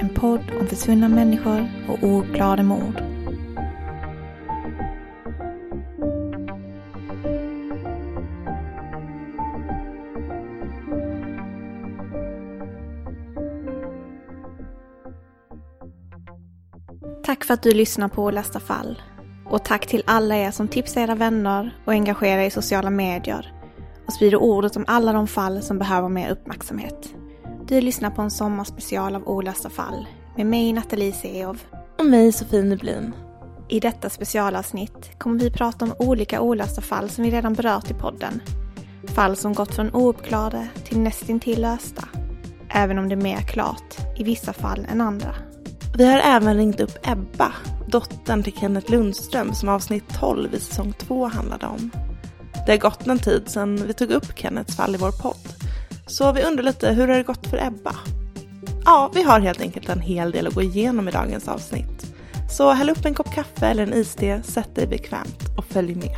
En 0.00 0.08
podd 0.08 0.50
om 0.60 0.66
försvunna 0.66 1.08
människor 1.08 1.68
och 1.88 2.02
ouppklarade 2.02 2.62
mord. 2.62 3.02
Tack 17.24 17.44
för 17.44 17.54
att 17.54 17.62
du 17.62 17.70
lyssnar 17.70 18.08
på 18.08 18.30
Lästa 18.30 18.60
fall. 18.60 19.02
Och 19.44 19.64
tack 19.64 19.86
till 19.86 20.02
alla 20.06 20.36
er 20.36 20.50
som 20.50 20.68
tipsar 20.68 21.00
era 21.00 21.14
vänner 21.14 21.76
och 21.84 21.92
engagerar 21.92 22.40
er 22.40 22.46
i 22.46 22.50
sociala 22.50 22.90
medier 22.90 23.52
och 24.06 24.12
sprider 24.12 24.36
ordet 24.36 24.76
om 24.76 24.84
alla 24.88 25.12
de 25.12 25.26
fall 25.26 25.62
som 25.62 25.78
behöver 25.78 26.08
mer 26.08 26.30
uppmärksamhet. 26.30 27.14
Du 27.72 27.80
lyssnar 27.80 28.10
på 28.10 28.22
en 28.22 28.30
sommarspecial 28.30 29.16
av 29.16 29.28
Olösta 29.28 29.70
fall 29.70 30.06
med 30.36 30.46
mig 30.46 30.72
Nathalie 30.72 31.12
Seov. 31.12 31.62
Och 31.98 32.06
mig 32.06 32.32
Sofie 32.32 32.62
Nyblin. 32.62 33.12
I 33.68 33.80
detta 33.80 34.10
specialavsnitt 34.10 35.18
kommer 35.18 35.40
vi 35.40 35.50
prata 35.50 35.84
om 35.84 35.94
olika 35.98 36.40
olösta 36.40 36.80
fall 36.80 37.10
som 37.10 37.24
vi 37.24 37.30
redan 37.30 37.54
berört 37.54 37.90
i 37.90 37.94
podden. 37.94 38.42
Fall 39.04 39.36
som 39.36 39.54
gått 39.54 39.74
från 39.74 39.94
ouppklarade 39.94 40.68
till 40.84 41.00
nästintill 41.00 41.60
lösta. 41.60 42.08
Även 42.68 42.98
om 42.98 43.08
det 43.08 43.14
är 43.14 43.22
mer 43.22 43.40
klart 43.40 43.96
i 44.16 44.24
vissa 44.24 44.52
fall 44.52 44.86
än 44.90 45.00
andra. 45.00 45.34
Vi 45.96 46.04
har 46.04 46.18
även 46.18 46.56
ringt 46.56 46.80
upp 46.80 47.06
Ebba, 47.06 47.52
dottern 47.88 48.42
till 48.42 48.56
Kenneth 48.56 48.90
Lundström 48.90 49.54
som 49.54 49.68
avsnitt 49.68 50.04
12 50.20 50.54
i 50.54 50.60
säsong 50.60 50.92
2 50.92 51.26
handlade 51.26 51.66
om. 51.66 51.90
Det 52.66 52.72
har 52.72 52.78
gått 52.78 53.06
en 53.06 53.18
tid 53.18 53.42
sedan 53.48 53.86
vi 53.86 53.92
tog 53.92 54.10
upp 54.10 54.38
Kenneths 54.38 54.76
fall 54.76 54.94
i 54.94 54.98
vår 54.98 55.22
podd. 55.22 55.61
Så 56.06 56.32
vi 56.32 56.42
undrar 56.42 56.62
lite, 56.62 56.90
hur 56.90 57.08
har 57.08 57.16
det 57.16 57.22
gått 57.22 57.46
för 57.46 57.66
Ebba? 57.66 57.94
Ja, 58.84 59.10
vi 59.14 59.22
har 59.22 59.40
helt 59.40 59.60
enkelt 59.60 59.88
en 59.88 60.00
hel 60.00 60.30
del 60.30 60.46
att 60.46 60.54
gå 60.54 60.62
igenom 60.62 61.08
i 61.08 61.10
dagens 61.10 61.48
avsnitt. 61.48 62.14
Så 62.50 62.70
häll 62.72 62.90
upp 62.90 63.04
en 63.04 63.14
kopp 63.14 63.34
kaffe 63.34 63.66
eller 63.66 63.82
en 63.82 63.94
iste, 63.94 64.42
sätt 64.42 64.74
dig 64.74 64.86
bekvämt 64.86 65.38
och 65.58 65.64
följ 65.64 65.94
med. 65.94 66.16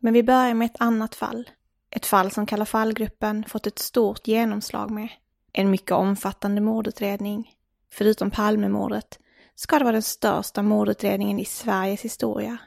Men 0.00 0.14
vi 0.14 0.22
börjar 0.22 0.54
med 0.54 0.66
ett 0.66 0.80
annat 0.80 1.14
fall. 1.14 1.50
Ett 1.90 2.06
fall 2.06 2.30
som 2.30 2.46
Kalla 2.46 2.66
fallgruppen 2.66 3.44
fått 3.48 3.66
ett 3.66 3.78
stort 3.78 4.28
genomslag 4.28 4.90
med. 4.90 5.08
En 5.52 5.70
mycket 5.70 5.92
omfattande 5.92 6.60
mordutredning. 6.60 7.50
Förutom 7.90 8.30
Palmemordet 8.30 9.18
ska 9.54 9.78
det 9.78 9.84
vara 9.84 9.92
den 9.92 10.02
största 10.02 10.62
mordutredningen 10.62 11.38
i 11.38 11.44
Sveriges 11.44 12.02
historia. 12.02 12.58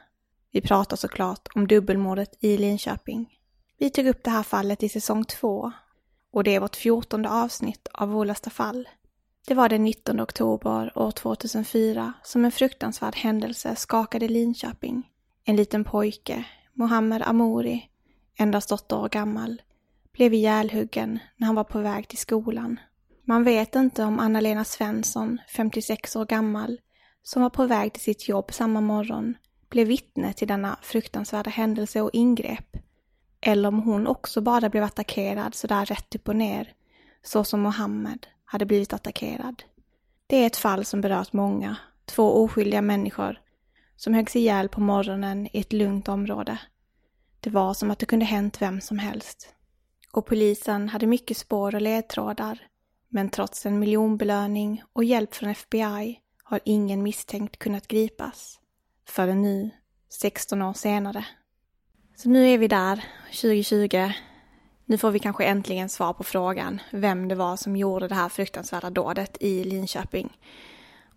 Vi 0.52 0.60
pratar 0.60 0.96
såklart 0.96 1.48
om 1.54 1.66
dubbelmordet 1.66 2.36
i 2.40 2.58
Linköping. 2.58 3.38
Vi 3.78 3.90
tog 3.90 4.06
upp 4.06 4.24
det 4.24 4.30
här 4.30 4.42
fallet 4.42 4.82
i 4.82 4.88
säsong 4.88 5.24
två 5.24 5.72
och 6.32 6.44
det 6.44 6.54
är 6.54 6.60
vårt 6.60 6.76
fjortonde 6.76 7.30
avsnitt 7.30 7.88
av 7.92 8.16
Olösta 8.16 8.50
fall. 8.50 8.88
Det 9.46 9.54
var 9.54 9.68
den 9.68 9.84
19 9.84 10.20
oktober 10.20 10.98
år 10.98 11.10
2004 11.10 12.12
som 12.22 12.44
en 12.44 12.52
fruktansvärd 12.52 13.16
händelse 13.16 13.76
skakade 13.76 14.28
Linköping. 14.28 15.10
En 15.44 15.56
liten 15.56 15.84
pojke, 15.84 16.44
Mohammed 16.72 17.22
Amouri, 17.22 17.90
endast 18.38 18.72
åtta 18.72 18.96
år 18.96 19.08
gammal, 19.08 19.62
blev 20.12 20.34
ihjälhuggen 20.34 21.18
när 21.36 21.46
han 21.46 21.56
var 21.56 21.64
på 21.64 21.78
väg 21.78 22.08
till 22.08 22.18
skolan. 22.18 22.80
Man 23.28 23.44
vet 23.44 23.74
inte 23.74 24.04
om 24.04 24.18
Anna-Lena 24.18 24.64
Svensson, 24.64 25.38
56 25.48 26.16
år 26.16 26.24
gammal, 26.26 26.80
som 27.22 27.42
var 27.42 27.50
på 27.50 27.66
väg 27.66 27.92
till 27.92 28.02
sitt 28.02 28.28
jobb 28.28 28.52
samma 28.52 28.80
morgon, 28.80 29.34
blev 29.68 29.86
vittne 29.86 30.32
till 30.32 30.48
denna 30.48 30.78
fruktansvärda 30.82 31.50
händelse 31.50 32.00
och 32.00 32.10
ingrepp. 32.12 32.76
Eller 33.40 33.68
om 33.68 33.82
hon 33.82 34.06
också 34.06 34.40
bara 34.40 34.68
blev 34.68 34.84
attackerad 34.84 35.54
sådär 35.54 35.86
rätt 35.86 36.14
upp 36.14 36.28
och 36.28 36.36
ner, 36.36 36.72
så 37.22 37.44
som 37.44 37.60
Mohammed 37.60 38.26
hade 38.44 38.66
blivit 38.66 38.92
attackerad. 38.92 39.62
Det 40.26 40.36
är 40.36 40.46
ett 40.46 40.56
fall 40.56 40.84
som 40.84 41.00
berört 41.00 41.32
många, 41.32 41.76
två 42.04 42.44
oskyldiga 42.44 42.82
människor 42.82 43.40
som 43.96 44.14
höggs 44.14 44.36
ihjäl 44.36 44.68
på 44.68 44.80
morgonen 44.80 45.48
i 45.52 45.60
ett 45.60 45.72
lugnt 45.72 46.08
område. 46.08 46.58
Det 47.40 47.50
var 47.50 47.74
som 47.74 47.90
att 47.90 47.98
det 47.98 48.06
kunde 48.06 48.24
hänt 48.24 48.62
vem 48.62 48.80
som 48.80 48.98
helst. 48.98 49.54
Och 50.12 50.26
polisen 50.26 50.88
hade 50.88 51.06
mycket 51.06 51.36
spår 51.36 51.74
och 51.74 51.80
ledtrådar, 51.80 52.58
men 53.16 53.28
trots 53.28 53.66
en 53.66 53.78
miljonbelöning 53.78 54.82
och 54.92 55.04
hjälp 55.04 55.34
från 55.34 55.50
FBI 55.50 56.20
har 56.42 56.60
ingen 56.64 57.02
misstänkt 57.02 57.58
kunnat 57.58 57.88
gripas. 57.88 58.60
Förrän 59.08 59.42
nu, 59.42 59.70
16 60.08 60.62
år 60.62 60.72
senare. 60.72 61.26
Så 62.16 62.28
nu 62.28 62.48
är 62.48 62.58
vi 62.58 62.68
där, 62.68 63.04
2020. 63.26 64.12
Nu 64.84 64.98
får 64.98 65.10
vi 65.10 65.18
kanske 65.18 65.44
äntligen 65.44 65.88
svar 65.88 66.12
på 66.12 66.24
frågan 66.24 66.80
vem 66.90 67.28
det 67.28 67.34
var 67.34 67.56
som 67.56 67.76
gjorde 67.76 68.08
det 68.08 68.14
här 68.14 68.28
fruktansvärda 68.28 68.90
dådet 68.90 69.36
i 69.40 69.64
Linköping. 69.64 70.38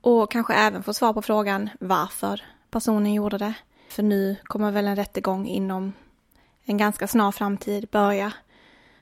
Och 0.01 0.31
kanske 0.31 0.53
även 0.53 0.83
få 0.83 0.94
svar 0.94 1.13
på 1.13 1.21
frågan 1.21 1.69
varför 1.79 2.41
personen 2.71 3.13
gjorde 3.13 3.38
det. 3.38 3.53
För 3.89 4.03
nu 4.03 4.35
kommer 4.44 4.71
väl 4.71 4.88
en 4.88 4.95
rättegång 4.95 5.47
inom 5.47 5.94
en 6.63 6.77
ganska 6.77 7.07
snar 7.07 7.31
framtid 7.31 7.88
börja. 7.91 8.33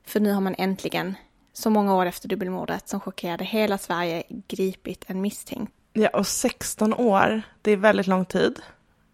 För 0.03 0.19
nu 0.19 0.31
har 0.31 0.41
man 0.41 0.55
äntligen, 0.57 1.15
så 1.57 1.69
många 1.69 1.95
år 1.95 2.05
efter 2.05 2.27
dubbelmordet 2.27 2.89
som 2.89 2.99
chockerade 2.99 3.43
hela 3.43 3.77
Sverige, 3.77 4.23
gripit 4.47 5.03
en 5.07 5.21
misstänkt. 5.21 5.73
Ja, 5.93 6.09
och 6.09 6.27
16 6.27 6.93
år, 6.93 7.41
det 7.61 7.71
är 7.71 7.77
väldigt 7.77 8.07
lång 8.07 8.25
tid. 8.25 8.59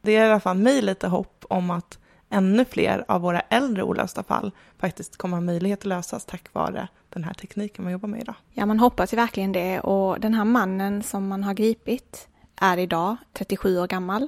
Det 0.01 0.16
är 0.16 0.28
i 0.28 0.30
alla 0.30 0.40
fall 0.40 0.57
mig 0.57 0.81
lite 0.81 1.07
hopp 1.07 1.45
om 1.50 1.69
att 1.69 2.00
ännu 2.30 2.66
fler 2.66 3.06
av 3.07 3.22
våra 3.22 3.40
äldre 3.40 3.84
olösta 3.84 4.24
fall 4.24 4.51
faktiskt 4.78 5.18
kommer 5.18 5.38
ha 5.38 5.42
möjlighet 5.42 5.80
att 5.80 5.86
lösas 5.86 6.25
tack 6.25 6.54
vare 6.54 6.88
den 7.10 7.24
här 7.24 7.34
tekniken 7.34 7.84
man 7.84 7.92
jobbar 7.94 8.10
med 8.10 8.22
idag. 8.22 8.36
Ja, 8.51 8.66
man 8.66 8.80
hoppas 8.80 9.13
ju 9.13 9.18
verkligen 9.18 9.51
det 9.51 9.80
och 9.80 10.19
den 10.19 10.34
här 10.34 10.46
mannen 10.46 11.04
som 11.04 11.28
man 11.28 11.44
har 11.44 11.54
gripit 11.54 12.28
är 12.56 12.78
idag 12.78 13.16
37 13.34 13.80
år 13.80 13.88
gammal 13.88 14.28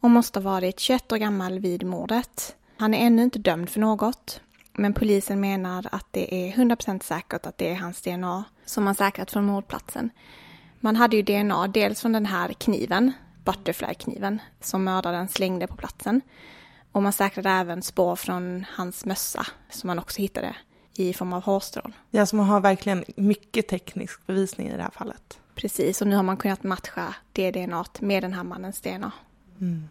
och 0.00 0.10
måste 0.10 0.38
ha 0.38 0.44
varit 0.44 0.80
21 0.80 1.12
år 1.12 1.16
gammal 1.16 1.58
vid 1.58 1.86
mordet. 1.86 2.56
Han 2.76 2.94
är 2.94 3.06
ännu 3.06 3.22
inte 3.22 3.38
dömd 3.38 3.70
för 3.70 3.80
något, 3.80 4.40
men 4.78 4.92
polisen 4.92 5.40
menar 5.40 5.86
att 5.92 6.06
det 6.10 6.48
är 6.48 6.52
100% 6.52 7.02
säkert 7.02 7.46
att 7.46 7.58
det 7.58 7.70
är 7.70 7.74
hans 7.74 8.02
DNA 8.02 8.44
som 8.64 8.84
man 8.84 8.94
säkrat 8.94 9.30
från 9.30 9.44
mordplatsen. 9.44 10.10
Man 10.80 10.96
hade 10.96 11.16
ju 11.16 11.22
DNA 11.22 11.66
dels 11.66 12.00
från 12.00 12.12
den 12.12 12.26
här 12.26 12.52
kniven, 12.52 13.12
Butterfly-kniven, 13.44 14.38
som 14.60 14.84
mördaren 14.84 15.28
slängde 15.28 15.66
på 15.66 15.76
platsen. 15.76 16.20
Och 16.92 17.02
man 17.02 17.12
säkrade 17.12 17.50
även 17.50 17.82
spår 17.82 18.16
från 18.16 18.64
hans 18.76 19.04
mössa, 19.04 19.46
som 19.70 19.86
man 19.86 19.98
också 19.98 20.22
hittade 20.22 20.56
i 20.94 21.12
form 21.12 21.32
av 21.32 21.42
hårstrån. 21.42 21.92
Ja, 22.10 22.26
så 22.26 22.36
man 22.36 22.46
har 22.46 22.60
verkligen 22.60 23.04
mycket 23.16 23.68
teknisk 23.68 24.26
bevisning 24.26 24.68
i 24.68 24.76
det 24.76 24.82
här 24.82 24.90
fallet. 24.90 25.38
Precis, 25.54 26.00
och 26.00 26.08
nu 26.08 26.16
har 26.16 26.22
man 26.22 26.36
kunnat 26.36 26.62
matcha 26.62 27.14
det 27.32 27.50
DNA 27.50 27.84
med 28.00 28.22
den 28.22 28.32
här 28.32 28.44
mannens 28.44 28.80
DNA. 28.80 29.12
Mm. 29.60 29.88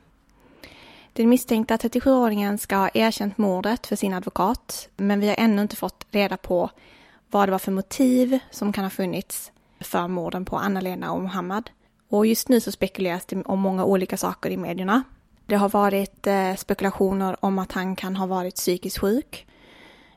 Den 1.18 1.30
misstänkta 1.30 1.78
37-åringen 1.78 2.58
ska 2.58 2.76
ha 2.76 2.90
erkänt 2.94 3.38
mordet 3.38 3.88
för 3.88 3.96
sin 3.96 4.14
advokat, 4.14 4.90
men 4.98 5.20
vi 5.20 5.28
har 5.28 5.36
ännu 5.38 5.62
inte 5.62 5.76
fått 5.76 6.06
reda 6.12 6.38
på 6.38 6.70
vad 7.32 7.48
det 7.48 7.52
var 7.52 7.60
för 7.60 7.72
motiv 7.72 8.40
som 8.52 8.74
kan 8.74 8.84
ha 8.84 8.90
funnits 8.90 9.52
för 9.80 10.08
morden 10.08 10.46
på 10.46 10.58
Anna-Lena 10.58 11.12
och 11.12 11.22
Mohammad. 11.22 11.70
Och 12.10 12.26
just 12.26 12.50
nu 12.50 12.60
så 12.60 12.72
spekuleras 12.72 13.26
det 13.26 13.44
om 13.44 13.60
många 13.60 13.86
olika 13.86 14.18
saker 14.18 14.50
i 14.50 14.58
medierna. 14.58 15.04
Det 15.46 15.56
har 15.56 15.70
varit 15.70 16.28
eh, 16.28 16.56
spekulationer 16.56 17.46
om 17.46 17.60
att 17.60 17.72
han 17.72 17.96
kan 17.96 18.16
ha 18.16 18.26
varit 18.26 18.56
psykiskt 18.56 18.98
sjuk. 18.98 19.48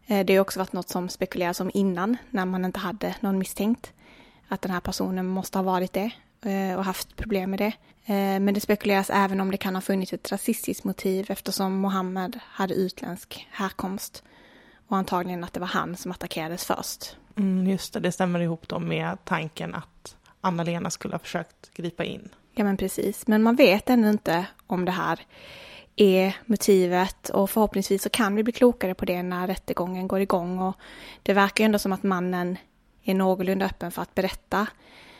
Eh, 0.07 0.27
det 0.27 0.37
har 0.37 0.41
också 0.41 0.59
varit 0.59 0.73
något 0.73 0.89
som 0.89 1.09
spekuleras 1.09 1.61
om 1.61 1.71
innan, 1.75 2.17
när 2.31 2.45
man 2.45 2.65
inte 2.65 2.79
hade 2.79 3.15
någon 3.21 3.39
misstänkt. 3.39 3.93
Att 4.49 4.63
den 4.63 4.73
här 4.73 4.81
personen 4.81 5.27
måste 5.27 5.59
ha 5.59 5.63
varit 5.63 5.93
det 5.93 6.11
och 6.77 6.85
haft 6.85 7.17
problem 7.17 7.51
med 7.51 7.59
det. 7.59 7.73
Eh, 8.09 8.41
men 8.41 8.55
det 8.55 8.61
spekuleras 8.61 9.11
även 9.11 9.41
om 9.41 9.51
det 9.51 9.57
kan 9.57 9.75
ha 9.75 9.83
funnits 9.83 10.13
ett 10.13 10.33
rasistiskt 10.33 10.85
motiv 10.85 11.27
eftersom 11.29 11.79
Mohammed 11.79 12.39
hade 12.43 12.75
utländsk 12.75 13.49
härkomst. 13.51 14.23
Och 14.89 14.97
antagligen 14.97 15.45
att 15.45 15.53
det 15.53 15.61
var 15.61 15.67
han 15.67 15.97
som 15.97 16.11
attackerades 16.11 16.65
först. 16.65 17.17
Mm, 17.37 17.67
just 17.67 17.93
det, 17.93 18.01
det 18.01 18.13
stämmer 18.13 18.41
ihop 18.41 18.69
då 18.69 18.79
med 18.79 19.25
tanken 19.25 19.75
att 19.75 20.17
Anna-Lena 20.41 20.91
skulle 20.91 21.15
ha 21.15 21.19
försökt 21.19 21.75
gripa 21.75 22.05
in. 22.05 22.29
Ja 22.55 22.65
men 22.65 22.77
precis, 22.77 23.27
men 23.27 23.43
man 23.43 23.57
vet 23.57 23.91
ännu 23.91 24.11
inte 24.11 24.47
om 24.67 24.85
det 24.85 24.93
här 24.93 25.21
är 25.97 26.37
motivet 26.47 27.29
och 27.29 27.51
förhoppningsvis 27.51 28.03
så 28.03 28.11
kan 28.11 28.35
vi 28.35 28.43
bli 28.43 28.53
klokare 28.53 28.95
på 28.95 29.05
det 29.05 29.23
när 29.23 29.47
rättegången 29.47 30.09
går 30.09 30.21
igång 30.21 30.59
och 30.59 30.77
det 31.23 31.33
verkar 31.33 31.65
ju 31.65 31.67
ändå 31.67 31.79
som 31.79 31.93
att 31.93 32.03
mannen 32.03 32.59
är 33.03 33.15
någorlunda 33.15 33.67
öppen 33.67 33.91
för 33.91 34.03
att 34.03 34.15
berätta. 34.15 34.67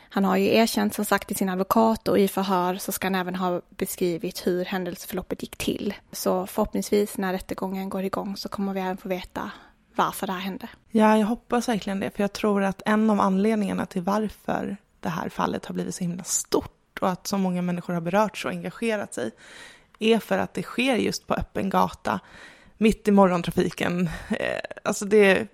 Han 0.09 0.25
har 0.25 0.37
ju 0.37 0.55
erkänt 0.55 0.93
som 0.93 1.05
sagt 1.05 1.27
till 1.27 1.37
sin 1.37 1.49
advokat 1.49 2.07
och 2.07 2.19
i 2.19 2.27
förhör 2.27 2.75
så 2.75 2.91
ska 2.91 3.07
han 3.07 3.15
även 3.15 3.35
ha 3.35 3.61
beskrivit 3.69 4.47
hur 4.47 4.65
händelseförloppet 4.65 5.41
gick 5.41 5.57
till. 5.57 5.93
Så 6.11 6.47
förhoppningsvis 6.47 7.17
när 7.17 7.33
rättegången 7.33 7.89
går 7.89 8.03
igång 8.03 8.37
så 8.37 8.49
kommer 8.49 8.73
vi 8.73 8.79
även 8.79 8.97
få 8.97 9.09
veta 9.09 9.51
varför 9.95 10.27
det 10.27 10.33
här 10.33 10.39
hände. 10.39 10.69
Ja, 10.89 11.17
jag 11.17 11.27
hoppas 11.27 11.69
verkligen 11.69 11.99
det, 11.99 12.11
för 12.15 12.23
jag 12.23 12.33
tror 12.33 12.63
att 12.63 12.81
en 12.85 13.09
av 13.09 13.19
anledningarna 13.19 13.85
till 13.85 14.01
varför 14.01 14.77
det 14.99 15.09
här 15.09 15.29
fallet 15.29 15.65
har 15.65 15.73
blivit 15.73 15.95
så 15.95 16.03
himla 16.03 16.23
stort 16.23 16.99
och 17.01 17.09
att 17.09 17.27
så 17.27 17.37
många 17.37 17.61
människor 17.61 17.93
har 17.93 18.01
berörts 18.01 18.45
och 18.45 18.51
engagerat 18.51 19.13
sig 19.13 19.31
är 19.99 20.19
för 20.19 20.37
att 20.37 20.53
det 20.53 20.63
sker 20.63 20.95
just 20.95 21.27
på 21.27 21.33
öppen 21.33 21.69
gata, 21.69 22.19
mitt 22.77 23.07
i 23.07 23.11
morgontrafiken. 23.11 24.09
Eh, 24.29 24.59
alltså 24.83 25.05
det 25.05 25.47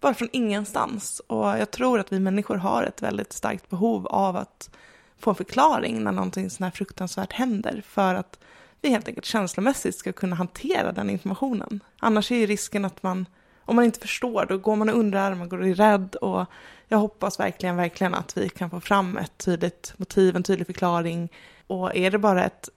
bara 0.00 0.14
från 0.14 0.28
ingenstans. 0.32 1.20
Och 1.26 1.46
jag 1.46 1.70
tror 1.70 1.98
att 2.00 2.12
vi 2.12 2.20
människor 2.20 2.56
har 2.56 2.82
ett 2.82 3.02
väldigt 3.02 3.32
starkt 3.32 3.70
behov 3.70 4.06
av 4.06 4.36
att 4.36 4.70
få 5.18 5.30
en 5.30 5.36
förklaring 5.36 6.04
när 6.04 6.12
någonting 6.12 6.50
sånt 6.50 6.64
här 6.64 6.70
fruktansvärt 6.70 7.32
händer. 7.32 7.82
För 7.86 8.14
att 8.14 8.38
vi 8.80 8.88
helt 8.88 9.08
enkelt 9.08 9.26
känslomässigt 9.26 9.96
ska 9.96 10.12
kunna 10.12 10.36
hantera 10.36 10.92
den 10.92 11.10
informationen. 11.10 11.80
Annars 11.98 12.32
är 12.32 12.36
ju 12.36 12.46
risken 12.46 12.84
att 12.84 13.02
man, 13.02 13.26
om 13.64 13.76
man 13.76 13.84
inte 13.84 14.00
förstår, 14.00 14.46
då 14.48 14.58
går 14.58 14.76
man 14.76 14.88
och 14.88 14.98
undrar, 14.98 15.34
man 15.34 15.48
går 15.48 15.58
och 15.58 15.68
är 15.68 15.74
rädd. 15.74 16.14
Och 16.14 16.46
jag 16.88 16.98
hoppas 16.98 17.40
verkligen, 17.40 17.76
verkligen 17.76 18.14
att 18.14 18.36
vi 18.36 18.48
kan 18.48 18.70
få 18.70 18.80
fram 18.80 19.16
ett 19.16 19.38
tydligt 19.38 19.94
motiv, 19.96 20.36
en 20.36 20.42
tydlig 20.42 20.66
förklaring. 20.66 21.32
Och 21.66 21.96
är 21.96 22.10
det 22.10 22.18
bara 22.18 22.44
ett 22.44 22.68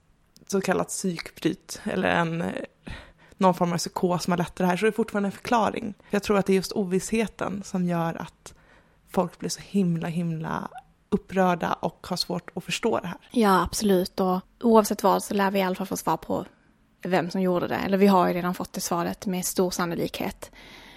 så 0.46 0.60
kallat 0.60 0.88
psykbryt 0.88 1.80
eller 1.84 2.08
en, 2.08 2.44
någon 3.38 3.54
form 3.54 3.72
av 3.72 3.78
psykos 3.78 4.24
som 4.24 4.30
har 4.30 4.38
lett 4.38 4.54
till 4.54 4.62
det 4.62 4.68
här 4.68 4.76
så 4.76 4.86
är 4.86 4.90
det 4.90 4.96
fortfarande 4.96 5.26
en 5.26 5.32
förklaring. 5.32 5.94
Jag 6.10 6.22
tror 6.22 6.38
att 6.38 6.46
det 6.46 6.52
är 6.52 6.54
just 6.54 6.72
ovissheten 6.72 7.62
som 7.64 7.88
gör 7.88 8.22
att 8.22 8.54
folk 9.10 9.38
blir 9.38 9.50
så 9.50 9.60
himla, 9.60 10.08
himla 10.08 10.68
upprörda 11.08 11.72
och 11.72 12.06
har 12.10 12.16
svårt 12.16 12.50
att 12.54 12.64
förstå 12.64 13.00
det 13.00 13.06
här. 13.06 13.18
Ja, 13.30 13.62
absolut. 13.62 14.20
Och 14.20 14.40
oavsett 14.62 15.02
vad 15.02 15.22
så 15.22 15.34
lär 15.34 15.50
vi 15.50 15.58
i 15.58 15.62
alla 15.62 15.74
fall 15.74 15.86
få 15.86 15.96
svar 15.96 16.16
på 16.16 16.44
vem 17.02 17.30
som 17.30 17.40
gjorde 17.40 17.68
det. 17.68 17.76
Eller 17.76 17.98
vi 17.98 18.06
har 18.06 18.28
ju 18.28 18.34
redan 18.34 18.54
fått 18.54 18.72
det 18.72 18.80
svaret 18.80 19.26
med 19.26 19.44
stor 19.44 19.70
sannolikhet. 19.70 20.50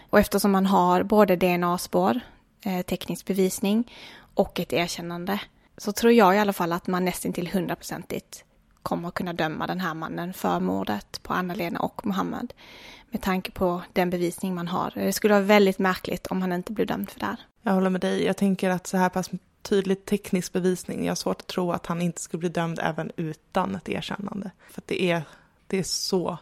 Och 0.09 0.19
eftersom 0.19 0.51
man 0.51 0.65
har 0.65 1.03
både 1.03 1.35
DNA-spår, 1.35 2.19
eh, 2.65 2.81
teknisk 2.81 3.25
bevisning 3.25 3.91
och 4.33 4.59
ett 4.59 4.73
erkännande 4.73 5.39
så 5.77 5.91
tror 5.91 6.13
jag 6.13 6.35
i 6.35 6.39
alla 6.39 6.53
fall 6.53 6.73
att 6.73 6.87
man 6.87 7.05
nästan 7.05 7.33
till 7.33 7.47
hundraprocentigt 7.47 8.43
kommer 8.87 9.07
att 9.07 9.13
kunna 9.13 9.33
döma 9.33 9.67
den 9.67 9.79
här 9.79 9.93
mannen 9.93 10.33
för 10.33 10.59
mordet 10.59 11.23
på 11.23 11.33
Anna-Lena 11.33 11.79
och 11.79 12.05
Mohammed. 12.05 12.53
Med 13.09 13.21
tanke 13.21 13.51
på 13.51 13.81
den 13.93 14.09
bevisning 14.09 14.55
man 14.55 14.67
har. 14.67 14.91
Det 14.95 15.13
skulle 15.13 15.33
vara 15.33 15.43
väldigt 15.43 15.79
märkligt 15.79 16.27
om 16.27 16.41
han 16.41 16.53
inte 16.53 16.71
blir 16.71 16.85
dömd 16.85 17.09
för 17.09 17.19
det 17.19 17.25
här. 17.25 17.37
Jag 17.61 17.71
håller 17.71 17.89
med 17.89 18.01
dig. 18.01 18.25
Jag 18.25 18.37
tänker 18.37 18.69
att 18.69 18.87
så 18.87 18.97
här 18.97 19.09
pass 19.09 19.29
tydlig 19.61 20.05
teknisk 20.05 20.53
bevisning, 20.53 21.03
jag 21.03 21.11
har 21.11 21.15
svårt 21.15 21.41
att 21.41 21.47
tro 21.47 21.71
att 21.71 21.85
han 21.85 22.01
inte 22.01 22.21
skulle 22.21 22.39
bli 22.39 22.49
dömd 22.49 22.79
även 22.83 23.11
utan 23.15 23.75
ett 23.75 23.89
erkännande. 23.89 24.51
För 24.71 24.81
att 24.81 24.87
det 24.87 25.11
är, 25.11 25.21
det 25.67 25.79
är 25.79 25.83
så, 25.83 26.37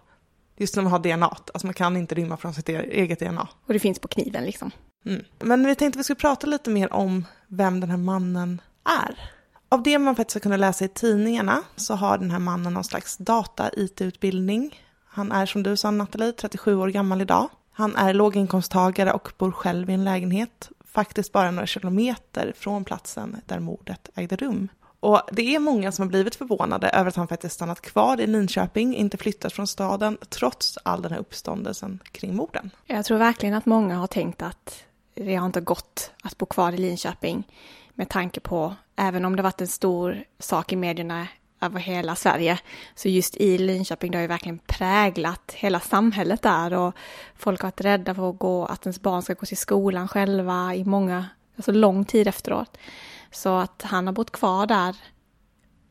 just 0.58 0.74
som 0.74 0.86
att 0.86 0.92
ha 0.92 1.00
DNA, 1.00 1.28
alltså 1.28 1.68
man 1.68 1.74
kan 1.74 1.98
inte 1.98 2.16
rymma 2.16 2.38
från 2.38 2.54
sitt 2.54 2.70
e-, 2.70 2.90
eget 2.92 3.20
DNA. 3.20 3.48
Och 3.66 3.74
det 3.74 3.80
finns 3.80 4.00
på 4.00 4.08
kniven 4.08 4.44
liksom. 4.44 4.72
Mm. 5.06 5.24
Men 5.40 5.66
vi 5.66 5.76
tänkte 5.76 5.98
vi 5.98 6.04
skulle 6.04 6.16
prata 6.16 6.48
lite 6.48 6.70
mer 6.70 6.94
om 6.94 7.26
vem 7.48 7.80
den 7.80 7.90
här 7.90 7.98
mannen 7.98 8.62
är. 8.84 9.35
Av 9.76 9.84
det 9.84 10.00
man 10.00 10.16
faktiskt 10.16 10.36
har 10.36 10.40
kunnat 10.40 10.60
läsa 10.60 10.86
i 10.86 10.88
tidningarna 10.88 11.64
så 11.76 11.96
har 11.96 12.18
den 12.18 12.32
här 12.32 12.40
mannen 12.40 12.74
någon 12.74 12.84
slags 12.84 13.18
data-IT-utbildning. 13.18 14.80
Han 15.06 15.32
är 15.32 15.46
som 15.46 15.64
du 15.64 15.78
sa 15.78 15.92
Nathalie, 15.92 16.32
37 16.32 16.76
år 16.76 16.88
gammal 16.88 17.22
idag. 17.22 17.50
Han 17.72 17.96
är 17.96 18.14
låginkomsttagare 18.14 19.12
och 19.12 19.32
bor 19.38 19.52
själv 19.52 19.90
i 19.90 19.94
en 19.94 20.04
lägenhet, 20.04 20.70
faktiskt 20.86 21.32
bara 21.32 21.52
några 21.52 21.68
kilometer 21.68 22.54
från 22.58 22.86
platsen 22.86 23.42
där 23.46 23.60
mordet 23.60 24.10
ägde 24.16 24.36
rum. 24.36 24.68
Och 25.00 25.22
det 25.32 25.56
är 25.56 25.60
många 25.60 25.92
som 25.92 26.04
har 26.04 26.10
blivit 26.10 26.36
förvånade 26.36 26.90
över 26.90 27.10
att 27.10 27.16
han 27.16 27.28
faktiskt 27.28 27.56
stannat 27.56 27.82
kvar 27.82 28.22
i 28.22 28.28
Linköping, 28.28 28.96
inte 28.96 29.18
flyttat 29.18 29.54
från 29.54 29.68
staden, 29.68 30.18
trots 30.30 30.78
all 30.84 31.02
den 31.02 31.12
här 31.12 31.20
uppståndelsen 31.20 32.00
kring 32.12 32.36
morden. 32.36 32.70
Jag 32.86 33.06
tror 33.06 33.18
verkligen 33.18 33.56
att 33.56 33.66
många 33.66 33.98
har 33.98 34.08
tänkt 34.08 34.42
att 34.42 34.84
det 35.14 35.36
har 35.36 35.46
inte 35.46 35.62
gått 35.62 36.12
att 36.24 36.38
bo 36.38 36.46
kvar 36.46 36.72
i 36.72 36.78
Linköping 36.78 37.44
med 37.96 38.10
tanke 38.10 38.40
på, 38.40 38.76
även 38.96 39.26
om 39.26 39.36
det 39.36 39.42
varit 39.42 39.62
en 39.62 39.68
stor 39.68 40.24
sak 40.40 40.74
i 40.74 40.76
medierna 40.76 41.28
över 41.62 41.80
hela 41.80 42.16
Sverige, 42.16 42.60
så 42.96 43.10
just 43.10 43.36
i 43.38 43.58
Linköping, 43.58 44.12
det 44.12 44.18
har 44.18 44.22
ju 44.22 44.28
verkligen 44.28 44.60
präglat 44.60 45.52
hela 45.56 45.80
samhället 45.80 46.42
där 46.42 46.74
och 46.74 46.96
folk 47.36 47.62
har 47.62 47.68
varit 47.68 47.82
rädda 47.82 48.16
för 48.16 48.30
att 48.30 48.40
gå, 48.40 48.66
att 48.66 48.86
ens 48.86 49.02
barn 49.02 49.22
ska 49.22 49.34
gå 49.34 49.46
till 49.46 49.58
skolan 49.58 50.08
själva 50.08 50.76
i 50.76 50.86
många, 50.86 51.26
alltså 51.56 51.72
lång 51.72 52.06
tid 52.06 52.28
efteråt. 52.28 52.78
Så 53.32 53.58
att 53.58 53.82
han 53.82 54.08
har 54.08 54.14
bott 54.14 54.32
kvar 54.32 54.66
där, 54.66 54.96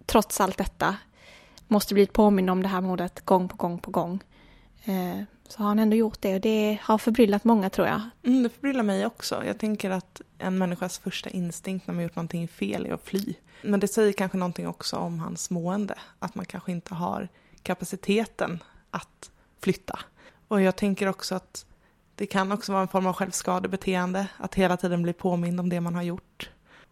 trots 0.06 0.40
allt 0.40 0.58
detta, 0.58 0.96
måste 1.68 1.94
blivit 1.94 2.12
påminn 2.12 2.48
om 2.48 2.62
det 2.62 2.68
här 2.68 2.80
mordet 2.80 3.24
gång 3.24 3.48
på 3.48 3.56
gång 3.56 3.78
på 3.78 3.90
gång. 3.90 4.22
Eh, 4.84 5.22
så 5.48 5.58
har 5.58 5.68
han 5.68 5.78
ändå 5.78 5.96
gjort 5.96 6.20
det 6.20 6.34
och 6.34 6.40
det 6.40 6.78
har 6.82 6.98
förbryllat 6.98 7.44
många 7.44 7.70
tror 7.70 7.86
jag. 7.86 8.00
Mm, 8.22 8.42
det 8.42 8.48
förbryllar 8.48 8.82
mig 8.82 9.06
också. 9.06 9.44
Jag 9.46 9.58
tänker 9.58 9.90
att 9.90 10.20
en 10.38 10.58
människas 10.58 10.98
första 10.98 11.30
instinkt 11.30 11.86
när 11.86 11.94
man 11.94 12.04
gjort 12.04 12.16
någonting 12.16 12.48
fel 12.48 12.86
är 12.86 12.92
att 12.92 13.04
fly. 13.04 13.34
Men 13.62 13.80
det 13.80 13.88
säger 13.88 14.12
kanske 14.12 14.38
någonting 14.38 14.68
också 14.68 14.96
om 14.96 15.18
hans 15.18 15.50
mående, 15.50 15.94
att 16.18 16.34
man 16.34 16.44
kanske 16.44 16.72
inte 16.72 16.94
har 16.94 17.28
kapaciteten 17.62 18.62
att 18.90 19.30
flytta. 19.60 19.98
Och 20.48 20.60
jag 20.60 20.76
tänker 20.76 21.06
också 21.06 21.34
att 21.34 21.66
det 22.14 22.26
kan 22.26 22.52
också 22.52 22.72
vara 22.72 22.82
en 22.82 22.88
form 22.88 23.06
av 23.06 23.12
självskadebeteende, 23.12 24.26
att 24.36 24.54
hela 24.54 24.76
tiden 24.76 25.02
bli 25.02 25.12
påmind 25.12 25.60
om 25.60 25.68
det 25.68 25.80
man 25.80 25.94
har 25.94 26.02
gjort. 26.02 26.50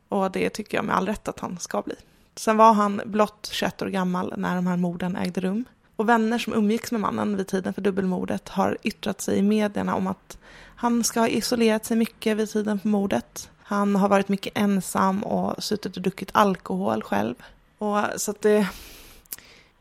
Och 0.09 0.31
det 0.31 0.51
tycker 0.51 0.79
jag 0.79 0.85
med 0.85 0.97
all 0.97 1.07
rätt 1.07 1.29
att 1.29 1.41
han 1.41 1.59
ska 1.59 1.83
bli. 1.83 1.95
Sen 2.37 2.57
var 2.57 2.73
han 2.73 3.01
blott 3.05 3.49
21 3.53 3.83
år 3.83 3.87
gammal 3.87 4.35
när 4.37 4.55
de 4.57 4.67
här 4.67 4.77
morden 4.77 5.17
ägde 5.17 5.41
rum. 5.41 5.65
Och 6.03 6.09
vänner 6.09 6.39
som 6.39 6.53
umgicks 6.53 6.93
med 6.93 7.01
mannen 7.01 7.37
vid 7.37 7.47
tiden 7.47 7.75
för 7.75 7.83
dubbelmordet 7.83 8.49
har 8.49 8.79
yttrat 8.83 9.21
sig 9.21 9.39
i 9.39 9.43
medierna 9.43 9.95
om 9.95 10.07
att 10.07 10.39
han 10.77 11.05
ska 11.05 11.21
ha 11.21 11.29
isolerat 11.29 11.85
sig 11.85 11.97
mycket 11.97 12.37
vid 12.37 12.51
tiden 12.51 12.79
för 12.79 12.89
mordet. 12.89 13.51
Han 13.63 13.97
har 13.97 14.09
varit 14.09 14.29
mycket 14.29 14.59
ensam 14.59 15.23
och 15.23 15.65
suttit 15.65 15.97
och 15.97 16.03
druckit 16.03 16.31
alkohol 16.33 17.03
själv. 17.03 17.35
Och 17.79 17.99
så 18.17 18.31
att 18.31 18.41
det, 18.41 18.69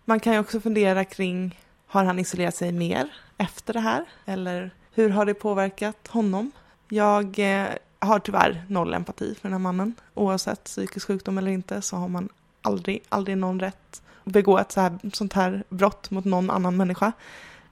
man 0.06 0.20
kan 0.20 0.34
ju 0.34 0.40
också 0.40 0.60
fundera 0.60 1.06
kring, 1.06 1.60
har 1.88 2.04
han 2.04 2.20
isolerat 2.20 2.56
sig 2.56 2.72
mer 2.72 3.14
efter 3.38 3.74
det 3.74 3.80
här? 3.80 4.06
Eller 4.26 4.72
hur 4.94 5.10
har 5.10 5.26
det 5.26 5.34
påverkat 5.34 6.08
honom? 6.08 6.52
Jag 6.90 7.40
eh, 7.40 7.68
har 8.00 8.20
tyvärr 8.20 8.66
noll 8.68 8.94
empati 8.94 9.36
för 9.36 9.42
den 9.42 9.52
här 9.52 9.60
mannen. 9.60 9.96
Oavsett 10.14 10.64
psykisk 10.64 11.08
sjukdom 11.08 11.38
eller 11.38 11.52
inte 11.52 11.82
så 11.82 11.96
har 11.96 12.08
man 12.08 12.30
aldrig, 12.62 13.04
aldrig 13.10 13.38
någon 13.38 13.60
rätt 13.60 14.02
begå 14.24 14.58
ett 14.58 14.72
så 14.72 14.82
här, 14.82 15.00
sånt 15.14 15.34
här 15.34 15.64
brott 15.70 16.12
mot 16.12 16.26
någon 16.26 16.50
annan 16.50 16.78
människa. 16.78 17.12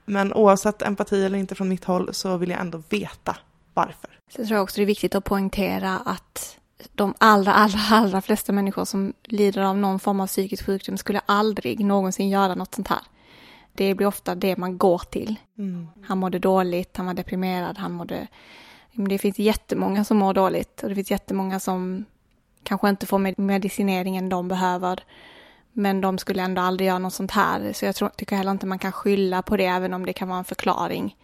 Men 0.04 0.32
oavsett 0.32 0.82
empati 0.82 1.24
eller 1.24 1.38
inte 1.38 1.54
från 1.54 1.68
mitt 1.68 1.84
håll 1.84 2.14
så 2.14 2.36
vill 2.36 2.50
jag 2.50 2.60
ändå 2.60 2.82
veta 2.88 3.36
varför. 3.74 4.10
Så 4.34 4.40
jag 4.40 4.48
tror 4.48 4.58
också 4.58 4.76
det 4.76 4.82
är 4.82 4.86
viktigt 4.86 5.14
att 5.14 5.24
poängtera 5.24 5.98
att 5.98 6.56
de 6.94 7.14
allra, 7.18 7.52
allra, 7.52 7.78
allra 7.90 8.22
flesta 8.22 8.52
människor 8.52 8.84
som 8.84 9.12
lider 9.24 9.62
av 9.62 9.78
någon 9.78 10.00
form 10.00 10.20
av 10.20 10.26
psykisk 10.26 10.66
sjukdom 10.66 10.96
skulle 10.96 11.20
aldrig 11.26 11.84
någonsin 11.84 12.28
göra 12.28 12.54
något 12.54 12.74
sånt 12.74 12.88
här. 12.88 13.00
Det 13.72 13.94
blir 13.94 14.06
ofta 14.06 14.34
det 14.34 14.56
man 14.56 14.78
går 14.78 15.02
till. 15.10 15.36
Mm. 15.58 15.88
Han 16.02 16.18
mådde 16.18 16.38
dåligt, 16.38 16.96
han 16.96 17.06
var 17.06 17.14
deprimerad, 17.14 17.78
han 17.78 17.92
mådde... 17.92 18.26
Det 18.92 19.18
finns 19.18 19.38
jättemånga 19.38 20.04
som 20.04 20.16
mår 20.16 20.34
dåligt 20.34 20.82
och 20.82 20.88
det 20.88 20.94
finns 20.94 21.10
jättemånga 21.10 21.60
som 21.60 22.04
kanske 22.62 22.88
inte 22.88 23.06
får 23.06 23.40
medicineringen 23.40 24.28
de 24.28 24.48
behöver. 24.48 25.04
Men 25.72 26.00
de 26.00 26.18
skulle 26.18 26.42
ändå 26.42 26.62
aldrig 26.62 26.88
göra 26.88 26.98
något 26.98 27.14
sånt 27.14 27.30
här. 27.30 27.72
Så 27.72 27.84
jag 27.84 27.94
tror, 27.94 28.08
tycker 28.08 28.36
heller 28.36 28.50
inte 28.50 28.66
man 28.66 28.78
kan 28.78 28.92
skylla 28.92 29.42
på 29.42 29.56
det, 29.56 29.66
även 29.66 29.94
om 29.94 30.06
det 30.06 30.12
kan 30.12 30.28
vara 30.28 30.38
en 30.38 30.44
förklaring 30.44 31.16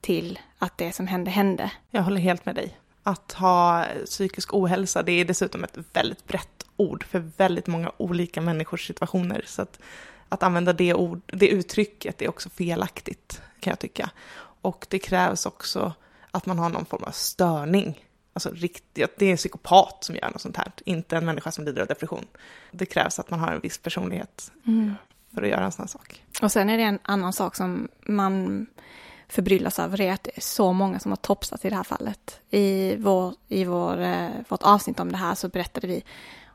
till 0.00 0.38
att 0.58 0.78
det 0.78 0.92
som 0.92 1.06
hände 1.06 1.30
hände. 1.30 1.72
Jag 1.90 2.02
håller 2.02 2.20
helt 2.20 2.46
med 2.46 2.54
dig. 2.54 2.78
Att 3.02 3.32
ha 3.32 3.84
psykisk 4.04 4.54
ohälsa, 4.54 5.02
det 5.02 5.12
är 5.12 5.24
dessutom 5.24 5.64
ett 5.64 5.78
väldigt 5.92 6.26
brett 6.26 6.64
ord 6.76 7.04
för 7.04 7.30
väldigt 7.36 7.66
många 7.66 7.92
olika 7.96 8.40
människors 8.40 8.86
situationer. 8.86 9.44
Så 9.46 9.62
att, 9.62 9.78
att 10.28 10.42
använda 10.42 10.72
det, 10.72 10.94
ord, 10.94 11.20
det 11.26 11.48
uttrycket 11.48 12.22
är 12.22 12.28
också 12.28 12.50
felaktigt, 12.50 13.42
kan 13.60 13.70
jag 13.70 13.78
tycka. 13.78 14.10
Och 14.60 14.86
det 14.90 14.98
krävs 14.98 15.46
också 15.46 15.92
att 16.30 16.46
man 16.46 16.58
har 16.58 16.68
någon 16.68 16.86
form 16.86 17.04
av 17.04 17.10
störning. 17.10 18.04
Alltså 18.38 18.50
riktigt, 18.54 19.10
det 19.18 19.26
är 19.26 19.30
en 19.30 19.36
psykopat 19.36 20.04
som 20.04 20.14
gör 20.14 20.30
något 20.30 20.40
sånt 20.40 20.56
här, 20.56 20.72
inte 20.84 21.16
en 21.16 21.24
människa 21.24 21.52
som 21.52 21.64
lider 21.64 21.82
av 21.82 21.88
depression. 21.88 22.26
Det 22.70 22.86
krävs 22.86 23.18
att 23.18 23.30
man 23.30 23.40
har 23.40 23.52
en 23.52 23.60
viss 23.60 23.78
personlighet 23.78 24.52
mm. 24.66 24.94
för 25.34 25.42
att 25.42 25.48
göra 25.48 25.64
en 25.64 25.72
sån 25.72 25.82
här 25.82 25.88
sak. 25.88 26.24
Och 26.42 26.52
sen 26.52 26.70
är 26.70 26.78
det 26.78 26.82
en 26.82 26.98
annan 27.02 27.32
sak 27.32 27.56
som 27.56 27.88
man 28.06 28.66
förbryllas 29.28 29.78
över 29.78 30.00
är 30.00 30.12
att 30.12 30.24
det 30.24 30.36
är 30.36 30.40
så 30.40 30.72
många 30.72 30.98
som 30.98 31.12
har 31.12 31.16
topsat 31.16 31.64
i 31.64 31.68
det 31.68 31.76
här 31.76 31.82
fallet. 31.82 32.40
I, 32.50 32.96
vår, 32.96 33.34
i 33.48 33.64
vår, 33.64 34.00
eh, 34.00 34.28
vårt 34.48 34.62
avsnitt 34.62 35.00
om 35.00 35.12
det 35.12 35.18
här 35.18 35.34
så 35.34 35.48
berättade 35.48 35.86
vi 35.86 36.04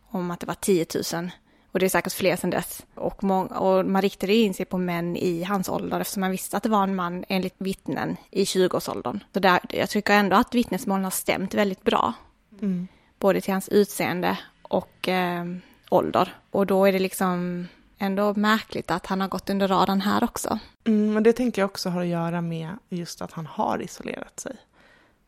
om 0.09 0.31
att 0.31 0.39
det 0.39 0.45
var 0.45 0.53
10 0.53 0.85
000 1.13 1.31
och 1.73 1.79
det 1.79 1.85
är 1.85 1.89
säkert 1.89 2.13
fler 2.13 2.35
sedan 2.35 2.49
dess. 2.49 2.85
Och, 2.95 3.23
och 3.51 3.85
man 3.85 4.01
riktade 4.01 4.33
in 4.33 4.53
sig 4.53 4.65
på 4.65 4.77
män 4.77 5.17
i 5.17 5.43
hans 5.43 5.69
ålder 5.69 5.99
eftersom 5.99 6.21
man 6.21 6.31
visste 6.31 6.57
att 6.57 6.63
det 6.63 6.69
var 6.69 6.83
en 6.83 6.95
man 6.95 7.25
enligt 7.29 7.55
vittnen 7.57 8.17
i 8.31 8.43
20-årsåldern. 8.43 9.23
Så 9.33 9.39
där, 9.39 9.59
jag 9.69 9.89
tycker 9.89 10.13
ändå 10.13 10.35
att 10.35 10.55
vittnesmålen 10.55 11.03
har 11.03 11.11
stämt 11.11 11.53
väldigt 11.53 11.83
bra. 11.83 12.13
Mm. 12.61 12.87
Både 13.19 13.41
till 13.41 13.53
hans 13.53 13.69
utseende 13.69 14.37
och 14.61 15.07
eh, 15.07 15.45
ålder. 15.89 16.35
Och 16.51 16.65
då 16.67 16.85
är 16.85 16.91
det 16.91 16.99
liksom 16.99 17.67
ändå 17.97 18.33
märkligt 18.33 18.91
att 18.91 19.05
han 19.05 19.21
har 19.21 19.27
gått 19.27 19.49
under 19.49 19.67
radarn 19.67 20.01
här 20.01 20.23
också. 20.23 20.59
Mm, 20.83 21.13
men 21.13 21.23
det 21.23 21.33
tänker 21.33 21.61
jag 21.61 21.69
också 21.69 21.89
har 21.89 22.01
att 22.01 22.07
göra 22.07 22.41
med 22.41 22.69
just 22.89 23.21
att 23.21 23.31
han 23.31 23.45
har 23.45 23.81
isolerat 23.81 24.39
sig. 24.39 24.55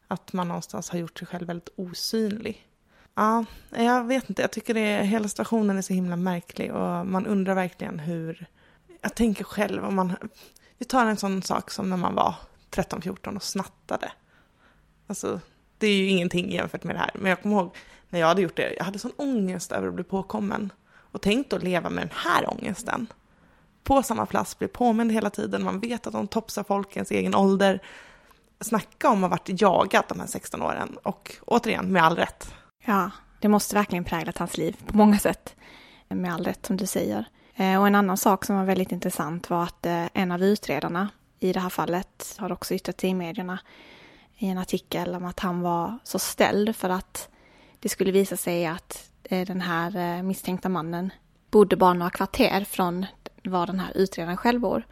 Att 0.07 0.33
man 0.33 0.47
någonstans 0.47 0.89
har 0.89 0.99
gjort 0.99 1.19
sig 1.19 1.27
själv 1.27 1.47
väldigt 1.47 1.69
osynlig. 1.75 2.67
Ja, 3.15 3.45
jag 3.69 4.03
vet 4.03 4.29
inte. 4.29 4.41
Jag 4.41 4.51
tycker 4.51 4.73
det, 4.73 5.03
hela 5.03 5.27
situationen 5.27 5.77
är 5.77 5.81
så 5.81 5.93
himla 5.93 6.15
märklig 6.15 6.73
och 6.73 7.07
man 7.07 7.25
undrar 7.25 7.55
verkligen 7.55 7.99
hur... 7.99 8.45
Jag 9.01 9.15
tänker 9.15 9.43
själv 9.43 9.85
om 9.85 9.95
man... 9.95 10.15
Vi 10.77 10.85
tar 10.85 11.05
en 11.05 11.17
sån 11.17 11.41
sak 11.41 11.71
som 11.71 11.89
när 11.89 11.97
man 11.97 12.15
var 12.15 12.35
13-14 12.71 13.35
och 13.35 13.43
snattade. 13.43 14.11
Alltså, 15.07 15.39
det 15.77 15.87
är 15.87 15.95
ju 15.95 16.07
ingenting 16.07 16.51
jämfört 16.51 16.83
med 16.83 16.95
det 16.95 16.99
här. 16.99 17.11
Men 17.13 17.29
jag 17.29 17.41
kommer 17.41 17.55
ihåg 17.55 17.75
när 18.09 18.19
jag 18.19 18.27
hade 18.27 18.41
gjort 18.41 18.55
det. 18.55 18.73
Jag 18.77 18.85
hade 18.85 18.99
sån 18.99 19.11
ångest 19.15 19.71
över 19.71 19.87
att 19.87 19.93
bli 19.93 20.03
påkommen. 20.03 20.71
Och 20.95 21.21
tänkt 21.21 21.53
att 21.53 21.63
leva 21.63 21.89
med 21.89 22.03
den 22.03 22.15
här 22.15 22.49
ångesten. 22.49 23.07
På 23.83 24.03
samma 24.03 24.25
plats, 24.25 24.59
bli 24.59 24.67
påmind 24.67 25.11
hela 25.11 25.29
tiden. 25.29 25.63
Man 25.63 25.79
vet 25.79 26.07
att 26.07 26.13
de 26.13 26.27
topsar 26.27 26.63
folk 26.63 26.91
i 26.91 26.95
ens 26.95 27.11
egen 27.11 27.35
ålder. 27.35 27.81
Snacka 28.61 29.09
om 29.09 29.23
att 29.23 29.29
ha 29.29 29.37
varit 29.37 29.61
jagad 29.61 30.03
de 30.07 30.19
här 30.19 30.27
16 30.27 30.61
åren. 30.61 30.97
Och 31.03 31.35
återigen, 31.45 31.91
med 31.91 32.03
all 32.03 32.15
rätt. 32.15 32.53
Ja, 32.85 33.11
det 33.39 33.47
måste 33.47 33.75
verkligen 33.75 34.03
präglat 34.03 34.37
hans 34.37 34.57
liv 34.57 34.77
på 34.85 34.97
många 34.97 35.19
sätt. 35.19 35.55
Med 36.07 36.33
all 36.33 36.43
rätt 36.43 36.65
som 36.65 36.77
du 36.77 36.85
säger. 36.85 37.25
Eh, 37.55 37.79
och 37.79 37.87
en 37.87 37.95
annan 37.95 38.17
sak 38.17 38.45
som 38.45 38.55
var 38.55 38.63
väldigt 38.63 38.91
intressant 38.91 39.49
var 39.49 39.63
att 39.63 39.85
eh, 39.85 40.05
en 40.13 40.31
av 40.31 40.43
utredarna 40.43 41.09
i 41.39 41.53
det 41.53 41.59
här 41.59 41.69
fallet 41.69 42.35
har 42.37 42.51
också 42.51 42.73
yttrat 42.73 43.01
sig 43.01 43.09
i 43.09 43.13
medierna 43.13 43.59
i 44.37 44.47
en 44.47 44.57
artikel 44.57 45.15
om 45.15 45.25
att 45.25 45.39
han 45.39 45.61
var 45.61 45.99
så 46.03 46.19
ställd 46.19 46.75
för 46.75 46.89
att 46.89 47.29
det 47.79 47.89
skulle 47.89 48.11
visa 48.11 48.37
sig 48.37 48.65
att 48.65 49.09
eh, 49.23 49.45
den 49.45 49.61
här 49.61 50.23
misstänkta 50.23 50.69
mannen 50.69 51.13
bodde 51.51 51.75
bara 51.75 51.93
några 51.93 52.09
kvarter 52.09 52.63
från 52.63 53.05
var 53.43 53.67
den 53.67 53.79
här 53.79 53.97
utredaren 53.97 54.37
själv 54.37 54.61
bor. 54.61 54.83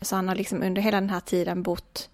Så 0.00 0.16
han 0.16 0.28
har 0.28 0.34
liksom 0.34 0.62
under 0.62 0.82
hela 0.82 1.00
den 1.00 1.10
här 1.10 1.20
tiden 1.20 1.62
bott 1.62 2.10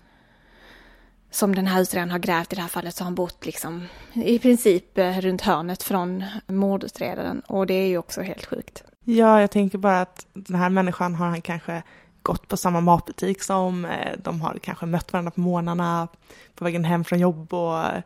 som 1.34 1.54
den 1.54 1.66
här 1.66 1.82
utredaren 1.82 2.10
har 2.10 2.18
grävt 2.18 2.52
i 2.52 2.56
det 2.56 2.62
här 2.62 2.68
fallet 2.68 2.94
så 2.94 3.02
har 3.02 3.06
han 3.06 3.14
bott 3.14 3.46
liksom 3.46 3.86
i 4.12 4.38
princip 4.38 4.98
eh, 4.98 5.20
runt 5.20 5.40
hörnet 5.42 5.82
från 5.82 6.24
mordutredaren 6.46 7.40
och 7.40 7.66
det 7.66 7.74
är 7.74 7.86
ju 7.86 7.98
också 7.98 8.22
helt 8.22 8.46
sjukt. 8.46 8.84
Ja, 9.04 9.40
jag 9.40 9.50
tänker 9.50 9.78
bara 9.78 10.00
att 10.00 10.26
den 10.34 10.56
här 10.56 10.70
människan 10.70 11.14
har 11.14 11.26
han 11.26 11.42
kanske 11.42 11.82
gått 12.22 12.48
på 12.48 12.56
samma 12.56 12.80
matbutik 12.80 13.42
som, 13.42 13.84
eh, 13.84 14.12
de 14.18 14.40
har 14.40 14.58
kanske 14.62 14.86
mött 14.86 15.12
varandra 15.12 15.30
på 15.30 15.40
morgnarna 15.40 16.08
på 16.54 16.64
vägen 16.64 16.84
hem 16.84 17.04
från 17.04 17.18
jobb 17.18 17.54
och 17.54 17.78
eh, 17.78 18.02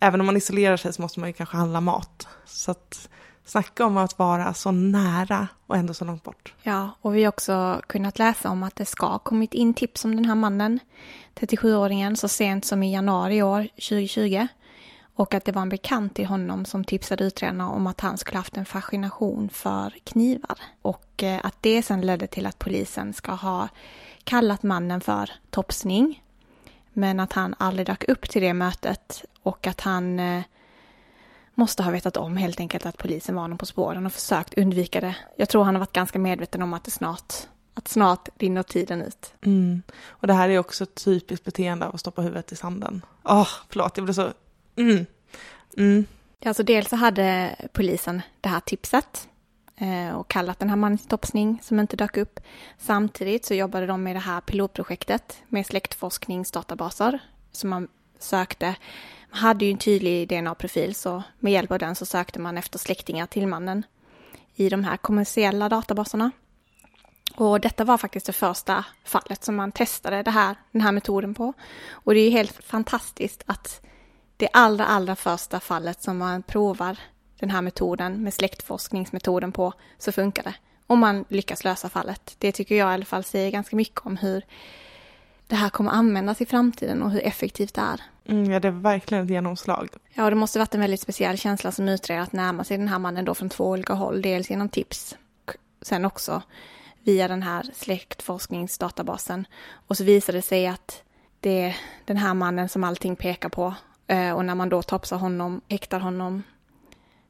även 0.00 0.20
om 0.20 0.26
man 0.26 0.36
isolerar 0.36 0.76
sig 0.76 0.92
så 0.92 1.02
måste 1.02 1.20
man 1.20 1.28
ju 1.28 1.32
kanske 1.32 1.56
handla 1.56 1.80
mat. 1.80 2.28
Så 2.46 2.70
att 2.70 3.08
Snacka 3.44 3.86
om 3.86 3.96
att 3.96 4.18
vara 4.18 4.54
så 4.54 4.70
nära 4.70 5.48
och 5.66 5.76
ändå 5.76 5.94
så 5.94 6.04
långt 6.04 6.22
bort. 6.22 6.54
Ja, 6.62 6.90
och 7.00 7.16
vi 7.16 7.24
har 7.24 7.28
också 7.28 7.80
kunnat 7.86 8.18
läsa 8.18 8.50
om 8.50 8.62
att 8.62 8.76
det 8.76 8.84
ska 8.84 9.06
ha 9.06 9.18
kommit 9.18 9.54
in 9.54 9.74
tips 9.74 10.04
om 10.04 10.16
den 10.16 10.24
här 10.24 10.34
mannen, 10.34 10.78
37-åringen, 11.34 12.14
så 12.14 12.28
sent 12.28 12.64
som 12.64 12.82
i 12.82 12.92
januari 12.92 13.36
i 13.36 13.42
år, 13.42 13.68
2020. 13.74 14.46
Och 15.14 15.34
att 15.34 15.44
det 15.44 15.52
var 15.52 15.62
en 15.62 15.68
bekant 15.68 16.14
till 16.14 16.26
honom 16.26 16.64
som 16.64 16.84
tipsade 16.84 17.24
utredarna 17.24 17.70
om 17.70 17.86
att 17.86 18.00
han 18.00 18.18
skulle 18.18 18.38
haft 18.38 18.56
en 18.56 18.64
fascination 18.64 19.48
för 19.48 19.94
knivar. 20.04 20.58
Och 20.82 21.22
eh, 21.22 21.40
att 21.44 21.56
det 21.60 21.82
sen 21.82 22.00
ledde 22.00 22.26
till 22.26 22.46
att 22.46 22.58
polisen 22.58 23.12
ska 23.12 23.32
ha 23.32 23.68
kallat 24.24 24.62
mannen 24.62 25.00
för 25.00 25.30
topsning. 25.50 26.22
Men 26.92 27.20
att 27.20 27.32
han 27.32 27.54
aldrig 27.58 27.86
dök 27.86 28.08
upp 28.08 28.30
till 28.30 28.42
det 28.42 28.54
mötet 28.54 29.24
och 29.42 29.66
att 29.66 29.80
han 29.80 30.20
eh, 30.20 30.42
måste 31.54 31.82
ha 31.82 31.90
vetat 31.90 32.16
om 32.16 32.36
helt 32.36 32.60
enkelt 32.60 32.86
att 32.86 32.98
polisen 32.98 33.34
var 33.34 33.42
honom 33.42 33.58
på 33.58 33.66
spåren 33.66 34.06
och 34.06 34.12
försökt 34.12 34.58
undvika 34.58 35.00
det. 35.00 35.16
Jag 35.36 35.48
tror 35.48 35.64
han 35.64 35.74
har 35.74 35.80
varit 35.80 35.92
ganska 35.92 36.18
medveten 36.18 36.62
om 36.62 36.74
att 36.74 36.84
det 36.84 36.90
snart, 36.90 37.34
att 37.74 37.88
snart 37.88 38.28
rinner 38.38 38.62
tiden 38.62 39.02
ut. 39.02 39.34
Mm. 39.44 39.82
Och 40.06 40.26
det 40.26 40.32
här 40.32 40.48
är 40.48 40.58
också 40.58 40.84
ett 40.84 41.04
typiskt 41.04 41.44
beteende 41.44 41.86
av 41.86 41.94
att 41.94 42.00
stoppa 42.00 42.22
huvudet 42.22 42.52
i 42.52 42.56
sanden. 42.56 43.04
Åh, 43.22 43.42
oh, 43.42 43.48
förlåt, 43.68 43.96
jag 43.96 44.04
blev 44.04 44.14
så... 44.14 44.32
Mm. 44.76 45.06
Mm. 45.76 46.06
Alltså 46.44 46.62
dels 46.62 46.88
så 46.88 46.96
hade 46.96 47.56
polisen 47.72 48.22
det 48.40 48.48
här 48.48 48.60
tipset 48.60 49.28
eh, 49.76 50.14
och 50.14 50.28
kallat 50.28 50.58
den 50.58 50.68
här 50.68 50.76
mannen 50.76 50.98
till 50.98 51.08
topsning 51.08 51.58
som 51.62 51.80
inte 51.80 51.96
dök 51.96 52.16
upp. 52.16 52.40
Samtidigt 52.78 53.44
så 53.44 53.54
jobbade 53.54 53.86
de 53.86 54.02
med 54.02 54.16
det 54.16 54.20
här 54.20 54.40
pilotprojektet 54.40 55.42
med 55.48 55.66
släktforskningsdatabaser 55.66 57.18
som 57.52 57.70
man 57.70 57.88
sökte 58.18 58.74
hade 59.32 59.64
ju 59.64 59.70
en 59.70 59.78
tydlig 59.78 60.28
DNA-profil 60.28 60.94
så 60.94 61.22
med 61.38 61.52
hjälp 61.52 61.72
av 61.72 61.78
den 61.78 61.94
så 61.94 62.06
sökte 62.06 62.40
man 62.40 62.58
efter 62.58 62.78
släktingar 62.78 63.26
till 63.26 63.46
mannen 63.46 63.86
i 64.54 64.68
de 64.68 64.84
här 64.84 64.96
kommersiella 64.96 65.68
databaserna. 65.68 66.30
Och 67.34 67.60
detta 67.60 67.84
var 67.84 67.98
faktiskt 67.98 68.26
det 68.26 68.32
första 68.32 68.84
fallet 69.04 69.44
som 69.44 69.56
man 69.56 69.72
testade 69.72 70.22
det 70.22 70.30
här, 70.30 70.56
den 70.72 70.80
här 70.80 70.92
metoden 70.92 71.34
på. 71.34 71.52
Och 71.90 72.14
det 72.14 72.20
är 72.20 72.24
ju 72.24 72.30
helt 72.30 72.64
fantastiskt 72.64 73.42
att 73.46 73.80
det 74.36 74.48
allra, 74.52 74.86
allra 74.86 75.16
första 75.16 75.60
fallet 75.60 76.02
som 76.02 76.18
man 76.18 76.42
provar 76.42 76.98
den 77.38 77.50
här 77.50 77.62
metoden 77.62 78.22
med 78.22 78.34
släktforskningsmetoden 78.34 79.52
på 79.52 79.72
så 79.98 80.12
funkar 80.12 80.42
det. 80.42 80.54
Om 80.86 80.98
man 80.98 81.24
lyckas 81.28 81.64
lösa 81.64 81.88
fallet. 81.88 82.36
Det 82.38 82.52
tycker 82.52 82.74
jag 82.74 82.90
i 82.90 82.94
alla 82.94 83.04
fall 83.04 83.24
säger 83.24 83.50
ganska 83.50 83.76
mycket 83.76 84.06
om 84.06 84.16
hur 84.16 84.42
det 85.46 85.56
här 85.56 85.70
kommer 85.70 85.90
användas 85.90 86.40
i 86.40 86.46
framtiden 86.46 87.02
och 87.02 87.10
hur 87.10 87.26
effektivt 87.26 87.74
det 87.74 87.80
är. 87.80 88.00
Mm, 88.24 88.50
ja, 88.50 88.60
det 88.60 88.68
är 88.68 88.72
verkligen 88.72 89.24
ett 89.24 89.30
genomslag. 89.30 89.88
Ja, 90.14 90.30
det 90.30 90.36
måste 90.36 90.58
varit 90.58 90.74
en 90.74 90.80
väldigt 90.80 91.00
speciell 91.00 91.38
känsla 91.38 91.72
som 91.72 91.88
utredare 91.88 92.22
att 92.22 92.32
närma 92.32 92.64
sig 92.64 92.78
den 92.78 92.88
här 92.88 92.98
mannen 92.98 93.24
då 93.24 93.34
från 93.34 93.48
två 93.48 93.68
olika 93.68 93.94
håll. 93.94 94.22
Dels 94.22 94.50
genom 94.50 94.68
tips, 94.68 95.16
sen 95.82 96.04
också 96.04 96.42
via 97.02 97.28
den 97.28 97.42
här 97.42 97.70
släktforskningsdatabasen. 97.74 99.46
Och 99.86 99.96
så 99.96 100.04
visade 100.04 100.38
det 100.38 100.42
sig 100.42 100.66
att 100.66 101.02
det 101.40 101.60
är 101.62 101.76
den 102.04 102.16
här 102.16 102.34
mannen 102.34 102.68
som 102.68 102.84
allting 102.84 103.16
pekar 103.16 103.48
på. 103.48 103.74
Eh, 104.06 104.32
och 104.32 104.44
när 104.44 104.54
man 104.54 104.68
då 104.68 104.82
topsar 104.82 105.16
honom, 105.16 105.60
häktar 105.68 106.00
honom 106.00 106.42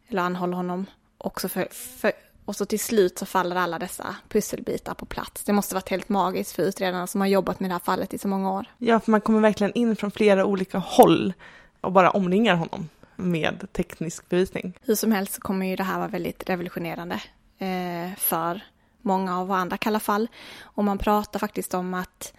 eller 0.08 0.22
anhåller 0.22 0.56
honom 0.56 0.86
också 1.18 1.48
för, 1.48 1.68
för 2.00 2.12
och 2.44 2.56
så 2.56 2.64
till 2.64 2.80
slut 2.80 3.18
så 3.18 3.26
faller 3.26 3.56
alla 3.56 3.78
dessa 3.78 4.16
pusselbitar 4.28 4.94
på 4.94 5.06
plats. 5.06 5.44
Det 5.44 5.52
måste 5.52 5.74
varit 5.74 5.88
helt 5.88 6.08
magiskt 6.08 6.52
för 6.52 6.62
utredarna 6.62 7.06
som 7.06 7.20
har 7.20 7.28
jobbat 7.28 7.60
med 7.60 7.70
det 7.70 7.74
här 7.74 7.80
fallet 7.80 8.14
i 8.14 8.18
så 8.18 8.28
många 8.28 8.52
år. 8.52 8.66
Ja, 8.78 9.00
för 9.00 9.10
man 9.10 9.20
kommer 9.20 9.40
verkligen 9.40 9.72
in 9.72 9.96
från 9.96 10.10
flera 10.10 10.44
olika 10.44 10.78
håll 10.78 11.32
och 11.80 11.92
bara 11.92 12.10
omringar 12.10 12.54
honom 12.54 12.88
med 13.16 13.72
teknisk 13.72 14.28
bevisning. 14.28 14.72
Hur 14.82 14.94
som 14.94 15.12
helst 15.12 15.34
så 15.34 15.40
kommer 15.40 15.66
ju 15.66 15.76
det 15.76 15.84
här 15.84 15.98
vara 15.98 16.08
väldigt 16.08 16.50
revolutionerande 16.50 17.14
eh, 17.58 18.16
för 18.18 18.60
många 19.02 19.40
av 19.40 19.52
andra 19.52 19.76
kalla 19.76 20.00
fall. 20.00 20.28
Och 20.62 20.84
man 20.84 20.98
pratar 20.98 21.38
faktiskt 21.38 21.74
om 21.74 21.94
att 21.94 22.32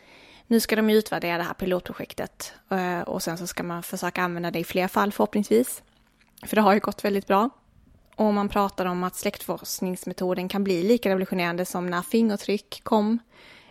Nu 0.48 0.60
ska 0.60 0.76
de 0.76 0.90
utvärdera 0.90 1.38
det 1.38 1.44
här 1.44 1.54
pilotprojektet 1.54 2.54
eh, 2.70 3.00
och 3.00 3.24
sen 3.24 3.38
så 3.38 3.48
ska 3.48 3.64
man 3.64 3.84
försöka 3.84 4.24
använda 4.24 4.52
det 4.52 4.60
i 4.60 4.64
fler 4.64 4.88
fall 4.88 5.12
förhoppningsvis. 5.12 5.84
För 6.46 6.56
det 6.56 6.62
har 6.62 6.74
ju 6.74 6.80
gått 6.80 7.06
väldigt 7.06 7.28
bra. 7.28 7.50
Och 8.16 8.34
man 8.34 8.50
pratar 8.50 8.86
om 8.86 9.04
att 9.04 9.16
släktforskningsmetoden 9.16 10.50
kan 10.50 10.64
bli 10.64 10.84
lika 10.84 11.10
revolutionerande 11.10 11.66
som 11.66 11.88
när 11.88 12.02
fingertryck 12.02 12.84
kom 12.84 13.20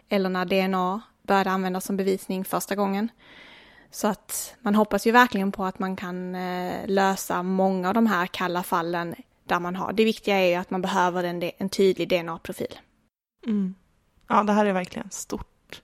eller 0.09 0.29
när 0.29 0.45
DNA 0.45 1.01
började 1.23 1.51
användas 1.51 1.85
som 1.85 1.97
bevisning 1.97 2.45
första 2.45 2.75
gången. 2.75 3.09
Så 3.91 4.09
att 4.09 4.55
man 4.61 4.75
hoppas 4.75 5.07
ju 5.07 5.13
verkligen 5.13 5.53
på 5.53 5.65
att 5.65 5.79
man 5.79 5.97
kan 5.97 6.35
eh, 6.35 6.87
lösa 6.87 7.43
många 7.43 7.89
av 7.89 7.95
de 7.95 8.07
här 8.07 8.27
kalla 8.27 8.63
fallen 8.63 9.15
där 9.45 9.61
man 9.61 9.77
har. 9.77 9.93
Det 9.93 10.05
viktiga 10.05 10.37
är 10.37 10.49
ju 10.49 10.55
att 10.55 10.71
man 10.71 10.83
behöver 10.83 11.25
en, 11.25 11.51
en 11.59 11.69
tydlig 11.69 12.09
DNA-profil. 12.09 12.79
Mm. 13.47 13.75
Ja, 14.29 14.43
det 14.43 14.53
här 14.53 14.67
är 14.67 14.73
verkligen 14.73 15.11
stort. 15.11 15.83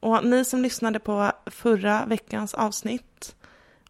Och 0.00 0.24
ni 0.24 0.44
som 0.44 0.62
lyssnade 0.62 0.98
på 0.98 1.32
förra 1.46 2.06
veckans 2.06 2.54
avsnitt 2.54 3.36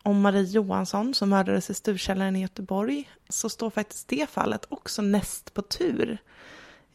om 0.03 0.21
Marie 0.21 0.43
Johansson 0.43 1.15
som 1.15 1.29
mördades 1.29 1.71
i 1.71 1.75
Sturkällaren 1.75 2.37
i 2.37 2.43
Göteborg 2.43 3.11
så 3.29 3.49
står 3.49 3.71
faktiskt 3.71 4.09
det 4.09 4.31
fallet 4.31 4.67
också 4.69 5.03
näst 5.03 5.55
på 5.55 5.63
tur 5.63 6.19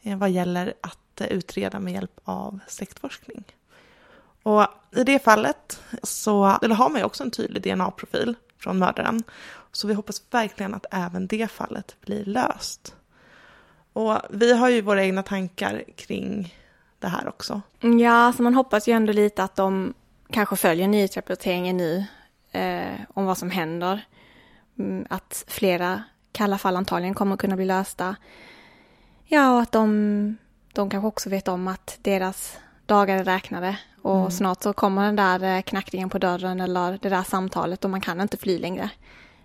eh, 0.02 0.18
vad 0.18 0.30
gäller 0.30 0.74
att 0.80 1.20
eh, 1.20 1.26
utreda 1.26 1.80
med 1.80 1.92
hjälp 1.92 2.20
av 2.24 2.58
släktforskning. 2.66 3.44
Och 4.42 4.66
i 4.96 5.04
det 5.04 5.24
fallet 5.24 5.80
så 6.02 6.58
eller 6.62 6.74
har 6.74 6.90
man 6.90 6.98
ju 6.98 7.04
också 7.04 7.24
en 7.24 7.30
tydlig 7.30 7.62
DNA-profil 7.62 8.34
från 8.58 8.78
mördaren. 8.78 9.22
Så 9.72 9.86
vi 9.86 9.94
hoppas 9.94 10.22
verkligen 10.30 10.74
att 10.74 10.86
även 10.90 11.26
det 11.26 11.50
fallet 11.50 11.96
blir 12.00 12.24
löst. 12.24 12.94
Och 13.92 14.18
vi 14.30 14.56
har 14.56 14.68
ju 14.68 14.80
våra 14.80 15.04
egna 15.04 15.22
tankar 15.22 15.84
kring 15.96 16.54
det 16.98 17.08
här 17.08 17.28
också. 17.28 17.60
Ja, 17.80 18.32
så 18.36 18.42
man 18.42 18.54
hoppas 18.54 18.88
ju 18.88 18.92
ändå 18.92 19.12
lite 19.12 19.44
att 19.44 19.56
de 19.56 19.94
kanske 20.30 20.56
följer 20.56 20.88
nyhetsrapporteringen 20.88 21.76
nu 21.76 22.04
eh, 22.56 23.00
om 23.14 23.24
vad 23.24 23.38
som 23.38 23.50
händer. 23.50 24.06
Mm, 24.78 25.06
att 25.10 25.44
flera 25.48 26.02
kalla 26.32 26.58
fall 26.58 26.76
antagligen 26.76 27.14
kommer 27.14 27.36
kunna 27.36 27.56
bli 27.56 27.64
lösta. 27.64 28.16
Ja, 29.24 29.54
och 29.54 29.60
att 29.60 29.72
de, 29.72 30.36
de 30.72 30.90
kanske 30.90 31.06
också 31.06 31.30
vet 31.30 31.48
om 31.48 31.68
att 31.68 31.98
deras 32.02 32.58
dagar 32.86 33.18
är 33.18 33.24
räknade 33.24 33.78
och 34.02 34.18
mm. 34.18 34.30
snart 34.30 34.62
så 34.62 34.72
kommer 34.72 35.04
den 35.04 35.16
där 35.16 35.56
eh, 35.56 35.62
knackningen 35.62 36.10
på 36.10 36.18
dörren 36.18 36.60
eller 36.60 36.98
det 37.02 37.08
där 37.08 37.22
samtalet 37.22 37.84
och 37.84 37.90
man 37.90 38.00
kan 38.00 38.20
inte 38.20 38.36
fly 38.36 38.58
längre. 38.58 38.90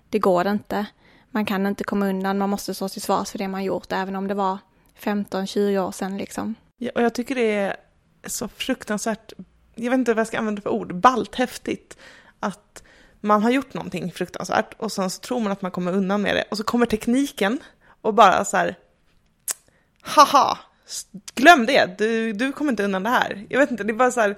Det 0.10 0.20
går 0.20 0.48
inte. 0.48 0.86
Man 1.32 1.46
kan 1.46 1.68
inte 1.68 1.84
komma 1.84 2.08
undan, 2.10 2.38
man 2.38 2.50
måste 2.50 2.74
stå 2.74 2.89
till 2.89 3.01
svars 3.01 3.32
för 3.32 3.38
det 3.38 3.48
man 3.48 3.63
gjort, 3.63 3.91
även 3.91 4.15
om 4.15 4.27
det 4.27 4.34
var 4.34 4.58
15-20 5.00 5.80
år 5.80 5.91
sedan 5.91 6.18
liksom. 6.18 6.56
Ja, 6.77 6.91
och 6.96 7.01
jag 7.01 7.13
tycker 7.13 7.36
det 7.36 7.51
är 7.51 7.75
så 8.25 8.48
fruktansvärt, 8.48 9.34
jag 9.75 9.91
vet 9.91 9.98
inte 9.98 10.13
vad 10.13 10.20
jag 10.20 10.27
ska 10.27 10.38
använda 10.38 10.62
för 10.62 10.70
ord, 10.70 10.96
ballt 10.96 11.36
häftigt 11.36 11.98
att 12.39 12.84
man 13.22 13.44
har 13.44 13.51
gjort 13.51 13.74
någonting 13.74 14.12
fruktansvärt 14.12 14.74
och 14.78 14.92
sen 14.92 15.10
så 15.10 15.20
tror 15.20 15.40
man 15.40 15.51
att 15.51 15.62
man 15.62 15.72
kommer 15.72 15.94
undan 15.94 16.22
med 16.22 16.36
det 16.36 16.44
och 16.51 16.58
så 16.58 16.63
kommer 16.63 16.86
tekniken 16.86 17.60
och 18.01 18.13
bara 18.13 18.46
så 18.46 18.58
här, 18.58 18.75
haha, 20.01 20.58
glöm 21.36 21.66
det, 21.66 21.98
du, 21.98 22.34
du 22.34 22.51
kommer 22.51 22.72
inte 22.72 22.84
undan 22.84 23.04
det 23.04 23.10
här. 23.10 23.46
Jag 23.50 23.60
vet 23.60 23.72
inte, 23.72 23.84
det 23.84 23.92
är 23.92 23.98
bara 23.98 24.12
så 24.12 24.22
här, 24.22 24.38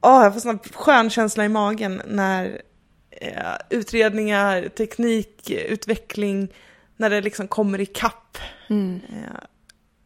åh, 0.00 0.22
jag 0.22 0.32
får 0.32 0.40
sån 0.40 0.58
skön 0.58 1.10
känsla 1.10 1.44
i 1.44 1.48
magen 1.48 2.02
när 2.06 2.62
eh, 3.10 3.54
utredningar, 3.70 4.68
teknik, 4.68 5.50
utveckling, 5.50 6.48
när 6.96 7.10
det 7.10 7.20
liksom 7.20 7.48
kommer 7.48 7.80
i 7.80 7.86
kapp. 7.86 8.38
Mm. 8.68 9.00
Eh, 9.08 9.40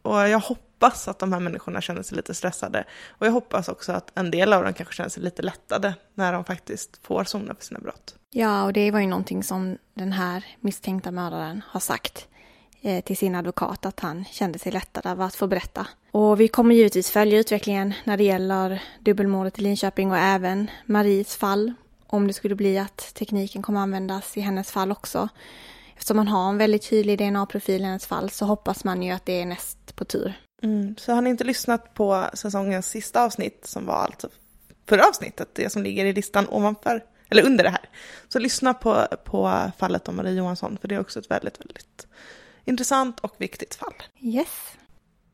och 0.01 0.29
jag 0.29 0.39
hoppas 0.39 0.70
att 0.83 1.19
de 1.19 1.33
här 1.33 1.39
människorna 1.39 1.81
känner 1.81 2.03
sig 2.03 2.15
lite 2.15 2.33
stressade. 2.33 2.83
Och 3.09 3.27
jag 3.27 3.31
hoppas 3.31 3.69
också 3.69 3.91
att 3.91 4.11
en 4.15 4.31
del 4.31 4.53
av 4.53 4.63
dem 4.63 4.73
kanske 4.73 4.93
känner 4.95 5.09
sig 5.09 5.23
lite 5.23 5.41
lättade 5.41 5.95
när 6.13 6.33
de 6.33 6.45
faktiskt 6.45 6.99
får 7.03 7.23
sona 7.23 7.55
för 7.55 7.63
sina 7.63 7.79
brott. 7.79 8.15
Ja, 8.29 8.63
och 8.63 8.73
det 8.73 8.91
var 8.91 8.99
ju 8.99 9.07
någonting 9.07 9.43
som 9.43 9.77
den 9.93 10.11
här 10.11 10.45
misstänkta 10.59 11.11
mördaren 11.11 11.61
har 11.67 11.79
sagt 11.79 12.27
eh, 12.81 13.03
till 13.03 13.17
sin 13.17 13.35
advokat 13.35 13.85
att 13.85 13.99
han 13.99 14.25
kände 14.25 14.59
sig 14.59 14.71
lättad 14.71 15.07
av 15.07 15.21
att 15.21 15.35
få 15.35 15.47
berätta. 15.47 15.87
Och 16.11 16.39
vi 16.39 16.47
kommer 16.47 16.75
givetvis 16.75 17.11
följa 17.11 17.39
utvecklingen 17.39 17.93
när 18.03 18.17
det 18.17 18.23
gäller 18.23 18.83
dubbelmordet 18.99 19.59
i 19.59 19.61
Linköping 19.61 20.11
och 20.11 20.17
även 20.17 20.71
Maries 20.85 21.35
fall. 21.35 21.73
Om 22.07 22.27
det 22.27 22.33
skulle 22.33 22.55
bli 22.55 22.77
att 22.77 23.13
tekniken 23.13 23.61
kommer 23.61 23.79
användas 23.79 24.37
i 24.37 24.41
hennes 24.41 24.71
fall 24.71 24.91
också. 24.91 25.29
Eftersom 25.95 26.17
man 26.17 26.27
har 26.27 26.49
en 26.49 26.57
väldigt 26.57 26.89
tydlig 26.89 27.17
DNA-profil 27.19 27.81
i 27.81 27.85
hennes 27.85 28.05
fall 28.05 28.29
så 28.29 28.45
hoppas 28.45 28.83
man 28.83 29.03
ju 29.03 29.11
att 29.11 29.25
det 29.25 29.41
är 29.41 29.45
näst 29.45 29.95
på 29.95 30.05
tur. 30.05 30.33
Mm, 30.63 30.95
så 30.97 31.13
har 31.13 31.21
ni 31.21 31.29
inte 31.29 31.43
lyssnat 31.43 31.93
på 31.93 32.29
säsongens 32.33 32.89
sista 32.89 33.23
avsnitt 33.23 33.65
som 33.65 33.85
var 33.85 33.95
alltså 33.95 34.29
förra 34.85 35.07
avsnittet, 35.07 35.49
det 35.53 35.69
som 35.69 35.83
ligger 35.83 36.05
i 36.05 36.13
listan 36.13 36.47
ovanför, 36.49 37.03
eller 37.29 37.45
under 37.45 37.63
det 37.63 37.69
här. 37.69 37.89
Så 38.27 38.39
lyssna 38.39 38.73
på, 38.73 39.07
på 39.23 39.71
fallet 39.77 40.07
om 40.07 40.15
Marie 40.15 40.33
Johansson 40.33 40.77
för 40.81 40.87
det 40.87 40.95
är 40.95 40.99
också 40.99 41.19
ett 41.19 41.31
väldigt, 41.31 41.59
väldigt 41.59 42.07
intressant 42.65 43.19
och 43.19 43.35
viktigt 43.37 43.75
fall. 43.75 43.93
Yes. 44.19 44.77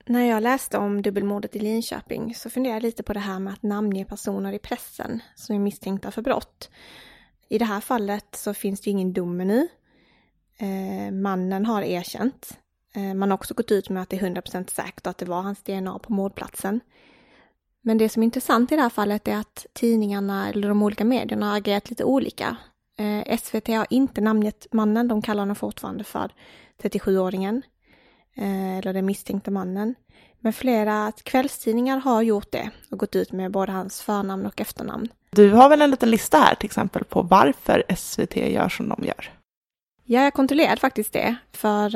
När 0.06 0.30
jag 0.30 0.44
läste 0.44 0.78
om 0.78 1.02
dubbelmordet 1.02 1.56
i 1.56 1.60
Linköping 1.60 2.36
så 2.36 2.50
funderade 2.50 2.76
jag 2.76 2.84
lite 2.84 3.04
på 3.04 3.14
det 3.14 3.20
här 3.20 3.40
med 3.40 3.54
att 3.54 3.64
namnge 3.64 4.06
personer 4.06 4.54
i 4.54 4.60
pressen 4.60 5.22
som 5.36 5.56
är 5.56 5.60
misstänkta 5.60 6.12
för 6.12 6.22
brott. 6.22 6.70
I 7.50 7.58
det 7.58 7.66
här 7.66 7.82
fallet 7.82 8.36
så 8.36 8.54
finns 8.54 8.82
det 8.82 8.90
ingen 8.90 9.14
dom 9.14 9.38
nu. 9.38 9.68
Eh, 10.58 11.12
mannen 11.12 11.66
har 11.66 11.82
erkänt. 11.82 12.58
Eh, 12.96 13.14
man 13.14 13.32
har 13.32 13.38
också 13.38 13.54
gått 13.54 13.72
ut 13.72 13.90
med 13.90 14.04
att 14.04 14.10
det 14.10 14.16
är 14.18 14.30
100% 14.30 14.70
säkert 14.70 15.08
att 15.08 15.18
det 15.18 15.26
var 15.26 15.42
hans 15.42 15.64
DNA 15.64 16.00
på 16.00 16.14
mordplatsen. 16.14 16.80
Men 17.82 17.98
det 17.98 18.10
som 18.10 18.24
är 18.24 18.26
intressant 18.26 18.72
i 18.72 18.76
det 18.76 18.82
här 18.82 18.90
fallet 18.90 19.28
är 19.28 19.38
att 19.38 19.66
tidningarna 19.74 20.50
eller 20.50 20.68
de 20.68 20.84
olika 20.84 21.06
medierna 21.06 21.50
har 21.50 21.58
agerat 21.58 21.90
lite 21.90 22.04
olika. 22.04 22.58
Eh, 23.00 23.38
SVT 23.38 23.68
har 23.68 23.88
inte 23.90 24.22
namngett 24.22 24.68
mannen, 24.72 25.08
de 25.08 25.22
kallar 25.22 25.42
honom 25.42 25.56
fortfarande 25.56 26.04
för 26.04 26.32
37-åringen, 26.82 27.62
eh, 28.36 28.78
eller 28.78 28.94
den 28.94 29.06
misstänkte 29.06 29.52
mannen. 29.52 29.96
Men 30.40 30.54
flera 30.54 31.12
kvällstidningar 31.24 31.98
har 31.98 32.22
gjort 32.22 32.52
det 32.52 32.70
och 32.92 33.00
gått 33.00 33.16
ut 33.16 33.32
med 33.32 33.52
både 33.52 33.72
hans 33.72 34.02
förnamn 34.02 34.46
och 34.46 34.62
efternamn. 34.62 35.10
Du 35.30 35.52
har 35.52 35.70
väl 35.70 35.82
en 35.82 35.92
liten 35.92 36.12
lista 36.12 36.38
här 36.38 36.56
till 36.56 36.66
exempel 36.66 37.04
på 37.04 37.22
varför 37.22 37.84
SVT 37.98 38.36
gör 38.36 38.70
som 38.70 38.90
de 38.90 39.04
gör? 39.04 39.34
Ja, 40.04 40.24
jag 40.24 40.34
kontrollerade 40.34 40.82
faktiskt 40.82 41.14
det, 41.14 41.36
för 41.52 41.96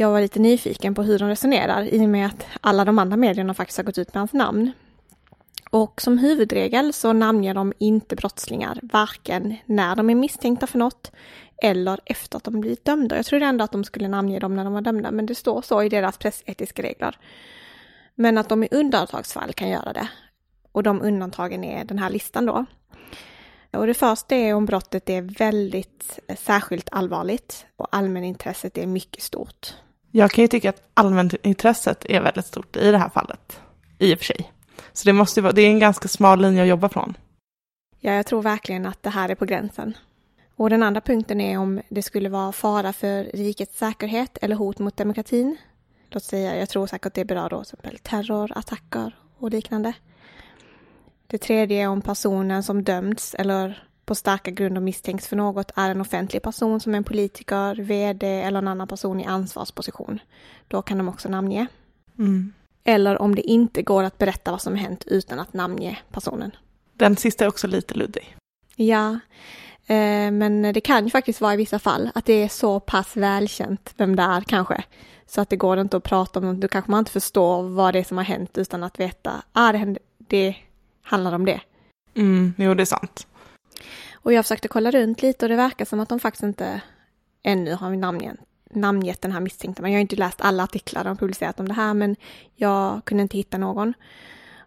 jag 0.00 0.10
var 0.10 0.20
lite 0.20 0.38
nyfiken 0.38 0.94
på 0.94 1.02
hur 1.02 1.18
de 1.18 1.28
resonerar 1.28 1.82
i 1.82 1.98
och 2.04 2.08
med 2.08 2.26
att 2.26 2.46
alla 2.60 2.84
de 2.84 2.98
andra 2.98 3.16
medierna 3.16 3.54
faktiskt 3.54 3.78
har 3.78 3.84
gått 3.84 3.98
ut 3.98 4.14
med 4.14 4.20
hans 4.20 4.32
namn. 4.32 4.72
Och 5.70 6.00
som 6.00 6.18
huvudregel 6.18 6.92
så 6.92 7.12
namnger 7.12 7.54
de 7.54 7.72
inte 7.78 8.16
brottslingar, 8.16 8.80
varken 8.82 9.56
när 9.66 9.96
de 9.96 10.10
är 10.10 10.14
misstänkta 10.14 10.66
för 10.66 10.78
något 10.78 11.12
eller 11.62 12.00
efter 12.04 12.36
att 12.36 12.44
de 12.44 12.60
blivit 12.60 12.84
dömda. 12.84 13.16
Jag 13.16 13.26
trodde 13.26 13.46
ändå 13.46 13.64
att 13.64 13.72
de 13.72 13.84
skulle 13.84 14.08
namnge 14.08 14.38
dem 14.38 14.56
när 14.56 14.64
de 14.64 14.72
var 14.72 14.80
dömda, 14.80 15.10
men 15.10 15.26
det 15.26 15.34
står 15.34 15.62
så 15.62 15.82
i 15.82 15.88
deras 15.88 16.18
pressetiska 16.18 16.82
regler. 16.82 17.18
Men 18.14 18.38
att 18.38 18.48
de 18.48 18.64
i 18.64 18.68
undantagsfall 18.70 19.52
kan 19.52 19.68
göra 19.68 19.92
det. 19.92 20.08
Och 20.72 20.82
de 20.82 21.02
undantagen 21.02 21.64
är 21.64 21.84
den 21.84 21.98
här 21.98 22.10
listan 22.10 22.46
då. 22.46 22.64
Och 23.70 23.86
det 23.86 23.94
första 23.94 24.36
är 24.36 24.54
om 24.54 24.66
brottet 24.66 25.10
är 25.10 25.22
väldigt 25.22 26.18
eh, 26.28 26.36
särskilt 26.36 26.88
allvarligt 26.92 27.66
och 27.76 27.88
allmänintresset 27.90 28.78
är 28.78 28.86
mycket 28.86 29.22
stort. 29.22 29.74
Jag 30.10 30.30
kan 30.30 30.42
ju 30.42 30.48
tycka 30.48 30.70
att 30.70 30.82
allmänintresset 30.94 32.04
är 32.08 32.20
väldigt 32.20 32.46
stort 32.46 32.76
i 32.76 32.90
det 32.90 32.98
här 32.98 33.08
fallet, 33.08 33.60
i 33.98 34.14
och 34.14 34.18
för 34.18 34.24
sig. 34.24 34.52
Så 34.92 35.08
det, 35.08 35.12
måste 35.12 35.40
vara, 35.40 35.52
det 35.52 35.62
är 35.62 35.70
en 35.70 35.78
ganska 35.78 36.08
smal 36.08 36.40
linje 36.40 36.62
att 36.62 36.68
jobba 36.68 36.88
från. 36.88 37.16
Ja, 38.00 38.12
jag 38.12 38.26
tror 38.26 38.42
verkligen 38.42 38.86
att 38.86 39.02
det 39.02 39.10
här 39.10 39.28
är 39.28 39.34
på 39.34 39.44
gränsen. 39.44 39.94
Och 40.56 40.70
den 40.70 40.82
andra 40.82 41.00
punkten 41.00 41.40
är 41.40 41.58
om 41.58 41.80
det 41.88 42.02
skulle 42.02 42.28
vara 42.28 42.52
fara 42.52 42.92
för 42.92 43.24
rikets 43.24 43.78
säkerhet 43.78 44.38
eller 44.42 44.56
hot 44.56 44.78
mot 44.78 44.96
demokratin. 44.96 45.56
Låt 46.10 46.24
säga, 46.24 46.56
jag 46.56 46.68
tror 46.68 46.86
säkert 46.86 47.14
det 47.14 47.24
berör 47.24 47.48
då 47.50 47.64
till 47.64 47.74
exempel 47.74 47.98
terrorattacker 47.98 49.16
och 49.38 49.50
liknande. 49.50 49.92
Det 51.26 51.38
tredje 51.38 51.82
är 51.82 51.88
om 51.88 52.02
personen 52.02 52.62
som 52.62 52.84
dömts 52.84 53.34
eller 53.34 53.87
på 54.08 54.14
starka 54.14 54.50
grunder 54.50 54.80
misstänks 54.80 55.28
för 55.28 55.36
något 55.36 55.72
är 55.76 55.90
en 55.90 56.00
offentlig 56.00 56.42
person 56.42 56.80
som 56.80 56.94
en 56.94 57.04
politiker, 57.04 57.74
vd 57.74 58.26
eller 58.26 58.58
en 58.58 58.68
annan 58.68 58.88
person 58.88 59.20
i 59.20 59.24
ansvarsposition. 59.24 60.20
Då 60.68 60.82
kan 60.82 60.98
de 60.98 61.08
också 61.08 61.28
namnge. 61.28 61.66
Mm. 62.18 62.52
Eller 62.84 63.22
om 63.22 63.34
det 63.34 63.42
inte 63.42 63.82
går 63.82 64.02
att 64.02 64.18
berätta 64.18 64.50
vad 64.50 64.62
som 64.62 64.74
hänt 64.74 65.04
utan 65.06 65.40
att 65.40 65.52
namnge 65.52 65.98
personen. 66.10 66.50
Den 66.94 67.16
sista 67.16 67.44
är 67.44 67.48
också 67.48 67.66
lite 67.66 67.94
luddig. 67.94 68.36
Ja, 68.76 69.10
eh, 69.86 70.30
men 70.30 70.62
det 70.62 70.80
kan 70.80 71.04
ju 71.04 71.10
faktiskt 71.10 71.40
vara 71.40 71.54
i 71.54 71.56
vissa 71.56 71.78
fall 71.78 72.10
att 72.14 72.24
det 72.24 72.42
är 72.42 72.48
så 72.48 72.80
pass 72.80 73.16
välkänt 73.16 73.94
vem 73.96 74.16
det 74.16 74.22
är 74.22 74.40
kanske. 74.40 74.84
Så 75.26 75.40
att 75.40 75.50
det 75.50 75.56
går 75.56 75.78
inte 75.78 75.96
att 75.96 76.04
prata 76.04 76.40
om, 76.40 76.60
då 76.60 76.68
kanske 76.68 76.90
man 76.90 76.98
inte 76.98 77.10
förstår 77.10 77.62
vad 77.62 77.94
det 77.94 77.98
är 77.98 78.04
som 78.04 78.16
har 78.16 78.24
hänt 78.24 78.58
utan 78.58 78.82
att 78.82 79.00
veta, 79.00 79.42
ah 79.52 79.72
det, 79.72 79.78
hände, 79.78 80.00
det 80.18 80.56
handlar 81.02 81.32
om 81.32 81.44
det. 81.44 81.60
Mm, 82.14 82.54
jo 82.58 82.74
det 82.74 82.82
är 82.82 82.84
sant. 82.84 83.27
Och 84.12 84.32
jag 84.32 84.44
försökte 84.44 84.68
kolla 84.68 84.90
runt 84.90 85.22
lite 85.22 85.44
och 85.44 85.48
det 85.48 85.56
verkar 85.56 85.84
som 85.84 86.00
att 86.00 86.08
de 86.08 86.20
faktiskt 86.20 86.42
inte 86.42 86.80
ännu 87.42 87.74
har 87.74 87.90
namngett 87.90 88.38
namngett 88.70 89.22
den 89.22 89.32
här 89.32 89.40
misstänkta, 89.40 89.82
men 89.82 89.92
jag 89.92 89.98
har 89.98 90.00
inte 90.00 90.16
läst 90.16 90.40
alla 90.40 90.62
artiklar 90.62 91.04
de 91.04 91.16
publicerat 91.16 91.60
om 91.60 91.68
det 91.68 91.74
här, 91.74 91.94
men 91.94 92.16
jag 92.54 93.04
kunde 93.04 93.22
inte 93.22 93.36
hitta 93.36 93.58
någon. 93.58 93.94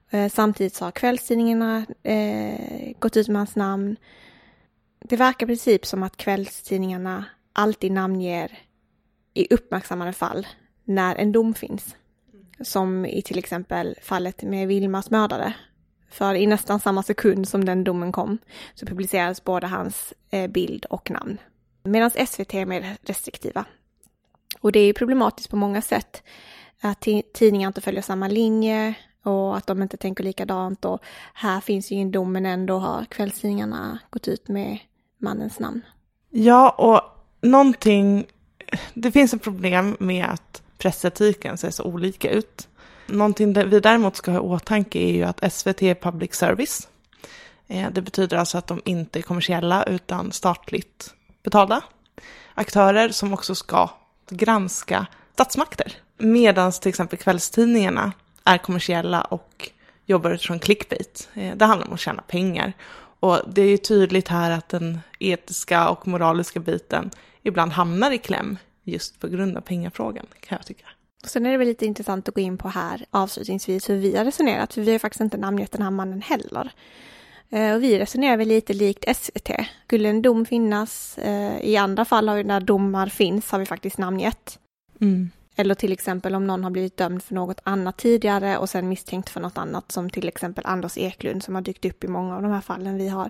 Eh, 0.10 0.30
samtidigt 0.30 0.76
så 0.76 0.86
har 0.86 0.92
kvällstidningarna 0.92 1.86
eh, 2.04 2.92
gått 3.00 3.18
ut 3.18 3.28
med 3.28 3.40
hans 3.40 3.56
namn. 3.56 3.96
Det 5.00 5.16
verkar 5.16 5.46
i 5.46 5.48
princip 5.48 5.86
som 5.86 6.04
att 6.04 6.18
kvällstidningarna 6.18 7.26
alltid 7.54 7.92
namnger 7.92 8.60
i 9.34 9.54
uppmärksammade 9.54 10.14
fall 10.14 10.48
när 10.84 11.16
en 11.16 11.32
dom 11.32 11.54
finns. 11.54 11.96
Som 12.62 13.06
i 13.06 13.22
till 13.22 13.40
exempel 13.40 13.96
fallet 14.02 14.44
med 14.44 14.68
Vilmas 14.68 15.10
mördare. 15.10 15.54
För 16.12 16.36
i 16.36 16.48
nästan 16.48 16.80
samma 16.80 17.04
sekund 17.04 17.48
som 17.48 17.66
den 17.66 17.84
domen 17.84 18.12
kom 18.12 18.38
så 18.74 18.86
publicerades 18.86 19.44
både 19.44 19.68
hans 19.68 20.14
eh, 20.30 20.48
bild 20.48 20.86
och 20.86 21.12
namn. 21.12 21.38
Medan 21.84 22.12
SVT 22.28 22.54
är 22.54 22.66
mer 22.66 22.98
restriktiva. 23.02 23.66
Och 24.60 24.72
det 24.72 24.80
är 24.80 24.94
problematiskt 24.94 25.50
på 25.50 25.56
många 25.56 25.82
sätt. 25.82 26.24
Att 26.82 27.08
tidningar 27.34 27.68
inte 27.68 27.82
följer 27.82 28.02
samma 28.02 28.28
linje 28.28 28.96
och 29.24 29.58
att 29.58 29.68
de 29.68 29.82
inte 29.82 29.98
tänker 29.98 30.24
likadant. 30.24 30.86
Och 30.86 31.00
här 31.34 31.62
finns 31.62 31.92
ju 31.92 31.96
ingen 31.96 32.12
dom 32.12 32.32
men 32.32 32.46
ändå 32.46 32.78
har 32.78 33.06
kvällstidningarna 33.06 34.00
gått 34.10 34.28
ut 34.28 34.48
med 34.48 34.80
mannens 35.18 35.60
namn. 35.60 35.82
Ja, 36.30 36.70
och 36.70 37.02
någonting, 37.48 38.26
det 38.94 39.12
finns 39.12 39.34
ett 39.34 39.44
problem 39.44 39.98
med 40.00 40.26
att 40.26 40.62
pressetiken 40.78 41.58
ser 41.58 41.72
så 41.72 41.84
olika 41.84 42.30
ut. 42.30 42.68
Någonting 43.12 43.54
vi 43.70 43.80
däremot 43.80 44.16
ska 44.16 44.32
ha 44.32 44.38
i 44.38 44.42
åtanke 44.42 45.00
är 45.00 45.12
ju 45.12 45.24
att 45.24 45.54
SVT 45.54 45.84
är 45.84 45.96
public 45.96 46.34
service. 46.34 46.88
Eh, 47.68 47.92
det 47.92 48.02
betyder 48.02 48.38
alltså 48.38 48.58
att 48.58 48.68
de 48.68 48.82
inte 48.86 49.20
är 49.20 49.24
kommersiella 49.24 49.84
utan 49.84 50.32
statligt 50.32 51.14
betalda 51.44 51.82
aktörer 52.54 53.10
som 53.10 53.34
också 53.34 53.56
ska 53.56 53.90
granska 54.30 55.08
statsmakter. 55.34 55.94
Medan 56.18 56.72
till 56.72 56.90
exempel 56.90 57.20
kvällstidningarna 57.20 58.12
är 58.44 58.58
kommersiella 58.58 59.22
och 59.22 59.70
jobbar 60.06 60.32
utifrån 60.32 60.60
clickbait. 60.60 61.30
Eh, 61.34 61.56
det 61.56 61.66
handlar 61.66 61.88
om 61.88 61.94
att 61.94 62.00
tjäna 62.00 62.22
pengar. 62.22 62.74
Och 63.20 63.40
det 63.48 63.62
är 63.62 63.70
ju 63.70 63.78
tydligt 63.78 64.28
här 64.28 64.52
att 64.52 64.70
den 64.70 65.00
etiska 65.20 65.90
och 65.90 66.08
moraliska 66.08 66.60
biten 66.60 67.12
ibland 67.44 67.72
hamnar 67.72 68.12
i 68.12 68.18
kläm 68.18 68.58
just 68.84 69.20
på 69.20 69.28
grund 69.28 69.58
av 69.58 69.62
pengafrågan, 69.62 70.26
kan 70.40 70.58
jag 70.58 70.66
tycka. 70.66 70.86
Sen 71.24 71.46
är 71.46 71.52
det 71.52 71.58
väl 71.58 71.68
lite 71.68 71.86
intressant 71.86 72.30
att 72.30 72.36
gå 72.36 72.42
in 72.42 72.58
på 72.58 72.68
här 72.68 73.06
avslutningsvis 73.12 73.90
hur 73.90 73.98
vi 73.98 74.18
har 74.18 74.26
resonerat, 74.26 74.74
för 74.74 74.82
vi 74.82 74.92
har 74.92 75.00
faktiskt 75.00 75.22
inte 75.22 75.38
namngett 75.38 75.72
den 75.72 75.82
här 75.82 75.92
mannen 75.92 76.22
heller. 76.22 76.72
Eh, 77.50 77.76
och 77.76 77.84
vi 77.84 78.00
resonerar 78.00 78.38
väl 78.38 78.48
lite 78.48 78.74
likt 78.74 79.18
SVT. 79.18 79.50
Skulle 79.86 80.10
en 80.10 80.22
dom 80.22 80.46
finnas, 80.46 81.18
eh, 81.18 81.62
i 81.62 81.78
andra 81.78 82.06
fall 82.06 82.30
har 82.30 82.36
vi 82.36 82.44
när 82.44 82.60
domar 82.60 83.08
finns 83.08 83.52
har 83.52 83.60
vi 83.60 83.66
faktiskt 83.66 83.98
namngett. 83.98 84.60
Mm. 85.02 85.30
Eller 85.56 85.76
till 85.76 85.92
exempel 85.92 86.36
om 86.36 86.48
någon 86.48 86.64
har 86.64 86.72
blivit 86.72 86.98
dömd 86.98 87.24
för 87.24 87.36
något 87.36 87.62
annat 87.64 87.98
tidigare 87.98 88.58
och 88.58 88.70
sen 88.70 88.90
misstänkt 88.90 89.30
för 89.30 89.40
något 89.40 89.58
annat 89.58 89.92
som 89.92 90.10
till 90.10 90.28
exempel 90.28 90.66
Anders 90.68 90.98
Eklund 90.98 91.44
som 91.44 91.56
har 91.56 91.62
dykt 91.62 91.86
upp 91.86 92.04
i 92.04 92.08
många 92.08 92.36
av 92.36 92.42
de 92.42 92.52
här 92.52 92.62
fallen 92.62 92.98
vi 92.98 93.10
har 93.10 93.30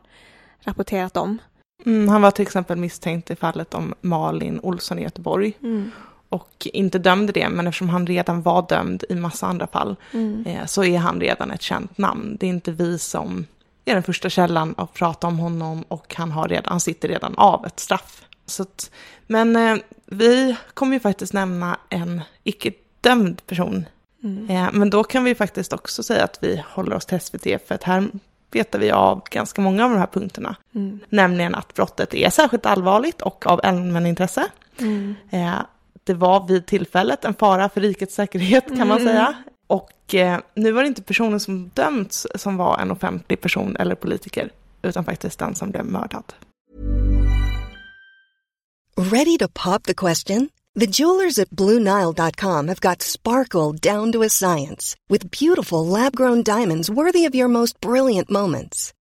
rapporterat 0.59 1.17
om. 1.17 1.37
Mm, 1.85 2.07
han 2.07 2.21
var 2.21 2.31
till 2.31 2.43
exempel 2.43 2.77
misstänkt 2.77 3.31
i 3.31 3.35
fallet 3.35 3.73
om 3.73 3.93
Malin 4.01 4.59
Olsson 4.63 4.99
i 4.99 5.03
Göteborg. 5.03 5.57
Mm. 5.61 5.91
Och 6.31 6.67
inte 6.73 6.99
dömde 6.99 7.33
det, 7.33 7.49
men 7.49 7.67
eftersom 7.67 7.89
han 7.89 8.07
redan 8.07 8.41
var 8.41 8.65
dömd 8.69 9.03
i 9.09 9.15
massa 9.15 9.47
andra 9.47 9.67
fall 9.67 9.95
mm. 10.13 10.45
eh, 10.45 10.65
så 10.65 10.83
är 10.83 10.97
han 10.97 11.21
redan 11.21 11.51
ett 11.51 11.61
känt 11.61 11.97
namn. 11.97 12.37
Det 12.39 12.45
är 12.45 12.49
inte 12.49 12.71
vi 12.71 12.99
som 12.99 13.45
är 13.85 13.93
den 13.93 14.03
första 14.03 14.29
källan 14.29 14.75
att 14.77 14.93
prata 14.93 15.27
om 15.27 15.39
honom 15.39 15.83
och 15.87 16.15
han, 16.15 16.31
har 16.31 16.47
redan, 16.47 16.65
han 16.71 16.79
sitter 16.79 17.07
redan 17.07 17.35
av 17.37 17.65
ett 17.65 17.79
straff. 17.79 18.25
Så 18.45 18.63
att, 18.63 18.91
men 19.27 19.55
eh, 19.55 19.77
vi 20.05 20.55
kommer 20.73 20.93
ju 20.93 20.99
faktiskt 20.99 21.33
nämna 21.33 21.77
en 21.89 22.21
icke 22.43 22.71
dömd 23.01 23.47
person. 23.47 23.85
Mm. 24.23 24.49
Eh, 24.49 24.69
men 24.73 24.89
då 24.89 25.03
kan 25.03 25.23
vi 25.23 25.35
faktiskt 25.35 25.73
också 25.73 26.03
säga 26.03 26.23
att 26.23 26.37
vi 26.41 26.63
håller 26.67 26.95
oss 26.95 27.05
till 27.05 27.19
SVT, 27.19 27.43
för 27.67 27.75
att 27.75 27.83
här 27.83 28.07
betar 28.51 28.79
vi 28.79 28.91
av 28.91 29.23
ganska 29.31 29.61
många 29.61 29.85
av 29.85 29.91
de 29.91 29.99
här 29.99 30.07
punkterna. 30.07 30.55
Mm. 30.75 30.99
Nämligen 31.09 31.55
att 31.55 31.73
brottet 31.73 32.13
är 32.13 32.29
särskilt 32.29 32.65
allvarligt 32.65 33.21
och 33.21 33.47
av 33.47 33.59
allmänintresse. 33.63 34.47
Mm. 34.77 35.15
Eh, 35.29 35.53
det 36.03 36.13
var 36.13 36.47
vid 36.47 36.65
tillfället 36.65 37.25
en 37.25 37.33
fara 37.33 37.69
för 37.69 37.81
rikets 37.81 38.15
säkerhet 38.15 38.67
kan 38.67 38.87
man 38.87 39.01
mm. 39.01 39.07
säga. 39.07 39.35
Och 39.67 40.15
eh, 40.15 40.39
nu 40.55 40.71
var 40.71 40.81
det 40.81 40.87
inte 40.87 41.01
personen 41.01 41.39
som 41.39 41.69
dömts 41.73 42.27
som 42.35 42.57
var 42.57 42.79
en 42.79 42.91
offentlig 42.91 43.41
person 43.41 43.75
eller 43.75 43.95
politiker, 43.95 44.49
utan 44.81 45.05
faktiskt 45.05 45.39
den 45.39 45.55
som 45.55 45.71
blev 45.71 45.85
mördad. 45.85 46.33
Ready 48.97 49.37
to 49.37 49.47
pop 49.47 49.83
the 49.83 49.93
question? 49.93 50.49
The 50.79 50.85
jewelers 50.85 51.39
at 51.39 51.49
BlueNile.com 51.49 52.67
have 52.67 52.79
got 52.79 53.01
sparkle 53.01 53.93
down 53.93 54.11
to 54.11 54.23
a 54.23 54.29
science 54.29 54.95
with 55.09 55.29
beautiful 55.31 55.85
lab-grown 55.85 56.43
diamonds 56.43 56.89
worthy 56.89 57.25
of 57.25 57.35
your 57.35 57.47
most 57.47 57.79
brilliant 57.81 58.29
moments. 58.29 58.93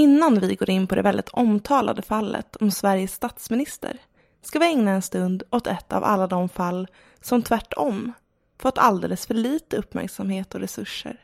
Innan 0.00 0.40
vi 0.40 0.54
går 0.54 0.70
in 0.70 0.86
på 0.86 0.94
det 0.94 1.02
väldigt 1.02 1.28
omtalade 1.28 2.02
fallet 2.02 2.56
om 2.56 2.70
Sveriges 2.70 3.12
statsminister 3.12 3.98
ska 4.42 4.58
vi 4.58 4.66
ägna 4.66 4.90
en 4.90 5.02
stund 5.02 5.42
åt 5.50 5.66
ett 5.66 5.92
av 5.92 6.04
alla 6.04 6.26
de 6.26 6.48
fall 6.48 6.88
som 7.20 7.42
tvärtom 7.42 8.12
fått 8.58 8.78
alldeles 8.78 9.26
för 9.26 9.34
lite 9.34 9.76
uppmärksamhet 9.76 10.54
och 10.54 10.60
resurser. 10.60 11.20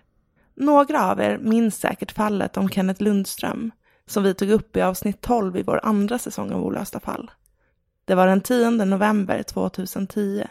Några 0.54 1.10
av 1.10 1.20
er 1.20 1.38
minns 1.38 1.76
säkert 1.76 2.12
fallet 2.12 2.56
om 2.56 2.68
Kenneth 2.68 3.02
Lundström 3.02 3.70
som 4.06 4.22
vi 4.22 4.34
tog 4.34 4.50
upp 4.50 4.76
i 4.76 4.82
avsnitt 4.82 5.20
12 5.20 5.56
i 5.56 5.62
vår 5.62 5.80
andra 5.82 6.18
säsong 6.18 6.52
av 6.52 6.64
Olösta 6.64 7.00
fall. 7.00 7.30
Det 8.04 8.14
var 8.14 8.26
den 8.26 8.40
10 8.40 8.70
november 8.70 9.42
2010 9.42 10.46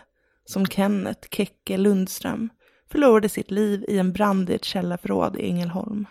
som 0.45 0.65
Kenneth 0.65 1.27
Kekke 1.31 1.77
Lundström 1.77 2.49
förlorade 2.91 3.29
sitt 3.29 3.51
liv 3.51 3.85
i 3.88 3.99
en 3.99 4.13
brand 4.13 4.49
i 4.49 4.53
ett 4.53 4.65
källarförråd 4.65 5.35
i 5.35 5.49
Ängelholm. 5.49 6.07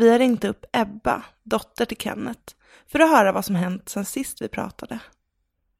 Vi 0.00 0.10
har 0.10 0.18
ringt 0.18 0.44
upp 0.44 0.64
Ebba, 0.72 1.22
dotter 1.42 1.84
till 1.84 1.96
Kenneth, 1.96 2.54
för 2.86 3.00
att 3.00 3.10
höra 3.10 3.32
vad 3.32 3.44
som 3.44 3.54
hänt 3.54 3.88
sedan 3.88 4.04
sist 4.04 4.42
vi 4.42 4.48
pratade. 4.48 4.98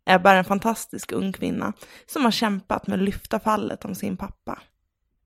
Ebba 0.07 0.33
är 0.33 0.37
en 0.37 0.45
fantastisk 0.45 1.13
ung 1.13 1.33
kvinna 1.33 1.73
som 2.07 2.25
har 2.25 2.31
kämpat 2.31 2.87
med 2.87 2.99
att 2.99 3.05
lyfta 3.05 3.41
fallet 3.41 3.85
om 3.85 3.95
sin 3.95 4.17
pappa. 4.17 4.59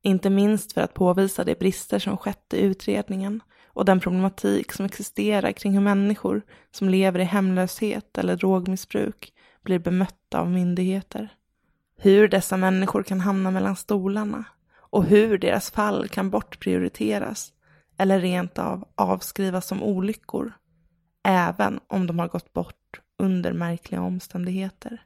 Inte 0.03 0.31
minst 0.31 0.73
för 0.73 0.81
att 0.81 0.95
påvisa 0.95 1.45
de 1.45 1.55
brister 1.55 1.99
som 1.99 2.17
skett 2.17 2.55
i 2.55 2.61
utredningen 2.61 3.43
och 3.67 3.85
den 3.85 4.01
problematik 4.01 4.73
som 4.73 4.87
existerar 4.87 5.53
kring 5.53 5.73
hur 5.73 5.81
människor 5.81 6.43
som 6.71 6.89
lever 6.89 7.19
i 7.19 7.25
hemlöshet 7.25 8.19
eller 8.19 8.37
drogmissbruk 8.37 9.33
blir 9.63 9.79
bemötta 9.79 10.41
av 10.41 10.51
myndigheter. 10.51 11.29
Hur 11.97 12.29
dessa 12.29 12.57
människor 12.57 13.03
kan 13.03 13.21
hamna 13.21 13.51
mellan 13.51 13.77
stolarna 13.77 14.45
och 14.75 15.05
hur 15.05 15.39
deras 15.39 15.71
fall 15.71 16.09
kan 16.09 16.31
bortprioriteras 16.31 17.54
eller 17.97 18.21
rent 18.21 18.59
av 18.59 18.89
avskrivas 18.95 19.67
som 19.67 19.83
olyckor, 19.83 20.53
även 21.23 21.81
om 21.87 22.07
de 22.07 22.19
har 22.19 22.29
gått 22.29 22.53
bort 22.53 23.01
under 23.19 23.53
märkliga 23.53 24.03
omständigheter. 24.03 25.03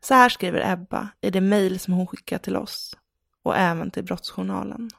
Så 0.00 0.14
här 0.14 0.28
skriver 0.28 0.72
Ebba 0.72 1.08
i 1.20 1.30
det 1.30 1.40
mejl 1.40 1.78
som 1.78 1.94
hon 1.94 2.06
skickat 2.06 2.42
till 2.42 2.56
oss 2.56 2.96
och 3.42 3.56
även 3.56 3.90
till 3.90 4.04
Brottsjournalen. 4.04 4.90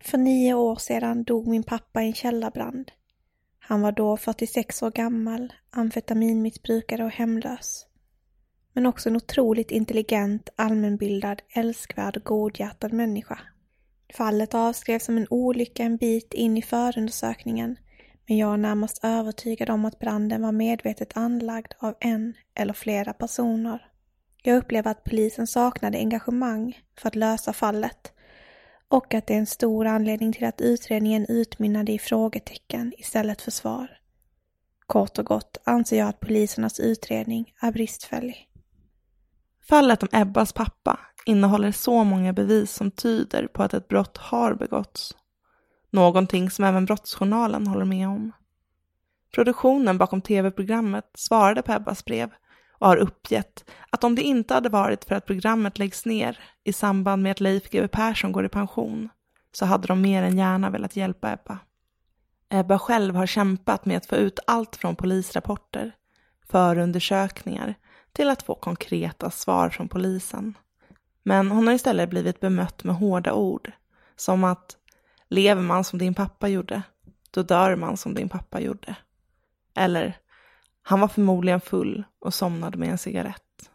För 0.00 0.18
nio 0.18 0.54
år 0.54 0.76
sedan 0.76 1.24
dog 1.24 1.46
min 1.46 1.62
pappa 1.62 2.02
i 2.02 2.06
en 2.06 2.14
källarbrand. 2.14 2.90
Han 3.58 3.80
var 3.80 3.92
då 3.92 4.16
46 4.16 4.82
år 4.82 4.90
gammal, 4.90 5.52
amfetaminmissbrukare 5.70 7.04
och 7.04 7.10
hemlös. 7.10 7.86
Men 8.72 8.86
också 8.86 9.08
en 9.08 9.16
otroligt 9.16 9.70
intelligent, 9.70 10.48
allmänbildad, 10.56 11.42
älskvärd 11.54 12.16
och 12.16 12.24
godhjärtad 12.24 12.92
människa. 12.92 13.38
Fallet 14.16 14.54
avskrevs 14.54 15.04
som 15.04 15.16
en 15.16 15.26
olycka 15.30 15.82
en 15.82 15.96
bit 15.96 16.34
in 16.34 16.56
i 16.56 16.62
förundersökningen, 16.62 17.76
men 18.26 18.36
jag 18.36 18.52
är 18.52 18.56
närmast 18.56 19.04
övertygad 19.04 19.70
om 19.70 19.84
att 19.84 19.98
branden 19.98 20.42
var 20.42 20.52
medvetet 20.52 21.16
anlagd 21.16 21.72
av 21.78 21.94
en 22.00 22.34
eller 22.54 22.72
flera 22.72 23.12
personer. 23.12 23.90
Jag 24.42 24.56
upplever 24.56 24.90
att 24.90 25.04
polisen 25.04 25.46
saknade 25.46 25.98
engagemang 25.98 26.78
för 26.98 27.08
att 27.08 27.14
lösa 27.14 27.52
fallet 27.52 28.12
och 28.88 29.14
att 29.14 29.26
det 29.26 29.34
är 29.34 29.38
en 29.38 29.46
stor 29.46 29.86
anledning 29.86 30.32
till 30.32 30.44
att 30.44 30.60
utredningen 30.60 31.26
utmynnade 31.28 31.92
i 31.92 31.98
frågetecken 31.98 32.92
istället 32.98 33.42
för 33.42 33.50
svar. 33.50 33.98
Kort 34.86 35.18
och 35.18 35.26
gott 35.26 35.58
anser 35.64 35.98
jag 35.98 36.08
att 36.08 36.20
polisernas 36.20 36.80
utredning 36.80 37.54
är 37.60 37.72
bristfällig. 37.72 38.48
Fallet 39.68 40.02
om 40.02 40.08
Ebbas 40.12 40.52
pappa 40.52 41.00
innehåller 41.24 41.72
så 41.72 42.04
många 42.04 42.32
bevis 42.32 42.72
som 42.72 42.90
tyder 42.90 43.46
på 43.46 43.62
att 43.62 43.74
ett 43.74 43.88
brott 43.88 44.16
har 44.16 44.54
begåtts. 44.54 45.16
Någonting 45.90 46.50
som 46.50 46.64
även 46.64 46.84
Brottsjournalen 46.84 47.66
håller 47.66 47.84
med 47.84 48.08
om. 48.08 48.32
Produktionen 49.34 49.98
bakom 49.98 50.20
tv-programmet 50.20 51.10
svarade 51.14 51.62
på 51.62 51.72
Ebbas 51.72 52.04
brev 52.04 52.30
och 52.78 52.86
har 52.86 52.96
uppgett 52.96 53.70
att 53.90 54.04
om 54.04 54.14
det 54.14 54.22
inte 54.22 54.54
hade 54.54 54.68
varit 54.68 55.04
för 55.04 55.14
att 55.14 55.26
programmet 55.26 55.78
läggs 55.78 56.04
ner 56.04 56.38
i 56.64 56.72
samband 56.72 57.22
med 57.22 57.32
att 57.32 57.40
Leif 57.40 57.70
GW 57.70 57.88
Persson 57.88 58.32
går 58.32 58.44
i 58.44 58.48
pension 58.48 59.08
så 59.52 59.64
hade 59.64 59.86
de 59.86 60.00
mer 60.00 60.22
än 60.22 60.38
gärna 60.38 60.70
velat 60.70 60.96
hjälpa 60.96 61.32
Ebba. 61.32 61.58
Ebba 62.48 62.78
själv 62.78 63.14
har 63.14 63.26
kämpat 63.26 63.86
med 63.86 63.96
att 63.96 64.06
få 64.06 64.16
ut 64.16 64.38
allt 64.46 64.76
från 64.76 64.96
polisrapporter, 64.96 65.92
förundersökningar 66.48 67.74
till 68.12 68.30
att 68.30 68.42
få 68.42 68.54
konkreta 68.54 69.30
svar 69.30 69.70
från 69.70 69.88
polisen. 69.88 70.54
Men 71.26 71.50
hon 71.50 71.66
har 71.66 71.74
istället 71.74 72.10
blivit 72.10 72.40
bemött 72.40 72.84
med 72.84 72.96
hårda 72.96 73.32
ord, 73.32 73.72
som 74.16 74.44
att 74.44 74.76
lever 75.28 75.62
man 75.62 75.84
som 75.84 75.98
din 75.98 76.14
pappa 76.14 76.48
gjorde, 76.48 76.82
då 77.30 77.42
dör 77.42 77.76
man 77.76 77.96
som 77.96 78.14
din 78.14 78.28
pappa 78.28 78.60
gjorde. 78.60 78.96
Eller 79.74 80.18
han 80.82 81.00
var 81.00 81.08
förmodligen 81.08 81.60
full 81.60 82.04
och 82.18 82.34
somnade 82.34 82.78
med 82.78 82.88
en 82.88 82.98
cigarett. 82.98 83.70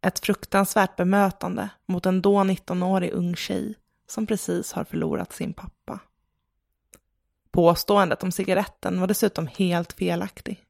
Ett 0.00 0.18
fruktansvärt 0.18 0.96
bemötande 0.96 1.68
mot 1.86 2.06
en 2.06 2.22
då 2.22 2.38
19-årig 2.38 3.10
ung 3.10 3.36
tjej 3.36 3.74
som 4.08 4.26
precis 4.26 4.72
har 4.72 4.84
förlorat 4.84 5.32
sin 5.32 5.52
pappa. 5.52 6.00
Påståendet 7.50 8.22
om 8.22 8.32
cigaretten 8.32 9.00
var 9.00 9.06
dessutom 9.06 9.46
helt 9.46 9.92
felaktig. 9.92 10.64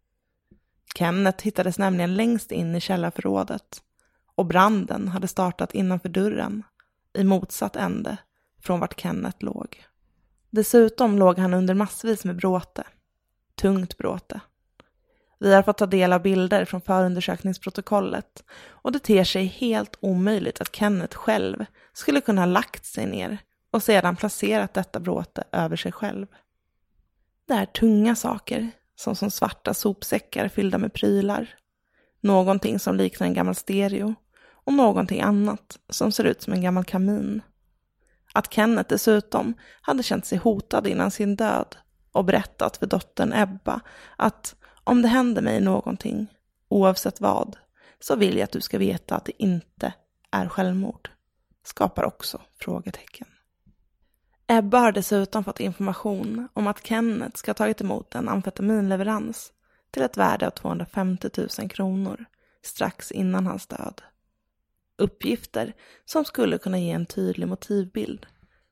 Kenneth 0.94 1.44
hittades 1.44 1.78
nämligen 1.78 2.14
längst 2.14 2.52
in 2.52 2.74
i 2.74 2.80
källarförrådet 2.80 3.82
och 4.36 4.46
branden 4.46 5.08
hade 5.08 5.28
startat 5.28 5.74
innanför 5.74 6.08
dörren 6.08 6.62
i 7.18 7.24
motsatt 7.24 7.76
ände 7.76 8.16
från 8.62 8.80
vart 8.80 9.00
Kenneth 9.00 9.44
låg. 9.44 9.84
Dessutom 10.50 11.18
låg 11.18 11.38
han 11.38 11.54
under 11.54 11.74
massvis 11.74 12.24
med 12.24 12.36
bråte. 12.36 12.84
Tungt 13.54 13.98
bråte. 13.98 14.40
Vi 15.38 15.54
har 15.54 15.62
fått 15.62 15.78
ta 15.78 15.86
del 15.86 16.12
av 16.12 16.22
bilder 16.22 16.64
från 16.64 16.80
förundersökningsprotokollet 16.80 18.44
och 18.66 18.92
det 18.92 18.98
ter 18.98 19.24
sig 19.24 19.44
helt 19.44 19.98
omöjligt 20.00 20.60
att 20.60 20.76
Kenneth 20.76 21.16
själv 21.16 21.64
skulle 21.92 22.20
kunna 22.20 22.40
ha 22.40 22.46
lagt 22.46 22.84
sig 22.84 23.06
ner 23.06 23.38
och 23.70 23.82
sedan 23.82 24.16
placerat 24.16 24.74
detta 24.74 25.00
bråte 25.00 25.44
över 25.52 25.76
sig 25.76 25.92
själv. 25.92 26.26
Det 27.46 27.54
är 27.54 27.66
tunga 27.66 28.16
saker, 28.16 28.70
som 28.96 29.16
som 29.16 29.30
svarta 29.30 29.74
sopsäckar 29.74 30.48
fyllda 30.48 30.78
med 30.78 30.92
prylar, 30.92 31.54
någonting 32.20 32.78
som 32.78 32.96
liknar 32.96 33.26
en 33.26 33.34
gammal 33.34 33.54
stereo 33.54 34.14
och 34.66 34.72
någonting 34.72 35.20
annat 35.20 35.78
som 35.88 36.12
ser 36.12 36.24
ut 36.24 36.42
som 36.42 36.52
en 36.52 36.62
gammal 36.62 36.84
kamin. 36.84 37.42
Att 38.32 38.52
Kenneth 38.52 38.88
dessutom 38.88 39.54
hade 39.80 40.02
känt 40.02 40.26
sig 40.26 40.38
hotad 40.38 40.86
innan 40.86 41.10
sin 41.10 41.36
död 41.36 41.76
och 42.12 42.24
berättat 42.24 42.76
för 42.76 42.86
dottern 42.86 43.32
Ebba 43.32 43.80
att 44.16 44.54
om 44.84 45.02
det 45.02 45.08
händer 45.08 45.42
mig 45.42 45.60
någonting, 45.60 46.26
oavsett 46.68 47.20
vad, 47.20 47.56
så 48.00 48.16
vill 48.16 48.36
jag 48.36 48.44
att 48.44 48.52
du 48.52 48.60
ska 48.60 48.78
veta 48.78 49.16
att 49.16 49.24
det 49.24 49.42
inte 49.42 49.92
är 50.30 50.48
självmord. 50.48 51.10
Skapar 51.64 52.04
också 52.04 52.40
frågetecken. 52.60 53.26
Ebba 54.46 54.78
har 54.78 54.92
dessutom 54.92 55.44
fått 55.44 55.60
information 55.60 56.48
om 56.52 56.66
att 56.66 56.86
Kenneth 56.86 57.36
ska 57.36 57.50
ha 57.50 57.54
tagit 57.54 57.80
emot 57.80 58.14
en 58.14 58.28
amfetaminleverans 58.28 59.52
till 59.90 60.02
ett 60.02 60.16
värde 60.16 60.46
av 60.46 60.50
250 60.50 61.30
000 61.58 61.68
kronor 61.68 62.24
strax 62.62 63.12
innan 63.12 63.46
hans 63.46 63.66
död. 63.66 64.02
Uppgifter 64.98 65.72
som 66.04 66.24
skulle 66.24 66.58
kunna 66.58 66.78
ge 66.78 66.90
en 66.90 67.06
tydlig 67.06 67.48
motivbild, 67.48 68.26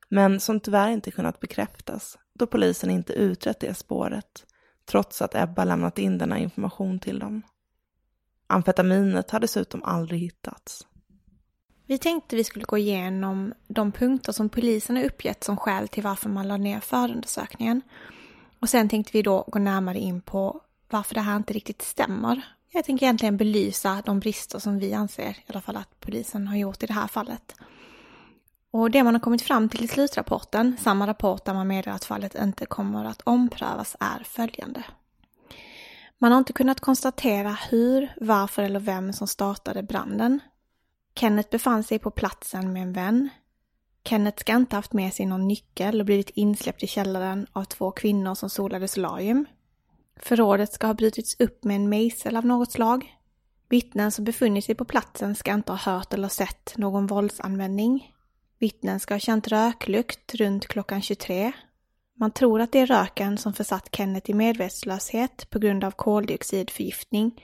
men 0.09 0.39
som 0.39 0.59
tyvärr 0.59 0.89
inte 0.89 1.11
kunnat 1.11 1.39
bekräftas 1.39 2.17
då 2.33 2.47
polisen 2.47 2.89
inte 2.89 3.13
utrett 3.13 3.59
det 3.59 3.73
spåret 3.73 4.45
trots 4.85 5.21
att 5.21 5.35
Ebba 5.35 5.63
lämnat 5.63 5.99
in 5.99 6.17
denna 6.17 6.39
information 6.39 6.99
till 6.99 7.19
dem. 7.19 7.41
Amfetaminet 8.47 9.31
har 9.31 9.39
dessutom 9.39 9.83
aldrig 9.83 10.19
hittats. 10.19 10.87
Vi 11.87 11.97
tänkte 11.97 12.35
vi 12.35 12.43
skulle 12.43 12.65
gå 12.65 12.77
igenom 12.77 13.53
de 13.67 13.91
punkter 13.91 14.31
som 14.31 14.49
polisen 14.49 14.95
har 14.95 15.03
uppgett 15.03 15.43
som 15.43 15.57
skäl 15.57 15.87
till 15.87 16.03
varför 16.03 16.29
man 16.29 16.47
la 16.47 16.57
ner 16.57 16.79
förundersökningen. 16.79 17.81
Och 18.61 18.69
sen 18.69 18.89
tänkte 18.89 19.11
vi 19.13 19.21
då 19.21 19.45
gå 19.47 19.59
närmare 19.59 19.99
in 19.99 20.21
på 20.21 20.61
varför 20.89 21.15
det 21.15 21.21
här 21.21 21.35
inte 21.35 21.53
riktigt 21.53 21.81
stämmer. 21.81 22.41
Jag 22.75 22.85
tänker 22.85 23.05
egentligen 23.05 23.37
belysa 23.37 24.01
de 24.05 24.19
brister 24.19 24.59
som 24.59 24.79
vi 24.79 24.93
anser 24.93 25.29
i 25.29 25.43
alla 25.47 25.61
fall 25.61 25.77
att 25.77 25.99
polisen 25.99 26.47
har 26.47 26.57
gjort 26.57 26.83
i 26.83 26.85
det 26.85 26.93
här 26.93 27.07
fallet. 27.07 27.55
Och 28.71 28.91
det 28.91 29.03
man 29.03 29.13
har 29.13 29.19
kommit 29.19 29.41
fram 29.41 29.69
till 29.69 29.83
i 29.83 29.87
slutrapporten, 29.87 30.77
samma 30.79 31.07
rapport 31.07 31.45
där 31.45 31.53
man 31.53 31.67
meddelar 31.67 31.95
att 31.95 32.05
fallet 32.05 32.35
inte 32.35 32.65
kommer 32.65 33.05
att 33.05 33.21
omprövas, 33.23 33.95
är 33.99 34.23
följande. 34.23 34.83
Man 36.17 36.31
har 36.31 36.39
inte 36.39 36.53
kunnat 36.53 36.79
konstatera 36.79 37.57
hur, 37.69 38.13
varför 38.21 38.63
eller 38.63 38.79
vem 38.79 39.13
som 39.13 39.27
startade 39.27 39.83
branden. 39.83 40.39
Kenneth 41.15 41.49
befann 41.49 41.83
sig 41.83 41.99
på 41.99 42.11
platsen 42.11 42.73
med 42.73 42.81
en 42.81 42.93
vän. 42.93 43.29
Kenneth 44.03 44.39
ska 44.39 44.55
inte 44.55 44.75
haft 44.75 44.93
med 44.93 45.13
sig 45.13 45.25
någon 45.25 45.47
nyckel 45.47 45.99
och 45.99 46.05
blivit 46.05 46.29
insläppt 46.29 46.83
i 46.83 46.87
källaren 46.87 47.47
av 47.53 47.63
två 47.63 47.91
kvinnor 47.91 48.35
som 48.35 48.49
solade 48.49 48.87
solarium. 48.87 49.45
Förrådet 50.19 50.73
ska 50.73 50.87
ha 50.87 50.93
brutits 50.93 51.39
upp 51.39 51.63
med 51.63 51.75
en 51.75 51.89
mejsel 51.89 52.35
av 52.35 52.45
något 52.45 52.71
slag. 52.71 53.15
Vittnen 53.69 54.11
som 54.11 54.25
befunnit 54.25 54.65
sig 54.65 54.75
på 54.75 54.85
platsen 54.85 55.35
ska 55.35 55.53
inte 55.53 55.71
ha 55.71 55.93
hört 55.93 56.13
eller 56.13 56.27
sett 56.27 56.73
någon 56.77 57.07
våldsanvändning. 57.07 58.13
Vittnen 58.59 58.99
ska 58.99 59.13
ha 59.13 59.19
känt 59.19 59.47
röklukt 59.47 60.35
runt 60.35 60.67
klockan 60.67 61.01
23. 61.01 61.51
Man 62.17 62.31
tror 62.31 62.61
att 62.61 62.71
det 62.71 62.79
är 62.79 62.85
röken 62.85 63.37
som 63.37 63.53
försatt 63.53 63.95
Kenneth 63.95 64.29
i 64.29 64.33
medvetslöshet 64.33 65.49
på 65.49 65.59
grund 65.59 65.83
av 65.83 65.91
koldioxidförgiftning 65.91 67.43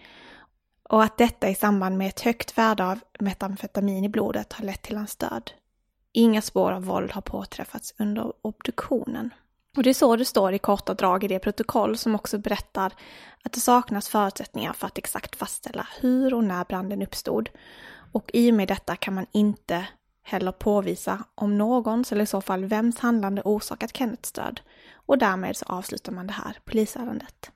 och 0.83 1.03
att 1.03 1.17
detta 1.17 1.49
i 1.49 1.55
samband 1.55 1.97
med 1.97 2.07
ett 2.07 2.19
högt 2.21 2.57
värde 2.57 2.85
av 2.85 2.99
metamfetamin 3.19 4.03
i 4.05 4.09
blodet 4.09 4.53
har 4.53 4.65
lett 4.65 4.81
till 4.81 4.97
hans 4.97 5.15
död. 5.15 5.51
Inga 6.11 6.41
spår 6.41 6.71
av 6.71 6.83
våld 6.83 7.11
har 7.11 7.21
påträffats 7.21 7.93
under 7.99 8.33
obduktionen. 8.41 9.33
Och 9.77 9.83
det 9.83 9.89
är 9.89 9.93
så 9.93 10.15
det 10.15 10.25
står 10.25 10.53
i 10.53 10.59
korta 10.59 10.93
drag 10.93 11.23
i 11.23 11.27
det 11.27 11.39
protokoll 11.39 11.97
som 11.97 12.15
också 12.15 12.37
berättar 12.37 12.93
att 13.43 13.51
det 13.53 13.59
saknas 13.59 14.09
förutsättningar 14.09 14.73
för 14.73 14.87
att 14.87 14.97
exakt 14.97 15.35
fastställa 15.35 15.87
hur 15.99 16.33
och 16.33 16.43
när 16.43 16.65
branden 16.65 17.01
uppstod. 17.01 17.49
Och 18.11 18.31
i 18.33 18.51
och 18.51 18.55
med 18.55 18.67
detta 18.67 18.95
kan 18.95 19.13
man 19.13 19.25
inte 19.31 19.87
heller 20.23 20.51
påvisa 20.51 21.23
om 21.35 21.57
någons, 21.57 22.11
eller 22.11 22.23
i 22.23 22.27
så 22.27 22.41
fall 22.41 22.65
vems 22.65 22.99
handlande 22.99 23.41
orsakat 23.45 23.97
Kennets 23.97 24.31
död. 24.31 24.61
Och 24.93 25.17
därmed 25.17 25.57
så 25.57 25.65
avslutar 25.65 26.11
man 26.11 26.27
det 26.27 26.33
här 26.33 26.57
polisärendet. 26.65 27.51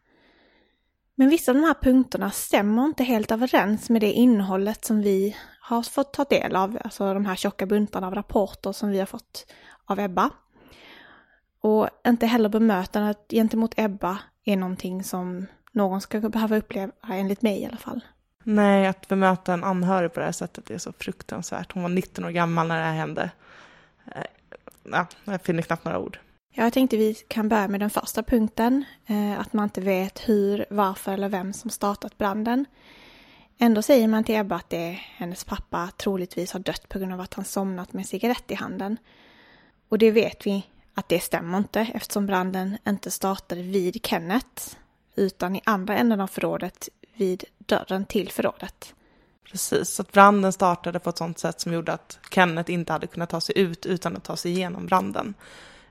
Men 1.15 1.29
vissa 1.29 1.51
av 1.51 1.55
de 1.55 1.63
här 1.63 1.77
punkterna 1.81 2.31
stämmer 2.31 2.85
inte 2.85 3.03
helt 3.03 3.31
överens 3.31 3.89
med 3.89 4.01
det 4.01 4.11
innehållet 4.11 4.85
som 4.85 5.01
vi 5.01 5.35
har 5.59 5.81
fått 5.81 6.13
ta 6.13 6.23
del 6.23 6.55
av, 6.55 6.79
alltså 6.83 7.13
de 7.13 7.25
här 7.25 7.35
tjocka 7.35 7.65
buntarna 7.65 8.07
av 8.07 8.15
rapporter 8.15 8.71
som 8.71 8.89
vi 8.89 8.99
har 8.99 9.05
fått 9.05 9.45
av 9.85 9.99
Ebba. 9.99 10.29
Och 11.65 11.89
inte 12.07 12.25
heller 12.25 12.49
bemötandet 12.49 13.17
gentemot 13.29 13.73
Ebba 13.77 14.19
är 14.43 14.57
någonting 14.57 15.03
som 15.03 15.45
någon 15.71 16.01
ska 16.01 16.19
behöva 16.19 16.57
uppleva, 16.57 16.91
enligt 17.09 17.41
mig 17.41 17.61
i 17.61 17.65
alla 17.65 17.77
fall. 17.77 17.99
Nej, 18.43 18.87
att 18.87 19.07
bemöta 19.07 19.53
en 19.53 19.63
anhörig 19.63 20.13
på 20.13 20.19
det 20.19 20.25
här 20.25 20.33
sättet 20.33 20.71
är 20.71 20.77
så 20.77 20.93
fruktansvärt. 20.99 21.73
Hon 21.73 21.83
var 21.83 21.89
19 21.89 22.25
år 22.25 22.29
gammal 22.29 22.67
när 22.67 22.77
det 22.77 22.83
här 22.83 22.93
hände. 22.93 23.31
Eh, 24.15 24.23
ja, 24.91 25.07
jag 25.25 25.41
finner 25.41 25.61
knappt 25.61 25.85
några 25.85 25.99
ord. 25.99 26.19
Jag 26.55 26.73
tänkte 26.73 26.97
vi 26.97 27.13
kan 27.13 27.49
börja 27.49 27.67
med 27.67 27.79
den 27.79 27.89
första 27.89 28.23
punkten, 28.23 28.85
eh, 29.05 29.39
att 29.39 29.53
man 29.53 29.63
inte 29.63 29.81
vet 29.81 30.29
hur, 30.29 30.65
varför 30.69 31.11
eller 31.11 31.29
vem 31.29 31.53
som 31.53 31.69
startat 31.69 32.17
branden. 32.17 32.65
Ändå 33.57 33.81
säger 33.81 34.07
man 34.07 34.23
till 34.23 34.35
Ebba 34.35 34.55
att 34.55 34.69
det 34.69 34.99
hennes 35.17 35.43
pappa 35.43 35.89
troligtvis 35.97 36.51
har 36.51 36.59
dött 36.59 36.89
på 36.89 36.99
grund 36.99 37.13
av 37.13 37.21
att 37.21 37.33
han 37.33 37.45
somnat 37.45 37.93
med 37.93 38.05
cigarett 38.05 38.51
i 38.51 38.55
handen. 38.55 38.97
Och 39.89 39.97
det 39.97 40.11
vet 40.11 40.47
vi 40.47 40.65
att 40.95 41.09
det 41.09 41.19
stämmer 41.19 41.57
inte 41.57 41.87
eftersom 41.93 42.25
branden 42.25 42.77
inte 42.87 43.11
startade 43.11 43.61
vid 43.61 44.05
Kenneth 44.05 44.75
utan 45.15 45.55
i 45.55 45.61
andra 45.63 45.95
änden 45.97 46.21
av 46.21 46.27
förrådet 46.27 46.89
vid 47.13 47.43
dörren 47.57 48.05
till 48.05 48.31
förrådet. 48.31 48.93
Precis, 49.51 49.89
så 49.89 50.01
att 50.01 50.11
branden 50.11 50.53
startade 50.53 50.99
på 50.99 51.09
ett 51.09 51.17
sånt 51.17 51.39
sätt 51.39 51.61
som 51.61 51.73
gjorde 51.73 51.93
att 51.93 52.19
Kenneth 52.31 52.71
inte 52.71 52.93
hade 52.93 53.07
kunnat 53.07 53.29
ta 53.29 53.41
sig 53.41 53.57
ut 53.57 53.85
utan 53.85 54.15
att 54.15 54.23
ta 54.23 54.35
sig 54.35 54.51
igenom 54.51 54.85
branden. 54.85 55.33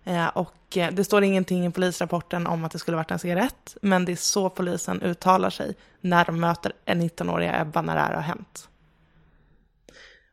Eh, 0.05 0.27
och 0.27 0.77
eh, 0.77 0.93
det 0.93 1.05
står 1.05 1.23
ingenting 1.23 1.67
i 1.67 1.71
polisrapporten 1.71 2.47
om 2.47 2.64
att 2.64 2.73
det 2.73 2.79
skulle 2.79 2.97
varit 2.97 3.11
en 3.11 3.19
cigarett, 3.19 3.77
men 3.83 4.05
det 4.05 4.12
är 4.12 4.17
så 4.17 4.51
polisen 4.51 5.03
uttalar 5.03 5.51
sig 5.51 5.75
när 6.01 6.25
de 6.25 6.40
möter 6.40 6.73
en 6.85 7.03
19-åriga 7.03 7.61
Ebba 7.61 7.83
när 7.83 7.95
det 7.95 8.01
här 8.01 8.14
har 8.14 8.23
hänt. 8.23 8.69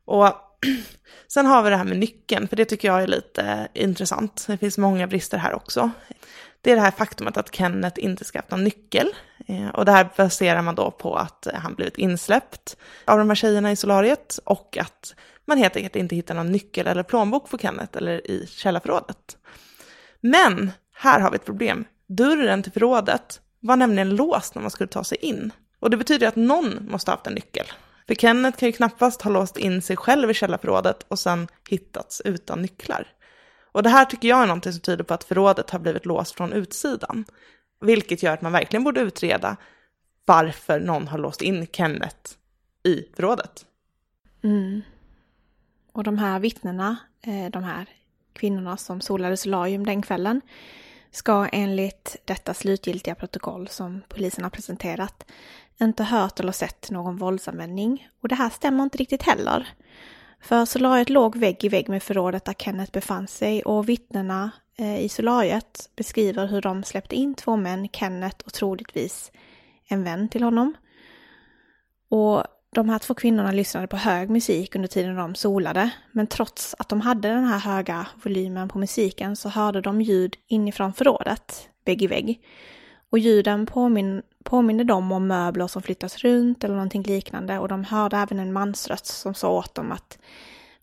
Och 0.06 0.51
sen 1.28 1.46
har 1.46 1.64
vi 1.64 1.70
det 1.70 1.76
här 1.76 1.84
med 1.84 2.00
nyckeln, 2.00 2.48
för 2.48 2.56
det 2.56 2.66
tycker 2.66 2.88
jag 2.88 3.04
är 3.04 3.08
lite 3.08 3.68
intressant. 3.74 4.44
Det 4.48 4.58
finns 4.58 4.78
många 4.78 5.08
brister 5.08 5.38
här 5.38 5.54
också. 5.54 5.92
Det 6.62 6.72
är 6.72 6.76
det 6.76 6.82
här 6.82 6.92
faktumet 6.92 7.38
att 7.38 7.56
Kenneth 7.56 8.04
inte 8.04 8.26
ska 8.26 8.40
haft 8.40 8.52
någon 8.52 8.64
nyckel. 8.64 9.08
Eh, 9.48 9.68
och 9.68 9.86
det 9.86 9.92
här 9.92 10.10
baserar 10.18 10.62
man 10.62 10.76
då 10.76 10.92
på 10.92 11.16
att 11.16 11.48
han 11.54 11.76
blivit 11.76 11.98
insläppt 11.98 12.78
av 13.06 13.18
de 13.18 13.30
här 13.30 13.36
tjejerna 13.36 13.72
i 13.72 13.76
solariet 13.76 14.40
och 14.44 14.78
att 14.78 15.16
man 15.46 15.58
helt 15.58 15.76
enkelt 15.76 15.96
inte 15.96 16.16
hittar 16.16 16.36
någon 16.36 16.52
nyckel 16.52 16.88
eller 16.88 17.04
plånbok 17.04 17.50
för 17.50 17.58
Kenneth 17.58 17.98
eller 17.98 18.32
i 18.32 18.48
källarförrådet. 18.48 19.38
Men 20.22 20.72
här 20.94 21.20
har 21.20 21.32
vi 21.32 21.36
ett 21.36 21.46
problem. 21.46 21.86
Dörren 22.08 22.64
till 22.64 22.72
förrådet 22.72 23.42
var 23.60 23.76
nämligen 23.76 24.16
låst 24.16 24.56
när 24.56 24.62
man 24.62 24.72
skulle 24.72 24.88
ta 24.88 25.04
sig 25.04 25.18
in. 25.22 25.52
Och 25.80 25.90
det 25.90 25.98
betyder 25.98 26.28
att 26.28 26.36
någon 26.36 26.88
måste 26.92 27.12
ha 27.12 27.16
haft 27.16 27.28
en 27.28 27.34
nyckel. 27.34 27.66
För 28.08 28.16
Kenneth 28.16 28.58
kan 28.58 28.68
ju 28.70 28.74
knappast 28.74 29.22
ha 29.22 29.32
låst 29.32 29.58
in 29.58 29.82
sig 29.82 29.98
själv 29.98 30.32
i 30.32 30.34
källarförrådet 30.34 31.06
och 31.08 31.20
sen 31.20 31.48
hittats 31.70 32.22
utan 32.26 32.62
nycklar. 32.62 33.08
Och 33.72 33.84
det 33.84 33.90
här 33.90 34.06
tycker 34.06 34.28
jag 34.28 34.42
är 34.42 34.48
någonting 34.48 34.74
som 34.74 34.82
tyder 34.82 35.04
på 35.04 35.14
att 35.14 35.24
förrådet 35.24 35.70
har 35.70 35.80
blivit 35.80 36.06
låst 36.06 36.36
från 36.36 36.54
utsidan. 36.54 37.26
Vilket 37.82 38.24
gör 38.24 38.34
att 38.34 38.42
man 38.42 38.52
verkligen 38.52 38.84
borde 38.84 39.02
utreda 39.02 39.58
varför 40.26 40.80
någon 40.80 41.08
har 41.08 41.18
låst 41.18 41.42
in 41.42 41.68
Kenneth 41.68 42.32
i 42.84 43.06
förrådet. 43.16 43.66
Mm. 44.44 44.82
Och 45.94 46.04
de 46.04 46.18
här 46.18 46.40
vittnena, 46.40 46.98
eh, 47.22 47.52
de 47.52 47.64
här 47.64 47.86
kvinnorna 48.34 48.78
som 48.78 49.02
solade 49.02 49.38
solarium 49.38 49.86
den 49.86 50.02
kvällen, 50.02 50.42
ska 51.12 51.48
enligt 51.52 52.16
detta 52.26 52.54
slutgiltiga 52.54 53.16
protokoll 53.16 53.68
som 53.68 54.02
polisen 54.10 54.44
har 54.44 54.52
presenterat 54.52 55.26
inte 55.82 56.04
hört 56.04 56.40
eller 56.40 56.52
sett 56.52 56.92
någon 56.92 57.18
våldsanvändning. 57.18 58.08
Och 58.22 58.28
det 58.28 58.36
här 58.36 58.50
stämmer 58.50 58.84
inte 58.84 58.98
riktigt 58.98 59.24
heller. 59.24 59.68
För 60.42 60.66
solariet 60.66 61.10
låg 61.10 61.36
vägg 61.36 61.64
i 61.64 61.70
vägg 61.70 61.90
med 61.90 62.04
förrådet 62.04 62.46
där 62.46 62.54
Kenneth 62.54 62.92
befann 62.92 63.28
sig 63.28 63.64
och 63.64 63.90
vittnena 63.90 64.52
eh, 64.78 65.00
i 65.00 65.10
solariet 65.10 65.90
beskriver 65.96 66.48
hur 66.48 66.62
de 66.62 66.84
släppte 66.84 67.16
in 67.16 67.36
två 67.36 67.56
män, 67.56 67.90
Kenneth 67.94 68.46
och 68.46 68.54
troligtvis 68.54 69.32
en 69.88 70.04
vän 70.04 70.30
till 70.30 70.44
honom. 70.44 70.74
Och 72.10 72.44
de 72.76 72.90
här 72.90 73.00
två 73.00 73.14
kvinnorna 73.14 73.52
lyssnade 73.52 73.88
på 73.88 73.98
hög 73.98 74.30
musik 74.30 74.76
under 74.76 74.88
tiden 74.88 75.16
de 75.16 75.36
solade, 75.36 75.90
men 76.12 76.28
trots 76.28 76.76
att 76.80 76.90
de 76.90 77.02
hade 77.02 77.28
den 77.28 77.44
här 77.44 77.60
höga 77.60 78.08
volymen 78.24 78.70
på 78.70 78.80
musiken 78.80 79.36
så 79.36 79.50
hörde 79.50 79.82
de 79.82 80.02
ljud 80.02 80.36
inifrån 80.48 80.94
förrådet, 80.94 81.70
vägg 81.86 82.02
i 82.02 82.08
vägg. 82.08 82.42
Och 83.10 83.20
ljuden 83.20 83.66
påmin 83.66 84.22
påminner 84.44 84.84
dem 84.84 85.12
om 85.12 85.28
möbler 85.28 85.68
som 85.68 85.82
flyttas 85.82 86.18
runt 86.18 86.64
eller 86.64 86.76
någonting 86.76 87.04
liknande 87.04 87.60
och 87.60 87.68
de 87.68 87.84
hörde 87.84 88.18
även 88.18 88.40
en 88.40 88.54
mansröst 88.54 89.06
som 89.06 89.34
sa 89.34 89.50
åt 89.50 89.76
dem 89.76 89.92
att 89.92 90.18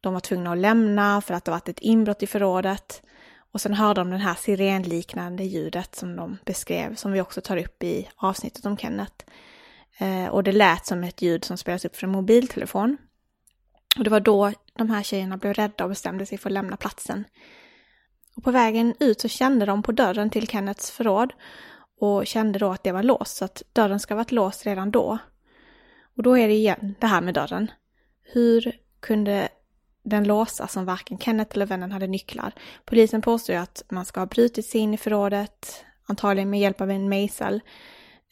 de 0.00 0.12
var 0.12 0.20
tvungna 0.20 0.52
att 0.52 0.58
lämna 0.58 1.20
för 1.20 1.34
att 1.34 1.44
det 1.44 1.50
varit 1.50 1.68
ett 1.68 1.80
inbrott 1.80 2.22
i 2.22 2.26
förrådet. 2.26 3.02
Och 3.52 3.60
sen 3.60 3.74
hörde 3.74 4.00
de 4.00 4.10
det 4.10 4.16
här 4.16 4.34
sirenliknande 4.34 5.44
ljudet 5.44 5.94
som 5.94 6.16
de 6.16 6.38
beskrev, 6.44 6.94
som 6.94 7.12
vi 7.12 7.20
också 7.20 7.40
tar 7.40 7.56
upp 7.56 7.82
i 7.82 8.08
avsnittet 8.16 8.66
om 8.66 8.76
Kenneth. 8.76 9.24
Eh, 9.98 10.26
och 10.26 10.44
det 10.44 10.52
lät 10.52 10.86
som 10.86 11.04
ett 11.04 11.22
ljud 11.22 11.44
som 11.44 11.58
spelas 11.58 11.84
upp 11.84 11.96
från 11.96 12.10
en 12.10 12.16
mobiltelefon. 12.16 12.96
Och 13.98 14.04
det 14.04 14.10
var 14.10 14.20
då 14.20 14.52
de 14.74 14.90
här 14.90 15.02
tjejerna 15.02 15.36
blev 15.36 15.54
rädda 15.54 15.84
och 15.84 15.90
bestämde 15.90 16.26
sig 16.26 16.38
för 16.38 16.48
att 16.48 16.54
lämna 16.54 16.76
platsen. 16.76 17.24
Och 18.36 18.44
på 18.44 18.50
vägen 18.50 18.94
ut 19.00 19.20
så 19.20 19.28
kände 19.28 19.66
de 19.66 19.82
på 19.82 19.92
dörren 19.92 20.30
till 20.30 20.48
Kennets 20.48 20.90
förråd 20.90 21.32
och 21.98 22.26
kände 22.26 22.58
då 22.58 22.70
att 22.70 22.82
det 22.82 22.92
var 22.92 23.02
låst, 23.02 23.36
så 23.36 23.44
att 23.44 23.62
dörren 23.72 24.00
ska 24.00 24.14
ha 24.14 24.16
varit 24.16 24.32
låst 24.32 24.66
redan 24.66 24.90
då. 24.90 25.18
Och 26.16 26.22
då 26.22 26.38
är 26.38 26.48
det 26.48 26.54
igen 26.54 26.94
det 27.00 27.06
här 27.06 27.20
med 27.20 27.34
dörren. 27.34 27.70
Hur 28.22 28.72
kunde 29.00 29.48
den 30.02 30.24
låsas 30.24 30.72
som 30.72 30.84
varken 30.84 31.18
Kenneth 31.18 31.54
eller 31.54 31.66
vännen 31.66 31.92
hade 31.92 32.06
nycklar? 32.06 32.52
Polisen 32.84 33.22
påstår 33.22 33.54
ju 33.54 33.60
att 33.60 33.82
man 33.88 34.04
ska 34.04 34.20
ha 34.20 34.26
brutit 34.26 34.66
sig 34.66 34.80
in 34.80 34.94
i 34.94 34.96
förrådet, 34.96 35.84
antagligen 36.06 36.50
med 36.50 36.60
hjälp 36.60 36.80
av 36.80 36.90
en 36.90 37.08
mejsel, 37.08 37.60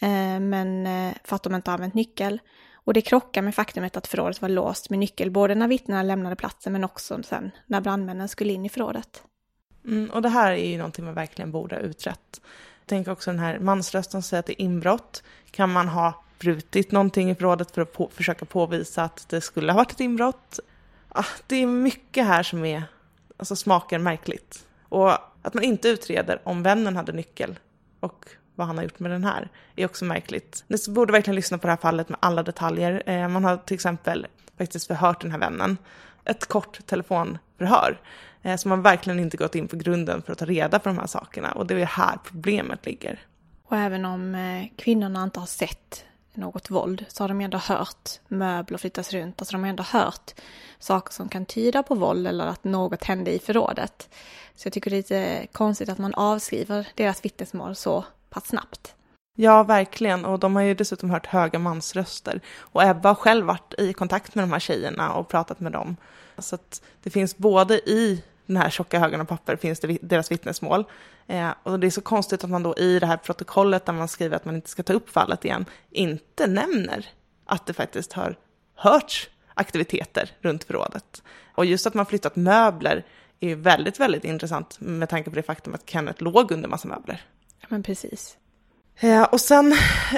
eh, 0.00 0.40
men 0.40 0.86
eh, 0.86 1.14
för 1.24 1.36
att 1.36 1.42
de 1.42 1.54
inte 1.54 1.70
har 1.70 1.74
använt 1.74 1.94
nyckel. 1.94 2.40
Och 2.74 2.94
det 2.94 3.00
krockar 3.00 3.42
med 3.42 3.54
faktumet 3.54 3.96
att 3.96 4.06
förrådet 4.06 4.42
var 4.42 4.48
låst 4.48 4.90
med 4.90 4.98
nyckel, 4.98 5.30
både 5.30 5.54
när 5.54 5.68
vittnena 5.68 6.02
lämnade 6.02 6.36
platsen 6.36 6.72
men 6.72 6.84
också 6.84 7.22
sen 7.22 7.50
när 7.66 7.80
brandmännen 7.80 8.28
skulle 8.28 8.52
in 8.52 8.66
i 8.66 8.68
förrådet. 8.68 9.22
Mm, 9.84 10.10
och 10.10 10.22
det 10.22 10.28
här 10.28 10.52
är 10.52 10.70
ju 10.70 10.76
någonting 10.76 11.04
man 11.04 11.14
verkligen 11.14 11.52
borde 11.52 11.74
ha 11.74 11.82
utrett. 11.82 12.40
Tänk 12.88 13.08
också 13.08 13.30
den 13.30 13.40
här 13.40 13.58
mansrösten 13.58 14.22
som 14.22 14.28
säger 14.28 14.38
att 14.38 14.46
det 14.46 14.62
är 14.62 14.64
inbrott. 14.64 15.22
Kan 15.50 15.72
man 15.72 15.88
ha 15.88 16.24
brutit 16.38 16.92
någonting 16.92 17.30
i 17.30 17.34
förrådet 17.34 17.70
för 17.70 17.82
att 17.82 17.92
på, 17.92 18.10
försöka 18.14 18.44
påvisa 18.44 19.02
att 19.02 19.28
det 19.28 19.40
skulle 19.40 19.72
ha 19.72 19.76
varit 19.76 19.92
ett 19.92 20.00
inbrott? 20.00 20.60
Ah, 21.08 21.24
det 21.46 21.56
är 21.56 21.66
mycket 21.66 22.26
här 22.26 22.42
som 22.42 22.64
är, 22.64 22.82
alltså 23.36 23.56
smakar 23.56 23.98
märkligt. 23.98 24.66
Och 24.88 25.12
att 25.42 25.54
man 25.54 25.64
inte 25.64 25.88
utreder 25.88 26.40
om 26.44 26.62
vännen 26.62 26.96
hade 26.96 27.12
nyckel 27.12 27.58
och 28.00 28.28
vad 28.54 28.66
han 28.66 28.76
har 28.76 28.84
gjort 28.84 28.98
med 28.98 29.10
den 29.10 29.24
här 29.24 29.48
är 29.76 29.84
också 29.84 30.04
märkligt. 30.04 30.64
Ni 30.66 30.76
borde 30.88 31.12
verkligen 31.12 31.36
lyssna 31.36 31.58
på 31.58 31.66
det 31.66 31.72
här 31.72 31.76
fallet 31.76 32.08
med 32.08 32.18
alla 32.22 32.42
detaljer. 32.42 33.02
Eh, 33.06 33.28
man 33.28 33.44
har 33.44 33.56
till 33.56 33.74
exempel 33.74 34.26
faktiskt 34.58 34.86
förhört 34.86 35.20
den 35.20 35.30
här 35.30 35.38
vännen. 35.38 35.78
Ett 36.24 36.46
kort 36.46 36.86
telefonförhör 36.86 38.00
så 38.56 38.68
man 38.68 38.78
har 38.78 38.82
verkligen 38.82 39.20
inte 39.20 39.36
gått 39.36 39.54
in 39.54 39.68
på 39.68 39.76
grunden 39.76 40.22
för 40.22 40.32
att 40.32 40.38
ta 40.38 40.44
reda 40.44 40.78
på 40.78 40.88
de 40.88 40.98
här 40.98 41.06
sakerna 41.06 41.52
och 41.52 41.66
det 41.66 41.74
är 41.74 41.86
här 41.86 42.18
problemet 42.24 42.86
ligger. 42.86 43.20
Och 43.64 43.76
även 43.76 44.04
om 44.04 44.34
eh, 44.34 44.66
kvinnorna 44.76 45.22
inte 45.22 45.40
har 45.40 45.46
sett 45.46 46.04
något 46.34 46.70
våld 46.70 47.04
så 47.08 47.22
har 47.22 47.28
de 47.28 47.40
ändå 47.40 47.58
hört 47.58 48.10
möbler 48.28 48.78
flyttas 48.78 49.12
runt. 49.12 49.42
Alltså 49.42 49.52
de 49.52 49.62
har 49.62 49.70
ändå 49.70 49.82
hört 49.82 50.34
saker 50.78 51.12
som 51.12 51.28
kan 51.28 51.46
tyda 51.46 51.82
på 51.82 51.94
våld 51.94 52.26
eller 52.26 52.46
att 52.46 52.64
något 52.64 53.04
hände 53.04 53.34
i 53.34 53.38
förrådet. 53.38 54.08
Så 54.54 54.66
jag 54.66 54.72
tycker 54.72 54.90
det 54.90 54.96
är 54.96 54.98
lite 54.98 55.46
konstigt 55.52 55.88
att 55.88 55.98
man 55.98 56.14
avskriver 56.14 56.88
deras 56.94 57.24
vittnesmål 57.24 57.74
så 57.74 58.04
pass 58.30 58.46
snabbt. 58.46 58.94
Ja, 59.38 59.62
verkligen. 59.62 60.24
Och 60.24 60.38
de 60.38 60.56
har 60.56 60.62
ju 60.62 60.74
dessutom 60.74 61.10
hört 61.10 61.26
höga 61.26 61.58
mansröster. 61.58 62.40
Och 62.58 62.82
Ebba 62.82 63.08
har 63.08 63.14
själv 63.14 63.46
varit 63.46 63.74
i 63.78 63.92
kontakt 63.92 64.34
med 64.34 64.44
de 64.44 64.52
här 64.52 64.60
tjejerna 64.60 65.12
och 65.12 65.28
pratat 65.28 65.60
med 65.60 65.72
dem. 65.72 65.96
Så 66.38 66.54
att 66.54 66.82
det 67.02 67.10
finns 67.10 67.36
både 67.36 67.74
i 67.74 68.22
den 68.46 68.56
här 68.56 68.70
tjocka 68.70 68.98
högen 68.98 69.20
av 69.20 69.24
papper 69.24 69.56
finns 69.56 69.80
det 69.80 69.98
deras 70.02 70.30
vittnesmål. 70.30 70.84
Eh, 71.26 71.50
och 71.62 71.80
det 71.80 71.86
är 71.86 71.90
så 71.90 72.00
konstigt 72.00 72.44
att 72.44 72.50
man 72.50 72.62
då 72.62 72.74
i 72.76 72.98
det 72.98 73.06
här 73.06 73.16
protokollet 73.16 73.86
där 73.86 73.92
man 73.92 74.08
skriver 74.08 74.36
att 74.36 74.44
man 74.44 74.54
inte 74.54 74.68
ska 74.70 74.82
ta 74.82 74.92
upp 74.92 75.10
fallet 75.10 75.44
igen, 75.44 75.64
inte 75.90 76.46
nämner 76.46 77.06
att 77.46 77.66
det 77.66 77.72
faktiskt 77.72 78.12
har 78.12 78.36
hörts 78.74 79.30
aktiviteter 79.54 80.30
runt 80.40 80.64
förrådet. 80.64 81.22
Och 81.54 81.64
just 81.64 81.86
att 81.86 81.94
man 81.94 82.06
flyttat 82.06 82.36
möbler 82.36 83.04
är 83.40 83.48
ju 83.48 83.54
väldigt, 83.54 84.00
väldigt 84.00 84.24
intressant 84.24 84.76
med 84.80 85.08
tanke 85.08 85.30
på 85.30 85.36
det 85.36 85.42
faktum 85.42 85.74
att 85.74 85.90
Kenneth 85.90 86.22
låg 86.22 86.52
under 86.52 86.68
massa 86.68 86.88
möbler. 86.88 87.24
Ja, 87.60 87.66
men 87.70 87.82
precis. 87.82 88.36
Eh, 88.96 89.22
och 89.22 89.40
sen 89.40 89.72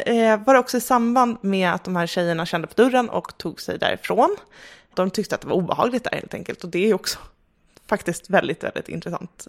eh, 0.06 0.44
var 0.44 0.54
det 0.54 0.60
också 0.60 0.76
i 0.76 0.80
samband 0.80 1.36
med 1.40 1.72
att 1.72 1.84
de 1.84 1.96
här 1.96 2.06
tjejerna 2.06 2.46
kände 2.46 2.66
på 2.66 2.74
dörren 2.74 3.08
och 3.08 3.38
tog 3.38 3.60
sig 3.60 3.78
därifrån. 3.78 4.36
De 4.94 5.10
tyckte 5.10 5.34
att 5.34 5.40
det 5.40 5.48
var 5.48 5.56
obehagligt 5.56 6.04
där 6.04 6.10
helt 6.10 6.34
enkelt 6.34 6.64
och 6.64 6.70
det 6.70 6.78
är 6.78 6.86
ju 6.86 6.94
också 6.94 7.18
faktiskt 7.88 8.30
väldigt, 8.30 8.64
väldigt 8.64 8.88
intressant. 8.88 9.46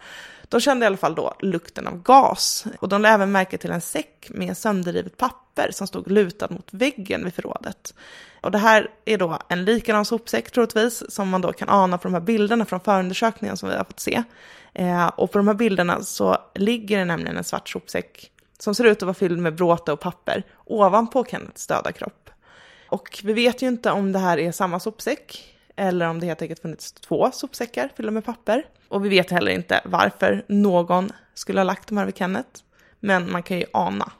De 0.48 0.60
kände 0.60 0.84
i 0.84 0.86
alla 0.86 0.96
fall 0.96 1.14
då 1.14 1.34
lukten 1.40 1.86
av 1.86 2.02
gas 2.02 2.64
och 2.80 2.88
de 2.88 3.02
lade 3.02 3.14
även 3.14 3.32
märke 3.32 3.58
till 3.58 3.70
en 3.70 3.80
säck 3.80 4.30
med 4.30 4.56
sönderrivet 4.56 5.16
papper 5.16 5.70
som 5.72 5.86
stod 5.86 6.10
lutad 6.10 6.48
mot 6.50 6.68
väggen 6.70 7.24
vid 7.24 7.34
förrådet. 7.34 7.94
Och 8.40 8.50
det 8.50 8.58
här 8.58 8.90
är 9.04 9.18
då 9.18 9.38
en 9.48 9.64
likadan 9.64 10.04
sopsäck 10.04 10.50
troligtvis 10.50 11.14
som 11.14 11.28
man 11.28 11.40
då 11.40 11.52
kan 11.52 11.68
ana 11.68 11.98
på 11.98 12.08
de 12.08 12.14
här 12.14 12.20
bilderna 12.20 12.64
från 12.64 12.80
förundersökningen 12.80 13.56
som 13.56 13.68
vi 13.68 13.76
har 13.76 13.84
fått 13.84 14.00
se. 14.00 14.22
Eh, 14.74 15.06
och 15.06 15.32
på 15.32 15.38
de 15.38 15.48
här 15.48 15.54
bilderna 15.54 16.02
så 16.02 16.36
ligger 16.54 16.98
det 16.98 17.04
nämligen 17.04 17.36
en 17.36 17.44
svart 17.44 17.68
sopsäck 17.68 18.30
som 18.58 18.74
ser 18.74 18.84
ut 18.84 18.96
att 18.96 19.02
vara 19.02 19.14
fylld 19.14 19.38
med 19.38 19.54
bråte 19.54 19.92
och 19.92 20.00
papper 20.00 20.42
ovanpå 20.64 21.24
Kenneths 21.24 21.66
döda 21.66 21.92
kropp. 21.92 22.30
Och 22.88 23.20
vi 23.24 23.32
vet 23.32 23.62
ju 23.62 23.68
inte 23.68 23.90
om 23.90 24.12
det 24.12 24.18
här 24.18 24.38
är 24.38 24.52
samma 24.52 24.80
sopsäck 24.80 25.54
eller 25.76 26.08
om 26.08 26.20
det 26.20 26.26
helt 26.26 26.42
enkelt 26.42 26.62
funnits 26.62 26.92
två 26.92 27.30
sopsäckar 27.30 27.90
fyllda 27.96 28.12
med 28.12 28.24
papper. 28.24 28.64
Och 28.88 29.04
vi 29.04 29.08
vet 29.08 29.30
heller 29.30 29.52
inte 29.52 29.80
varför 29.84 30.44
någon 30.48 31.12
skulle 31.34 31.60
ha 31.60 31.64
lagt 31.64 31.88
de 31.88 31.98
här 31.98 32.06
vid 32.06 32.16
Kenneth, 32.16 32.62
men 33.00 33.32
man 33.32 33.42
kan 33.42 33.58
ju 33.58 33.64
ana. 33.72 34.12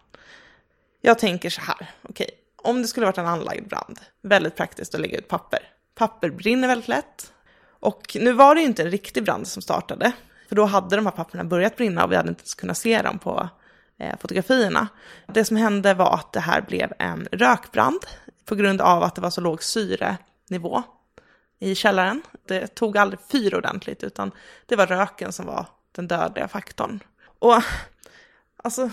Jag 1.01 1.19
tänker 1.19 1.51
så 1.51 1.61
här, 1.61 1.91
okej, 2.03 2.25
okay, 2.25 2.37
om 2.57 2.83
det 2.83 2.89
skulle 2.89 3.07
varit 3.07 3.19
en 3.19 3.27
anlagd 3.27 3.69
brand, 3.69 4.01
väldigt 4.23 4.57
praktiskt 4.57 4.95
att 4.95 5.01
lägga 5.01 5.19
ut 5.19 5.29
papper. 5.29 5.61
Papper 5.95 6.31
brinner 6.31 6.69
väldigt 6.69 6.89
lätt. 6.89 7.33
Och 7.81 8.17
nu 8.21 8.33
var 8.33 8.55
det 8.55 8.61
ju 8.61 8.67
inte 8.67 8.83
en 8.83 8.91
riktig 8.91 9.25
brand 9.25 9.49
som 9.49 9.63
startade, 9.63 10.13
för 10.49 10.57
då 10.57 10.65
hade 10.65 10.97
de 10.97 11.07
här 11.07 11.13
papperna 11.13 11.45
börjat 11.45 11.77
brinna 11.77 12.05
och 12.05 12.13
vi 12.13 12.17
hade 12.17 12.29
inte 12.29 12.41
ens 12.41 12.55
kunnat 12.55 12.79
se 12.79 13.03
dem 13.03 13.19
på 13.19 13.49
eh, 13.99 14.19
fotografierna. 14.21 14.89
Det 15.27 15.45
som 15.45 15.57
hände 15.57 15.95
var 15.95 16.15
att 16.15 16.33
det 16.33 16.41
här 16.41 16.61
blev 16.61 16.93
en 16.99 17.29
rökbrand 17.33 18.01
på 18.45 18.55
grund 18.55 18.81
av 18.81 19.03
att 19.03 19.15
det 19.15 19.21
var 19.21 19.31
så 19.31 19.41
låg 19.41 19.63
syrenivå 19.63 20.83
i 21.61 21.75
källaren. 21.75 22.23
Det 22.47 22.75
tog 22.75 22.99
aldrig 22.99 23.21
fyr 23.31 23.55
ordentligt 23.55 24.05
utan 24.05 24.31
det 24.67 24.77
var 24.77 24.87
röken 24.87 25.33
som 25.33 25.47
var 25.47 25.67
den 25.93 26.09
dödliga 26.09 26.49
faktorn. 26.49 27.01
Och 27.39 27.63
alltså 28.57 28.91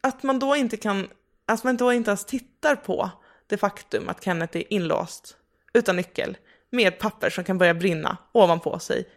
att 0.00 0.22
man 0.22 0.38
då 0.38 0.56
inte 0.56 0.76
kan, 0.76 1.08
att 1.46 1.64
man 1.64 1.76
då 1.76 1.92
inte 1.92 2.10
ens 2.10 2.24
tittar 2.24 2.76
på 2.76 3.10
det 3.46 3.56
faktum 3.56 4.08
att 4.08 4.24
Kenneth 4.24 4.56
är 4.56 4.72
inlåst 4.72 5.36
utan 5.72 5.96
nyckel 5.96 6.36
med 6.70 6.98
papper 6.98 7.30
som 7.30 7.44
kan 7.44 7.58
börja 7.58 7.74
brinna 7.74 8.16
ovanpå 8.32 8.78
sig 8.78 9.08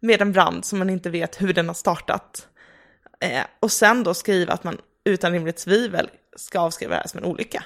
med 0.00 0.22
en 0.22 0.32
brand 0.32 0.64
som 0.64 0.78
man 0.78 0.90
inte 0.90 1.10
vet 1.10 1.42
hur 1.42 1.52
den 1.52 1.66
har 1.66 1.74
startat. 1.74 2.48
Eh, 3.20 3.44
och 3.60 3.72
sen 3.72 4.02
då 4.02 4.14
skriva 4.14 4.52
att 4.52 4.64
man 4.64 4.78
utan 5.04 5.32
rimligt 5.32 5.56
tvivel 5.56 6.10
ska 6.36 6.60
avskriva 6.60 6.94
det 6.94 7.00
här 7.00 7.08
som 7.08 7.18
en 7.18 7.24
olycka 7.24 7.64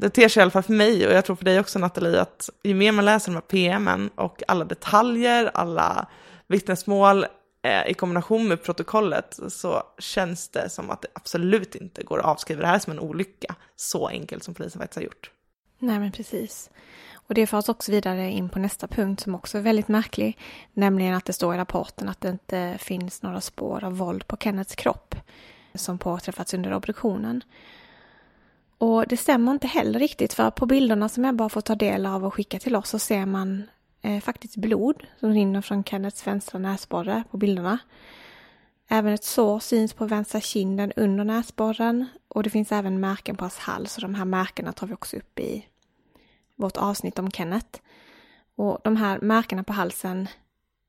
det 0.00 0.10
ter 0.10 0.28
sig 0.28 0.40
i 0.40 0.42
alla 0.42 0.50
fall 0.50 0.62
för 0.62 0.72
mig, 0.72 1.06
och 1.06 1.12
jag 1.12 1.24
tror 1.24 1.36
för 1.36 1.44
dig 1.44 1.60
också 1.60 1.78
Nathalie, 1.78 2.20
att 2.20 2.50
ju 2.62 2.74
mer 2.74 2.92
man 2.92 3.04
läser 3.04 3.32
de 3.32 3.34
här 3.34 3.40
PMen 3.40 4.10
och 4.14 4.42
alla 4.48 4.64
detaljer, 4.64 5.50
alla 5.54 6.06
vittnesmål 6.46 7.26
eh, 7.62 7.90
i 7.90 7.94
kombination 7.94 8.48
med 8.48 8.62
protokollet 8.62 9.38
så 9.48 9.82
känns 9.98 10.48
det 10.48 10.70
som 10.70 10.90
att 10.90 11.02
det 11.02 11.08
absolut 11.12 11.74
inte 11.74 12.02
går 12.02 12.18
att 12.18 12.26
avskriva 12.26 12.60
det 12.60 12.66
här 12.66 12.78
som 12.78 12.92
en 12.92 13.00
olycka, 13.00 13.54
så 13.76 14.08
enkelt 14.08 14.44
som 14.44 14.54
polisen 14.54 14.80
faktiskt 14.80 14.96
har 14.96 15.02
gjort. 15.02 15.30
Nej 15.78 15.98
men 15.98 16.12
precis. 16.12 16.70
Och 17.14 17.34
det 17.34 17.46
för 17.46 17.58
oss 17.58 17.68
också 17.68 17.92
vidare 17.92 18.30
in 18.30 18.48
på 18.48 18.58
nästa 18.58 18.88
punkt 18.88 19.20
som 19.20 19.34
också 19.34 19.58
är 19.58 19.62
väldigt 19.62 19.88
märklig, 19.88 20.38
nämligen 20.72 21.14
att 21.14 21.24
det 21.24 21.32
står 21.32 21.54
i 21.54 21.58
rapporten 21.58 22.08
att 22.08 22.20
det 22.20 22.28
inte 22.28 22.78
finns 22.80 23.22
några 23.22 23.40
spår 23.40 23.84
av 23.84 23.96
våld 23.96 24.26
på 24.26 24.36
Kennets 24.36 24.74
kropp 24.74 25.14
som 25.74 25.98
påträffats 25.98 26.54
under 26.54 26.74
obduktionen. 26.74 27.42
Och 28.80 29.06
det 29.08 29.16
stämmer 29.16 29.52
inte 29.52 29.66
heller 29.66 29.98
riktigt 29.98 30.32
för 30.32 30.50
på 30.50 30.66
bilderna 30.66 31.08
som 31.08 31.24
jag 31.24 31.36
bara 31.36 31.48
får 31.48 31.60
ta 31.60 31.74
del 31.74 32.06
av 32.06 32.24
och 32.24 32.34
skicka 32.34 32.58
till 32.58 32.76
oss 32.76 32.88
så 32.88 32.98
ser 32.98 33.26
man 33.26 33.62
eh, 34.02 34.20
faktiskt 34.20 34.56
blod 34.56 35.06
som 35.20 35.32
rinner 35.32 35.62
från 35.62 35.84
Kennets 35.84 36.26
vänstra 36.26 36.58
näsborre 36.58 37.24
på 37.30 37.36
bilderna. 37.36 37.78
Även 38.88 39.12
ett 39.12 39.24
sår 39.24 39.58
syns 39.58 39.92
på 39.92 40.06
vänstra 40.06 40.40
kinden 40.40 40.92
under 40.96 41.24
näsborren 41.24 42.06
och 42.28 42.42
det 42.42 42.50
finns 42.50 42.72
även 42.72 43.00
märken 43.00 43.36
på 43.36 43.44
hans 43.44 43.58
hals 43.58 43.96
och 43.96 44.02
de 44.02 44.14
här 44.14 44.24
märkena 44.24 44.72
tar 44.72 44.86
vi 44.86 44.94
också 44.94 45.16
upp 45.16 45.38
i 45.38 45.66
vårt 46.56 46.76
avsnitt 46.76 47.18
om 47.18 47.30
Kenneth. 47.30 47.80
Och 48.56 48.78
de 48.84 48.96
här 48.96 49.20
märkena 49.20 49.64
på 49.64 49.72
halsen 49.72 50.28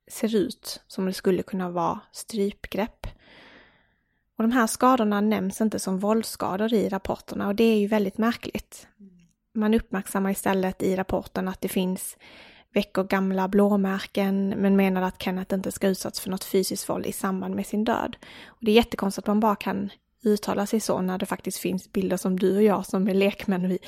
ser 0.07 0.35
ut 0.35 0.81
som 0.87 1.05
det 1.05 1.13
skulle 1.13 1.43
kunna 1.43 1.69
vara 1.69 1.99
strypgrepp. 2.11 3.07
Och 4.41 4.47
de 4.47 4.53
här 4.53 4.67
skadorna 4.67 5.21
nämns 5.21 5.61
inte 5.61 5.79
som 5.79 5.99
våldsskador 5.99 6.73
i 6.73 6.89
rapporterna 6.89 7.47
och 7.47 7.55
det 7.55 7.63
är 7.63 7.79
ju 7.79 7.87
väldigt 7.87 8.17
märkligt. 8.17 8.87
Man 9.55 9.73
uppmärksammar 9.73 10.31
istället 10.31 10.83
i 10.83 10.95
rapporten 10.95 11.47
att 11.47 11.61
det 11.61 11.67
finns 11.67 12.17
veckor 12.73 13.03
gamla 13.03 13.47
blåmärken 13.47 14.49
men 14.49 14.75
menar 14.75 15.01
att 15.01 15.23
Kenneth 15.23 15.53
inte 15.53 15.71
ska 15.71 15.87
utsatts 15.87 16.19
för 16.19 16.29
något 16.29 16.43
fysiskt 16.43 16.89
våld 16.89 17.05
i 17.05 17.11
samband 17.11 17.55
med 17.55 17.65
sin 17.65 17.83
död. 17.83 18.15
Och 18.47 18.57
det 18.61 18.71
är 18.71 18.75
jättekonstigt 18.75 19.23
att 19.23 19.27
man 19.27 19.39
bara 19.39 19.55
kan 19.55 19.89
uttala 20.23 20.65
sig 20.65 20.79
så 20.79 21.01
när 21.01 21.17
det 21.17 21.25
faktiskt 21.25 21.57
finns 21.57 21.91
bilder 21.91 22.17
som 22.17 22.39
du 22.39 22.55
och 22.55 22.63
jag 22.63 22.85
som 22.85 23.07
är 23.07 23.13
lekmän. 23.13 23.69
Vi, 23.69 23.79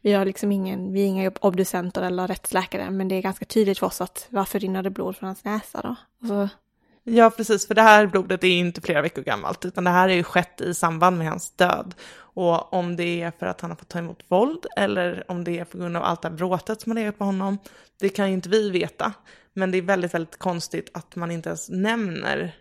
vi 0.00 0.12
har 0.12 0.24
liksom 0.24 0.52
ingen, 0.52 0.92
vi 0.92 1.02
är 1.02 1.06
inga 1.06 1.32
obducenter 1.40 2.02
eller 2.02 2.28
rättsläkare 2.28 2.90
men 2.90 3.08
det 3.08 3.14
är 3.14 3.22
ganska 3.22 3.44
tydligt 3.44 3.78
för 3.78 3.86
oss 3.86 4.00
att 4.00 4.26
varför 4.30 4.58
rinner 4.58 4.82
det 4.82 4.90
blod 4.90 5.16
från 5.16 5.26
hans 5.26 5.44
näsa 5.44 5.80
då? 5.82 5.96
Alltså, 6.20 6.56
Ja, 7.04 7.30
precis, 7.30 7.66
för 7.66 7.74
det 7.74 7.82
här 7.82 8.06
blodet 8.06 8.44
är 8.44 8.48
inte 8.48 8.80
flera 8.80 9.02
veckor 9.02 9.22
gammalt, 9.22 9.64
utan 9.64 9.84
det 9.84 9.90
här 9.90 10.08
är 10.08 10.14
ju 10.14 10.22
skett 10.22 10.60
i 10.60 10.74
samband 10.74 11.18
med 11.18 11.28
hans 11.28 11.50
död. 11.50 11.94
Och 12.34 12.72
om 12.72 12.96
det 12.96 13.22
är 13.22 13.30
för 13.30 13.46
att 13.46 13.60
han 13.60 13.70
har 13.70 13.76
fått 13.76 13.88
ta 13.88 13.98
emot 13.98 14.24
våld 14.28 14.66
eller 14.76 15.24
om 15.30 15.44
det 15.44 15.58
är 15.58 15.64
på 15.64 15.78
grund 15.78 15.96
av 15.96 16.02
allt 16.02 16.22
det 16.22 16.28
här 16.28 16.36
bråtet 16.36 16.80
som 16.80 16.92
har 16.92 16.94
legat 16.94 17.18
på 17.18 17.24
honom, 17.24 17.58
det 18.00 18.08
kan 18.08 18.28
ju 18.28 18.34
inte 18.34 18.48
vi 18.48 18.70
veta. 18.70 19.12
Men 19.52 19.70
det 19.70 19.78
är 19.78 19.82
väldigt, 19.82 20.14
väldigt 20.14 20.38
konstigt 20.38 20.90
att 20.94 21.16
man 21.16 21.30
inte 21.30 21.48
ens 21.48 21.68
nämner 21.70 22.56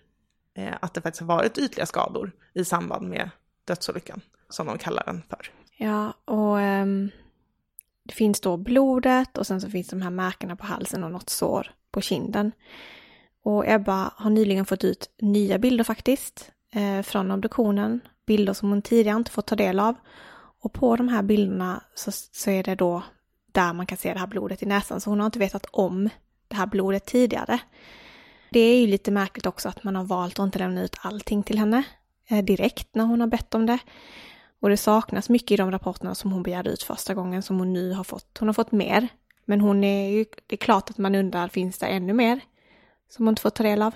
eh, 0.58 0.74
att 0.82 0.94
det 0.94 1.02
faktiskt 1.02 1.22
har 1.22 1.28
varit 1.28 1.58
ytliga 1.58 1.86
skador 1.86 2.32
i 2.54 2.66
samband 2.66 3.10
med 3.10 3.30
dödsolyckan, 3.66 4.22
som 4.50 4.68
de 4.68 4.78
kallar 4.78 5.04
den 5.06 5.22
för. 5.30 5.52
Ja, 5.78 6.14
och 6.26 6.58
um, 6.58 7.12
det 8.04 8.14
finns 8.14 8.42
då 8.42 8.58
blodet 8.58 9.38
och 9.38 9.48
sen 9.48 9.62
så 9.62 9.70
finns 9.70 9.88
de 9.88 10.02
här 10.02 10.10
märkena 10.10 10.56
på 10.56 10.66
halsen 10.66 11.04
och 11.04 11.12
något 11.12 11.30
sår 11.30 11.72
på 11.92 12.02
kinden. 12.02 12.52
Och 13.44 13.68
Ebba 13.68 14.14
har 14.16 14.30
nyligen 14.30 14.66
fått 14.66 14.84
ut 14.84 15.10
nya 15.22 15.58
bilder 15.58 15.84
faktiskt 15.84 16.52
eh, 16.76 17.02
från 17.02 17.32
obduktionen. 17.32 18.02
Bilder 18.28 18.54
som 18.54 18.70
hon 18.70 18.82
tidigare 18.82 19.18
inte 19.18 19.32
fått 19.32 19.48
ta 19.48 19.56
del 19.56 19.80
av. 19.80 19.96
Och 20.64 20.74
på 20.74 20.96
de 20.96 21.08
här 21.08 21.24
bilderna 21.24 21.84
så, 21.96 22.12
så 22.12 22.50
är 22.50 22.64
det 22.64 22.76
då 22.76 23.04
där 23.52 23.74
man 23.74 23.86
kan 23.86 23.98
se 23.98 24.14
det 24.14 24.20
här 24.20 24.28
blodet 24.28 24.64
i 24.64 24.66
näsan. 24.66 25.02
Så 25.02 25.10
hon 25.10 25.20
har 25.20 25.26
inte 25.26 25.40
vetat 25.40 25.66
om 25.72 26.10
det 26.48 26.56
här 26.56 26.66
blodet 26.66 27.06
tidigare. 27.06 27.60
Det 28.52 28.60
är 28.60 28.82
ju 28.82 28.88
lite 28.88 29.12
märkligt 29.12 29.46
också 29.46 29.70
att 29.70 29.84
man 29.84 29.96
har 29.96 30.04
valt 30.04 30.40
att 30.40 30.44
inte 30.44 30.60
lämna 30.60 30.82
ut 30.82 30.96
allting 31.02 31.44
till 31.44 31.60
henne 31.60 31.84
eh, 32.30 32.44
direkt 32.44 32.96
när 32.96 33.06
hon 33.06 33.22
har 33.22 33.28
bett 33.28 33.56
om 33.56 33.66
det. 33.66 33.80
Och 34.62 34.70
det 34.70 34.78
saknas 34.78 35.30
mycket 35.30 35.52
i 35.52 35.56
de 35.56 35.72
rapporterna 35.72 36.16
som 36.16 36.32
hon 36.32 36.44
begärde 36.44 36.70
ut 36.70 36.84
första 36.84 37.14
gången 37.14 37.44
som 37.44 37.60
hon 37.60 37.74
nu 37.74 37.94
har 37.94 38.04
fått. 38.04 38.38
Hon 38.40 38.48
har 38.48 38.54
fått 38.54 38.72
mer. 38.72 39.08
Men 39.46 39.62
hon 39.62 39.84
är 39.84 40.10
ju, 40.10 40.26
det 40.48 40.56
är 40.56 40.58
klart 40.58 40.90
att 40.90 40.98
man 40.98 41.16
undrar, 41.16 41.48
finns 41.48 41.78
det 41.78 41.86
ännu 41.86 42.14
mer? 42.14 42.40
Som 43.12 43.26
hon 43.26 43.32
inte 43.32 43.42
får 43.42 43.50
ta 43.50 43.64
del 43.64 43.82
av. 43.82 43.94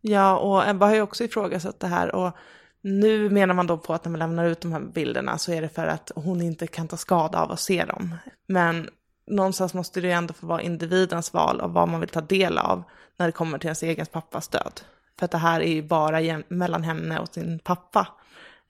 Ja, 0.00 0.38
och 0.38 0.68
Ebba 0.68 0.86
har 0.86 0.94
ju 0.94 1.02
också 1.02 1.24
ifrågasatt 1.24 1.80
det 1.80 1.86
här 1.86 2.14
och 2.14 2.36
nu 2.80 3.30
menar 3.30 3.54
man 3.54 3.66
då 3.66 3.78
på 3.78 3.94
att 3.94 4.04
när 4.04 4.10
man 4.10 4.18
lämnar 4.18 4.44
ut 4.44 4.60
de 4.60 4.72
här 4.72 4.80
bilderna 4.80 5.38
så 5.38 5.52
är 5.52 5.62
det 5.62 5.68
för 5.68 5.86
att 5.86 6.12
hon 6.14 6.42
inte 6.42 6.66
kan 6.66 6.88
ta 6.88 6.96
skada 6.96 7.38
av 7.38 7.52
att 7.52 7.60
se 7.60 7.84
dem. 7.84 8.14
Men 8.46 8.90
någonstans 9.26 9.74
måste 9.74 10.00
det 10.00 10.06
ju 10.06 10.12
ändå 10.12 10.34
få 10.34 10.46
vara 10.46 10.62
individens 10.62 11.34
val 11.34 11.60
av 11.60 11.72
vad 11.72 11.88
man 11.88 12.00
vill 12.00 12.08
ta 12.08 12.20
del 12.20 12.58
av 12.58 12.82
när 13.16 13.26
det 13.26 13.32
kommer 13.32 13.58
till 13.58 13.66
ens 13.66 13.82
egen 13.82 14.06
pappas 14.06 14.48
död. 14.48 14.80
För 15.18 15.24
att 15.24 15.30
det 15.30 15.38
här 15.38 15.60
är 15.60 15.72
ju 15.72 15.82
bara 15.82 16.42
mellan 16.48 16.84
henne 16.84 17.18
och 17.18 17.28
sin 17.28 17.58
pappa 17.58 18.08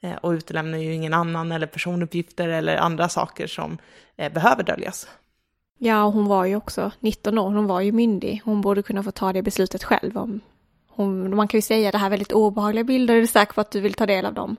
eh, 0.01 0.17
och 0.17 0.31
utelämnar 0.31 0.79
ju 0.79 0.95
ingen 0.95 1.15
annan 1.15 1.53
eller 1.53 1.67
personuppgifter 1.67 2.49
eller 2.49 2.77
andra 2.77 3.09
saker 3.09 3.47
som 3.47 3.79
eh, 4.17 4.33
behöver 4.33 4.63
döljas. 4.63 5.09
Ja, 5.79 6.03
hon 6.03 6.27
var 6.27 6.45
ju 6.45 6.57
också 6.57 6.93
19 7.01 7.39
år, 7.39 7.51
hon 7.51 7.67
var 7.67 7.81
ju 7.81 7.93
myndig. 7.93 8.43
Hon 8.45 8.61
borde 8.61 8.83
kunna 8.83 9.03
få 9.03 9.11
ta 9.11 9.33
det 9.33 9.43
beslutet 9.43 9.85
själv. 9.85 10.19
Om 10.19 10.41
hon, 10.89 11.37
man 11.37 11.49
kan 11.49 11.59
ju 11.59 11.63
säga 11.63 11.91
det 11.91 11.99
här 11.99 12.11
väldigt 12.11 12.33
obehagliga 12.33 12.85
bilder, 12.85 13.15
är 13.15 13.21
du 13.21 13.27
säker 13.27 13.53
på 13.53 13.61
att 13.61 13.71
du 13.71 13.81
vill 13.81 13.95
ta 13.95 14.07
del 14.07 14.27
av 14.27 14.35
dem? 14.35 14.57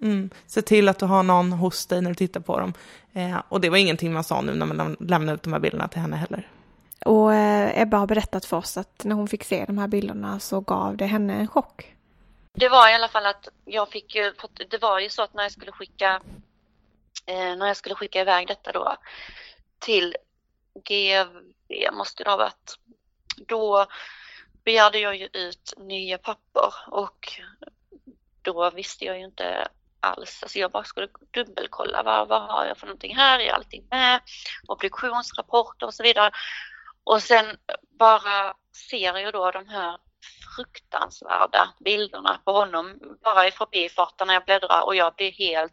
Mm. 0.00 0.30
Se 0.46 0.62
till 0.62 0.88
att 0.88 0.98
du 0.98 1.06
har 1.06 1.22
någon 1.22 1.52
hos 1.52 1.86
dig 1.86 2.00
när 2.00 2.10
du 2.10 2.14
tittar 2.14 2.40
på 2.40 2.58
dem. 2.60 2.74
Eh, 3.12 3.42
och 3.48 3.60
det 3.60 3.70
var 3.70 3.76
ingenting 3.76 4.12
man 4.12 4.24
sa 4.24 4.40
nu 4.40 4.54
när 4.54 4.66
man 4.66 4.96
lämnade 5.00 5.34
ut 5.36 5.42
de 5.42 5.52
här 5.52 5.60
bilderna 5.60 5.88
till 5.88 6.00
henne 6.00 6.16
heller. 6.16 6.48
Och 7.04 7.34
eh, 7.34 7.82
Ebba 7.82 7.96
har 7.96 8.06
berättat 8.06 8.44
för 8.44 8.56
oss 8.56 8.76
att 8.76 9.04
när 9.04 9.14
hon 9.14 9.28
fick 9.28 9.44
se 9.44 9.64
de 9.64 9.78
här 9.78 9.88
bilderna 9.88 10.40
så 10.40 10.60
gav 10.60 10.96
det 10.96 11.06
henne 11.06 11.34
en 11.34 11.48
chock. 11.48 11.94
Det 12.52 12.68
var 12.68 12.90
i 12.90 12.94
alla 12.94 13.08
fall 13.08 13.26
att 13.26 13.48
jag 13.64 13.88
fick 13.88 14.14
ju, 14.14 14.32
det 14.70 14.78
var 14.82 15.00
ju 15.00 15.08
så 15.08 15.22
att 15.22 15.34
när 15.34 15.42
jag 15.42 15.52
skulle 15.52 15.72
skicka, 15.72 16.20
eh, 17.26 17.56
när 17.56 17.66
jag 17.66 17.76
skulle 17.76 17.94
skicka 17.94 18.20
iväg 18.20 18.48
detta 18.48 18.72
då 18.72 18.96
till 19.78 20.16
GV 20.74 21.92
måste 21.92 22.24
det 22.24 22.30
ha 22.30 22.36
varit. 22.36 22.78
Då 23.36 23.86
begärde 24.64 24.98
jag 24.98 25.16
ju 25.16 25.28
ut 25.32 25.74
nya 25.76 26.18
papper 26.18 26.74
och 26.86 27.40
då 28.42 28.70
visste 28.70 29.04
jag 29.04 29.18
ju 29.18 29.24
inte 29.24 29.68
alls. 30.00 30.42
Alltså 30.42 30.58
jag 30.58 30.70
bara 30.70 30.84
skulle 30.84 31.08
dubbelkolla 31.30 32.02
vad, 32.02 32.28
vad 32.28 32.42
har 32.42 32.66
jag 32.66 32.78
för 32.78 32.86
någonting 32.86 33.16
här, 33.16 33.38
är 33.38 33.52
allting 33.52 33.86
med? 33.90 34.20
Obduktionsrapporter 34.68 35.86
och 35.86 35.94
så 35.94 36.02
vidare. 36.02 36.30
Och 37.04 37.22
sen 37.22 37.56
bara 37.98 38.54
ser 38.90 39.18
jag 39.18 39.32
då 39.32 39.50
de 39.50 39.68
här 39.68 39.98
fruktansvärda 40.56 41.74
bilderna 41.84 42.40
på 42.44 42.52
honom 42.52 42.98
bara 43.24 43.48
i 43.48 43.50
förbifarten 43.50 44.26
när 44.26 44.34
jag 44.34 44.44
bläddrar 44.44 44.82
och 44.86 44.96
jag 44.96 45.14
blir 45.14 45.32
helt 45.32 45.72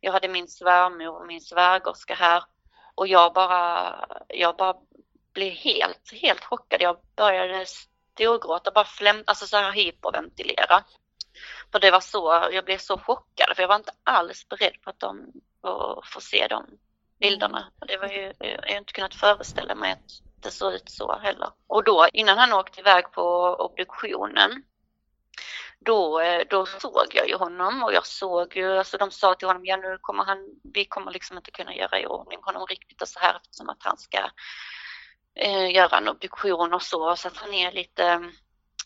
jag 0.00 0.12
hade 0.12 0.28
min 0.28 0.48
svärmor 0.48 1.20
och 1.20 1.26
min 1.26 1.40
svägerska 1.40 2.14
här 2.14 2.44
och 2.98 3.08
jag 3.08 3.32
bara, 3.32 4.06
jag 4.28 4.56
bara 4.56 4.74
blev 5.32 5.52
helt, 5.52 6.12
helt 6.12 6.44
chockad. 6.44 6.82
Jag 6.82 6.96
började 7.16 7.66
storgråta, 7.66 8.70
bara 8.70 8.84
fläm, 8.84 9.24
alltså 9.26 9.46
så 9.46 9.56
här 9.56 9.72
hyperventilera. 9.72 10.84
För 11.72 11.80
det 11.80 11.90
var 11.90 12.00
så, 12.00 12.48
jag 12.52 12.64
blev 12.64 12.78
så 12.78 12.98
chockad 12.98 13.56
för 13.56 13.62
jag 13.62 13.68
var 13.68 13.76
inte 13.76 13.92
alls 14.04 14.48
beredd 14.48 14.82
på 14.82 14.90
att 14.90 15.00
de 15.00 15.32
få 16.04 16.20
se 16.20 16.46
de 16.50 16.66
bilderna. 17.20 17.72
Det 17.86 17.96
var 17.96 18.08
ju, 18.08 18.32
jag 18.38 18.72
har 18.72 18.78
inte 18.78 18.92
kunnat 18.92 19.14
föreställa 19.14 19.74
mig 19.74 19.92
att 19.92 20.42
det 20.42 20.50
såg 20.50 20.72
ut 20.74 20.90
så 20.90 21.18
heller. 21.18 21.50
Och 21.66 21.84
då 21.84 22.08
innan 22.12 22.38
han 22.38 22.52
åkte 22.52 22.80
iväg 22.80 23.12
på 23.12 23.22
obduktionen 23.58 24.62
då, 25.80 26.20
eh, 26.20 26.42
då 26.50 26.66
såg 26.66 27.06
jag 27.14 27.28
ju 27.28 27.34
honom 27.34 27.82
och 27.82 27.92
jag 27.92 28.06
såg 28.06 28.56
ju, 28.56 28.78
alltså 28.78 28.98
de 28.98 29.10
sa 29.10 29.34
till 29.34 29.48
honom, 29.48 29.66
ja 29.66 29.76
nu 29.76 29.98
kommer 30.00 30.24
han, 30.24 30.38
vi 30.74 30.84
kommer 30.84 31.12
liksom 31.12 31.36
inte 31.36 31.50
kunna 31.50 31.74
göra 31.74 32.00
i 32.00 32.06
ordning 32.06 32.38
honom 32.42 32.66
riktigt 32.66 33.02
och 33.02 33.08
så 33.08 33.18
här 33.18 33.36
eftersom 33.36 33.68
att 33.68 33.82
han 33.82 33.98
ska 33.98 34.30
eh, 35.34 35.70
göra 35.70 35.98
en 35.98 36.08
obduktion 36.08 36.74
och 36.74 36.82
så, 36.82 37.16
så 37.16 37.28
att 37.28 37.36
han 37.36 37.54
är 37.54 37.72
lite 37.72 38.04
mm, 38.04 38.32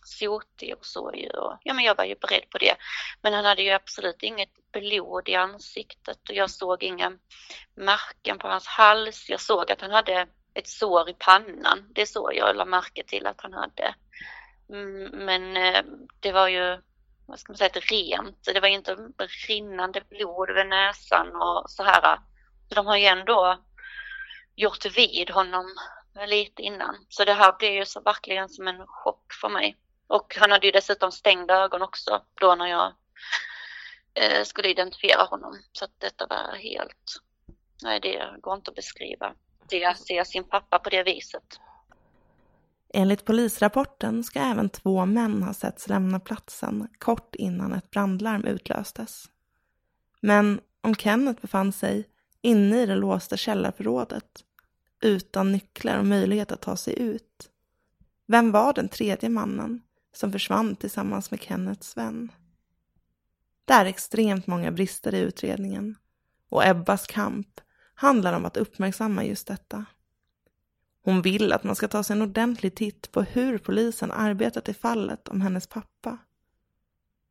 sotig 0.05 0.75
och 0.79 0.87
så 0.87 1.13
ju. 1.15 1.29
Och, 1.29 1.59
ja 1.63 1.75
men 1.75 1.85
jag 1.85 1.97
var 1.97 2.05
ju 2.05 2.15
beredd 2.15 2.51
på 2.51 2.59
det. 2.59 2.77
Men 3.23 3.33
han 3.33 3.45
hade 3.45 3.63
ju 3.63 3.71
absolut 3.71 4.23
inget 4.23 4.73
blod 4.73 5.29
i 5.29 5.35
ansiktet 5.35 6.29
och 6.29 6.35
jag 6.35 6.51
såg 6.51 6.83
inga 6.83 7.13
märken 7.75 8.39
på 8.39 8.49
hans 8.49 8.67
hals. 8.67 9.27
Jag 9.29 9.41
såg 9.41 9.73
att 9.73 9.81
han 9.81 9.91
hade 9.91 10.27
ett 10.55 10.69
sår 10.69 11.11
i 11.11 11.15
pannan. 11.15 11.89
Det 11.95 12.07
såg 12.07 12.35
jag 12.35 12.57
la 12.57 12.65
märke 12.65 13.05
till 13.05 13.27
att 13.27 13.41
han 13.41 13.53
hade. 13.53 13.95
Mm, 14.73 15.25
men 15.25 15.57
eh, 15.57 15.85
det 16.21 16.33
var 16.33 16.49
ju, 16.49 16.81
vad 17.27 17.39
ska 17.39 17.53
man 17.53 17.57
säga, 17.57 17.71
ett 17.71 17.91
rent. 17.91 18.45
Det 18.45 18.61
var 18.61 18.69
inte 18.69 18.97
rinnande 19.49 20.01
blod 20.09 20.51
över 20.51 20.65
näsan 20.65 21.37
och 21.37 21.71
så 21.71 21.83
här. 21.83 22.19
Så 22.69 22.75
de 22.75 22.87
har 22.87 22.97
ju 22.97 23.05
ändå 23.05 23.59
gjort 24.55 24.97
vid 24.97 25.31
honom 25.31 25.67
lite 26.27 26.63
innan. 26.63 27.07
Så 27.09 27.25
det 27.25 27.33
här 27.33 27.57
blev 27.59 27.73
ju 27.73 27.85
så 27.85 28.01
verkligen 28.01 28.49
som 28.49 28.69
en 28.69 28.87
chock 28.87 29.33
för 29.41 29.49
mig. 29.49 29.77
Och 30.07 30.37
han 30.41 30.51
hade 30.51 30.67
ju 30.67 30.73
dessutom 30.73 31.13
stängda 31.13 31.55
ögon 31.55 31.83
också 31.83 32.23
då 32.41 32.55
när 32.55 32.67
jag 32.67 32.93
eh, 34.15 34.45
skulle 34.45 34.69
identifiera 34.69 35.23
honom. 35.23 35.63
Så 35.73 35.85
att 35.85 36.01
detta 36.01 36.27
var 36.27 36.57
helt, 36.57 37.21
nej 37.83 38.01
det 38.01 38.35
går 38.41 38.55
inte 38.55 38.71
att 38.71 38.75
beskriva. 38.75 39.35
Det, 39.69 39.99
se 39.99 40.25
sin 40.25 40.45
pappa 40.45 40.79
på 40.79 40.91
det 40.91 41.03
viset. 41.03 41.61
Enligt 42.93 43.25
polisrapporten 43.25 44.25
ska 44.25 44.41
även 44.41 44.69
två 44.69 45.07
män 45.07 45.43
ha 45.43 45.55
setts 45.55 45.89
lämna 45.89 46.21
platsen 46.21 46.89
kort 46.99 47.35
innan 47.35 47.73
ett 47.73 47.91
brandlarm 47.91 48.45
utlöstes. 48.45 49.31
Men 50.21 50.61
om 50.81 50.95
Kenneth 50.95 51.41
befann 51.41 51.73
sig 51.73 52.09
inne 52.41 52.83
i 52.83 52.87
det 52.87 52.95
låsta 52.95 53.37
källarförrådet 53.37 54.45
utan 55.03 55.53
nycklar 55.53 55.99
och 55.99 56.07
möjlighet 56.07 56.53
att 56.53 56.61
ta 56.61 56.77
sig 56.77 56.99
ut, 56.99 57.51
vem 58.27 58.53
var 58.53 58.73
den 58.73 58.89
tredje 58.89 59.29
mannen 59.29 59.83
som 60.15 60.33
försvann 60.33 60.77
tillsammans 60.77 61.31
med 61.31 61.41
Kenneths 61.43 61.97
vän? 61.97 62.33
Det 63.65 63.73
är 63.73 63.85
extremt 63.85 64.47
många 64.47 64.71
brister 64.71 65.15
i 65.15 65.19
utredningen 65.19 65.97
och 66.49 66.67
Ebbas 66.67 67.07
kamp 67.07 67.61
handlar 67.95 68.33
om 68.33 68.45
att 68.45 68.57
uppmärksamma 68.57 69.25
just 69.25 69.47
detta. 69.47 69.85
Hon 71.05 71.23
vill 71.23 71.53
att 71.53 71.65
man 71.65 71.77
ska 71.77 71.89
ta 71.89 72.03
sig 72.03 72.17
en 72.17 72.23
ordentlig 72.23 72.75
titt 72.75 73.13
på 73.13 73.23
hur 73.23 73.59
polisen 73.59 74.13
arbetat 74.13 74.69
i 74.69 74.75
fallet 74.75 75.29
om 75.29 75.41
hennes 75.41 75.67
pappa. 75.67 76.19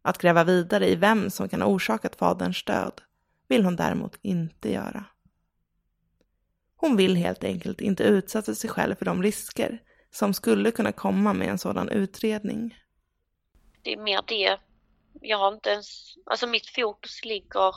Att 0.01 0.17
gräva 0.17 0.43
vidare 0.43 0.89
i 0.89 0.95
vem 0.95 1.29
som 1.29 1.49
kan 1.49 1.61
ha 1.61 1.67
orsakat 1.67 2.15
faderns 2.15 2.65
död 2.65 3.01
vill 3.47 3.65
hon 3.65 3.75
däremot 3.75 4.17
inte 4.21 4.71
göra. 4.71 5.05
Hon 6.75 6.95
vill 6.95 7.15
helt 7.15 7.43
enkelt 7.43 7.81
inte 7.81 8.03
utsätta 8.03 8.55
sig 8.55 8.69
själv 8.69 8.95
för 8.95 9.05
de 9.05 9.23
risker 9.23 9.81
som 10.11 10.33
skulle 10.33 10.71
kunna 10.71 10.91
komma 10.91 11.33
med 11.33 11.47
en 11.47 11.57
sådan 11.57 11.89
utredning. 11.89 12.77
Det 13.81 13.93
är 13.93 13.97
mer 13.97 14.21
det. 14.27 14.57
Jag 15.21 15.37
har 15.37 15.53
inte 15.53 15.69
ens, 15.69 16.15
alltså 16.25 16.47
mitt 16.47 16.67
fokus 16.67 17.25
ligger 17.25 17.75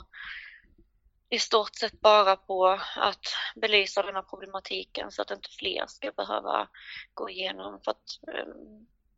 i 1.35 1.39
stort 1.39 1.75
sett 1.75 2.01
bara 2.01 2.35
på 2.35 2.79
att 2.95 3.35
belysa 3.55 4.01
den 4.01 4.15
här 4.15 4.21
problematiken 4.21 5.11
så 5.11 5.21
att 5.21 5.31
inte 5.31 5.49
fler 5.49 5.85
ska 5.87 6.11
behöva 6.11 6.67
gå 7.13 7.29
igenom. 7.29 7.81
För 7.83 7.91
att 7.91 8.19
eh, 8.27 8.53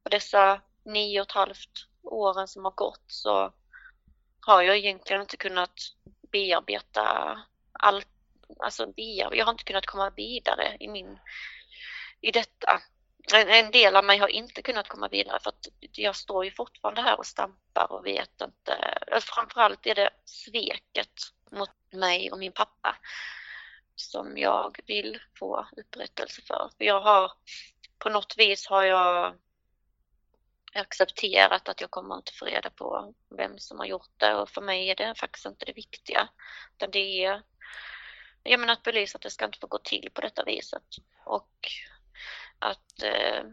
på 0.03 0.09
dessa 0.09 0.61
nio 0.86 1.22
och 1.22 1.28
ett 1.28 1.32
halvt 1.32 1.88
åren 2.03 2.47
som 2.47 2.65
har 2.65 2.72
gått 2.72 3.03
så 3.07 3.53
har 4.41 4.61
jag 4.61 4.78
egentligen 4.78 5.22
inte 5.22 5.38
kunnat 5.38 5.74
bearbeta 6.32 7.38
allt, 7.72 8.07
alltså 8.59 8.88
bear, 8.88 9.34
jag 9.34 9.45
har 9.45 9.51
inte 9.51 9.63
kunnat 9.63 9.86
komma 9.86 10.09
vidare 10.09 10.78
i 10.80 10.88
min, 10.88 11.20
i 12.22 12.32
detta. 12.32 12.82
En, 13.34 13.49
en 13.49 13.72
del 13.72 13.95
av 13.95 14.05
mig 14.05 14.18
har 14.18 14.28
inte 14.28 14.61
kunnat 14.61 14.88
komma 14.88 15.07
vidare 15.07 15.39
för 15.43 15.49
att 15.49 15.68
jag 15.91 16.15
står 16.15 16.45
ju 16.45 16.51
fortfarande 16.51 17.01
här 17.01 17.18
och 17.18 17.26
stampar 17.26 17.91
och 17.91 18.05
vet 18.05 18.41
inte, 18.41 18.99
framförallt 19.22 19.88
är 19.88 19.95
det 19.95 20.09
sveket 20.26 21.37
mot 21.52 21.70
mig 21.91 22.32
och 22.32 22.39
min 22.39 22.52
pappa 22.52 22.98
som 23.95 24.38
jag 24.38 24.80
vill 24.86 25.20
få 25.39 25.68
upprättelse 25.78 26.41
för. 26.41 26.70
för 26.78 26.86
jag 26.86 27.02
har, 27.02 27.32
på 27.98 28.10
något 28.10 28.38
vis 28.38 28.68
har 28.68 28.84
jag 28.84 29.36
accepterat 30.74 31.70
att 31.70 31.82
jag 31.82 31.91
kommer 31.91 32.16
inte 32.16 32.34
få 32.34 32.45
reda 32.45 32.70
på 32.70 33.14
vem 33.38 33.60
som 33.60 33.80
har 33.80 33.86
gjort 33.86 34.12
det 34.18 34.36
och 34.36 34.50
för 34.50 34.62
mig 34.62 34.89
är 34.89 34.95
det 34.95 35.16
faktiskt 35.16 35.45
inte 35.45 35.66
det 35.66 35.74
viktiga. 35.74 36.30
Utan 36.76 36.91
det 36.91 37.26
är 37.26 37.43
jag 38.43 38.60
menar 38.60 38.74
att 38.74 38.84
belysa 38.84 39.16
att 39.16 39.22
det 39.22 39.30
ska 39.30 39.45
inte 39.45 39.60
få 39.60 39.68
gå 39.68 39.78
till 39.78 40.10
på 40.14 40.22
detta 40.22 40.43
viset 40.43 40.84
och 41.26 41.52
att 42.60 43.04
eh, 43.04 43.43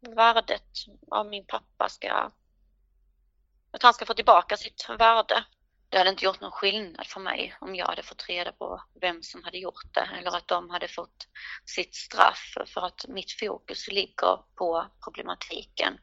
värdet 0.00 0.62
av 1.10 1.26
min 1.26 1.46
pappa 1.46 1.88
ska 1.88 2.30
att 3.70 3.82
han 3.82 3.94
ska 3.94 4.06
få 4.06 4.14
tillbaka 4.14 4.56
sitt 4.56 4.88
värde 4.98 5.44
det 5.88 5.98
hade 5.98 6.10
inte 6.10 6.24
gjort 6.24 6.40
någon 6.40 6.50
skillnad 6.50 7.06
för 7.06 7.20
mig 7.20 7.54
om 7.60 7.74
jag 7.74 7.86
hade 7.86 8.02
fått 8.02 8.28
reda 8.28 8.52
på 8.52 8.82
vem 9.00 9.22
som 9.22 9.44
hade 9.44 9.58
gjort 9.58 9.94
det 9.94 10.08
eller 10.18 10.36
att 10.36 10.48
de 10.48 10.70
hade 10.70 10.88
fått 10.88 11.26
sitt 11.64 11.94
straff 11.94 12.54
för 12.66 12.86
att 12.86 13.04
mitt 13.08 13.32
fokus 13.40 13.88
ligger 13.88 14.36
på 14.56 14.86
problematiken 15.04 15.98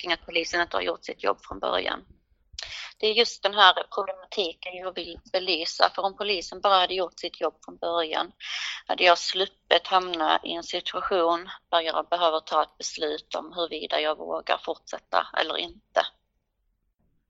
kring 0.00 0.12
att 0.12 0.26
polisen 0.26 0.60
inte 0.60 0.76
har 0.76 0.82
gjort 0.82 1.04
sitt 1.04 1.22
jobb 1.24 1.38
från 1.42 1.58
början. 1.58 2.04
Det 2.98 3.06
är 3.06 3.12
just 3.12 3.42
den 3.42 3.54
här 3.54 3.86
problematiken 3.94 4.74
jag 4.74 4.94
vill 4.94 5.18
belysa 5.32 5.90
för 5.94 6.02
om 6.02 6.16
polisen 6.16 6.60
bara 6.60 6.78
hade 6.78 6.94
gjort 6.94 7.20
sitt 7.20 7.40
jobb 7.40 7.54
från 7.64 7.76
början 7.76 8.32
hade 8.86 9.04
jag 9.04 9.18
sluppit 9.18 9.86
hamna 9.86 10.40
i 10.44 10.52
en 10.52 10.62
situation 10.62 11.50
där 11.70 11.80
jag 11.80 12.08
behöver 12.08 12.40
ta 12.40 12.62
ett 12.62 12.78
beslut 12.78 13.34
om 13.34 13.52
huruvida 13.52 14.00
jag 14.00 14.18
vågar 14.18 14.58
fortsätta 14.58 15.26
eller 15.40 15.56
inte. 15.56 16.06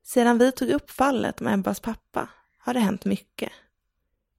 Sedan 0.06 0.38
vi 0.38 0.52
tog 0.52 0.70
upp 0.70 0.90
fallet 0.90 1.40
med 1.40 1.54
Ebbas 1.54 1.80
pappa 1.80 2.28
har 2.58 2.74
det 2.74 2.80
hänt 2.80 3.04
mycket. 3.04 3.52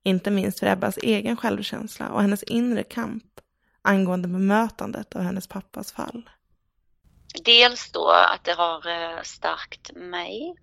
Inte 0.03 0.31
minst 0.31 0.59
för 0.59 0.67
Ebbas 0.67 0.97
egen 0.97 1.37
självkänsla 1.37 2.09
och 2.09 2.21
hennes 2.21 2.43
inre 2.43 2.83
kamp 2.83 3.23
angående 3.81 4.27
bemötandet 4.27 5.15
av 5.15 5.21
hennes 5.21 5.47
pappas 5.47 5.91
fall. 5.91 6.29
Dels 7.45 7.91
då 7.91 8.09
att 8.09 8.43
det 8.43 8.53
har 8.53 8.87
eh, 8.87 9.21
stärkt 9.21 9.91
mig, 9.95 10.55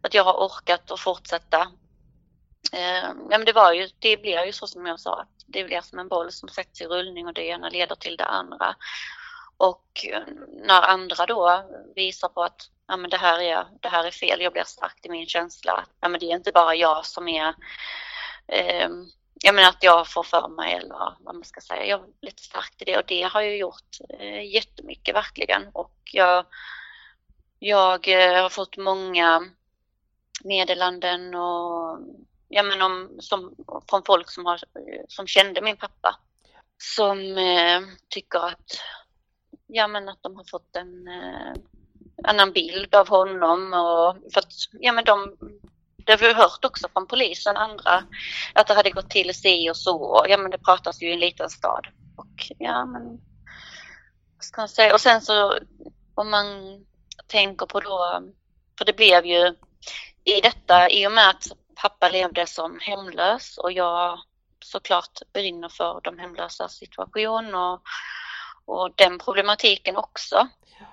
att 0.00 0.14
jag 0.14 0.24
har 0.24 0.34
orkat 0.34 0.90
att 0.90 1.00
fortsätta. 1.00 1.60
Eh, 2.72 3.04
ja, 3.30 3.38
men 3.38 3.44
det, 3.44 3.52
var 3.52 3.72
ju, 3.72 3.88
det 3.98 4.16
blir 4.16 4.44
ju 4.46 4.52
så 4.52 4.66
som 4.66 4.86
jag 4.86 5.00
sa, 5.00 5.20
att 5.20 5.44
det 5.46 5.64
blir 5.64 5.80
som 5.80 5.98
en 5.98 6.08
boll 6.08 6.32
som 6.32 6.48
sätts 6.48 6.80
i 6.80 6.86
rullning 6.86 7.26
och 7.26 7.34
det 7.34 7.46
ena 7.46 7.68
leder 7.68 7.94
till 7.94 8.16
det 8.16 8.26
andra. 8.26 8.74
Och 9.62 10.06
när 10.66 10.82
andra 10.82 11.26
då 11.26 11.64
visar 11.94 12.28
på 12.28 12.42
att 12.42 12.70
ja, 12.86 12.96
men 12.96 13.10
det, 13.10 13.16
här 13.16 13.40
är, 13.42 13.66
det 13.80 13.88
här 13.88 14.04
är 14.04 14.10
fel, 14.10 14.40
jag 14.40 14.52
blir 14.52 14.64
starkt 14.64 15.06
i 15.06 15.08
min 15.08 15.26
känsla. 15.26 15.84
Ja, 16.00 16.08
men 16.08 16.20
det 16.20 16.26
är 16.26 16.36
inte 16.36 16.52
bara 16.52 16.74
jag 16.74 17.06
som 17.06 17.28
är 17.28 17.54
eh, 18.48 18.88
jag 19.44 19.54
menar 19.54 19.68
att 19.68 19.82
jag 19.82 20.08
får 20.08 20.22
för 20.22 20.48
mig 20.48 20.74
eller 20.74 21.14
vad 21.20 21.34
man 21.34 21.44
ska 21.44 21.60
säga, 21.60 21.86
jag 21.86 22.00
är 22.00 22.06
lite 22.20 22.42
starkt 22.42 22.82
i 22.82 22.84
det 22.84 22.98
och 22.98 23.04
det 23.06 23.22
har 23.22 23.42
ju 23.42 23.56
gjort 23.56 23.98
eh, 24.18 24.54
jättemycket 24.54 25.14
verkligen 25.14 25.68
och 25.72 26.00
jag, 26.12 26.46
jag 27.58 28.08
eh, 28.08 28.42
har 28.42 28.48
fått 28.48 28.76
många 28.76 29.42
meddelanden 30.44 31.34
och 31.34 31.98
ja 32.48 32.62
men 32.62 32.82
om, 32.82 33.16
som, 33.20 33.54
från 33.90 34.02
folk 34.06 34.30
som, 34.30 34.46
har, 34.46 34.60
som 35.08 35.26
kände 35.26 35.60
min 35.60 35.76
pappa 35.76 36.16
som 36.78 37.38
eh, 37.38 37.80
tycker 38.08 38.38
att 38.38 38.80
ja 39.74 39.88
men 39.88 40.08
att 40.08 40.22
de 40.22 40.36
har 40.36 40.44
fått 40.44 40.76
en 40.76 41.08
eh, 41.08 41.52
annan 42.24 42.52
bild 42.52 42.94
av 42.94 43.08
honom 43.08 43.72
och 43.72 44.32
för 44.32 44.40
att, 44.40 44.52
ja 44.72 44.92
men 44.92 45.04
de 45.04 45.36
det 46.06 46.12
har 46.12 46.18
vi 46.18 46.32
hört 46.32 46.64
också 46.64 46.88
från 46.92 47.06
polisen, 47.06 47.56
andra, 47.56 48.04
att 48.54 48.66
det 48.66 48.74
hade 48.74 48.90
gått 48.90 49.10
till 49.10 49.34
si 49.34 49.70
och 49.70 49.76
så. 49.76 50.24
Ja 50.28 50.36
men 50.36 50.50
det 50.50 50.58
pratas 50.58 51.02
ju 51.02 51.10
i 51.10 51.12
en 51.12 51.20
liten 51.20 51.50
stad. 51.50 51.86
Och 52.16 52.52
ja 52.58 52.84
men, 52.84 53.02
vad 54.36 54.44
ska 54.44 54.60
man 54.60 54.68
säga? 54.68 54.94
Och 54.94 55.00
sen 55.00 55.20
så 55.20 55.58
om 56.14 56.30
man 56.30 56.46
tänker 57.26 57.66
på 57.66 57.80
då, 57.80 58.22
för 58.78 58.84
det 58.84 58.96
blev 58.96 59.26
ju 59.26 59.54
i 60.24 60.40
detta, 60.42 60.90
i 60.90 61.06
och 61.06 61.12
med 61.12 61.28
att 61.28 61.46
pappa 61.74 62.08
levde 62.08 62.46
som 62.46 62.78
hemlös 62.80 63.58
och 63.58 63.72
jag 63.72 64.18
såklart 64.64 65.20
brinner 65.32 65.68
för 65.68 66.00
de 66.04 66.18
hemlösa 66.18 66.68
situation 66.68 67.54
och, 67.54 67.82
och 68.64 68.92
den 68.96 69.18
problematiken 69.18 69.96
också. 69.96 70.48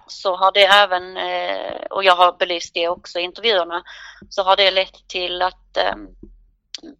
Så 0.07 0.35
har 0.35 0.51
det 0.51 0.65
även, 0.65 1.17
eh, 1.17 1.81
och 1.89 2.03
jag 2.03 2.15
har 2.15 2.37
belyst 2.39 2.73
det 2.73 2.87
också 2.87 3.19
i 3.19 3.23
intervjuerna, 3.23 3.83
så 4.29 4.43
har 4.43 4.55
det 4.55 4.71
lett 4.71 5.07
till 5.07 5.41
att 5.41 5.77
eh, 5.77 5.95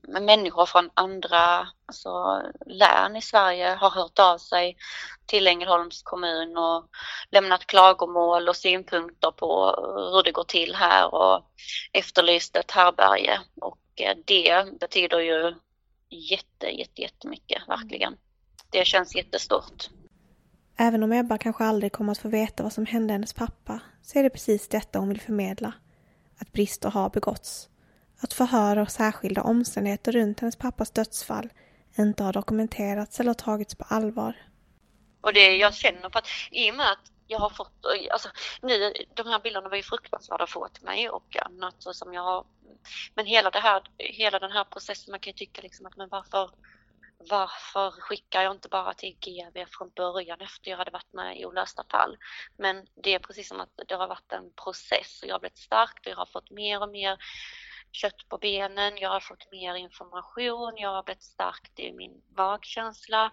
människor 0.07 0.65
från 0.65 0.89
andra 0.93 1.67
alltså, 1.85 2.41
län 2.65 3.15
i 3.15 3.21
Sverige 3.21 3.69
har 3.69 3.89
hört 3.89 4.19
av 4.19 4.37
sig 4.37 4.77
till 5.25 5.47
Ängelholms 5.47 6.01
kommun 6.03 6.57
och 6.57 6.89
lämnat 7.31 7.65
klagomål 7.65 8.49
och 8.49 8.55
synpunkter 8.55 9.31
på 9.31 9.65
hur 10.13 10.23
det 10.23 10.31
går 10.31 10.43
till 10.43 10.75
här 10.75 11.13
och 11.13 11.45
efterlyst 11.91 12.55
ett 12.55 12.71
härberge. 12.71 13.39
Och 13.61 13.79
eh, 13.95 14.17
det 14.25 14.79
betyder 14.79 15.19
ju 15.19 15.55
jätte, 16.09 16.67
jätte, 16.67 17.01
jättemycket, 17.01 17.63
verkligen. 17.67 18.17
Det 18.71 18.85
känns 18.85 19.15
jättestort. 19.15 19.89
Även 20.81 21.03
om 21.03 21.11
Ebba 21.11 21.37
kanske 21.37 21.63
aldrig 21.63 21.91
kommer 21.91 22.11
att 22.11 22.17
få 22.17 22.29
veta 22.29 22.63
vad 22.63 22.73
som 22.73 22.85
hände 22.85 23.13
hennes 23.13 23.33
pappa 23.33 23.79
så 24.01 24.19
är 24.19 24.23
det 24.23 24.29
precis 24.29 24.67
detta 24.67 24.99
hon 24.99 25.09
vill 25.09 25.21
förmedla. 25.21 25.73
Att 26.41 26.51
brister 26.51 26.89
har 26.89 27.09
begåtts. 27.09 27.69
Att 28.21 28.33
förhör 28.33 28.77
och 28.77 28.91
särskilda 28.91 29.41
omständigheter 29.41 30.11
runt 30.11 30.39
hennes 30.39 30.55
pappas 30.55 30.91
dödsfall 30.91 31.49
inte 31.97 32.23
har 32.23 32.33
dokumenterats 32.33 33.19
eller 33.19 33.33
tagits 33.33 33.75
på 33.75 33.83
allvar. 33.87 34.35
Och 35.21 35.33
det 35.33 35.57
jag 35.57 35.73
känner 35.73 36.09
på 36.09 36.17
att 36.17 36.27
i 36.51 36.71
och 36.71 36.75
med 36.75 36.91
att 36.91 37.11
jag 37.27 37.39
har 37.39 37.49
fått, 37.49 37.85
alltså 38.11 38.29
nu, 38.61 38.93
de 39.13 39.27
här 39.27 39.39
bilderna 39.39 39.69
var 39.69 39.77
ju 39.77 39.83
fruktansvärda 39.83 40.43
att 40.43 40.49
få 40.49 40.67
till 40.67 40.85
mig 40.85 41.09
och 41.09 41.37
annat 41.45 41.75
som 41.79 42.13
jag 42.13 42.23
har, 42.23 42.45
men 43.15 43.25
hela 43.25 43.49
det 43.49 43.59
här, 43.59 43.81
hela 43.97 44.39
den 44.39 44.51
här 44.51 44.63
processen, 44.63 45.11
man 45.11 45.19
kan 45.19 45.31
ju 45.31 45.37
tycka 45.37 45.61
liksom 45.61 45.85
att 45.85 45.97
men 45.97 46.09
varför, 46.09 46.49
varför 47.19 47.91
skickar 47.91 48.41
jag 48.41 48.53
inte 48.53 48.69
bara 48.69 48.93
till 48.93 49.17
GV 49.19 49.65
från 49.65 49.89
början 49.89 50.41
efter 50.41 50.71
jag 50.71 50.77
hade 50.77 50.91
varit 50.91 51.13
med 51.13 51.39
i 51.39 51.45
olösta 51.45 51.83
fall? 51.91 52.17
Men 52.57 52.87
det 53.03 53.13
är 53.15 53.19
precis 53.19 53.47
som 53.47 53.59
att 53.59 53.79
det 53.87 53.95
har 53.95 54.07
varit 54.07 54.31
en 54.31 54.53
process 54.53 55.21
och 55.21 55.27
jag 55.27 55.33
har 55.35 55.39
blivit 55.39 55.57
stark 55.57 55.99
och 55.99 56.11
jag 56.11 56.15
har 56.15 56.25
fått 56.25 56.51
mer 56.51 56.81
och 56.81 56.89
mer 56.89 57.17
kött 57.91 58.29
på 58.29 58.37
benen, 58.37 58.97
jag 58.97 59.09
har 59.09 59.19
fått 59.19 59.51
mer 59.51 59.75
information, 59.75 60.77
jag 60.77 60.89
har 60.89 61.03
blivit 61.03 61.23
stark 61.23 61.79
i 61.79 61.93
min 61.93 62.21
magkänsla 62.37 63.31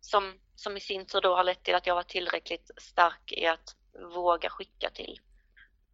som, 0.00 0.38
som 0.54 0.76
i 0.76 0.80
sin 0.80 1.06
tur 1.06 1.20
då 1.20 1.36
har 1.36 1.44
lett 1.44 1.62
till 1.62 1.74
att 1.74 1.86
jag 1.86 1.94
var 1.94 2.02
tillräckligt 2.02 2.70
stark 2.76 3.32
i 3.32 3.46
att 3.46 3.76
våga 4.14 4.50
skicka 4.50 4.90
till 4.90 5.20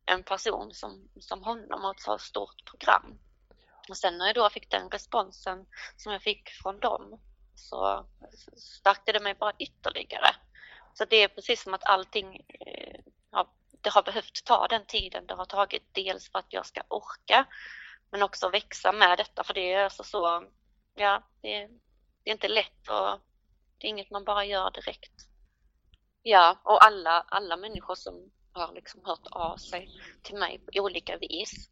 en 0.06 0.22
person 0.22 0.70
som, 0.72 1.08
som 1.20 1.42
honom 1.42 1.84
och 1.84 1.94
ett 1.94 2.00
så 2.00 2.18
stort 2.18 2.64
program. 2.70 3.18
Och 3.88 3.96
sen 3.96 4.18
när 4.18 4.26
jag 4.26 4.34
då 4.34 4.50
fick 4.50 4.70
den 4.70 4.90
responsen 4.90 5.66
som 5.96 6.12
jag 6.12 6.22
fick 6.22 6.48
från 6.48 6.80
dem 6.80 7.20
så 7.54 8.06
stärkte 8.56 9.12
det 9.12 9.20
mig 9.20 9.34
bara 9.34 9.52
ytterligare. 9.58 10.34
Så 10.94 11.04
det 11.04 11.16
är 11.16 11.28
precis 11.28 11.62
som 11.62 11.74
att 11.74 11.84
allting 11.84 12.36
eh, 12.60 13.00
ja, 13.30 13.52
det 13.80 13.90
har 13.90 14.02
behövt 14.02 14.44
ta 14.44 14.66
den 14.68 14.86
tiden 14.86 15.26
det 15.26 15.34
har 15.34 15.44
tagit. 15.44 15.82
Dels 15.92 16.30
för 16.30 16.38
att 16.38 16.52
jag 16.52 16.66
ska 16.66 16.82
orka 16.88 17.46
men 18.10 18.22
också 18.22 18.48
växa 18.48 18.92
med 18.92 19.18
detta 19.18 19.44
för 19.44 19.54
det 19.54 19.72
är 19.72 19.84
alltså 19.84 20.04
så, 20.04 20.44
ja, 20.94 21.22
det, 21.42 21.68
det 22.22 22.30
är 22.30 22.34
inte 22.34 22.48
lätt 22.48 22.88
och 22.88 23.20
det 23.78 23.86
är 23.86 23.90
inget 23.90 24.10
man 24.10 24.24
bara 24.24 24.44
gör 24.44 24.70
direkt. 24.70 25.12
Ja, 26.22 26.60
och 26.64 26.84
alla, 26.84 27.24
alla 27.28 27.56
människor 27.56 27.94
som 27.94 28.30
har 28.52 28.72
liksom 28.74 29.04
hört 29.04 29.26
av 29.30 29.56
sig 29.56 29.88
till 30.22 30.36
mig 30.36 30.58
på 30.58 30.80
olika 30.80 31.16
vis 31.16 31.70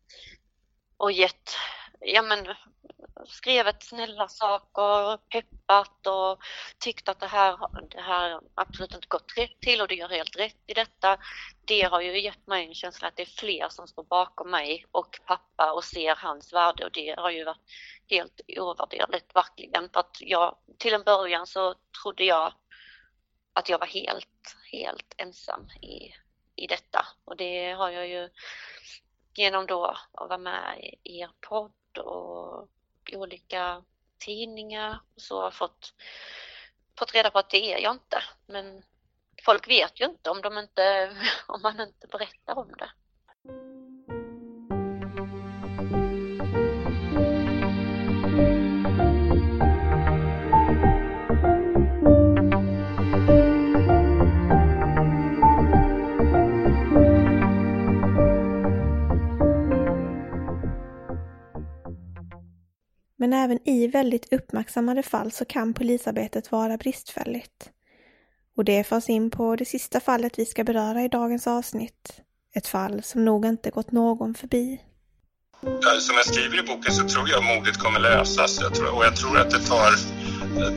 och 1.00 1.12
gett, 1.12 1.56
ja 2.00 2.22
men 2.22 2.54
skrivit 3.26 3.82
snälla 3.82 4.28
saker, 4.28 5.16
peppat 5.16 6.06
och 6.06 6.42
tyckt 6.78 7.08
att 7.08 7.20
det 7.20 7.26
här, 7.26 7.58
det 7.90 8.00
här 8.00 8.40
absolut 8.54 8.94
inte 8.94 9.06
gått 9.08 9.32
rätt 9.36 9.60
till 9.60 9.80
och 9.80 9.88
det 9.88 9.94
gör 9.94 10.08
helt 10.08 10.36
rätt 10.36 10.62
i 10.66 10.74
detta. 10.74 11.18
Det 11.64 11.82
har 11.82 12.00
ju 12.00 12.20
gett 12.20 12.46
mig 12.46 12.66
en 12.66 12.74
känsla 12.74 13.08
att 13.08 13.16
det 13.16 13.22
är 13.22 13.38
fler 13.38 13.68
som 13.68 13.86
står 13.86 14.04
bakom 14.04 14.50
mig 14.50 14.84
och 14.90 15.20
pappa 15.26 15.72
och 15.72 15.84
ser 15.84 16.14
hans 16.14 16.52
värde 16.52 16.84
och 16.84 16.92
det 16.92 17.14
har 17.18 17.30
ju 17.30 17.44
varit 17.44 17.70
helt 18.10 18.40
ovärderligt 18.58 19.34
verkligen. 19.34 19.90
För 19.90 20.00
att 20.00 20.16
jag, 20.20 20.56
till 20.78 20.94
en 20.94 21.02
början 21.02 21.46
så 21.46 21.74
trodde 22.02 22.24
jag 22.24 22.52
att 23.52 23.68
jag 23.68 23.78
var 23.78 23.86
helt, 23.86 24.56
helt 24.72 25.14
ensam 25.16 25.70
i, 25.82 26.14
i 26.56 26.66
detta 26.66 27.06
och 27.24 27.36
det 27.36 27.72
har 27.72 27.90
jag 27.90 28.08
ju 28.08 28.28
genom 29.34 29.66
då 29.66 29.84
att 29.84 30.28
vara 30.28 30.38
med 30.38 30.94
i 31.02 31.20
er 31.20 31.30
podd 31.40 31.98
och 31.98 32.68
olika 33.12 33.84
tidningar 34.18 35.00
och 35.14 35.22
så 35.22 35.40
har 35.42 35.50
fått, 35.50 35.94
fått 36.98 37.14
reda 37.14 37.30
på 37.30 37.38
att 37.38 37.50
det 37.50 37.72
är 37.72 37.78
jag 37.78 37.94
inte. 37.94 38.22
Men 38.46 38.82
folk 39.44 39.68
vet 39.68 40.00
ju 40.00 40.04
inte 40.04 40.30
om, 40.30 40.42
de 40.42 40.58
inte 40.58 41.16
om 41.46 41.62
man 41.62 41.80
inte 41.80 42.06
berättar 42.06 42.58
om 42.58 42.72
det. 42.78 42.90
Men 63.20 63.32
även 63.32 63.68
i 63.68 63.86
väldigt 63.86 64.32
uppmärksammade 64.32 65.02
fall 65.02 65.32
så 65.32 65.44
kan 65.44 65.74
polisarbetet 65.74 66.52
vara 66.52 66.76
bristfälligt. 66.76 67.70
Och 68.56 68.64
det 68.64 68.84
för 68.84 68.96
oss 68.96 69.08
in 69.08 69.30
på 69.30 69.56
det 69.56 69.64
sista 69.64 70.00
fallet 70.00 70.38
vi 70.38 70.46
ska 70.46 70.64
beröra 70.64 71.02
i 71.04 71.08
dagens 71.08 71.46
avsnitt. 71.46 72.20
Ett 72.54 72.66
fall 72.66 73.02
som 73.02 73.24
nog 73.24 73.46
inte 73.46 73.70
gått 73.70 73.92
någon 73.92 74.34
förbi. 74.34 74.80
Som 76.00 76.16
jag 76.16 76.26
skriver 76.26 76.64
i 76.64 76.66
boken 76.66 76.92
så 76.92 77.08
tror 77.08 77.28
jag 77.28 77.44
mordet 77.44 77.76
kommer 77.76 78.00
lösas 78.00 78.60
jag 78.60 78.74
tror, 78.74 78.96
och 78.96 79.04
jag 79.04 79.16
tror 79.16 79.38
att 79.38 79.50
det 79.50 79.60
tar 79.60 79.90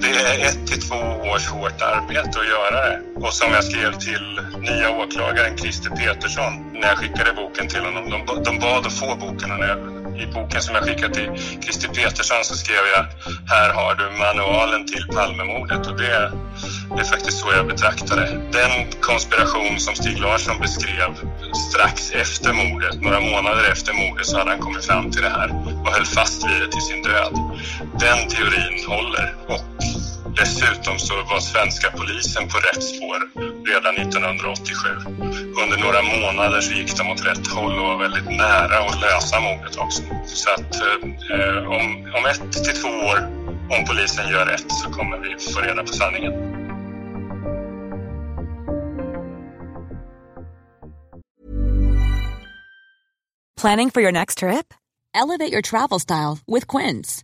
det 0.01 0.07
är 0.07 0.45
ett 0.49 0.67
till 0.67 0.81
två 0.81 0.95
års 1.31 1.47
hårt 1.47 1.81
arbete 1.81 2.39
att 2.39 2.47
göra 2.55 2.77
det. 2.87 3.01
Och 3.15 3.33
som 3.33 3.51
jag 3.51 3.63
skrev 3.63 3.91
till 3.91 4.41
nya 4.59 4.89
åklagaren 5.03 5.57
Christer 5.57 5.89
Petersson 5.89 6.53
när 6.73 6.87
jag 6.87 6.97
skickade 6.97 7.33
boken 7.33 7.67
till 7.67 7.81
honom. 7.81 8.09
De, 8.09 8.43
de 8.43 8.59
bad 8.59 8.85
att 8.85 8.93
få 8.93 9.15
boken 9.15 9.51
och 9.51 9.59
när 9.59 9.67
jag 9.67 10.02
i 10.21 10.25
boken 10.33 10.61
som 10.61 10.75
jag 10.75 10.83
skickade 10.83 11.13
till 11.13 11.29
Christer 11.63 11.87
Petersson 11.87 12.43
så 12.43 12.55
skrev 12.55 12.83
jag 12.95 13.05
här 13.53 13.73
har 13.73 13.95
du 13.95 14.05
manualen 14.17 14.87
till 14.87 15.05
Palmemordet 15.15 15.87
och 15.87 15.97
det, 15.97 16.31
det 16.95 17.01
är 17.01 17.09
faktiskt 17.15 17.39
så 17.39 17.47
jag 17.51 17.67
betraktar 17.67 18.15
det. 18.15 18.31
Den 18.51 18.91
konspiration 19.01 19.79
som 19.79 19.95
Stig 19.95 20.19
Larsson 20.19 20.59
beskrev 20.59 21.09
strax 21.69 22.11
efter 22.11 22.53
mordet, 22.53 23.01
några 23.01 23.19
månader 23.19 23.71
efter 23.71 23.93
mordet 23.93 24.25
så 24.25 24.37
hade 24.37 24.49
han 24.49 24.59
kommit 24.59 24.85
fram 24.85 25.11
till 25.11 25.21
det 25.21 25.29
här 25.29 25.49
och 25.83 25.91
höll 25.93 26.05
fast 26.05 26.43
vid 26.47 26.61
det 26.61 26.71
till 26.71 26.81
sin 26.81 27.01
död. 27.03 27.33
Den 27.99 28.27
teorin 28.29 28.85
håller 28.87 29.35
och 29.47 29.63
Dessutom 30.35 30.99
så 30.99 31.13
var 31.15 31.39
svenska 31.39 31.91
polisen 31.91 32.43
på 32.47 32.57
rätt 32.57 32.83
spår 32.83 33.19
redan 33.71 33.95
1987. 33.95 34.89
Under 35.61 35.77
några 35.85 36.01
månader 36.01 36.61
så 36.61 36.73
gick 36.73 36.97
de 36.97 37.09
åt 37.09 37.25
rätt 37.25 37.47
håll 37.47 37.79
och 37.79 37.85
var 37.87 37.97
väldigt 37.97 38.25
nära 38.25 38.77
att 38.85 39.01
lösa 39.01 39.39
mordet 39.39 39.77
också. 39.77 40.03
Så 40.25 40.49
att 40.49 40.75
eh, 41.33 41.57
om, 41.75 41.83
om 42.17 42.25
ett 42.31 42.53
till 42.65 42.81
två 42.81 42.89
år, 42.89 43.19
om 43.75 43.85
polisen 43.87 44.29
gör 44.29 44.45
rätt, 44.45 44.71
så 44.71 44.89
kommer 44.89 45.17
vi 45.17 45.53
få 45.53 45.59
reda 45.59 45.83
på 45.83 45.93
sanningen. 45.93 46.33
Planning 53.61 53.91
for 53.91 54.01
your 54.01 54.11
next 54.11 54.39
trip? 54.39 54.73
Elevate 55.13 55.51
your 55.51 55.61
travel 55.61 55.99
style 55.99 56.39
with 56.47 56.67
Quince. 56.67 57.23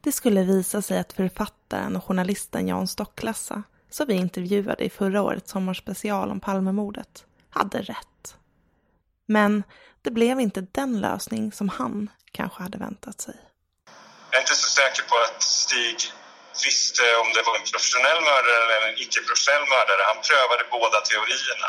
Det 0.00 0.12
skulle 0.12 0.42
visa 0.42 0.82
sig 0.82 0.98
att 0.98 1.12
författaren 1.12 1.96
och 1.96 2.04
journalisten 2.04 2.68
Jan 2.68 2.88
Stocklassa, 2.88 3.62
som 3.90 4.06
vi 4.06 4.14
intervjuade 4.14 4.84
i 4.84 4.90
förra 4.90 5.22
årets 5.22 5.50
sommarspecial 5.50 6.30
om 6.30 6.40
Palmemordet, 6.40 7.24
hade 7.50 7.82
rätt. 7.82 8.36
Men 9.26 9.62
det 10.02 10.10
blev 10.10 10.40
inte 10.40 10.60
den 10.60 11.00
lösning 11.00 11.52
som 11.52 11.68
han 11.68 12.10
kanske 12.32 12.62
hade 12.62 12.78
väntat 12.78 13.20
sig. 13.20 13.36
Jag 14.30 14.38
är 14.38 14.42
inte 14.42 14.54
så 14.54 14.68
säker 14.80 15.02
på 15.10 15.16
att 15.26 15.42
Stig 15.42 15.98
visste 16.64 17.04
om 17.22 17.28
det 17.36 17.42
var 17.48 17.54
en 17.58 17.66
professionell 17.72 18.20
mördare 18.30 18.58
eller 18.64 18.88
en 18.88 18.98
icke-professionell 19.04 19.66
mördare. 19.74 20.02
Han 20.10 20.20
prövade 20.28 20.64
båda 20.76 20.98
teorierna. 21.10 21.68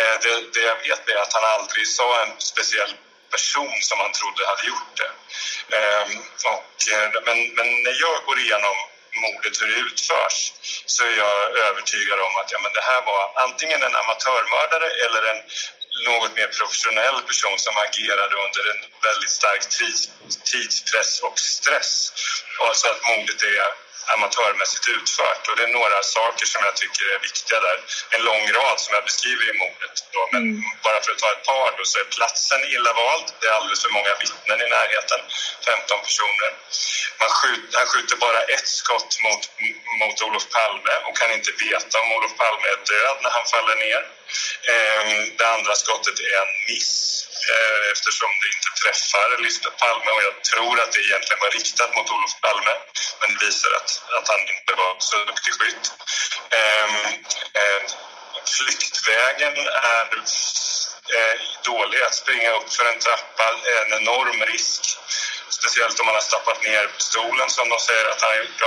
Eh, 0.00 0.14
det, 0.22 0.30
det 0.54 0.64
jag 0.72 0.78
vet 0.86 1.02
är 1.12 1.18
att 1.24 1.32
han 1.36 1.46
aldrig 1.56 1.86
sa 1.98 2.08
en 2.24 2.32
speciell 2.52 2.92
person 3.34 3.74
som 3.88 3.98
han 4.04 4.12
trodde 4.12 4.50
hade 4.52 4.66
gjort 4.72 4.94
det. 5.00 5.10
Ehm, 5.76 6.12
och, 6.54 6.76
eh, 6.92 7.08
men, 7.26 7.38
men 7.56 7.68
när 7.86 7.96
jag 8.04 8.16
går 8.26 8.38
igenom 8.38 8.76
mordet, 9.24 9.54
hur 9.60 9.68
det 9.72 9.80
utförs, 9.88 10.36
så 10.86 11.04
är 11.04 11.16
jag 11.24 11.56
övertygad 11.68 12.18
om 12.26 12.36
att 12.40 12.52
ja, 12.52 12.58
men 12.64 12.72
det 12.72 12.84
här 12.90 13.02
var 13.10 13.22
antingen 13.46 13.82
en 13.82 13.96
amatörmördare 14.02 14.88
eller 15.04 15.22
en 15.30 15.40
något 16.10 16.34
mer 16.36 16.46
professionell 16.58 17.22
person 17.22 17.58
som 17.58 17.74
agerade 17.76 18.34
under 18.46 18.62
en 18.72 18.80
väldigt 19.08 19.30
stark 19.30 19.62
tids, 19.76 20.08
tidspress 20.44 21.20
och 21.20 21.38
stress. 21.38 22.12
Och 22.60 22.76
så 22.76 22.86
att 22.90 23.00
mordet 23.08 23.42
är 23.42 23.91
amatörmässigt 24.14 24.88
utfört. 24.88 25.48
Och 25.48 25.56
det 25.56 25.62
är 25.68 25.72
några 25.80 26.02
saker 26.02 26.46
som 26.52 26.60
jag 26.68 26.76
tycker 26.76 27.04
är 27.14 27.18
viktiga 27.28 27.58
där. 27.66 27.78
En 28.14 28.22
lång 28.30 28.44
rad 28.58 28.80
som 28.80 28.94
jag 28.94 29.04
beskriver 29.04 29.44
i 29.52 29.58
mordet. 29.62 29.94
Då. 30.14 30.20
Men 30.32 30.42
mm. 30.42 30.62
bara 30.86 31.00
för 31.02 31.12
att 31.12 31.22
ta 31.24 31.30
ett 31.32 31.46
par 31.52 31.70
då, 31.78 31.84
så 31.84 31.98
är 31.98 32.04
platsen 32.16 32.60
illa 32.74 32.92
vald. 32.92 33.28
Det 33.40 33.46
är 33.46 33.54
alldeles 33.58 33.82
för 33.82 33.92
många 33.98 34.12
vittnen 34.24 34.58
i 34.64 34.68
närheten. 34.76 35.20
15 35.66 36.00
personer. 36.06 36.50
Man 37.20 37.30
skjut, 37.38 37.68
han 37.80 37.86
skjuter 37.92 38.16
bara 38.16 38.40
ett 38.54 38.68
skott 38.80 39.12
mot, 39.24 39.42
mot 40.00 40.16
Olof 40.26 40.46
Palme 40.56 40.94
och 41.06 41.16
kan 41.20 41.30
inte 41.32 41.50
veta 41.66 41.94
om 42.02 42.12
Olof 42.16 42.34
Palme 42.42 42.66
är 42.74 42.80
död 42.92 43.16
när 43.22 43.30
han 43.30 43.46
faller 43.52 43.76
ner. 43.86 44.02
Ehm, 44.72 45.36
det 45.38 45.46
andra 45.56 45.74
skottet 45.74 46.16
är 46.20 46.34
en 46.42 46.52
miss 46.68 46.92
Eh, 47.50 47.92
eftersom 47.92 48.30
det 48.40 48.48
inte 48.56 48.70
träffar 48.82 49.28
Lisbeth 49.42 49.76
Palme 49.82 50.10
och 50.16 50.24
jag 50.28 50.36
tror 50.50 50.74
att 50.80 50.92
det 50.92 51.02
egentligen 51.08 51.40
var 51.44 51.50
riktat 51.50 51.90
mot 51.96 52.10
Olof 52.14 52.34
Palme 52.44 52.74
men 53.20 53.28
det 53.34 53.46
visar 53.46 53.72
att, 53.78 53.90
att 54.16 54.28
han 54.32 54.40
inte 54.56 54.72
var 54.82 54.92
så 54.98 55.16
duktig 55.30 55.52
skytt. 55.58 55.86
Ehm, 56.60 56.94
eh, 57.60 57.82
flyktvägen 58.56 59.56
är 59.96 60.06
eh, 61.16 61.36
dålig. 61.64 62.02
Att 62.02 62.14
springa 62.14 62.50
upp 62.58 62.72
för 62.72 62.84
en 62.84 62.98
trappa 62.98 63.46
är 63.72 63.80
en 63.86 63.92
enorm 64.02 64.42
risk. 64.42 64.82
Speciellt 65.48 66.00
om 66.00 66.06
man 66.06 66.14
har 66.14 66.22
stappat 66.22 66.62
ner 66.62 66.86
pistolen 66.86 67.50
som 67.50 67.68
de 67.68 67.78
säger 67.78 68.06
att 68.08 68.22
han 68.22 68.30
har 68.30 68.38
gjort. 68.44 68.62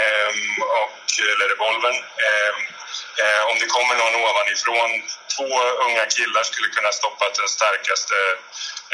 Ehm, 0.00 0.62
och, 0.62 1.06
eller 1.32 1.48
revolvern. 1.48 1.98
Ehm, 2.28 2.81
eh, 3.22 3.42
om 3.50 3.56
det 3.60 3.66
kommer 3.66 3.94
någon 3.96 4.14
ovanifrån, 4.14 4.90
två 5.36 5.50
unga 5.86 6.04
killar 6.06 6.42
skulle 6.42 6.68
kunna 6.68 6.92
stoppa 6.92 7.24
den 7.40 7.48
starkaste 7.48 8.14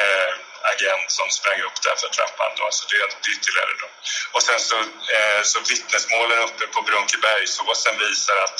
eh, 0.02 0.32
agent 0.72 1.06
som 1.18 1.26
sprang 1.38 1.60
upp 1.66 1.78
där 1.84 1.96
för 2.02 2.08
trappan. 2.16 2.52
Då. 2.58 2.66
Så 2.70 2.82
det 2.90 2.96
är 3.04 3.08
ytterligare 3.34 3.72
då. 3.82 3.88
Och 4.34 4.42
sen 4.42 4.60
så, 4.60 4.78
eh, 5.16 5.40
så 5.50 5.58
vittnesmålen 5.72 6.38
uppe 6.46 6.64
på 6.74 6.80
Brunkebergsåsen 6.88 7.94
visar 7.98 8.36
att 8.46 8.58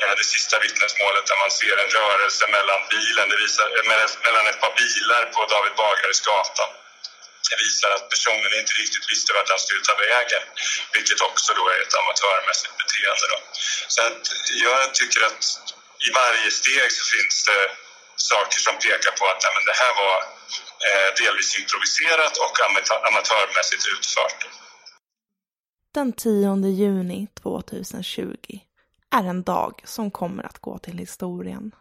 eh, 0.00 0.12
det 0.18 0.26
sista 0.34 0.58
vittnesmålet 0.66 1.26
där 1.26 1.38
man 1.44 1.52
ser 1.60 1.76
en 1.82 1.92
rörelse 1.98 2.44
mellan 2.56 2.80
bilen, 2.94 3.28
det 3.32 3.38
visar, 3.44 3.66
eh, 3.76 3.84
mellan 4.26 4.46
ett 4.50 4.60
par 4.60 4.74
bilar 4.82 5.22
på 5.34 5.40
David 5.52 5.74
Bagares 5.80 6.20
gata 6.20 6.64
visar 7.64 7.90
att 7.96 8.06
personen 8.14 8.52
inte 8.60 8.74
riktigt 8.82 9.06
visste 9.12 9.30
vart 9.36 9.52
han 9.54 9.62
skulle 9.66 9.82
ta 9.88 9.94
vägen, 10.08 10.44
vilket 10.96 11.20
också 11.28 11.50
då 11.58 11.64
är 11.74 11.78
ett 11.84 11.94
amatörmässigt 12.02 12.74
beteende. 12.82 13.24
Då. 13.32 13.38
Så 13.94 14.00
att 14.08 14.22
jag 14.66 14.80
tycker 14.98 15.20
att 15.28 15.42
i 16.06 16.08
varje 16.22 16.50
steg 16.60 16.88
så 16.98 17.04
finns 17.14 17.36
det 17.48 17.62
saker 18.32 18.58
som 18.66 18.74
pekar 18.84 19.12
på 19.18 19.24
att 19.30 19.40
nej, 19.44 19.52
men 19.56 19.64
det 19.70 19.76
här 19.82 19.92
var 20.02 20.16
eh, 20.86 21.08
delvis 21.22 21.50
improviserat 21.60 22.34
och 22.44 22.54
amatörmässigt 23.08 23.84
utfört. 23.94 24.40
Den 25.98 26.12
10 26.12 26.56
juni 26.82 27.28
2020 27.42 28.58
är 29.10 29.24
en 29.24 29.42
dag 29.42 29.82
som 29.84 30.10
kommer 30.10 30.42
att 30.42 30.58
gå 30.58 30.78
till 30.78 30.98
historien. 30.98 31.74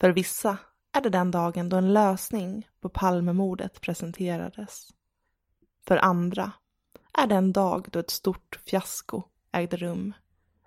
För 0.00 0.10
vissa 0.10 0.58
är 0.96 1.00
det 1.00 1.10
den 1.10 1.30
dagen 1.30 1.68
då 1.68 1.76
en 1.76 1.92
lösning 1.92 2.68
på 2.80 2.88
Palmemordet 2.88 3.80
presenterades. 3.80 4.88
För 5.86 5.96
andra 5.96 6.52
är 7.18 7.26
det 7.26 7.34
en 7.34 7.52
dag 7.52 7.88
då 7.90 7.98
ett 7.98 8.10
stort 8.10 8.60
fiasko 8.66 9.22
ägde 9.52 9.76
rum. 9.76 10.12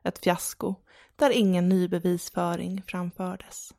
Ett 0.03 0.19
fiasko 0.19 0.75
där 1.15 1.29
ingen 1.29 1.69
ny 1.69 1.87
bevisföring 1.87 2.83
framfördes. 2.87 3.73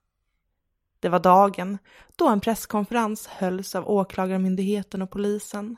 Det 1.01 1.09
var 1.09 1.20
dagen 1.20 1.78
då 2.16 2.28
en 2.28 2.40
presskonferens 2.40 3.26
hölls 3.26 3.74
av 3.74 3.88
Åklagarmyndigheten 3.88 5.03
och 5.03 5.11
polisen 5.11 5.76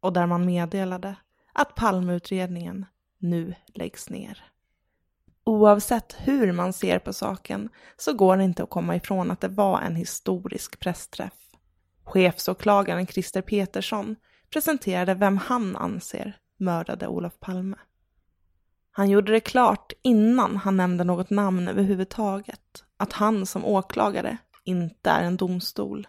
och 0.00 0.12
där 0.12 0.26
man 0.26 0.46
meddelade 0.46 1.16
att 1.52 1.74
Palmeutredningen 1.74 2.86
nu 3.18 3.54
läggs 3.74 4.10
ner. 4.10 4.51
Oavsett 5.44 6.16
hur 6.18 6.52
man 6.52 6.72
ser 6.72 6.98
på 6.98 7.12
saken 7.12 7.68
så 7.96 8.12
går 8.12 8.36
det 8.36 8.44
inte 8.44 8.62
att 8.62 8.70
komma 8.70 8.96
ifrån 8.96 9.30
att 9.30 9.40
det 9.40 9.48
var 9.48 9.80
en 9.80 9.96
historisk 9.96 10.80
pressträff. 10.80 11.32
Chefsåklagaren 12.04 13.06
Christer 13.06 13.42
Petersson 13.42 14.16
presenterade 14.50 15.14
vem 15.14 15.38
han 15.38 15.76
anser 15.76 16.36
mördade 16.56 17.06
Olof 17.06 17.40
Palme. 17.40 17.76
Han 18.90 19.10
gjorde 19.10 19.32
det 19.32 19.40
klart 19.40 19.92
innan 20.02 20.56
han 20.56 20.76
nämnde 20.76 21.04
något 21.04 21.30
namn 21.30 21.68
överhuvudtaget 21.68 22.84
att 22.96 23.12
han 23.12 23.46
som 23.46 23.64
åklagare 23.64 24.36
inte 24.64 25.10
är 25.10 25.22
en 25.22 25.36
domstol. 25.36 26.08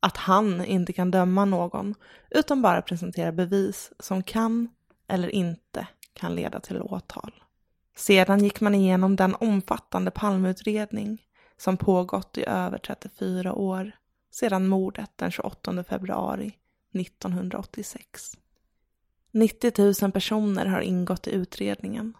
Att 0.00 0.16
han 0.16 0.64
inte 0.64 0.92
kan 0.92 1.10
döma 1.10 1.44
någon 1.44 1.94
utan 2.30 2.62
bara 2.62 2.82
presentera 2.82 3.32
bevis 3.32 3.92
som 3.98 4.22
kan 4.22 4.68
eller 5.08 5.28
inte 5.28 5.86
kan 6.12 6.34
leda 6.34 6.60
till 6.60 6.82
åtal. 6.82 7.32
Sedan 7.96 8.44
gick 8.44 8.60
man 8.60 8.74
igenom 8.74 9.16
den 9.16 9.34
omfattande 9.34 10.10
Palmeutredning 10.10 11.26
som 11.56 11.76
pågått 11.76 12.38
i 12.38 12.44
över 12.44 12.78
34 12.78 13.54
år 13.54 13.92
sedan 14.30 14.68
mordet 14.68 15.10
den 15.16 15.30
28 15.30 15.84
februari 15.84 16.58
1986. 16.92 18.36
90 19.30 19.94
000 20.02 20.12
personer 20.12 20.66
har 20.66 20.80
ingått 20.80 21.26
i 21.26 21.30
utredningen. 21.30 22.16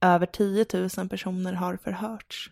Över 0.00 0.26
10 0.26 0.66
000 0.96 1.08
personer 1.08 1.52
har 1.52 1.76
förhörts. 1.76 2.50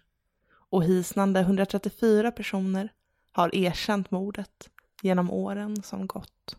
Och 0.70 0.84
hisnande 0.84 1.40
134 1.40 2.32
personer 2.32 2.92
har 3.32 3.54
erkänt 3.54 4.10
mordet 4.10 4.70
genom 5.02 5.30
åren 5.30 5.82
som 5.82 6.06
gått. 6.06 6.56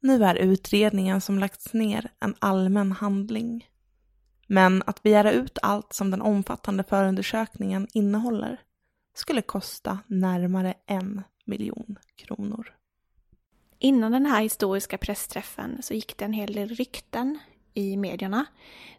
Nu 0.00 0.24
är 0.24 0.34
utredningen 0.34 1.20
som 1.20 1.38
lagts 1.38 1.72
ner 1.72 2.10
en 2.20 2.34
allmän 2.38 2.92
handling. 2.92 3.68
Men 4.50 4.82
att 4.86 5.02
begära 5.02 5.32
ut 5.32 5.58
allt 5.62 5.92
som 5.92 6.10
den 6.10 6.22
omfattande 6.22 6.84
förundersökningen 6.84 7.86
innehåller 7.92 8.60
skulle 9.14 9.42
kosta 9.42 9.98
närmare 10.06 10.74
en 10.86 11.22
miljon 11.44 11.98
kronor. 12.16 12.74
Innan 13.78 14.12
den 14.12 14.26
här 14.26 14.42
historiska 14.42 14.98
pressträffen 14.98 15.82
så 15.82 15.94
gick 15.94 16.18
det 16.18 16.24
en 16.24 16.32
hel 16.32 16.52
del 16.52 16.68
rykten 16.68 17.38
i 17.74 17.96
medierna. 17.96 18.46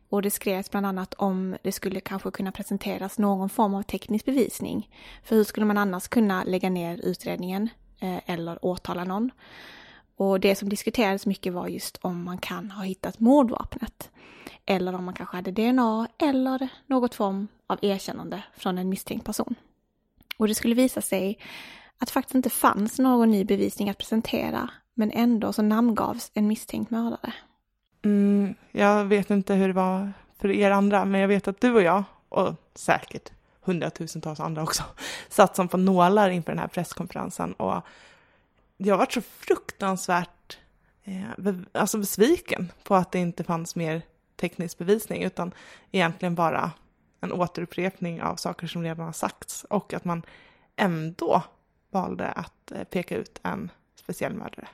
Och 0.09 0.21
det 0.21 0.31
skrevs 0.31 0.71
bland 0.71 0.85
annat 0.85 1.13
om 1.13 1.57
det 1.61 1.71
skulle 1.71 1.99
kanske 1.99 2.31
kunna 2.31 2.51
presenteras 2.51 3.17
någon 3.17 3.49
form 3.49 3.73
av 3.73 3.83
teknisk 3.83 4.25
bevisning. 4.25 4.89
För 5.23 5.35
hur 5.35 5.43
skulle 5.43 5.65
man 5.65 5.77
annars 5.77 6.07
kunna 6.07 6.43
lägga 6.43 6.69
ner 6.69 6.97
utredningen 7.03 7.69
eh, 7.99 8.19
eller 8.25 8.65
åtala 8.65 9.03
någon? 9.03 9.31
Och 10.15 10.39
det 10.39 10.55
som 10.55 10.69
diskuterades 10.69 11.25
mycket 11.25 11.53
var 11.53 11.67
just 11.67 11.97
om 12.01 12.23
man 12.23 12.37
kan 12.37 12.71
ha 12.71 12.83
hittat 12.83 13.19
mordvapnet. 13.19 14.09
Eller 14.71 14.95
om 14.95 15.05
man 15.05 15.13
kanske 15.13 15.35
hade 15.35 15.51
DNA 15.51 16.07
eller 16.17 16.69
något 16.85 17.15
form 17.15 17.47
av 17.67 17.79
erkännande 17.81 18.43
från 18.57 18.77
en 18.77 18.89
misstänkt 18.89 19.25
person. 19.25 19.55
Och 20.37 20.47
det 20.47 20.55
skulle 20.55 20.75
visa 20.75 21.01
sig 21.01 21.37
att 21.97 22.07
det 22.07 22.13
faktiskt 22.13 22.35
inte 22.35 22.49
fanns 22.49 22.99
någon 22.99 23.31
ny 23.31 23.43
bevisning 23.45 23.89
att 23.89 23.97
presentera, 23.97 24.69
men 24.93 25.11
ändå 25.11 25.53
så 25.53 25.61
namngavs 25.61 26.31
en 26.33 26.47
misstänkt 26.47 26.91
mördare. 26.91 27.33
Mm, 28.05 28.55
jag 28.71 29.05
vet 29.05 29.29
inte 29.29 29.53
hur 29.53 29.67
det 29.67 29.73
var 29.73 30.13
för 30.37 30.51
er 30.51 30.71
andra, 30.71 31.05
men 31.05 31.21
jag 31.21 31.27
vet 31.27 31.47
att 31.47 31.61
du 31.61 31.73
och 31.73 31.81
jag, 31.81 32.03
och 32.29 32.53
säkert 32.75 33.31
hundratusentals 33.61 34.39
andra 34.39 34.63
också, 34.63 34.83
satt 35.29 35.55
som 35.55 35.67
på 35.67 35.77
nålar 35.77 36.29
inför 36.29 36.51
den 36.51 36.59
här 36.59 36.67
presskonferensen 36.67 37.53
och 37.53 37.81
jag 38.77 38.97
var 38.97 39.07
så 39.09 39.21
fruktansvärt 39.21 40.57
eh, 41.03 41.53
alltså 41.71 41.97
besviken 41.97 42.71
på 42.83 42.95
att 42.95 43.11
det 43.11 43.19
inte 43.19 43.43
fanns 43.43 43.75
mer 43.75 44.01
teknisk 44.39 44.77
bevisning 44.77 45.23
utan 45.23 45.51
egentligen 45.91 46.35
bara 46.35 46.71
en 47.21 47.31
återupprepning 47.31 48.21
av 48.21 48.35
saker 48.35 48.67
som 48.67 48.83
redan 48.83 49.05
har 49.05 49.13
sagts 49.13 49.63
och 49.63 49.93
att 49.93 50.05
man 50.05 50.23
ändå 50.75 51.43
valde 51.91 52.27
att 52.27 52.71
eh, 52.71 52.83
peka 52.83 53.15
ut 53.15 53.39
en 53.43 53.71
speciell 53.95 54.33
mördare. 54.33 54.67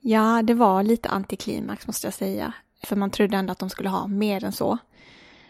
Ja, 0.00 0.42
det 0.42 0.54
var 0.54 0.82
lite 0.82 1.08
antiklimax 1.08 1.86
måste 1.86 2.06
jag 2.06 2.14
säga. 2.14 2.52
För 2.82 2.96
man 2.96 3.10
trodde 3.10 3.36
ändå 3.36 3.52
att 3.52 3.58
de 3.58 3.70
skulle 3.70 3.88
ha 3.88 4.06
mer 4.06 4.44
än 4.44 4.52
så. 4.52 4.78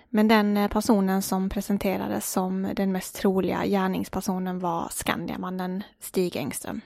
Men 0.08 0.28
den 0.28 0.56
eh, 0.56 0.68
personen 0.68 1.22
som 1.22 1.48
presenterades 1.48 2.30
som 2.32 2.68
den 2.76 2.92
mest 2.92 3.16
troliga 3.16 3.66
gärningspersonen 3.66 4.58
var 4.58 4.88
Skandiamannen 4.90 5.82
Stig 6.00 6.36
Engström. 6.36 6.80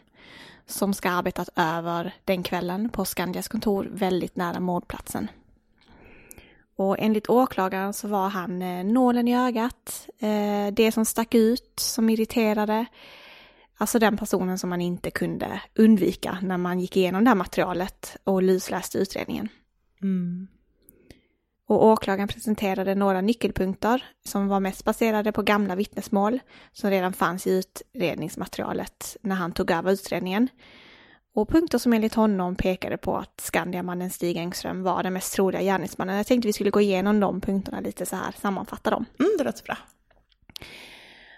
Som 0.67 0.95
ska 0.95 1.09
ha 1.09 1.17
arbetat 1.17 1.49
över 1.57 2.15
den 2.25 2.43
kvällen 2.43 2.89
på 2.89 3.05
Skandias 3.05 3.49
kontor 3.49 3.89
väldigt 3.93 4.37
nära 4.37 4.61
mordplatsen. 4.61 5.29
Och 6.77 6.97
enligt 6.99 7.31
åklagaren 7.31 7.93
så 7.93 8.09
var 8.09 8.29
han 8.29 8.63
eh, 8.63 8.85
nålen 8.85 9.29
i 9.29 9.37
ögat, 9.37 10.09
eh, 10.19 10.75
det 10.75 10.93
som 10.93 11.05
stack 11.05 11.35
ut, 11.35 11.73
som 11.81 12.11
irriterade. 12.11 12.87
Alltså 13.77 13.99
den 13.99 14.17
personen 14.17 14.59
som 14.59 14.71
man 14.71 14.81
inte 14.81 15.11
kunde 15.11 15.61
undvika 15.75 16.39
när 16.43 16.59
man 16.59 16.81
gick 16.81 16.97
igenom 16.97 17.25
det 17.25 17.31
här 17.31 17.35
materialet 17.35 18.17
och 18.25 18.43
lusläste 18.43 18.99
utredningen. 18.99 19.49
Mm. 20.03 20.49
Och 21.67 21.87
åklagaren 21.87 22.29
presenterade 22.29 22.95
några 22.95 23.21
nyckelpunkter 23.21 24.05
som 24.25 24.49
var 24.49 24.61
mest 24.61 24.85
baserade 24.85 25.33
på 25.33 25.43
gamla 25.43 25.75
vittnesmål 25.75 26.41
som 26.73 26.91
redan 26.91 27.13
fanns 27.13 27.47
i 27.47 27.51
utredningsmaterialet 27.51 29.17
när 29.21 29.37
han 29.37 29.53
tog 29.53 29.71
över 29.71 29.93
utredningen. 29.93 30.49
Och 31.35 31.49
punkter 31.49 31.79
som 31.79 31.93
enligt 31.93 32.15
honom 32.15 32.57
pekade 32.57 32.97
på 32.97 33.17
att 33.17 33.41
Skandiamannen 33.41 34.11
Stig 34.11 34.37
Engström 34.37 34.83
var 34.83 35.03
den 35.03 35.13
mest 35.13 35.35
troliga 35.35 35.63
gärningsmannen. 35.63 36.17
Jag 36.17 36.27
tänkte 36.27 36.49
vi 36.49 36.53
skulle 36.53 36.71
gå 36.71 36.81
igenom 36.81 37.21
de 37.21 37.41
punkterna 37.41 37.81
lite 37.81 38.07
så 38.07 38.17
här, 38.17 38.35
sammanfatta 38.41 38.91
dem. 38.91 39.05
Mm, 39.19 39.31
det 39.39 39.45
låter 39.45 39.65
bra. 39.65 39.77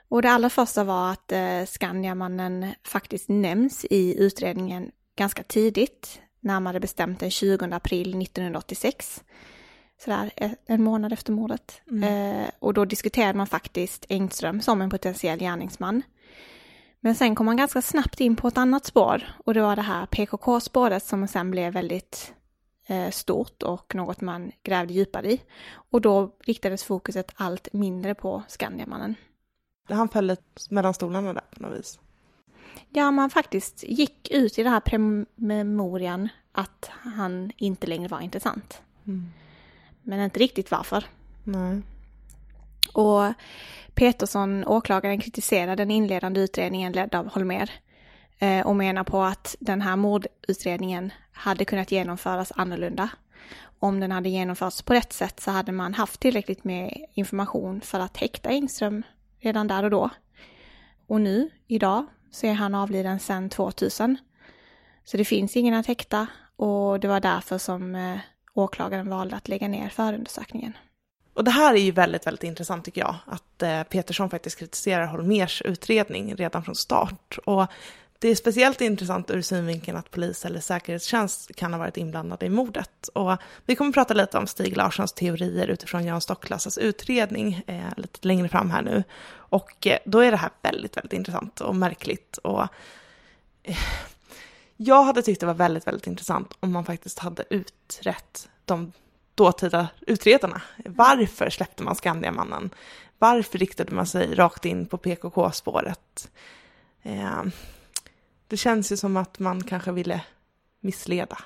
Och 0.08 0.22
det 0.22 0.30
allra 0.30 0.50
första 0.50 0.84
var 0.84 1.10
att 1.12 1.32
eh, 1.32 1.64
Skandiamannen 1.66 2.66
faktiskt 2.84 3.28
nämns 3.28 3.84
i 3.90 4.18
utredningen 4.18 4.90
ganska 5.16 5.42
tidigt, 5.42 6.20
närmare 6.40 6.80
bestämt 6.80 7.20
den 7.20 7.30
20 7.30 7.64
april 7.64 8.22
1986. 8.22 9.24
Sådär 10.04 10.30
en 10.66 10.82
månad 10.82 11.12
efter 11.12 11.32
mordet. 11.32 11.80
Mm. 11.90 12.42
Eh, 12.42 12.50
och 12.58 12.74
då 12.74 12.84
diskuterade 12.84 13.38
man 13.38 13.46
faktiskt 13.46 14.06
Engström 14.08 14.60
som 14.60 14.82
en 14.82 14.90
potentiell 14.90 15.38
gärningsman. 15.38 16.02
Men 17.06 17.14
sen 17.14 17.34
kom 17.34 17.46
man 17.46 17.56
ganska 17.56 17.82
snabbt 17.82 18.20
in 18.20 18.36
på 18.36 18.48
ett 18.48 18.58
annat 18.58 18.86
spår 18.86 19.22
och 19.44 19.54
det 19.54 19.60
var 19.60 19.76
det 19.76 19.82
här 19.82 20.06
PKK-spåret 20.06 21.04
som 21.04 21.28
sen 21.28 21.50
blev 21.50 21.72
väldigt 21.72 22.34
eh, 22.86 23.10
stort 23.10 23.62
och 23.62 23.94
något 23.94 24.20
man 24.20 24.52
grävde 24.62 24.94
djupare 24.94 25.32
i. 25.32 25.40
Och 25.72 26.00
då 26.00 26.36
riktades 26.40 26.84
fokuset 26.84 27.32
allt 27.34 27.72
mindre 27.72 28.14
på 28.14 28.42
Skandiamannen. 28.48 29.14
Han 29.88 30.08
föll 30.08 30.36
mellan 30.70 30.94
stolarna 30.94 31.32
där 31.32 31.44
på 31.50 31.62
något 31.62 31.78
vis. 31.78 31.98
Ja, 32.88 33.10
man 33.10 33.30
faktiskt 33.30 33.82
gick 33.82 34.30
ut 34.30 34.58
i 34.58 34.62
den 34.62 34.72
här 34.72 34.80
promemorian 34.80 36.28
att 36.52 36.90
han 36.90 37.52
inte 37.56 37.86
längre 37.86 38.08
var 38.08 38.20
intressant. 38.20 38.82
Mm. 39.04 39.32
Men 40.02 40.20
inte 40.20 40.40
riktigt 40.40 40.70
varför. 40.70 41.04
Nej. 41.44 41.82
Och 42.92 43.32
Petersson, 43.94 44.64
åklagaren, 44.66 45.20
kritiserar 45.20 45.76
den 45.76 45.90
inledande 45.90 46.40
utredningen 46.40 46.92
ledd 46.92 47.14
av 47.14 47.28
Holmer 47.28 47.70
eh, 48.38 48.66
och 48.66 48.76
menar 48.76 49.04
på 49.04 49.22
att 49.22 49.56
den 49.60 49.80
här 49.80 49.96
mordutredningen 49.96 51.12
hade 51.32 51.64
kunnat 51.64 51.92
genomföras 51.92 52.52
annorlunda. 52.56 53.08
Om 53.78 54.00
den 54.00 54.12
hade 54.12 54.28
genomförts 54.28 54.82
på 54.82 54.94
rätt 54.94 55.12
sätt 55.12 55.40
så 55.40 55.50
hade 55.50 55.72
man 55.72 55.94
haft 55.94 56.20
tillräckligt 56.20 56.64
med 56.64 57.06
information 57.14 57.80
för 57.80 58.00
att 58.00 58.16
häkta 58.16 58.48
Engström 58.48 59.02
redan 59.40 59.66
där 59.66 59.82
och 59.82 59.90
då. 59.90 60.10
Och 61.06 61.20
nu, 61.20 61.50
idag, 61.66 62.06
så 62.30 62.46
är 62.46 62.52
han 62.52 62.74
avliden 62.74 63.20
sedan 63.20 63.48
2000. 63.48 64.16
Så 65.04 65.16
det 65.16 65.24
finns 65.24 65.56
ingen 65.56 65.74
att 65.74 65.86
häkta 65.86 66.26
och 66.56 67.00
det 67.00 67.08
var 67.08 67.20
därför 67.20 67.58
som 67.58 67.94
eh, 67.94 68.18
åklagaren 68.54 69.10
valde 69.10 69.36
att 69.36 69.48
lägga 69.48 69.68
ner 69.68 69.88
förundersökningen. 69.88 70.72
Och 71.36 71.44
det 71.44 71.50
här 71.50 71.74
är 71.74 71.78
ju 71.78 71.90
väldigt, 71.90 72.26
väldigt 72.26 72.44
intressant 72.44 72.84
tycker 72.84 73.00
jag, 73.00 73.14
att 73.26 73.62
eh, 73.62 73.82
Petersson 73.82 74.30
faktiskt 74.30 74.58
kritiserar 74.58 75.06
Holmers 75.06 75.62
utredning 75.62 76.34
redan 76.34 76.64
från 76.64 76.74
start. 76.74 77.38
Och 77.44 77.66
det 78.18 78.28
är 78.28 78.34
speciellt 78.34 78.80
intressant 78.80 79.30
ur 79.30 79.42
synvinkeln 79.42 79.96
att 79.96 80.10
polis 80.10 80.44
eller 80.44 80.60
säkerhetstjänst 80.60 81.54
kan 81.56 81.72
ha 81.72 81.78
varit 81.78 81.96
inblandade 81.96 82.46
i 82.46 82.48
mordet. 82.48 83.08
Och 83.08 83.36
vi 83.66 83.76
kommer 83.76 83.88
att 83.88 83.94
prata 83.94 84.14
lite 84.14 84.38
om 84.38 84.46
Stig 84.46 84.76
Larssons 84.76 85.12
teorier 85.12 85.68
utifrån 85.68 86.04
Jan 86.04 86.20
Stocklassas 86.20 86.78
utredning 86.78 87.62
eh, 87.66 87.92
lite 87.96 88.28
längre 88.28 88.48
fram 88.48 88.70
här 88.70 88.82
nu. 88.82 89.04
Och 89.28 89.86
eh, 89.86 89.98
då 90.04 90.18
är 90.18 90.30
det 90.30 90.36
här 90.36 90.50
väldigt, 90.62 90.96
väldigt 90.96 91.12
intressant 91.12 91.60
och 91.60 91.76
märkligt. 91.76 92.36
Och, 92.36 92.62
eh, 93.62 93.78
jag 94.76 95.02
hade 95.02 95.22
tyckt 95.22 95.40
det 95.40 95.46
var 95.46 95.54
väldigt, 95.54 95.86
väldigt 95.86 96.06
intressant 96.06 96.52
om 96.60 96.72
man 96.72 96.84
faktiskt 96.84 97.18
hade 97.18 97.44
utrett 97.50 98.48
de 98.64 98.92
dåtida 99.36 99.88
utredarna. 100.00 100.62
Varför 100.84 101.50
släppte 101.50 101.82
man 101.82 101.94
Skandiamannen? 101.94 102.70
Varför 103.18 103.58
riktade 103.58 103.94
man 103.94 104.06
sig 104.06 104.34
rakt 104.34 104.64
in 104.64 104.86
på 104.86 104.98
PKK-spåret? 104.98 106.30
Eh, 107.02 107.42
det 108.48 108.56
känns 108.56 108.92
ju 108.92 108.96
som 108.96 109.16
att 109.16 109.38
man 109.38 109.64
kanske 109.64 109.92
ville 109.92 110.20
missleda. 110.80 111.38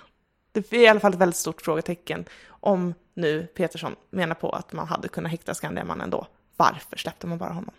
Det 0.53 0.73
är 0.73 0.81
i 0.81 0.89
alla 0.89 1.01
fall 1.01 1.13
ett 1.13 1.19
väldigt 1.19 1.37
stort 1.37 1.63
frågetecken 1.63 2.25
om 2.49 2.95
nu 3.15 3.47
Petersson 3.47 3.97
menar 4.11 4.35
på 4.35 4.51
att 4.51 4.73
man 4.73 4.89
hade 4.89 5.09
kunnat 5.09 5.31
häkta 5.31 5.55
Skandiamannen 5.55 6.11
då. 6.11 6.27
Varför 6.57 6.97
släppte 6.97 7.27
man 7.27 7.39
bara 7.39 7.53
honom? 7.53 7.75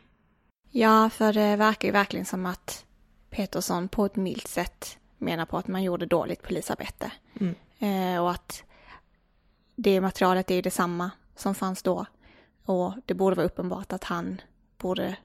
Ja, 0.70 1.09
för 1.09 1.34
det 1.34 1.55
verkar 1.55 1.88
ju 1.88 1.91
verkligen 1.91 2.26
som 2.26 2.45
att 2.45 2.86
Petersson 3.30 3.88
på 3.88 4.05
ett 4.05 4.16
milt 4.16 4.47
sätt 4.47 4.97
menar 5.18 5.45
på 5.45 5.57
att 5.57 5.68
man 5.68 5.84
gjorde 5.84 6.05
dåligt 6.05 6.41
polisarbete. 6.41 7.12
Mm. 7.39 7.55
Eh, 7.80 8.24
och 8.24 8.32
att 8.32 8.64
det 9.82 10.01
materialet 10.01 10.51
är 10.51 10.55
ju 10.55 10.61
detsamma 10.61 11.11
som 11.36 11.55
fanns 11.55 11.84
då. 11.84 12.05
Och 12.65 12.93
det 13.05 13.13
borde 13.13 13.36
vara 13.36 13.45
uppenbart 13.45 13.93
att 13.93 14.03
han 14.03 14.41
borde 14.77 15.17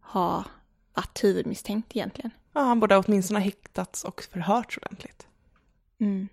ha 0.00 0.44
varit 0.94 1.24
huvudmisstänkt 1.24 1.96
egentligen. 1.96 2.30
Ja, 2.52 2.60
han 2.60 2.80
borde 2.80 2.96
åtminstone 2.96 3.40
ha 3.40 3.44
häktats 3.44 4.04
och 4.04 4.22
förhörts 4.22 4.78
ordentligt. 4.78 5.26
Mm. 5.98 6.28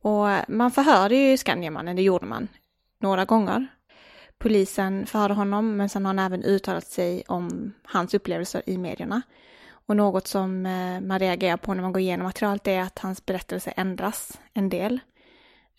Och 0.00 0.28
man 0.48 0.70
förhörde 0.70 1.16
ju 1.16 1.36
Skandiamannen, 1.36 1.96
det 1.96 2.02
gjorde 2.02 2.26
man 2.26 2.48
några 2.98 3.24
gånger. 3.24 3.66
Polisen 4.38 5.06
förhörde 5.06 5.34
honom 5.34 5.76
men 5.76 5.88
sen 5.88 6.04
har 6.04 6.14
han 6.14 6.26
även 6.26 6.44
uttalat 6.44 6.86
sig 6.86 7.22
om 7.28 7.72
hans 7.82 8.14
upplevelser 8.14 8.62
i 8.66 8.78
medierna. 8.78 9.22
Och 9.86 9.96
något 9.96 10.26
som 10.26 10.66
eh, 10.66 11.00
man 11.00 11.18
reagerar 11.18 11.56
på 11.56 11.74
när 11.74 11.82
man 11.82 11.92
går 11.92 12.02
igenom 12.02 12.24
materialet 12.24 12.66
är 12.66 12.80
att 12.80 12.98
hans 12.98 13.26
berättelse 13.26 13.70
ändras 13.70 14.40
en 14.52 14.68
del. 14.68 15.00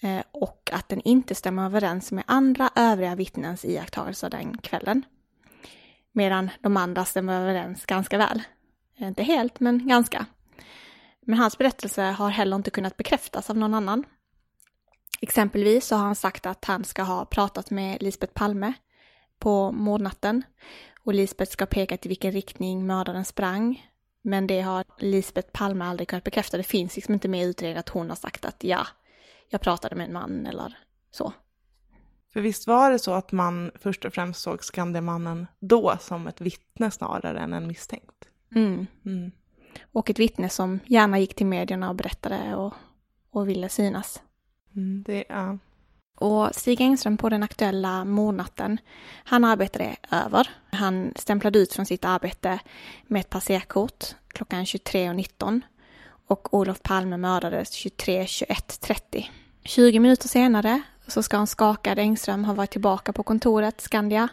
Eh, 0.02 0.24
och 0.32 0.70
att 0.74 0.90
den 0.90 1.02
inte 1.02 1.36
stämmer 1.36 1.66
överens 1.66 2.12
med 2.12 2.24
andra 2.28 2.70
övriga 2.76 3.16
vittnens 3.16 3.66
iakttagelser 3.66 4.30
den 4.30 4.58
kvällen. 4.58 5.06
Medan 6.12 6.50
de 6.62 6.78
andra 6.78 7.06
stämmer 7.06 7.42
överens 7.42 7.86
ganska 7.86 8.18
väl. 8.18 8.42
Eh, 8.98 9.08
inte 9.08 9.24
helt, 9.24 9.60
men 9.60 9.88
ganska. 9.88 10.26
Men 11.22 11.40
hans 11.40 11.58
berättelse 11.58 12.02
har 12.02 12.30
heller 12.30 12.56
inte 12.56 12.72
kunnat 12.72 12.98
bekräftas 12.98 13.50
av 13.50 13.58
någon 13.58 13.74
annan. 13.74 14.04
Exempelvis 15.22 15.88
så 15.88 15.96
har 15.96 16.06
han 16.06 16.16
sagt 16.16 16.46
att 16.46 16.66
han 16.66 16.84
ska 16.84 17.04
ha 17.04 17.26
pratat 17.26 17.72
med 17.72 18.04
Lisbeth 18.04 18.34
Palme 18.34 18.74
på 19.40 19.72
mordnatten 19.72 20.44
och 21.00 21.14
Lisbeth 21.14 21.52
ska 21.52 21.66
pekat 21.66 22.06
i 22.06 22.10
vilken 22.10 22.32
riktning 22.32 22.88
mördaren 22.88 23.26
sprang. 23.26 23.90
Men 24.22 24.48
det 24.48 24.62
har 24.62 24.84
Lisbeth 25.00 25.50
Palme 25.52 25.86
aldrig 25.86 26.08
kunnat 26.08 26.24
bekräfta. 26.24 26.58
Det 26.58 26.64
finns 26.64 26.96
liksom 26.96 27.14
inte 27.14 27.28
med 27.28 27.42
i 27.42 27.50
utredningen 27.50 27.80
att 27.80 27.90
hon 27.90 28.10
har 28.10 28.16
sagt 28.16 28.46
att 28.46 28.64
ja, 28.64 28.88
jag 29.56 29.62
pratade 29.62 29.96
med 29.96 30.06
en 30.06 30.14
man 30.14 30.46
eller 30.46 30.78
så. 31.12 31.34
För 32.34 32.42
visst 32.42 32.68
var 32.68 32.92
det 32.92 33.00
så 33.00 33.14
att 33.14 33.32
man 33.32 33.72
först 33.76 34.06
och 34.06 34.14
främst 34.14 34.42
såg 34.42 34.64
Skandiamannen 34.64 35.48
då 35.60 35.98
som 36.02 36.28
ett 36.28 36.42
vittne 36.42 36.92
snarare 36.92 37.40
än 37.40 37.54
en 37.54 37.68
misstänkt? 37.68 38.28
Mm. 38.56 38.88
Mm. 39.06 39.32
Och 39.92 40.10
ett 40.10 40.20
vittne 40.20 40.50
som 40.50 40.80
gärna 40.86 41.20
gick 41.20 41.36
till 41.36 41.46
medierna 41.46 41.90
och 41.90 41.96
berättade 41.96 42.56
och, 42.56 42.74
och 43.32 43.50
ville 43.50 43.70
synas. 43.70 44.22
Mm, 44.76 45.04
det, 45.04 45.24
ja. 45.30 45.58
Och 46.16 46.56
Stig 46.56 46.82
Engström 46.82 47.18
på 47.18 47.30
den 47.30 47.44
aktuella 47.44 48.06
mordnatten, 48.06 48.78
han 49.24 49.44
arbetade 49.44 49.96
över. 50.12 50.50
Han 50.72 51.14
stämplade 51.16 51.60
ut 51.60 51.74
från 51.74 51.86
sitt 51.86 52.06
arbete 52.06 52.60
med 53.08 53.20
ett 53.20 53.30
passerkort 53.30 54.06
klockan 54.28 54.64
23.19 54.64 55.62
och 56.28 56.54
Olof 56.54 56.82
Palme 56.82 57.18
mördades 57.18 57.72
23.21.30. 57.72 59.26
20 59.68 60.00
minuter 60.00 60.28
senare 60.28 60.82
så 61.08 61.24
ska 61.24 61.38
en 61.38 61.48
skakad 61.48 62.00
Engström 62.00 62.46
ha 62.46 62.54
varit 62.54 62.72
tillbaka 62.72 63.14
på 63.14 63.24
kontoret, 63.24 63.82
Skandia. 63.82 64.30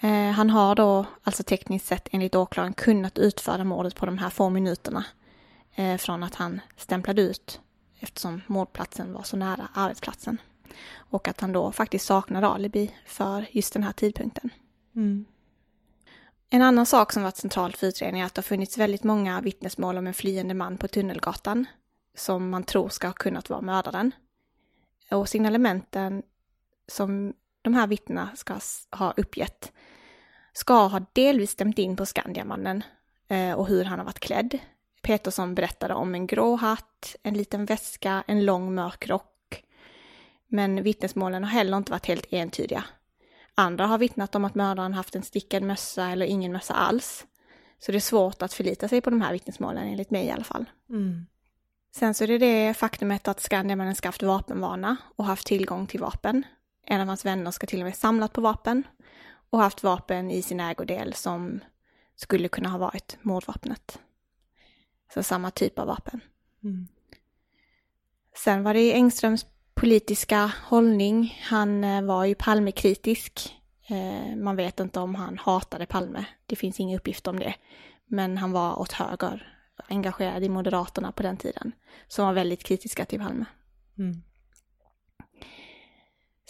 Eh, 0.00 0.30
han 0.30 0.50
har 0.50 0.74
då 0.74 1.06
alltså 1.22 1.42
tekniskt 1.42 1.86
sett 1.86 2.08
enligt 2.12 2.34
åklagaren 2.34 2.72
kunnat 2.72 3.18
utföra 3.18 3.64
mordet 3.64 3.94
på 3.94 4.06
de 4.06 4.18
här 4.18 4.30
få 4.30 4.48
minuterna 4.48 5.04
eh, 5.74 5.96
från 5.96 6.22
att 6.22 6.34
han 6.34 6.60
stämplade 6.76 7.22
ut 7.22 7.60
eftersom 7.98 8.40
mordplatsen 8.46 9.12
var 9.12 9.22
så 9.22 9.36
nära 9.36 9.68
arbetsplatsen. 9.74 10.38
Och 10.96 11.28
att 11.28 11.40
han 11.40 11.52
då 11.52 11.72
faktiskt 11.72 12.06
saknade 12.06 12.46
alibi 12.46 12.94
för 13.06 13.46
just 13.50 13.72
den 13.72 13.82
här 13.82 13.92
tidpunkten. 13.92 14.50
Mm. 14.96 15.24
En 16.50 16.62
annan 16.62 16.86
sak 16.86 17.12
som 17.12 17.22
varit 17.22 17.36
centralt 17.36 17.76
för 17.76 17.86
utredningen 17.86 18.24
är 18.24 18.26
att 18.26 18.34
det 18.34 18.38
har 18.38 18.44
funnits 18.44 18.78
väldigt 18.78 19.04
många 19.04 19.40
vittnesmål 19.40 19.98
om 19.98 20.06
en 20.06 20.14
flyende 20.14 20.54
man 20.54 20.76
på 20.76 20.88
Tunnelgatan 20.88 21.66
som 22.16 22.50
man 22.50 22.64
tror 22.64 22.88
ska 22.88 23.06
ha 23.06 23.14
kunnat 23.14 23.50
vara 23.50 23.60
mördaren. 23.60 24.12
Och 25.12 25.28
signalementen 25.28 26.22
som 26.88 27.34
de 27.62 27.74
här 27.74 27.86
vittnena 27.86 28.30
ska 28.34 28.58
ha 28.90 29.14
uppgett 29.16 29.72
ska 30.52 30.86
ha 30.86 31.00
delvis 31.12 31.50
stämt 31.50 31.78
in 31.78 31.96
på 31.96 32.06
Skandiamannen 32.06 32.82
eh, 33.28 33.52
och 33.52 33.66
hur 33.66 33.84
han 33.84 33.98
har 33.98 34.06
varit 34.06 34.20
klädd. 34.20 34.58
Petersson 35.02 35.54
berättade 35.54 35.94
om 35.94 36.14
en 36.14 36.26
grå 36.26 36.56
hatt, 36.56 37.16
en 37.22 37.34
liten 37.34 37.64
väska, 37.64 38.24
en 38.26 38.44
lång 38.44 38.74
mörk 38.74 39.08
rock. 39.08 39.64
Men 40.48 40.82
vittnesmålen 40.82 41.44
har 41.44 41.50
heller 41.50 41.76
inte 41.76 41.92
varit 41.92 42.06
helt 42.06 42.32
entydiga. 42.32 42.84
Andra 43.54 43.86
har 43.86 43.98
vittnat 43.98 44.34
om 44.34 44.44
att 44.44 44.54
mördaren 44.54 44.94
haft 44.94 45.14
en 45.14 45.22
stickad 45.22 45.62
mössa 45.62 46.10
eller 46.10 46.26
ingen 46.26 46.52
mössa 46.52 46.74
alls. 46.74 47.26
Så 47.78 47.92
det 47.92 47.98
är 47.98 48.00
svårt 48.00 48.42
att 48.42 48.52
förlita 48.52 48.88
sig 48.88 49.00
på 49.00 49.10
de 49.10 49.20
här 49.20 49.32
vittnesmålen, 49.32 49.88
enligt 49.88 50.10
mig 50.10 50.26
i 50.26 50.30
alla 50.30 50.44
fall. 50.44 50.64
Mm. 50.90 51.26
Sen 51.94 52.14
så 52.14 52.24
är 52.24 52.28
det 52.28 52.38
det 52.38 52.74
faktumet 52.74 53.28
att 53.28 53.40
Skandiamannen 53.40 53.94
ska 53.94 54.08
haft 54.08 54.22
vapenvana 54.22 54.96
och 55.16 55.24
haft 55.24 55.46
tillgång 55.46 55.86
till 55.86 56.00
vapen. 56.00 56.42
En 56.86 57.00
av 57.00 57.06
hans 57.06 57.24
vänner 57.24 57.50
ska 57.50 57.66
till 57.66 57.80
och 57.80 57.84
med 57.84 57.96
samlat 57.96 58.32
på 58.32 58.40
vapen 58.40 58.82
och 59.50 59.58
haft 59.58 59.82
vapen 59.82 60.30
i 60.30 60.42
sin 60.42 60.60
ägodel 60.60 61.14
som 61.14 61.60
skulle 62.16 62.48
kunna 62.48 62.68
ha 62.68 62.78
varit 62.78 63.18
mordvapnet. 63.22 64.00
Så 65.14 65.22
samma 65.22 65.50
typ 65.50 65.78
av 65.78 65.86
vapen. 65.86 66.20
Mm. 66.64 66.88
Sen 68.36 68.62
var 68.62 68.74
det 68.74 68.92
Engströms 68.92 69.46
politiska 69.74 70.52
hållning. 70.64 71.38
Han 71.42 71.84
eh, 71.84 72.02
var 72.02 72.24
ju 72.24 72.34
Palmekritisk. 72.34 73.56
Eh, 73.86 74.36
man 74.36 74.56
vet 74.56 74.80
inte 74.80 75.00
om 75.00 75.14
han 75.14 75.38
hatade 75.38 75.86
Palme. 75.86 76.24
Det 76.46 76.56
finns 76.56 76.80
inga 76.80 76.96
uppgifter 76.96 77.30
om 77.30 77.38
det. 77.38 77.54
Men 78.06 78.38
han 78.38 78.52
var 78.52 78.78
åt 78.78 78.92
höger, 78.92 79.51
engagerad 79.88 80.44
i 80.44 80.48
Moderaterna 80.48 81.12
på 81.12 81.22
den 81.22 81.36
tiden. 81.36 81.72
Som 82.08 82.26
var 82.26 82.32
väldigt 82.32 82.64
kritiska 82.64 83.04
till 83.04 83.20
Palme. 83.20 83.44
Mm. 83.98 84.22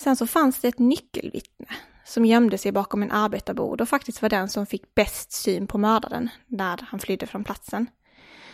Sen 0.01 0.17
så 0.17 0.27
fanns 0.27 0.61
det 0.61 0.69
ett 0.69 0.79
nyckelvittne 0.79 1.67
som 2.05 2.25
gömde 2.25 2.59
sig 2.59 2.73
bakom 2.73 3.03
en 3.03 3.13
arbetarbord 3.13 3.81
och 3.81 3.89
faktiskt 3.89 4.23
var 4.23 4.29
den 4.29 4.49
som 4.49 4.67
fick 4.67 4.95
bäst 4.95 5.33
syn 5.33 5.67
på 5.67 5.79
mördaren 5.79 6.31
när 6.47 6.79
han 6.89 7.01
flydde 7.01 7.27
från 7.27 7.45
platsen. 7.45 7.87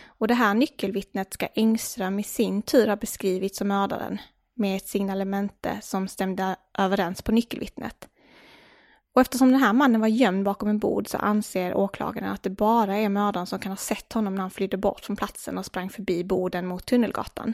Och 0.05 0.27
det 0.27 0.33
här 0.33 0.53
nyckelvittnet 0.53 1.33
ska 1.33 1.47
Engström 1.47 2.19
i 2.19 2.23
sin 2.23 2.61
tur 2.61 2.87
ha 2.87 2.95
beskrivit 2.95 3.55
som 3.55 3.67
mördaren 3.67 4.17
med 4.53 4.77
ett 4.77 4.87
signalemente 4.87 5.79
som 5.81 6.07
stämde 6.07 6.55
överens 6.77 7.21
på 7.21 7.31
nyckelvittnet. 7.31 8.09
Och 9.19 9.21
eftersom 9.21 9.51
den 9.51 9.59
här 9.59 9.73
mannen 9.73 10.01
var 10.01 10.07
gömd 10.07 10.45
bakom 10.45 10.69
en 10.69 10.79
bord 10.79 11.07
så 11.07 11.17
anser 11.17 11.73
åklagaren 11.73 12.31
att 12.31 12.43
det 12.43 12.49
bara 12.49 12.97
är 12.97 13.09
mördaren 13.09 13.47
som 13.47 13.59
kan 13.59 13.71
ha 13.71 13.77
sett 13.77 14.13
honom 14.13 14.35
när 14.35 14.41
han 14.41 14.51
flydde 14.51 14.77
bort 14.77 15.05
från 15.05 15.15
platsen 15.15 15.57
och 15.57 15.65
sprang 15.65 15.89
förbi 15.89 16.23
borden 16.23 16.67
mot 16.67 16.85
Tunnelgatan. 16.85 17.53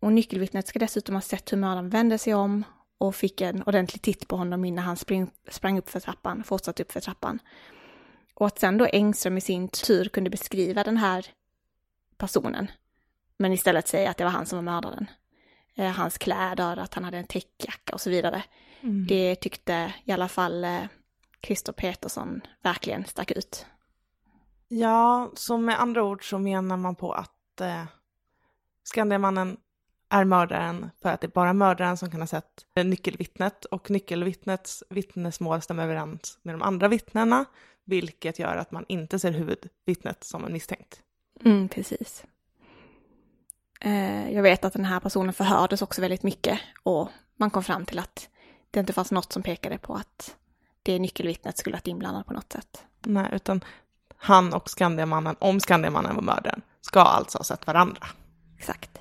Och 0.00 0.12
nyckelvittnet 0.12 0.68
ska 0.68 0.78
dessutom 0.78 1.14
ha 1.14 1.22
sett 1.22 1.52
hur 1.52 1.56
mördaren 1.56 1.88
vände 1.88 2.18
sig 2.18 2.34
om 2.34 2.64
och 2.98 3.14
fick 3.14 3.40
en 3.40 3.62
ordentlig 3.62 4.02
titt 4.02 4.28
på 4.28 4.36
honom 4.36 4.64
innan 4.64 4.84
han 4.84 4.96
spring, 4.96 5.30
sprang 5.48 5.78
upp 5.78 5.90
för 5.90 6.00
trappan, 6.00 6.44
fortsatte 6.44 6.82
upp 6.82 6.92
för 6.92 7.00
trappan. 7.00 7.38
Och 8.34 8.46
att 8.46 8.58
sen 8.58 8.78
då 8.78 8.86
Engström 8.86 9.36
i 9.36 9.40
sin 9.40 9.68
tur 9.68 10.04
kunde 10.04 10.30
beskriva 10.30 10.84
den 10.84 10.96
här 10.96 11.26
personen, 12.16 12.70
men 13.36 13.52
istället 13.52 13.88
säga 13.88 14.10
att 14.10 14.16
det 14.16 14.24
var 14.24 14.30
han 14.30 14.46
som 14.46 14.56
var 14.56 14.72
mördaren. 14.72 15.06
Eh, 15.74 15.90
hans 15.90 16.18
kläder, 16.18 16.76
att 16.76 16.94
han 16.94 17.04
hade 17.04 17.18
en 17.18 17.26
täckjacka 17.26 17.92
och 17.92 18.00
så 18.00 18.10
vidare. 18.10 18.42
Mm. 18.80 19.06
Det 19.06 19.34
tyckte 19.34 19.94
i 20.04 20.12
alla 20.12 20.28
fall 20.28 20.64
eh, 20.64 20.82
Christer 21.42 21.72
Petersson 21.72 22.40
verkligen 22.62 23.04
stack 23.04 23.30
ut. 23.30 23.66
Ja, 24.68 25.30
så 25.34 25.58
med 25.58 25.80
andra 25.80 26.02
ord 26.02 26.30
så 26.30 26.38
menar 26.38 26.76
man 26.76 26.94
på 26.94 27.12
att 27.12 27.60
eh, 27.60 27.84
Skandiamannen 28.82 29.56
är 30.08 30.24
mördaren 30.24 30.90
för 31.02 31.08
att 31.08 31.20
det 31.20 31.26
är 31.26 31.30
bara 31.30 31.52
mördaren 31.52 31.96
som 31.96 32.10
kan 32.10 32.20
ha 32.20 32.26
sett 32.26 32.66
nyckelvittnet 32.84 33.64
och 33.64 33.90
nyckelvittnets 33.90 34.84
vittnesmål 34.90 35.62
stämmer 35.62 35.84
överens 35.84 36.38
med 36.42 36.54
de 36.54 36.62
andra 36.62 36.88
vittnena, 36.88 37.44
vilket 37.84 38.38
gör 38.38 38.56
att 38.56 38.70
man 38.70 38.84
inte 38.88 39.18
ser 39.18 39.32
huvudvittnet 39.32 40.24
som 40.24 40.44
en 40.44 40.52
misstänkt. 40.52 41.02
Mm, 41.44 41.68
precis. 41.68 42.24
Eh, 43.80 44.32
jag 44.32 44.42
vet 44.42 44.64
att 44.64 44.72
den 44.72 44.84
här 44.84 45.00
personen 45.00 45.32
förhördes 45.32 45.82
också 45.82 46.00
väldigt 46.00 46.22
mycket 46.22 46.60
och 46.82 47.08
man 47.36 47.50
kom 47.50 47.62
fram 47.62 47.86
till 47.86 47.98
att 47.98 48.28
det 48.76 48.80
inte 48.80 48.92
fanns 48.92 49.12
något 49.12 49.32
som 49.32 49.42
pekade 49.42 49.78
på 49.78 49.94
att 49.94 50.36
det 50.82 50.98
nyckelvittnet 50.98 51.58
skulle 51.58 51.76
ha 51.76 51.78
varit 51.78 51.86
inblandad 51.86 52.26
på 52.26 52.32
något 52.32 52.52
sätt. 52.52 52.84
Nej, 53.02 53.30
utan 53.32 53.64
han 54.16 54.54
och 54.54 54.70
Skandiamannen, 54.70 55.36
om 55.38 55.60
Skandiamannen 55.60 56.14
var 56.14 56.22
mördaren, 56.22 56.62
ska 56.80 57.00
alltså 57.00 57.38
ha 57.38 57.44
sett 57.44 57.66
varandra. 57.66 58.06
Exakt. 58.58 58.98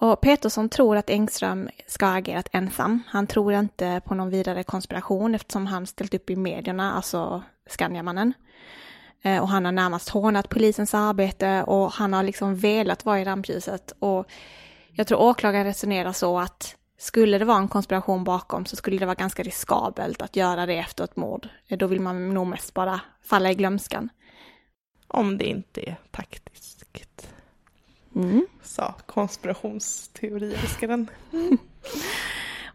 Och 0.00 0.20
Petersson 0.20 0.68
tror 0.68 0.96
att 0.96 1.10
Engström 1.10 1.68
ska 1.86 2.06
ha 2.06 2.16
agerat 2.18 2.48
ensam. 2.52 3.02
Han 3.08 3.26
tror 3.26 3.52
inte 3.52 4.00
på 4.04 4.14
någon 4.14 4.30
vidare 4.30 4.64
konspiration 4.64 5.34
eftersom 5.34 5.66
han 5.66 5.86
ställt 5.86 6.14
upp 6.14 6.30
i 6.30 6.36
medierna, 6.36 6.92
alltså 6.92 7.42
Skandiamannen. 7.66 8.32
Eh, 9.22 9.42
och 9.42 9.48
han 9.48 9.64
har 9.64 9.72
närmast 9.72 10.08
hånat 10.08 10.48
polisens 10.48 10.94
arbete 10.94 11.62
och 11.62 11.92
han 11.92 12.12
har 12.12 12.22
liksom 12.22 12.56
velat 12.56 13.04
vara 13.04 13.20
i 13.20 13.24
rampljuset. 13.24 13.92
Och 13.98 14.26
jag 14.92 15.06
tror 15.06 15.20
åklagaren 15.20 15.64
resonerar 15.64 16.12
så 16.12 16.38
att 16.38 16.76
skulle 16.98 17.38
det 17.38 17.44
vara 17.44 17.58
en 17.58 17.68
konspiration 17.68 18.24
bakom 18.24 18.66
så 18.66 18.76
skulle 18.76 18.98
det 18.98 19.06
vara 19.06 19.14
ganska 19.14 19.42
riskabelt 19.42 20.22
att 20.22 20.36
göra 20.36 20.66
det 20.66 20.78
efter 20.78 21.04
ett 21.04 21.16
mord. 21.16 21.48
Eh, 21.68 21.78
då 21.78 21.86
vill 21.86 22.00
man 22.00 22.34
nog 22.34 22.46
mest 22.46 22.74
bara 22.74 23.00
falla 23.22 23.50
i 23.50 23.54
glömskan. 23.54 24.08
Om 25.08 25.38
det 25.38 25.44
inte 25.44 25.90
är 25.90 25.96
taktiskt. 26.10 26.84
Mm. 28.14 28.46
Sa 28.62 28.94
konspirationsteoriälskaren. 29.06 31.10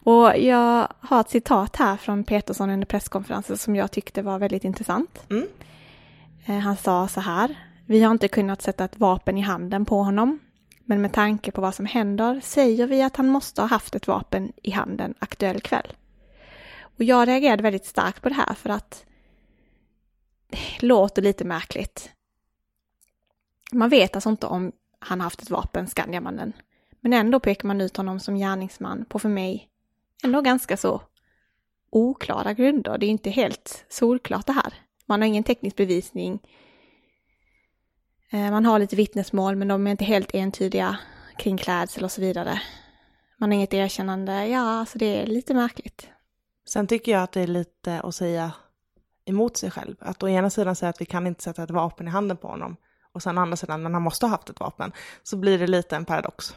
Och 0.03 0.38
jag 0.38 0.88
har 0.99 1.22
ett 1.22 1.30
citat 1.30 1.76
här 1.76 1.97
från 1.97 2.24
Petersson 2.24 2.70
under 2.70 2.86
presskonferensen 2.86 3.57
som 3.57 3.76
jag 3.76 3.91
tyckte 3.91 4.22
var 4.22 4.39
väldigt 4.39 4.63
intressant. 4.63 5.24
Mm. 5.30 5.47
Han 6.63 6.78
sa 6.78 7.07
så 7.07 7.22
här. 7.22 7.55
Vi 7.86 8.03
har 8.03 8.11
inte 8.11 8.28
kunnat 8.28 8.61
sätta 8.61 8.86
ett 8.86 8.99
vapen 8.99 9.38
i 9.38 9.41
handen 9.41 9.86
på 9.86 10.03
honom. 10.03 10.39
Men 10.89 11.01
med 11.01 11.13
tanke 11.13 11.51
på 11.51 11.61
vad 11.61 11.75
som 11.75 11.85
händer 11.85 12.39
säger 12.43 12.87
vi 12.87 13.01
att 13.01 13.15
han 13.15 13.27
måste 13.27 13.61
ha 13.61 13.67
haft 13.67 13.95
ett 13.95 14.07
vapen 14.07 14.53
i 14.63 14.71
handen 14.71 15.13
aktuell 15.19 15.61
kväll. 15.61 15.93
Och 16.81 17.03
jag 17.03 17.27
reagerade 17.27 17.63
väldigt 17.63 17.85
starkt 17.85 18.21
på 18.21 18.29
det 18.29 18.35
här 18.35 18.53
för 18.53 18.69
att 18.69 19.05
det 20.49 20.85
låter 20.85 21.21
lite 21.21 21.45
märkligt. 21.45 22.11
Man 23.71 23.89
vet 23.89 24.15
alltså 24.15 24.29
inte 24.29 24.47
om 24.47 24.71
han 24.99 25.21
haft 25.21 25.41
ett 25.41 25.49
vapen, 25.49 25.87
Skandiamannen. 25.87 26.53
Men 26.99 27.13
ändå 27.13 27.39
pekar 27.39 27.67
man 27.67 27.81
ut 27.81 27.97
honom 27.97 28.19
som 28.19 28.35
gärningsman 28.35 29.05
på 29.05 29.19
för 29.19 29.29
mig 29.29 29.69
ändå 30.23 30.41
ganska 30.41 30.77
så 30.77 31.01
oklara 31.89 32.53
grunder. 32.53 32.97
Det 32.97 33.05
är 33.05 33.09
inte 33.09 33.29
helt 33.29 33.85
solklart 33.89 34.47
det 34.47 34.53
här. 34.53 34.73
Man 35.05 35.21
har 35.21 35.27
ingen 35.27 35.43
teknisk 35.43 35.75
bevisning. 35.75 36.39
Eh, 38.32 38.51
man 38.51 38.65
har 38.65 38.80
lite 38.80 38.95
vittnesmål 38.95 39.55
men 39.55 39.67
de 39.67 39.88
är 39.88 39.91
inte 39.91 40.05
helt 40.05 40.34
entydiga 40.34 40.97
kring 41.38 41.57
klädsel 41.57 42.03
och 42.03 42.11
så 42.11 42.21
vidare. 42.21 42.61
Man 43.38 43.49
har 43.49 43.55
inget 43.55 43.73
erkännande. 43.73 44.47
Ja, 44.47 44.80
alltså 44.80 44.97
det 44.97 45.21
är 45.21 45.27
lite 45.27 45.53
märkligt. 45.53 46.07
Sen 46.69 46.88
tycker 46.88 47.11
jag 47.11 47.23
att 47.23 47.32
det 47.32 47.41
är 47.41 47.47
lite 47.47 48.01
att 48.01 48.15
säga 48.15 48.51
emot 49.25 49.57
sig 49.57 49.71
själv. 49.71 49.95
Att 49.99 50.23
å 50.23 50.30
ena 50.30 50.49
sidan 50.49 50.75
säga 50.75 50.89
att 50.89 51.01
vi 51.01 51.05
kan 51.05 51.27
inte 51.27 51.43
sätta 51.43 51.63
ett 51.63 51.71
vapen 51.71 52.07
i 52.07 52.11
handen 52.11 52.38
på 52.38 52.47
honom 52.47 52.75
och 53.11 53.23
sen 53.23 53.38
å 53.38 53.41
andra 53.41 53.57
sidan, 53.57 53.82
men 53.82 53.93
han 53.93 54.03
måste 54.03 54.25
ha 54.25 54.32
haft 54.32 54.49
ett 54.49 54.59
vapen. 54.59 54.91
Så 55.23 55.38
blir 55.38 55.59
det 55.59 55.67
lite 55.67 55.95
en 55.95 56.05
paradox. 56.05 56.55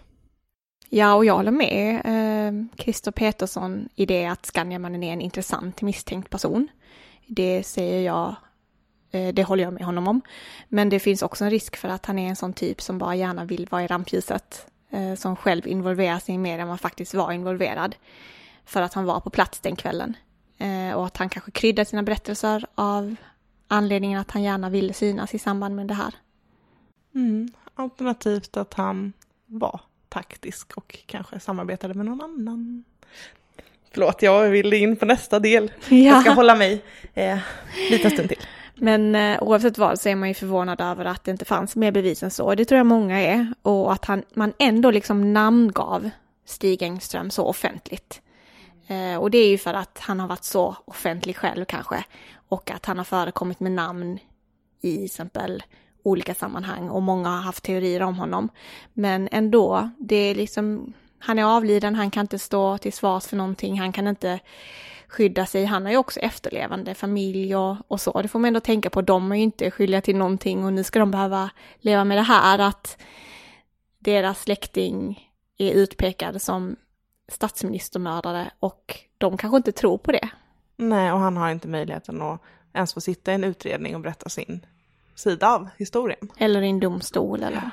Ja, 0.88 1.14
och 1.14 1.24
jag 1.24 1.36
håller 1.36 1.50
med 1.50 1.94
eh, 2.04 2.82
Christer 2.84 3.10
Petersson 3.10 3.88
i 3.94 4.06
det 4.06 4.26
att 4.26 4.46
Skandiamannen 4.46 5.02
är 5.02 5.12
en 5.12 5.20
intressant 5.20 5.82
misstänkt 5.82 6.30
person. 6.30 6.68
Det 7.26 7.62
säger 7.62 8.00
jag, 8.00 8.34
det 9.34 9.44
håller 9.44 9.64
jag 9.64 9.72
med 9.72 9.82
honom 9.82 10.08
om. 10.08 10.20
Men 10.68 10.88
det 10.88 10.98
finns 10.98 11.22
också 11.22 11.44
en 11.44 11.50
risk 11.50 11.76
för 11.76 11.88
att 11.88 12.06
han 12.06 12.18
är 12.18 12.28
en 12.28 12.36
sån 12.36 12.52
typ 12.52 12.80
som 12.80 12.98
bara 12.98 13.14
gärna 13.14 13.44
vill 13.44 13.68
vara 13.70 13.82
i 13.82 13.86
rampljuset. 13.86 14.66
Eh, 14.92 15.14
som 15.14 15.36
själv 15.36 15.66
involverar 15.66 16.18
sig 16.18 16.38
mer 16.38 16.58
än 16.58 16.68
man 16.68 16.78
faktiskt 16.78 17.14
var 17.14 17.32
involverad. 17.32 17.96
För 18.64 18.82
att 18.82 18.94
han 18.94 19.04
var 19.04 19.20
på 19.20 19.30
plats 19.30 19.60
den 19.60 19.76
kvällen. 19.76 20.16
Eh, 20.58 20.92
och 20.94 21.06
att 21.06 21.16
han 21.16 21.28
kanske 21.28 21.50
kryddar 21.50 21.84
sina 21.84 22.02
berättelser 22.02 22.66
av 22.74 23.16
anledningen 23.68 24.20
att 24.20 24.30
han 24.30 24.42
gärna 24.42 24.70
ville 24.70 24.92
synas 24.92 25.34
i 25.34 25.38
samband 25.38 25.76
med 25.76 25.86
det 25.86 25.94
här. 25.94 26.14
Mm, 27.14 27.52
alternativt 27.74 28.56
att 28.56 28.74
han 28.74 29.12
var 29.46 29.80
taktisk 30.08 30.76
och 30.76 30.98
kanske 31.06 31.40
samarbetade 31.40 31.94
med 31.94 32.06
någon 32.06 32.20
annan. 32.20 32.84
Förlåt, 33.92 34.22
jag 34.22 34.48
vill 34.48 34.72
in 34.72 34.96
på 34.96 35.06
nästa 35.06 35.38
del. 35.38 35.72
Ja. 35.88 35.96
Jag 35.96 36.20
ska 36.20 36.30
hålla 36.30 36.54
mig 36.54 36.84
eh, 37.14 37.38
lite 37.90 38.10
stund 38.10 38.28
till. 38.28 38.40
Men 38.74 39.14
eh, 39.14 39.42
oavsett 39.42 39.78
vad 39.78 40.00
så 40.00 40.08
är 40.08 40.16
man 40.16 40.28
ju 40.28 40.34
förvånad 40.34 40.80
över 40.80 41.04
att 41.04 41.24
det 41.24 41.30
inte 41.30 41.44
fanns 41.44 41.76
mer 41.76 41.92
bevis 41.92 42.22
än 42.22 42.30
så. 42.30 42.54
Det 42.54 42.64
tror 42.64 42.76
jag 42.76 42.86
många 42.86 43.20
är. 43.20 43.54
Och 43.62 43.92
att 43.92 44.04
han, 44.04 44.22
man 44.34 44.52
ändå 44.58 44.90
liksom 44.90 45.32
namngav 45.32 46.10
Stig 46.44 46.82
Engström 46.82 47.30
så 47.30 47.44
offentligt. 47.44 48.20
Eh, 48.86 49.16
och 49.16 49.30
det 49.30 49.38
är 49.38 49.48
ju 49.48 49.58
för 49.58 49.74
att 49.74 49.98
han 49.98 50.20
har 50.20 50.28
varit 50.28 50.44
så 50.44 50.76
offentlig 50.84 51.36
själv 51.36 51.64
kanske. 51.64 52.04
Och 52.48 52.70
att 52.70 52.86
han 52.86 52.98
har 52.98 53.04
förekommit 53.04 53.60
med 53.60 53.72
namn 53.72 54.18
i 54.80 54.96
till 54.96 55.04
exempel 55.04 55.62
olika 56.02 56.34
sammanhang 56.34 56.88
och 56.88 57.02
många 57.02 57.28
har 57.28 57.40
haft 57.40 57.64
teorier 57.64 58.02
om 58.02 58.16
honom. 58.16 58.48
Men 58.92 59.28
ändå, 59.32 59.90
det 59.98 60.16
är 60.16 60.34
liksom, 60.34 60.92
han 61.18 61.38
är 61.38 61.44
avliden, 61.44 61.94
han 61.94 62.10
kan 62.10 62.20
inte 62.20 62.38
stå 62.38 62.78
till 62.78 62.92
svars 62.92 63.26
för 63.26 63.36
någonting, 63.36 63.80
han 63.80 63.92
kan 63.92 64.06
inte 64.06 64.40
skydda 65.12 65.46
sig. 65.46 65.64
Han 65.64 65.84
har 65.84 65.92
ju 65.92 65.98
också 65.98 66.20
efterlevande 66.20 66.94
familj 66.94 67.56
och, 67.56 67.76
och 67.88 68.00
så. 68.00 68.22
Det 68.22 68.28
får 68.28 68.38
man 68.38 68.48
ändå 68.48 68.60
tänka 68.60 68.90
på. 68.90 69.02
De 69.02 69.32
är 69.32 69.36
ju 69.36 69.42
inte 69.42 69.70
skyldiga 69.70 70.00
till 70.00 70.16
någonting 70.16 70.64
och 70.64 70.72
nu 70.72 70.84
ska 70.84 70.98
de 70.98 71.10
behöva 71.10 71.50
leva 71.78 72.04
med 72.04 72.16
det 72.16 72.22
här 72.22 72.58
att 72.58 73.02
deras 73.98 74.42
släkting 74.42 75.30
är 75.58 75.72
utpekad 75.72 76.42
som 76.42 76.76
statsministermördare 77.28 78.50
och 78.60 78.98
de 79.18 79.36
kanske 79.36 79.56
inte 79.56 79.72
tror 79.72 79.98
på 79.98 80.12
det. 80.12 80.28
Nej, 80.76 81.12
och 81.12 81.18
han 81.18 81.36
har 81.36 81.50
inte 81.50 81.68
möjligheten 81.68 82.22
att 82.22 82.40
ens 82.72 82.94
få 82.94 83.00
sitta 83.00 83.32
i 83.32 83.34
en 83.34 83.44
utredning 83.44 83.94
och 83.94 84.00
berätta 84.00 84.28
sin 84.28 84.66
sida 85.14 85.54
av 85.54 85.68
historien. 85.76 86.30
Eller 86.36 86.62
i 86.62 86.68
en 86.68 86.80
domstol 86.80 87.42
eller? 87.42 87.70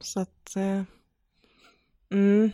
Så 0.00 0.20
att... 0.20 0.56
Eh, 0.56 0.82
mm. 2.10 2.52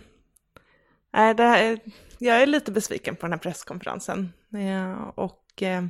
Nej, 1.13 1.35
det 1.35 1.43
här, 1.43 1.81
jag 2.19 2.43
är 2.43 2.47
lite 2.47 2.73
besviken 2.73 3.17
på 3.17 3.27
den 3.27 3.33
här 3.33 3.39
presskonferensen. 3.39 4.33
Ja, 4.49 5.13
och 5.15 5.63
eh, 5.63 5.85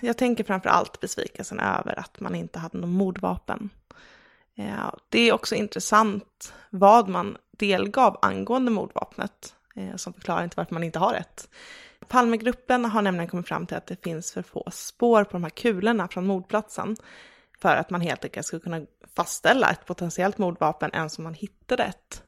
jag 0.00 0.18
tänker 0.18 0.44
framför 0.44 0.68
allt 0.68 1.00
besvikelsen 1.00 1.60
över 1.60 1.98
att 1.98 2.20
man 2.20 2.34
inte 2.34 2.58
hade 2.58 2.78
någon 2.78 2.92
mordvapen. 2.92 3.70
Ja, 4.54 4.98
det 5.08 5.20
är 5.20 5.32
också 5.32 5.54
intressant 5.54 6.54
vad 6.70 7.08
man 7.08 7.36
delgav 7.50 8.18
angående 8.22 8.70
mordvapnet, 8.70 9.54
eh, 9.76 9.96
som 9.96 10.12
förklarar 10.12 10.44
inte 10.44 10.56
varför 10.56 10.74
man 10.74 10.84
inte 10.84 10.98
har 10.98 11.14
ett. 11.14 11.48
Palmegruppen 12.08 12.84
har 12.84 13.02
nämligen 13.02 13.28
kommit 13.28 13.48
fram 13.48 13.66
till 13.66 13.76
att 13.76 13.86
det 13.86 14.04
finns 14.04 14.32
för 14.32 14.42
få 14.42 14.68
spår 14.72 15.24
på 15.24 15.32
de 15.32 15.42
här 15.42 15.50
kulorna 15.50 16.08
från 16.08 16.26
mordplatsen 16.26 16.96
för 17.58 17.76
att 17.76 17.90
man 17.90 18.00
helt 18.00 18.24
enkelt 18.24 18.46
skulle 18.46 18.62
kunna 18.62 18.80
fastställa 19.16 19.70
ett 19.70 19.86
potentiellt 19.86 20.38
mordvapen 20.38 20.90
ens 20.94 21.18
om 21.18 21.24
man 21.24 21.34
hittade 21.34 21.84
ett. 21.84 22.22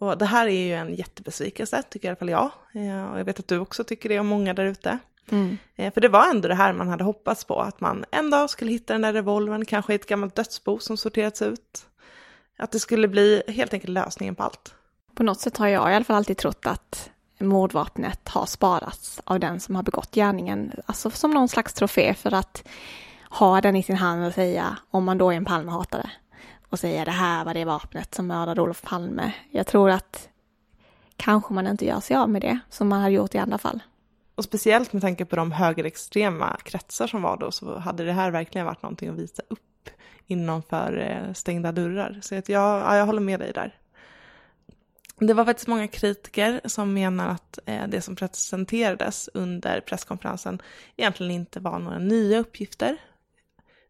Och 0.00 0.18
det 0.18 0.24
här 0.24 0.46
är 0.46 0.66
ju 0.66 0.74
en 0.74 0.94
jättebesvikelse, 0.94 1.82
tycker 1.82 2.08
i 2.08 2.10
alla 2.10 2.16
fall 2.16 2.28
jag. 2.28 2.50
Eh, 2.72 3.10
och 3.10 3.18
jag 3.18 3.24
vet 3.24 3.38
att 3.38 3.48
du 3.48 3.58
också 3.58 3.84
tycker 3.84 4.08
det 4.08 4.18
och 4.18 4.24
många 4.24 4.54
där 4.54 4.64
ute. 4.64 4.98
Mm. 5.30 5.58
Eh, 5.76 5.92
för 5.92 6.00
det 6.00 6.08
var 6.08 6.30
ändå 6.30 6.48
det 6.48 6.54
här 6.54 6.72
man 6.72 6.88
hade 6.88 7.04
hoppats 7.04 7.44
på, 7.44 7.60
att 7.60 7.80
man 7.80 8.04
en 8.10 8.30
dag 8.30 8.50
skulle 8.50 8.70
hitta 8.70 8.92
den 8.92 9.02
där 9.02 9.12
revolvern, 9.12 9.64
kanske 9.64 9.92
i 9.92 9.96
ett 9.96 10.06
gammalt 10.06 10.34
dödsbo 10.34 10.78
som 10.78 10.96
sorterats 10.96 11.42
ut. 11.42 11.86
Att 12.58 12.70
det 12.70 12.80
skulle 12.80 13.08
bli 13.08 13.42
helt 13.48 13.72
enkelt 13.72 13.92
lösningen 13.92 14.34
på 14.34 14.42
allt. 14.42 14.74
På 15.14 15.22
något 15.22 15.40
sätt 15.40 15.56
har 15.56 15.68
jag 15.68 15.92
i 15.92 15.94
alla 15.94 16.04
fall 16.04 16.16
alltid 16.16 16.36
trott 16.36 16.66
att 16.66 17.10
mordvapnet 17.38 18.28
har 18.28 18.46
sparats 18.46 19.20
av 19.24 19.40
den 19.40 19.60
som 19.60 19.76
har 19.76 19.82
begått 19.82 20.14
gärningen, 20.14 20.72
alltså 20.86 21.10
som 21.10 21.30
någon 21.30 21.48
slags 21.48 21.74
trofé 21.74 22.14
för 22.14 22.34
att 22.34 22.68
ha 23.30 23.60
den 23.60 23.76
i 23.76 23.82
sin 23.82 23.96
hand 23.96 24.26
och 24.26 24.34
säga, 24.34 24.76
om 24.90 25.04
man 25.04 25.18
då 25.18 25.30
är 25.30 25.36
en 25.36 25.44
Palmehatare, 25.44 26.10
och 26.70 26.78
säga 26.78 27.04
det 27.04 27.10
här 27.10 27.44
var 27.44 27.54
det 27.54 27.64
vapnet 27.64 28.14
som 28.14 28.26
mördade 28.26 28.62
Olof 28.62 28.82
Palme. 28.82 29.32
Jag 29.50 29.66
tror 29.66 29.90
att 29.90 30.28
kanske 31.16 31.54
man 31.54 31.66
inte 31.66 31.86
gör 31.86 32.00
sig 32.00 32.16
av 32.16 32.30
med 32.30 32.42
det 32.42 32.58
som 32.70 32.88
man 32.88 33.00
hade 33.00 33.14
gjort 33.14 33.34
i 33.34 33.38
andra 33.38 33.58
fall. 33.58 33.80
Och 34.34 34.44
speciellt 34.44 34.92
med 34.92 35.02
tanke 35.02 35.24
på 35.24 35.36
de 35.36 35.52
högerextrema 35.52 36.56
kretsar 36.64 37.06
som 37.06 37.22
var 37.22 37.36
då 37.36 37.50
så 37.50 37.78
hade 37.78 38.04
det 38.04 38.12
här 38.12 38.30
verkligen 38.30 38.66
varit 38.66 38.82
någonting 38.82 39.08
att 39.08 39.18
visa 39.18 39.42
upp 39.48 39.90
innanför 40.26 40.98
eh, 40.98 41.32
stängda 41.32 41.72
dörrar. 41.72 42.18
Så 42.22 42.34
att 42.34 42.48
jag, 42.48 42.80
ja, 42.80 42.96
jag 42.96 43.06
håller 43.06 43.20
med 43.20 43.40
dig 43.40 43.52
där. 43.52 43.74
Det 45.20 45.34
var 45.34 45.44
faktiskt 45.44 45.68
många 45.68 45.88
kritiker 45.88 46.60
som 46.64 46.94
menar 46.94 47.28
att 47.28 47.58
eh, 47.66 47.88
det 47.88 48.00
som 48.00 48.16
presenterades 48.16 49.28
under 49.34 49.80
presskonferensen 49.80 50.62
egentligen 50.96 51.32
inte 51.32 51.60
var 51.60 51.78
några 51.78 51.98
nya 51.98 52.38
uppgifter, 52.38 52.96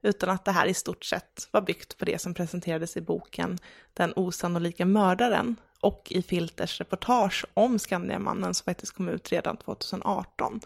utan 0.03 0.31
att 0.31 0.45
det 0.45 0.53
här 0.53 0.67
i 0.67 0.75
stort 0.75 1.05
sett 1.05 1.49
var 1.51 1.61
byggt 1.61 1.99
på 1.99 2.05
det 2.05 2.19
som 2.19 2.35
presenterades 2.35 2.97
i 2.97 3.01
boken 3.01 3.59
Den 3.95 4.13
osannolika 4.17 4.87
mördaren 4.87 5.57
och 5.81 6.09
i 6.11 6.23
Filters 6.23 6.81
reportage 6.81 7.45
om 7.55 7.79
Skandiamannen 7.79 8.55
som 8.55 8.65
faktiskt 8.65 8.93
kom 8.93 9.09
ut 9.09 9.33
redan 9.33 9.57
2018, 9.57 10.61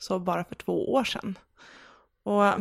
så 0.00 0.18
bara 0.18 0.44
för 0.44 0.54
två 0.54 0.92
år 0.92 1.04
sedan. 1.04 1.38
Och 2.22 2.52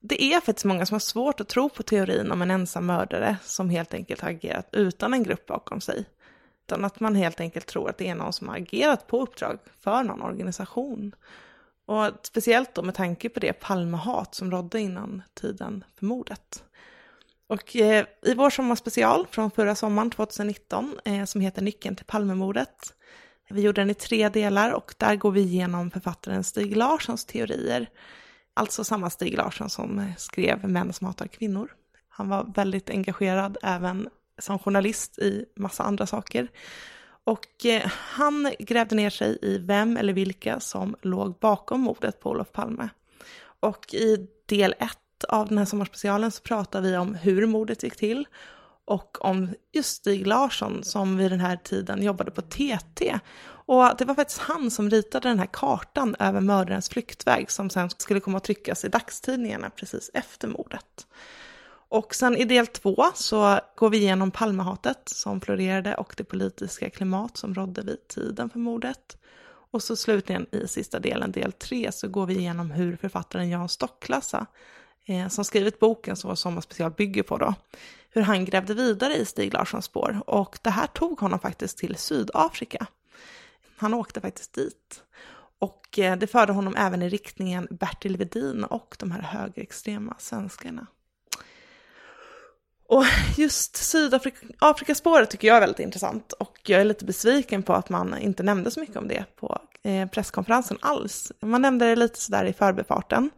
det 0.00 0.22
är 0.22 0.40
faktiskt 0.40 0.64
många 0.64 0.86
som 0.86 0.94
har 0.94 1.00
svårt 1.00 1.40
att 1.40 1.48
tro 1.48 1.68
på 1.68 1.82
teorin 1.82 2.32
om 2.32 2.42
en 2.42 2.50
ensam 2.50 2.86
mördare 2.86 3.36
som 3.42 3.70
helt 3.70 3.94
enkelt 3.94 4.20
har 4.20 4.30
agerat 4.30 4.68
utan 4.72 5.14
en 5.14 5.22
grupp 5.22 5.46
bakom 5.46 5.80
sig 5.80 6.04
utan 6.68 6.84
att 6.84 7.00
man 7.00 7.14
helt 7.14 7.40
enkelt 7.40 7.66
tror 7.66 7.90
att 7.90 7.98
det 7.98 8.08
är 8.08 8.14
någon 8.14 8.32
som 8.32 8.48
har 8.48 8.56
agerat 8.56 9.06
på 9.06 9.22
uppdrag 9.22 9.58
för 9.80 10.02
någon 10.02 10.22
organisation. 10.22 11.14
Och 11.88 12.10
speciellt 12.22 12.74
då 12.74 12.82
med 12.82 12.94
tanke 12.94 13.28
på 13.28 13.40
det 13.40 13.52
Palmehat 13.52 14.34
som 14.34 14.50
rådde 14.50 14.80
innan 14.80 15.22
tiden 15.34 15.84
för 15.98 16.06
mordet. 16.06 16.64
Och 17.46 17.76
eh, 17.76 18.06
i 18.22 18.34
vår 18.34 18.50
sommarspecial 18.50 19.26
från 19.30 19.50
förra 19.50 19.74
sommaren 19.74 20.10
2019 20.10 20.98
eh, 21.04 21.24
som 21.24 21.40
heter 21.40 21.62
Nyckeln 21.62 21.96
till 21.96 22.04
Palmemordet. 22.04 22.94
Vi 23.50 23.62
gjorde 23.62 23.80
den 23.80 23.90
i 23.90 23.94
tre 23.94 24.28
delar 24.28 24.72
och 24.72 24.94
där 24.98 25.16
går 25.16 25.30
vi 25.30 25.40
igenom 25.40 25.90
författaren 25.90 26.44
Stig 26.44 26.76
Larssons 26.76 27.24
teorier. 27.24 27.90
Alltså 28.54 28.84
samma 28.84 29.10
Stig 29.10 29.36
Larsson 29.36 29.70
som 29.70 29.98
eh, 29.98 30.16
skrev 30.16 30.68
Män 30.68 30.92
som 30.92 31.06
hatar 31.06 31.26
kvinnor. 31.26 31.72
Han 32.08 32.28
var 32.28 32.52
väldigt 32.54 32.90
engagerad 32.90 33.58
även 33.62 34.08
som 34.38 34.58
journalist 34.58 35.18
i 35.18 35.44
massa 35.56 35.82
andra 35.82 36.06
saker. 36.06 36.48
Och 37.28 37.66
eh, 37.66 37.86
han 37.86 38.52
grävde 38.58 38.94
ner 38.94 39.10
sig 39.10 39.38
i 39.42 39.58
vem 39.58 39.96
eller 39.96 40.12
vilka 40.12 40.60
som 40.60 40.96
låg 41.02 41.38
bakom 41.38 41.80
mordet 41.80 42.20
på 42.20 42.30
Olof 42.30 42.52
Palme. 42.52 42.88
Och 43.60 43.94
i 43.94 44.28
del 44.46 44.74
ett 44.78 45.24
av 45.28 45.48
den 45.48 45.58
här 45.58 45.64
sommarspecialen 45.64 46.30
så 46.30 46.42
pratar 46.42 46.80
vi 46.80 46.96
om 46.96 47.14
hur 47.14 47.46
mordet 47.46 47.82
gick 47.82 47.96
till 47.96 48.26
och 48.84 49.24
om 49.24 49.54
just 49.72 49.96
Stig 49.96 50.26
Larsson 50.26 50.84
som 50.84 51.16
vid 51.16 51.30
den 51.30 51.40
här 51.40 51.56
tiden 51.56 52.02
jobbade 52.02 52.30
på 52.30 52.42
TT. 52.42 53.18
Och 53.46 53.96
det 53.98 54.04
var 54.04 54.14
faktiskt 54.14 54.40
han 54.40 54.70
som 54.70 54.90
ritade 54.90 55.28
den 55.28 55.38
här 55.38 55.48
kartan 55.52 56.16
över 56.18 56.40
mördarens 56.40 56.88
flyktväg 56.88 57.50
som 57.50 57.70
sen 57.70 57.90
skulle 57.90 58.20
komma 58.20 58.36
att 58.36 58.44
tryckas 58.44 58.84
i 58.84 58.88
dagstidningarna 58.88 59.70
precis 59.70 60.10
efter 60.14 60.48
mordet. 60.48 61.06
Och 61.88 62.14
sen 62.14 62.36
i 62.36 62.44
del 62.44 62.66
två 62.66 63.04
så 63.14 63.60
går 63.76 63.90
vi 63.90 63.98
igenom 63.98 64.30
Palmehatet 64.30 65.08
som 65.08 65.40
florerade 65.40 65.94
och 65.94 66.14
det 66.16 66.24
politiska 66.24 66.90
klimat 66.90 67.36
som 67.36 67.54
rådde 67.54 67.82
vid 67.82 68.08
tiden 68.08 68.50
för 68.50 68.58
mordet. 68.58 69.16
Och 69.70 69.82
så 69.82 69.96
slutligen 69.96 70.46
i 70.52 70.68
sista 70.68 70.98
delen, 70.98 71.32
del 71.32 71.52
tre, 71.52 71.92
så 71.92 72.08
går 72.08 72.26
vi 72.26 72.38
igenom 72.38 72.70
hur 72.70 72.96
författaren 72.96 73.50
Jan 73.50 73.68
Stocklassa, 73.68 74.46
eh, 75.06 75.28
som 75.28 75.44
skrivit 75.44 75.78
boken 75.78 76.16
som 76.16 76.28
vår 76.28 76.34
sommarspecial 76.34 76.90
bygger 76.90 77.22
på 77.22 77.38
då, 77.38 77.54
hur 78.10 78.22
han 78.22 78.44
grävde 78.44 78.74
vidare 78.74 79.14
i 79.14 79.24
Stig 79.24 79.54
Larssons 79.54 79.84
spår. 79.84 80.22
Och 80.26 80.58
det 80.62 80.70
här 80.70 80.86
tog 80.86 81.20
honom 81.20 81.38
faktiskt 81.38 81.78
till 81.78 81.96
Sydafrika. 81.96 82.86
Han 83.76 83.94
åkte 83.94 84.20
faktiskt 84.20 84.52
dit. 84.52 85.02
Och 85.58 85.98
eh, 85.98 86.18
det 86.18 86.26
förde 86.26 86.52
honom 86.52 86.74
även 86.76 87.02
i 87.02 87.08
riktningen 87.08 87.68
Bertil 87.70 88.16
Vedin 88.16 88.64
och 88.64 88.96
de 88.98 89.10
här 89.10 89.22
högerextrema 89.22 90.16
svenskarna. 90.18 90.86
Och 92.88 93.04
just 93.36 93.76
Sydafrikaspåret 93.76 95.30
tycker 95.30 95.48
jag 95.48 95.56
är 95.56 95.60
väldigt 95.60 95.80
intressant 95.80 96.32
och 96.32 96.58
jag 96.66 96.80
är 96.80 96.84
lite 96.84 97.04
besviken 97.04 97.62
på 97.62 97.72
att 97.72 97.88
man 97.88 98.18
inte 98.18 98.42
nämnde 98.42 98.70
så 98.70 98.80
mycket 98.80 98.96
om 98.96 99.08
det 99.08 99.24
på 99.36 99.58
eh, 99.82 100.08
presskonferensen 100.08 100.78
alls. 100.80 101.32
Man 101.40 101.62
nämnde 101.62 101.86
det 101.86 101.96
lite 101.96 102.20
sådär 102.20 102.44
i 102.44 102.52
förbifarten. 102.52 103.30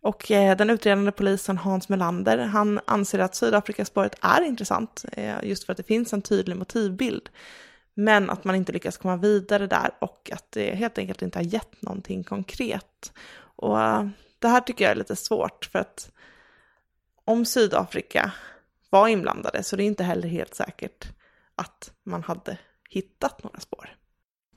Och 0.00 0.30
eh, 0.30 0.56
den 0.56 0.70
utredande 0.70 1.12
polisen 1.12 1.58
Hans 1.58 1.88
Melander, 1.88 2.38
han 2.38 2.80
anser 2.84 3.18
att 3.18 3.34
Sydafrikaspåret 3.34 4.14
är 4.20 4.42
intressant 4.42 5.04
eh, 5.12 5.44
just 5.44 5.64
för 5.64 5.72
att 5.72 5.76
det 5.76 5.82
finns 5.82 6.12
en 6.12 6.22
tydlig 6.22 6.56
motivbild. 6.56 7.28
Men 7.94 8.30
att 8.30 8.44
man 8.44 8.54
inte 8.54 8.72
lyckas 8.72 8.96
komma 8.96 9.16
vidare 9.16 9.66
där 9.66 9.90
och 9.98 10.30
att 10.32 10.52
det 10.52 10.74
helt 10.74 10.98
enkelt 10.98 11.22
inte 11.22 11.38
har 11.38 11.44
gett 11.44 11.82
någonting 11.82 12.24
konkret. 12.24 13.12
Och 13.56 13.78
det 14.38 14.48
här 14.48 14.60
tycker 14.60 14.84
jag 14.84 14.90
är 14.90 14.96
lite 14.96 15.16
svårt 15.16 15.68
för 15.72 15.78
att 15.78 16.10
om 17.24 17.44
Sydafrika 17.44 18.32
var 18.92 19.08
inblandade 19.08 19.62
så 19.62 19.76
det 19.76 19.82
är 19.82 19.86
inte 19.86 20.04
heller 20.04 20.28
helt 20.28 20.54
säkert 20.54 21.08
att 21.56 21.90
man 22.04 22.22
hade 22.22 22.58
hittat 22.90 23.44
några 23.44 23.60
spår. 23.60 23.96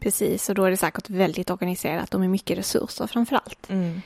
Precis, 0.02 0.50
och 0.50 0.56
då 0.56 0.64
är 0.64 0.72
det 0.72 0.78
säkert 0.78 1.10
väldigt 1.10 1.50
organiserat 1.50 2.14
och 2.14 2.20
med 2.20 2.30
mycket 2.30 2.58
resurser 2.58 3.08
framför 3.08 3.36
allt. 3.36 3.70
Mm. 3.70 4.02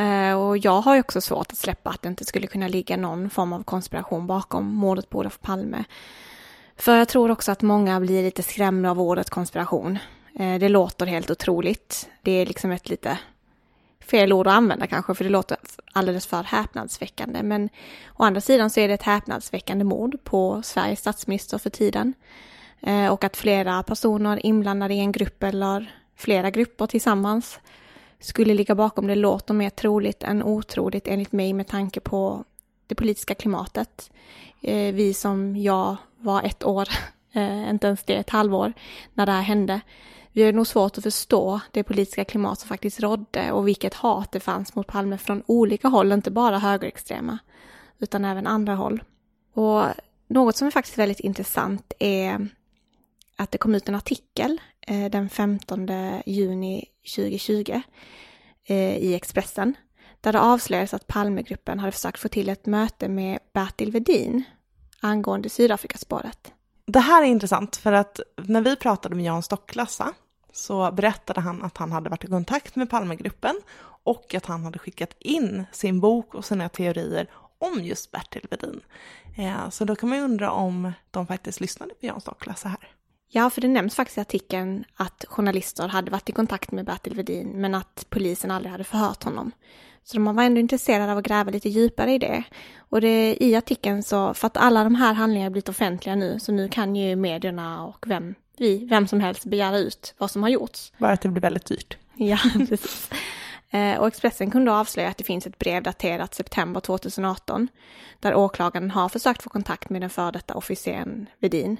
Uh, 0.00 0.38
och 0.38 0.58
jag 0.58 0.80
har 0.80 0.94
ju 0.94 1.00
också 1.00 1.20
svårt 1.20 1.52
att 1.52 1.58
släppa 1.58 1.90
att 1.90 2.02
det 2.02 2.08
inte 2.08 2.24
skulle 2.24 2.46
kunna 2.46 2.68
ligga 2.68 2.96
någon 2.96 3.30
form 3.30 3.52
av 3.52 3.62
konspiration 3.62 4.26
bakom 4.26 4.74
mordet 4.74 5.10
på 5.10 5.18
Olof 5.18 5.40
Palme. 5.40 5.84
För 6.76 6.96
jag 6.96 7.08
tror 7.08 7.30
också 7.30 7.52
att 7.52 7.62
många 7.62 8.00
blir 8.00 8.22
lite 8.22 8.42
skrämda 8.42 8.90
av 8.90 9.00
ordet 9.00 9.30
konspiration. 9.30 9.98
Uh, 10.40 10.58
det 10.58 10.68
låter 10.68 11.06
helt 11.06 11.30
otroligt. 11.30 12.08
Det 12.22 12.30
är 12.30 12.46
liksom 12.46 12.70
ett 12.70 12.88
lite 12.88 13.18
fel 14.06 14.32
ord 14.32 14.46
att 14.46 14.54
använda 14.54 14.86
kanske, 14.86 15.14
för 15.14 15.24
det 15.24 15.30
låter 15.30 15.56
alldeles 15.92 16.26
för 16.26 16.42
häpnadsväckande. 16.42 17.42
Men 17.42 17.68
å 18.16 18.22
andra 18.22 18.40
sidan 18.40 18.70
så 18.70 18.80
är 18.80 18.88
det 18.88 18.94
ett 18.94 19.02
häpnadsväckande 19.02 19.84
mord 19.84 20.24
på 20.24 20.62
Sveriges 20.62 21.00
statsminister 21.00 21.58
för 21.58 21.70
tiden. 21.70 22.14
Eh, 22.80 23.08
och 23.08 23.24
att 23.24 23.36
flera 23.36 23.82
personer 23.82 24.46
inblandade 24.46 24.94
i 24.94 24.98
en 24.98 25.12
grupp 25.12 25.42
eller 25.42 25.94
flera 26.16 26.50
grupper 26.50 26.86
tillsammans 26.86 27.60
skulle 28.20 28.54
ligga 28.54 28.74
bakom 28.74 29.06
det 29.06 29.14
låter 29.14 29.54
mer 29.54 29.70
troligt 29.70 30.22
än 30.22 30.42
otroligt 30.42 31.08
enligt 31.08 31.32
mig 31.32 31.52
med 31.52 31.68
tanke 31.68 32.00
på 32.00 32.44
det 32.86 32.94
politiska 32.94 33.34
klimatet. 33.34 34.10
Eh, 34.62 34.94
vi 34.94 35.14
som 35.14 35.56
jag 35.56 35.96
var 36.18 36.42
ett 36.42 36.64
år, 36.64 36.88
eh, 37.32 37.70
inte 37.70 37.86
ens 37.86 38.02
det, 38.04 38.14
ett 38.14 38.30
halvår, 38.30 38.72
när 39.14 39.26
det 39.26 39.32
här 39.32 39.42
hände 39.42 39.80
vi 40.36 40.44
har 40.44 40.52
nog 40.52 40.66
svårt 40.66 40.98
att 40.98 41.04
förstå 41.04 41.60
det 41.70 41.82
politiska 41.82 42.24
klimat 42.24 42.60
som 42.60 42.68
faktiskt 42.68 43.00
rådde 43.00 43.52
och 43.52 43.68
vilket 43.68 43.94
hat 43.94 44.32
det 44.32 44.40
fanns 44.40 44.74
mot 44.74 44.86
Palme 44.86 45.18
från 45.18 45.42
olika 45.46 45.88
håll, 45.88 46.12
inte 46.12 46.30
bara 46.30 46.58
högerextrema, 46.58 47.38
utan 47.98 48.24
även 48.24 48.46
andra 48.46 48.74
håll. 48.74 49.02
Och 49.52 49.84
något 50.28 50.56
som 50.56 50.66
är 50.66 50.70
faktiskt 50.70 50.98
väldigt 50.98 51.20
intressant 51.20 51.92
är 51.98 52.48
att 53.36 53.50
det 53.50 53.58
kom 53.58 53.74
ut 53.74 53.88
en 53.88 53.94
artikel 53.94 54.60
eh, 54.80 55.10
den 55.10 55.28
15 55.28 55.88
juni 56.26 56.84
2020 57.16 57.80
eh, 58.64 58.96
i 58.96 59.14
Expressen 59.14 59.74
där 60.20 60.32
det 60.32 60.40
avslöjades 60.40 60.94
att 60.94 61.06
Palmegruppen 61.06 61.78
hade 61.78 61.92
försökt 61.92 62.20
få 62.20 62.28
till 62.28 62.48
ett 62.48 62.66
möte 62.66 63.08
med 63.08 63.38
Bertil 63.52 63.92
Vedin 63.92 64.44
angående 65.00 65.48
Sydafrikaspåret. 65.48 66.52
Det 66.86 67.00
här 67.00 67.22
är 67.22 67.26
intressant 67.26 67.76
för 67.76 67.92
att 67.92 68.20
när 68.36 68.60
vi 68.60 68.76
pratade 68.76 69.14
med 69.14 69.24
Jan 69.24 69.42
Stocklassa 69.42 70.14
så 70.56 70.92
berättade 70.92 71.40
han 71.40 71.62
att 71.62 71.76
han 71.78 71.92
hade 71.92 72.10
varit 72.10 72.24
i 72.24 72.26
kontakt 72.26 72.76
med 72.76 72.90
Palmegruppen 72.90 73.60
och 74.04 74.34
att 74.34 74.46
han 74.46 74.64
hade 74.64 74.78
skickat 74.78 75.16
in 75.18 75.64
sin 75.72 76.00
bok 76.00 76.34
och 76.34 76.44
sina 76.44 76.68
teorier 76.68 77.30
om 77.58 77.84
just 77.84 78.12
Bertil 78.12 78.46
Wedin. 78.50 78.80
Eh, 79.36 79.70
så 79.70 79.84
då 79.84 79.96
kan 79.96 80.08
man 80.08 80.18
ju 80.18 80.24
undra 80.24 80.50
om 80.50 80.92
de 81.10 81.26
faktiskt 81.26 81.60
lyssnade 81.60 81.94
på 81.94 82.06
Jan 82.06 82.20
Stockla 82.20 82.54
så 82.54 82.68
här. 82.68 82.88
Ja, 83.28 83.50
för 83.50 83.60
det 83.60 83.68
nämns 83.68 83.94
faktiskt 83.94 84.18
i 84.18 84.20
artikeln 84.20 84.84
att 84.96 85.24
journalister 85.28 85.88
hade 85.88 86.10
varit 86.10 86.28
i 86.28 86.32
kontakt 86.32 86.72
med 86.72 86.84
Bertil 86.84 87.14
Vedin 87.14 87.48
men 87.48 87.74
att 87.74 88.06
polisen 88.10 88.50
aldrig 88.50 88.72
hade 88.72 88.84
förhört 88.84 89.24
honom. 89.24 89.52
Så 90.04 90.16
de 90.16 90.36
var 90.36 90.42
ändå 90.42 90.60
intresserade 90.60 91.12
av 91.12 91.18
att 91.18 91.24
gräva 91.24 91.50
lite 91.50 91.68
djupare 91.68 92.12
i 92.12 92.18
det. 92.18 92.44
Och 92.78 93.00
det, 93.00 93.36
i 93.40 93.56
artikeln 93.56 94.02
så, 94.02 94.34
för 94.34 94.46
att 94.46 94.56
alla 94.56 94.84
de 94.84 94.94
här 94.94 95.12
handlingarna 95.12 95.50
blivit 95.50 95.68
offentliga 95.68 96.14
nu, 96.14 96.40
så 96.40 96.52
nu 96.52 96.68
kan 96.68 96.96
ju 96.96 97.16
medierna 97.16 97.86
och 97.86 98.04
vem 98.06 98.34
vi, 98.56 98.86
vem 98.90 99.06
som 99.06 99.20
helst, 99.20 99.44
begära 99.44 99.78
ut 99.78 100.14
vad 100.18 100.30
som 100.30 100.42
har 100.42 100.50
gjorts. 100.50 100.92
Bara 100.98 101.12
att 101.12 101.20
det 101.20 101.28
blir 101.28 101.42
väldigt 101.42 101.66
dyrt. 101.66 101.96
Ja, 102.14 102.38
precis. 102.68 103.10
Eh, 103.70 103.98
och 103.98 104.06
Expressen 104.06 104.50
kunde 104.50 104.72
avslöja 104.72 105.08
att 105.08 105.18
det 105.18 105.24
finns 105.24 105.46
ett 105.46 105.58
brev 105.58 105.82
daterat 105.82 106.34
september 106.34 106.80
2018 106.80 107.68
där 108.20 108.34
åklagaren 108.34 108.90
har 108.90 109.08
försökt 109.08 109.42
få 109.42 109.50
kontakt 109.50 109.90
med 109.90 110.00
den 110.00 110.10
före 110.10 110.30
detta 110.30 110.54
officeren 110.54 111.26
Vedin 111.38 111.76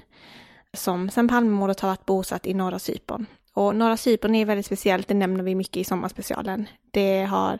som 0.73 1.09
sedan 1.09 1.27
Palmemordet 1.27 1.79
har 1.79 1.89
varit 1.89 2.05
bosatt 2.05 2.47
i 2.47 2.53
norra 2.53 2.79
Cypern. 2.79 3.25
Och 3.53 3.75
norra 3.75 3.97
Cypern 3.97 4.35
är 4.35 4.45
väldigt 4.45 4.65
speciellt, 4.65 5.07
det 5.07 5.13
nämner 5.13 5.43
vi 5.43 5.55
mycket 5.55 5.77
i 5.77 5.83
sommarspecialen. 5.83 6.67
Det 6.91 7.23
har, 7.23 7.59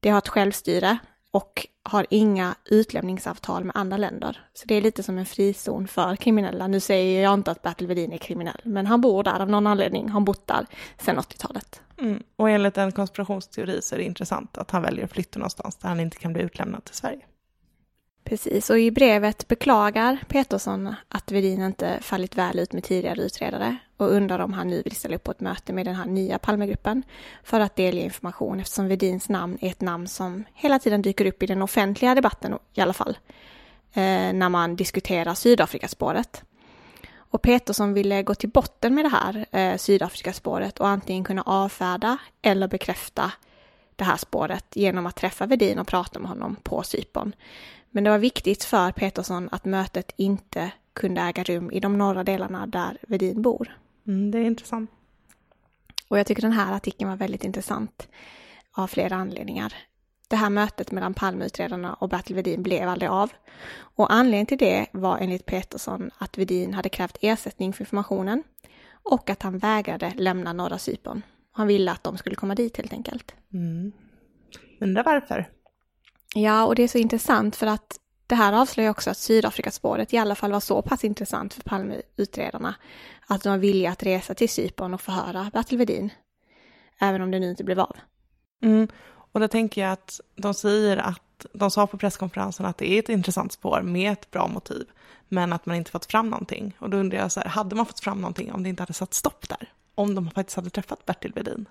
det 0.00 0.10
har 0.10 0.18
ett 0.18 0.28
självstyre 0.28 0.98
och 1.30 1.66
har 1.82 2.06
inga 2.10 2.54
utlämningsavtal 2.64 3.64
med 3.64 3.76
andra 3.76 3.96
länder. 3.96 4.46
Så 4.52 4.66
det 4.66 4.74
är 4.74 4.80
lite 4.80 5.02
som 5.02 5.18
en 5.18 5.26
frizon 5.26 5.88
för 5.88 6.16
kriminella. 6.16 6.66
Nu 6.66 6.80
säger 6.80 7.22
jag 7.22 7.34
inte 7.34 7.50
att 7.50 7.62
Bertil 7.62 7.86
Vedin 7.86 8.12
är 8.12 8.18
kriminell, 8.18 8.60
men 8.64 8.86
han 8.86 9.00
bor 9.00 9.22
där 9.22 9.40
av 9.40 9.50
någon 9.50 9.66
anledning. 9.66 10.02
Han 10.02 10.12
har 10.12 10.20
bott 10.20 10.46
där 10.46 10.66
sedan 10.98 11.18
80-talet. 11.18 11.82
Mm. 12.00 12.22
Och 12.36 12.50
enligt 12.50 12.78
en 12.78 12.92
konspirationsteori 12.92 13.82
så 13.82 13.94
är 13.94 13.98
det 13.98 14.04
intressant 14.04 14.58
att 14.58 14.70
han 14.70 14.82
väljer 14.82 15.04
att 15.04 15.12
flytta 15.12 15.38
någonstans 15.38 15.76
där 15.76 15.88
han 15.88 16.00
inte 16.00 16.18
kan 16.18 16.32
bli 16.32 16.42
utlämnad 16.42 16.84
till 16.84 16.94
Sverige. 16.94 17.20
Precis, 18.24 18.70
och 18.70 18.78
i 18.78 18.90
brevet 18.90 19.48
beklagar 19.48 20.18
Petersson 20.28 20.94
att 21.08 21.32
Vedin 21.32 21.62
inte 21.62 21.98
fallit 22.02 22.36
väl 22.36 22.58
ut 22.58 22.72
med 22.72 22.84
tidigare 22.84 23.22
utredare 23.22 23.76
och 24.00 24.12
undrar 24.12 24.38
om 24.38 24.52
han 24.52 24.68
nu 24.68 24.82
vill 24.82 24.96
ställa 24.96 25.16
upp 25.16 25.24
på 25.24 25.30
ett 25.30 25.40
möte 25.40 25.72
med 25.72 25.86
den 25.86 25.94
här 25.94 26.06
nya 26.06 26.38
Palmegruppen 26.38 27.02
för 27.44 27.60
att 27.60 27.76
delge 27.76 28.02
information 28.02 28.60
eftersom 28.60 28.88
Vedins 28.88 29.28
namn 29.28 29.58
är 29.60 29.70
ett 29.70 29.80
namn 29.80 30.08
som 30.08 30.44
hela 30.54 30.78
tiden 30.78 31.02
dyker 31.02 31.26
upp 31.26 31.42
i 31.42 31.46
den 31.46 31.62
offentliga 31.62 32.14
debatten 32.14 32.58
i 32.74 32.80
alla 32.80 32.92
fall, 32.92 33.18
eh, 33.92 34.32
när 34.32 34.48
man 34.48 34.76
diskuterar 34.76 35.34
Sydafrikaspåret. 35.34 36.42
Och 37.16 37.42
Peterson 37.42 37.92
ville 37.94 38.22
gå 38.22 38.34
till 38.34 38.48
botten 38.48 38.94
med 38.94 39.04
det 39.04 39.08
här 39.08 39.46
eh, 39.50 39.76
Sydafrikaspåret 39.76 40.80
och 40.80 40.88
antingen 40.88 41.24
kunna 41.24 41.42
avfärda 41.42 42.18
eller 42.42 42.68
bekräfta 42.68 43.32
det 43.96 44.04
här 44.04 44.16
spåret 44.16 44.64
genom 44.74 45.06
att 45.06 45.16
träffa 45.16 45.46
Vedin 45.46 45.78
och 45.78 45.86
prata 45.86 46.18
med 46.18 46.28
honom 46.28 46.56
på 46.62 46.82
Cypern. 46.82 47.32
Men 47.90 48.04
det 48.04 48.10
var 48.10 48.18
viktigt 48.18 48.64
för 48.64 48.92
Peterson 48.92 49.48
att 49.52 49.64
mötet 49.64 50.12
inte 50.16 50.70
kunde 50.92 51.20
äga 51.20 51.44
rum 51.44 51.70
i 51.70 51.80
de 51.80 51.98
norra 51.98 52.24
delarna 52.24 52.66
där 52.66 52.98
Vedin 53.02 53.42
bor. 53.42 53.76
Mm, 54.10 54.30
det 54.30 54.38
är 54.38 54.42
intressant. 54.42 54.90
Och 56.08 56.18
jag 56.18 56.26
tycker 56.26 56.42
den 56.42 56.52
här 56.52 56.72
artikeln 56.72 57.10
var 57.10 57.16
väldigt 57.16 57.44
intressant 57.44 58.08
av 58.72 58.86
flera 58.86 59.16
anledningar. 59.16 59.74
Det 60.28 60.36
här 60.36 60.50
mötet 60.50 60.92
mellan 60.92 61.14
Palmeutredarna 61.14 61.94
och 61.94 62.08
Bertil 62.08 62.36
Vedin 62.36 62.62
blev 62.62 62.88
aldrig 62.88 63.10
av. 63.10 63.32
Och 63.72 64.12
anledningen 64.12 64.46
till 64.46 64.58
det 64.58 64.86
var 64.92 65.18
enligt 65.18 65.46
Petersson 65.46 66.10
att 66.18 66.38
Vedin 66.38 66.74
hade 66.74 66.88
krävt 66.88 67.18
ersättning 67.20 67.72
för 67.72 67.82
informationen 67.82 68.42
och 69.02 69.30
att 69.30 69.42
han 69.42 69.58
vägrade 69.58 70.12
lämna 70.16 70.52
norra 70.52 70.78
Cypern. 70.78 71.22
Han 71.52 71.66
ville 71.66 71.92
att 71.92 72.04
de 72.04 72.18
skulle 72.18 72.36
komma 72.36 72.54
dit 72.54 72.76
helt 72.76 72.92
enkelt. 72.92 73.34
Mm. 73.52 73.92
Undrar 74.80 75.04
varför? 75.04 75.48
Ja, 76.34 76.64
och 76.66 76.74
det 76.74 76.82
är 76.82 76.88
så 76.88 76.98
intressant 76.98 77.56
för 77.56 77.66
att 77.66 77.98
det 78.30 78.36
här 78.36 78.52
avslöjar 78.52 78.90
också 78.90 79.10
att 79.10 79.18
Sydafrikaspåret 79.18 80.14
i 80.14 80.18
alla 80.18 80.34
fall 80.34 80.52
var 80.52 80.60
så 80.60 80.82
pass 80.82 81.04
intressant 81.04 81.54
för 81.54 81.62
Palmeutredarna 81.62 82.74
att 83.26 83.42
de 83.42 83.48
var 83.48 83.58
villiga 83.58 83.90
att 83.90 84.02
resa 84.02 84.34
till 84.34 84.48
Cypern 84.48 84.94
och 84.94 85.00
förhöra 85.00 85.50
Bertil 85.52 85.78
Vedin. 85.78 86.10
Även 86.98 87.22
om 87.22 87.30
det 87.30 87.38
nu 87.38 87.50
inte 87.50 87.64
blev 87.64 87.80
av. 87.80 87.96
Mm. 88.62 88.88
Och 89.32 89.40
då 89.40 89.48
tänker 89.48 89.80
jag 89.80 89.92
att 89.92 90.20
de 90.36 90.54
säger 90.54 90.96
att 90.96 91.46
de 91.52 91.70
sa 91.70 91.86
på 91.86 91.98
presskonferensen 91.98 92.66
att 92.66 92.78
det 92.78 92.90
är 92.90 92.98
ett 92.98 93.08
intressant 93.08 93.52
spår 93.52 93.82
med 93.82 94.12
ett 94.12 94.30
bra 94.30 94.48
motiv, 94.48 94.86
men 95.28 95.52
att 95.52 95.66
man 95.66 95.76
inte 95.76 95.90
fått 95.90 96.06
fram 96.06 96.30
någonting. 96.30 96.76
Och 96.78 96.90
då 96.90 96.96
undrar 96.96 97.18
jag 97.18 97.32
så 97.32 97.40
här, 97.40 97.48
hade 97.48 97.76
man 97.76 97.86
fått 97.86 98.00
fram 98.00 98.20
någonting 98.20 98.52
om 98.52 98.62
det 98.62 98.68
inte 98.68 98.82
hade 98.82 98.92
satt 98.92 99.14
stopp 99.14 99.48
där? 99.48 99.72
Om 99.94 100.14
de 100.14 100.30
faktiskt 100.30 100.56
hade 100.56 100.70
träffat 100.70 101.06
Bertil 101.06 101.32
Vedin? 101.32 101.68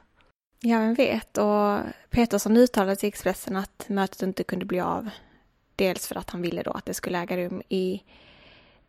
Ja, 0.59 0.79
vem 0.79 0.93
vet. 0.93 1.37
Och 1.37 1.79
Petersson 2.09 2.57
uttalade 2.57 2.95
till 2.95 3.09
Expressen 3.09 3.55
att 3.55 3.85
mötet 3.87 4.21
inte 4.21 4.43
kunde 4.43 4.65
bli 4.65 4.79
av. 4.79 5.09
Dels 5.79 6.07
för 6.07 6.15
att 6.15 6.29
han 6.29 6.41
ville 6.41 6.63
då 6.63 6.71
att 6.71 6.85
det 6.85 6.93
skulle 6.93 7.19
äga 7.19 7.37
rum 7.37 7.61
i 7.69 8.03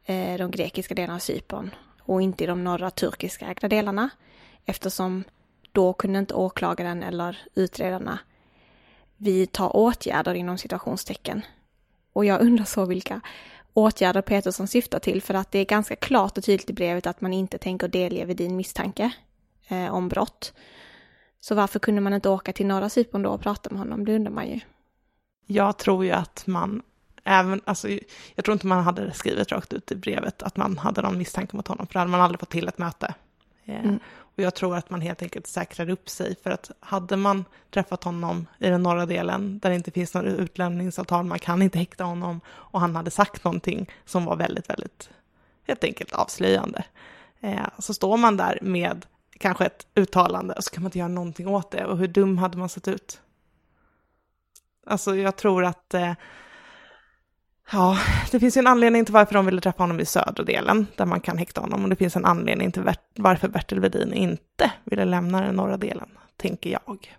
eh, 0.04 0.38
de 0.38 0.50
grekiska 0.50 0.94
delarna 0.94 1.14
av 1.14 1.18
Cypern 1.18 1.74
och 2.00 2.22
inte 2.22 2.44
i 2.44 2.46
de 2.46 2.64
norra 2.64 2.90
turkiska 2.90 3.46
ägda 3.46 3.68
delarna. 3.68 4.10
Eftersom 4.64 5.24
då 5.72 5.92
kunde 5.92 6.18
inte 6.18 6.34
åklagaren 6.34 7.02
eller 7.02 7.38
utredarna 7.54 8.18
vidta 9.16 9.68
åtgärder 9.68 10.34
inom 10.34 10.58
situationstecken. 10.58 11.42
Och 12.12 12.24
jag 12.24 12.40
undrar 12.40 12.64
så 12.64 12.84
vilka 12.84 13.20
åtgärder 13.72 14.22
Petersson 14.22 14.68
syftar 14.68 14.98
till 14.98 15.22
för 15.22 15.34
att 15.34 15.52
det 15.52 15.58
är 15.58 15.64
ganska 15.64 15.96
klart 15.96 16.38
och 16.38 16.44
tydligt 16.44 16.70
i 16.70 16.72
brevet 16.72 17.06
att 17.06 17.20
man 17.20 17.32
inte 17.32 17.58
tänker 17.58 17.88
delge 17.88 18.24
Vedin 18.24 18.56
misstanke 18.56 19.12
eh, 19.68 19.94
om 19.94 20.08
brott. 20.08 20.52
Så 21.40 21.54
varför 21.54 21.78
kunde 21.78 22.00
man 22.00 22.14
inte 22.14 22.28
åka 22.28 22.52
till 22.52 22.66
norra 22.66 22.88
Cypern 22.88 23.22
då 23.22 23.30
och 23.30 23.40
prata 23.40 23.70
med 23.70 23.78
honom? 23.78 24.04
Det 24.04 24.14
undrar 24.14 24.32
man 24.32 24.48
ju. 24.48 24.60
Jag 25.52 25.77
tror 25.77 26.05
ju 26.05 26.10
att 26.10 26.47
man 26.47 26.82
även, 27.24 27.60
alltså, 27.64 27.89
jag 28.35 28.44
tror 28.44 28.52
inte 28.52 28.66
man 28.66 28.85
hade 28.85 29.12
skrivit 29.12 29.52
rakt 29.52 29.72
ut 29.72 29.93
i 29.93 29.94
brevet 29.94 30.43
att 30.43 30.56
man 30.56 30.78
hade 30.78 31.02
någon 31.02 31.18
misstanke 31.18 31.56
mot 31.56 31.68
honom, 31.68 31.86
för 31.86 31.93
då 31.93 31.98
hade 31.98 32.10
man 32.10 32.20
aldrig 32.20 32.40
fått 32.40 32.51
till 32.51 32.68
ett 32.68 32.78
möte. 32.78 33.14
Eh, 33.64 33.85
mm. 33.85 33.98
Och 34.18 34.43
jag 34.43 34.55
tror 34.55 34.77
att 34.77 34.90
man 34.90 35.01
helt 35.01 35.22
enkelt 35.22 35.47
säkrar 35.47 35.90
upp 35.90 36.09
sig, 36.09 36.36
för 36.43 36.51
att 36.51 36.70
hade 36.81 37.16
man 37.16 37.44
träffat 37.70 38.05
honom 38.05 38.47
i 38.59 38.68
den 38.68 38.82
norra 38.82 39.06
delen, 39.06 39.59
där 39.59 39.70
det 39.70 39.77
inte 39.77 39.90
finns 39.90 40.14
något 40.14 40.24
utlämningsavtal, 40.24 41.24
man 41.24 41.39
kan 41.39 41.62
inte 41.62 41.78
häkta 41.78 42.05
honom, 42.05 42.40
och 42.48 42.81
han 42.81 42.97
hade 42.97 43.10
sagt 43.10 43.44
någonting 43.44 43.90
som 44.05 44.24
var 44.24 44.36
väldigt, 44.36 44.70
väldigt, 44.70 45.10
helt 45.66 45.85
enkelt 45.85 46.12
avslöjande, 46.12 46.85
eh, 47.40 47.66
så 47.78 47.94
står 47.94 48.16
man 48.16 48.36
där 48.36 48.59
med 48.62 49.06
kanske 49.39 49.66
ett 49.66 49.86
uttalande 49.94 50.55
och 50.55 50.64
så 50.64 50.70
kan 50.70 50.82
man 50.82 50.89
inte 50.89 50.98
göra 50.98 51.09
någonting 51.09 51.48
åt 51.48 51.70
det. 51.70 51.86
Och 51.86 51.98
hur 51.98 52.09
dum 52.09 52.39
hade 52.39 52.59
man 52.59 52.68
sett 52.68 52.89
ut? 52.89 53.20
Alltså 54.90 55.16
jag 55.16 55.36
tror 55.36 55.64
att 55.64 55.94
eh, 55.94 56.12
Ja, 57.72 57.98
det 58.30 58.40
finns 58.40 58.56
ju 58.56 58.58
en 58.58 58.66
anledning 58.66 59.04
till 59.04 59.14
varför 59.14 59.34
de 59.34 59.46
ville 59.46 59.60
träffa 59.60 59.82
honom 59.82 60.00
i 60.00 60.04
södra 60.04 60.44
delen, 60.44 60.86
där 60.96 61.06
man 61.06 61.20
kan 61.20 61.38
häkta 61.38 61.60
honom. 61.60 61.82
Och 61.82 61.90
det 61.90 61.96
finns 61.96 62.16
en 62.16 62.24
anledning 62.24 62.72
till 62.72 62.82
varför 63.16 63.48
Bertil 63.48 63.80
Vedin 63.80 64.12
inte 64.12 64.72
ville 64.84 65.04
lämna 65.04 65.40
den 65.40 65.54
norra 65.54 65.76
delen, 65.76 66.08
tänker 66.36 66.70
jag. 66.70 67.16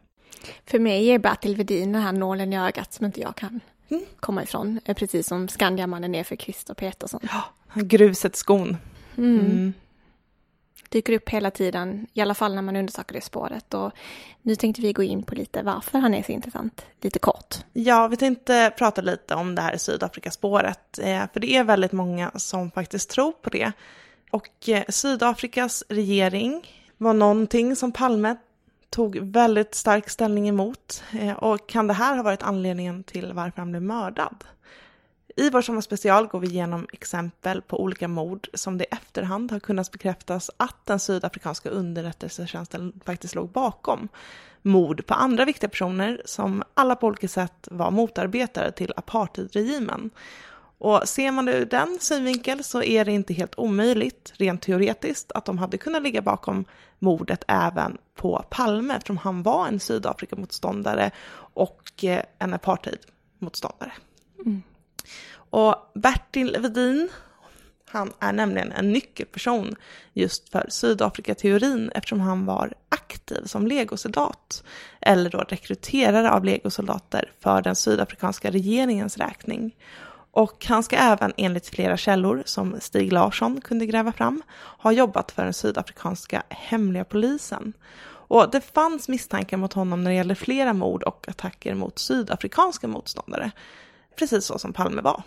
För 0.66 0.80
mig 0.80 1.08
är 1.08 1.20
Bertil 1.20 1.56
Vedin 1.56 1.92
den 1.92 2.02
här 2.02 2.12
nålen 2.12 2.54
i 2.54 2.60
ögat 2.60 2.94
som 2.94 3.06
inte 3.06 3.22
jag 3.22 3.36
kan 3.36 3.60
mm. 3.90 4.04
komma 4.20 4.44
ifrån. 4.44 4.80
Precis 4.96 5.28
som 5.28 5.48
Skandiamannen 5.48 6.16
är 6.16 6.24
för 6.24 6.36
Christer 6.36 6.74
Petersson. 6.74 7.20
Ja, 7.24 7.44
gruset 7.82 8.36
skon. 8.36 8.78
Mm. 9.18 9.40
Mm 9.40 9.74
dyker 10.92 11.14
upp 11.14 11.30
hela 11.30 11.52
tiden, 11.52 12.08
i 12.14 12.22
alla 12.22 12.34
fall 12.34 12.56
när 12.56 12.62
man 12.62 12.76
undersöker 12.76 13.14
det 13.14 13.22
spåret. 13.22 13.74
Och 13.74 13.92
nu 14.42 14.56
tänkte 14.56 14.82
vi 14.82 14.94
gå 14.94 15.04
in 15.04 15.24
på 15.24 15.36
lite 15.36 15.64
varför 15.64 16.00
han 16.00 16.14
är 16.14 16.24
så 16.24 16.32
intressant, 16.32 16.86
lite 17.02 17.20
kort. 17.20 17.56
Ja, 17.74 18.08
vi 18.08 18.18
tänkte 18.18 18.74
prata 18.78 19.02
lite 19.02 19.36
om 19.36 19.56
det 19.56 19.62
här 19.62 19.78
Sydafrikaspåret, 19.78 21.00
eh, 21.00 21.24
för 21.34 21.40
det 21.40 21.56
är 21.56 21.64
väldigt 21.64 21.92
många 21.92 22.32
som 22.36 22.72
faktiskt 22.72 23.10
tror 23.10 23.32
på 23.32 23.50
det. 23.50 23.72
Och 24.32 24.70
eh, 24.70 24.84
Sydafrikas 24.90 25.84
regering 25.90 26.68
var 26.98 27.14
någonting 27.14 27.76
som 27.76 27.92
Palme 27.92 28.36
tog 28.90 29.18
väldigt 29.18 29.76
stark 29.76 30.10
ställning 30.10 30.50
emot. 30.50 31.04
Eh, 31.20 31.34
och 31.34 31.70
kan 31.70 31.88
det 31.88 31.94
här 31.94 32.16
ha 32.16 32.24
varit 32.24 32.44
anledningen 32.44 33.04
till 33.04 33.34
varför 33.34 33.62
han 33.62 33.72
blev 33.72 33.84
mördad? 33.84 34.44
I 35.36 35.50
vår 35.50 35.62
sommarspecial 35.62 36.28
går 36.28 36.40
vi 36.40 36.48
igenom 36.48 36.88
exempel 36.94 37.62
på 37.62 37.82
olika 37.82 38.08
mord 38.08 38.48
som 38.54 38.78
det 38.78 38.84
i 38.84 38.88
efterhand 38.92 39.52
har 39.52 39.60
kunnat 39.60 39.92
bekräftas 39.92 40.52
att 40.58 40.86
den 40.86 41.00
sydafrikanska 41.00 41.70
underrättelsetjänsten 41.70 43.02
faktiskt 43.06 43.36
låg 43.36 43.50
bakom. 43.50 44.08
Mord 44.62 45.06
på 45.06 45.14
andra 45.14 45.46
viktiga 45.46 45.70
personer 45.70 46.22
som 46.26 46.64
alla 46.74 46.96
på 46.96 47.08
olika 47.08 47.28
sätt 47.28 47.68
var 47.72 47.92
motarbetare 47.92 48.72
till 48.72 48.94
apartheidregimen. 48.96 50.10
Och 50.78 51.10
ser 51.10 51.32
man 51.32 51.46
det 51.46 51.54
ur 51.54 51.66
den 51.66 51.98
synvinkel 52.02 52.64
så 52.64 52.84
är 52.84 53.06
det 53.06 53.12
inte 53.12 53.34
helt 53.34 53.54
omöjligt, 53.58 54.34
rent 54.36 54.62
teoretiskt, 54.62 55.32
att 55.32 55.46
de 55.46 55.58
hade 55.58 55.78
kunnat 55.78 56.04
ligga 56.04 56.22
bakom 56.22 56.66
mordet 57.00 57.44
även 57.48 57.98
på 58.16 58.46
Palme 58.50 58.96
eftersom 58.96 59.18
han 59.18 59.44
var 59.44 59.68
en 59.68 59.80
Sydafrikamotståndare 59.80 61.12
och 61.54 62.04
eh, 62.04 62.24
en 62.40 62.54
apartheidmotståndare. 62.54 63.92
Mm. 64.46 64.62
Och 65.52 65.92
Bertil 65.94 66.58
Vedin, 66.60 67.10
han 67.86 68.14
är 68.20 68.34
nämligen 68.34 68.72
en 68.72 68.92
nyckelperson 68.92 69.76
just 70.14 70.50
för 70.50 70.66
Sydafrika-teorin 70.70 71.92
eftersom 71.96 72.20
han 72.20 72.46
var 72.46 72.74
aktiv 72.90 73.46
som 73.46 73.68
legosoldat, 73.68 74.64
eller 75.02 75.30
då 75.30 75.38
rekryterare 75.38 76.32
av 76.32 76.46
legosoldater 76.46 77.32
för 77.40 77.62
den 77.62 77.76
sydafrikanska 77.76 78.52
regeringens 78.52 79.18
räkning. 79.18 79.76
Och 80.32 80.66
han 80.66 80.84
ska 80.84 80.96
även 80.96 81.34
enligt 81.38 81.68
flera 81.68 81.98
källor, 81.98 82.44
som 82.46 82.76
Stig 82.80 83.14
Larsson 83.14 83.62
kunde 83.62 83.86
gräva 83.86 84.12
fram, 84.12 84.42
ha 84.58 84.92
jobbat 84.92 85.32
för 85.32 85.44
den 85.44 85.54
sydafrikanska 85.54 86.44
hemliga 86.50 87.06
polisen. 87.06 87.74
Och 88.04 88.52
det 88.52 88.62
fanns 88.62 89.10
misstankar 89.10 89.58
mot 89.58 89.74
honom 89.74 90.04
när 90.04 90.12
det 90.12 90.18
gäller 90.18 90.36
flera 90.36 90.74
mord 90.74 91.04
och 91.04 91.26
attacker 91.30 91.76
mot 91.76 92.00
sydafrikanska 92.00 92.88
motståndare. 92.88 93.52
Precis 94.16 94.46
så 94.46 94.60
som 94.60 94.74
Palme 94.74 95.02
var. 95.02 95.24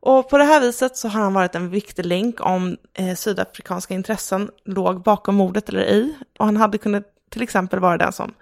Och 0.00 0.30
på 0.30 0.38
det 0.38 0.44
här 0.44 0.60
viset 0.60 0.96
så 0.96 1.08
har 1.08 1.20
han 1.20 1.34
varit 1.34 1.54
en 1.54 1.70
viktig 1.70 2.06
länk 2.06 2.46
om 2.46 2.76
eh, 2.94 3.14
sydafrikanska 3.14 3.94
intressen 3.94 4.50
låg 4.64 5.02
bakom 5.02 5.34
mordet 5.34 5.68
eller 5.68 5.80
ej. 5.80 6.18
Och 6.38 6.44
han 6.44 6.56
hade 6.56 6.78
kunnat 6.78 7.04
till 7.30 7.42
exempel 7.42 7.80
vara 7.80 7.98
den 7.98 8.12
som, 8.12 8.34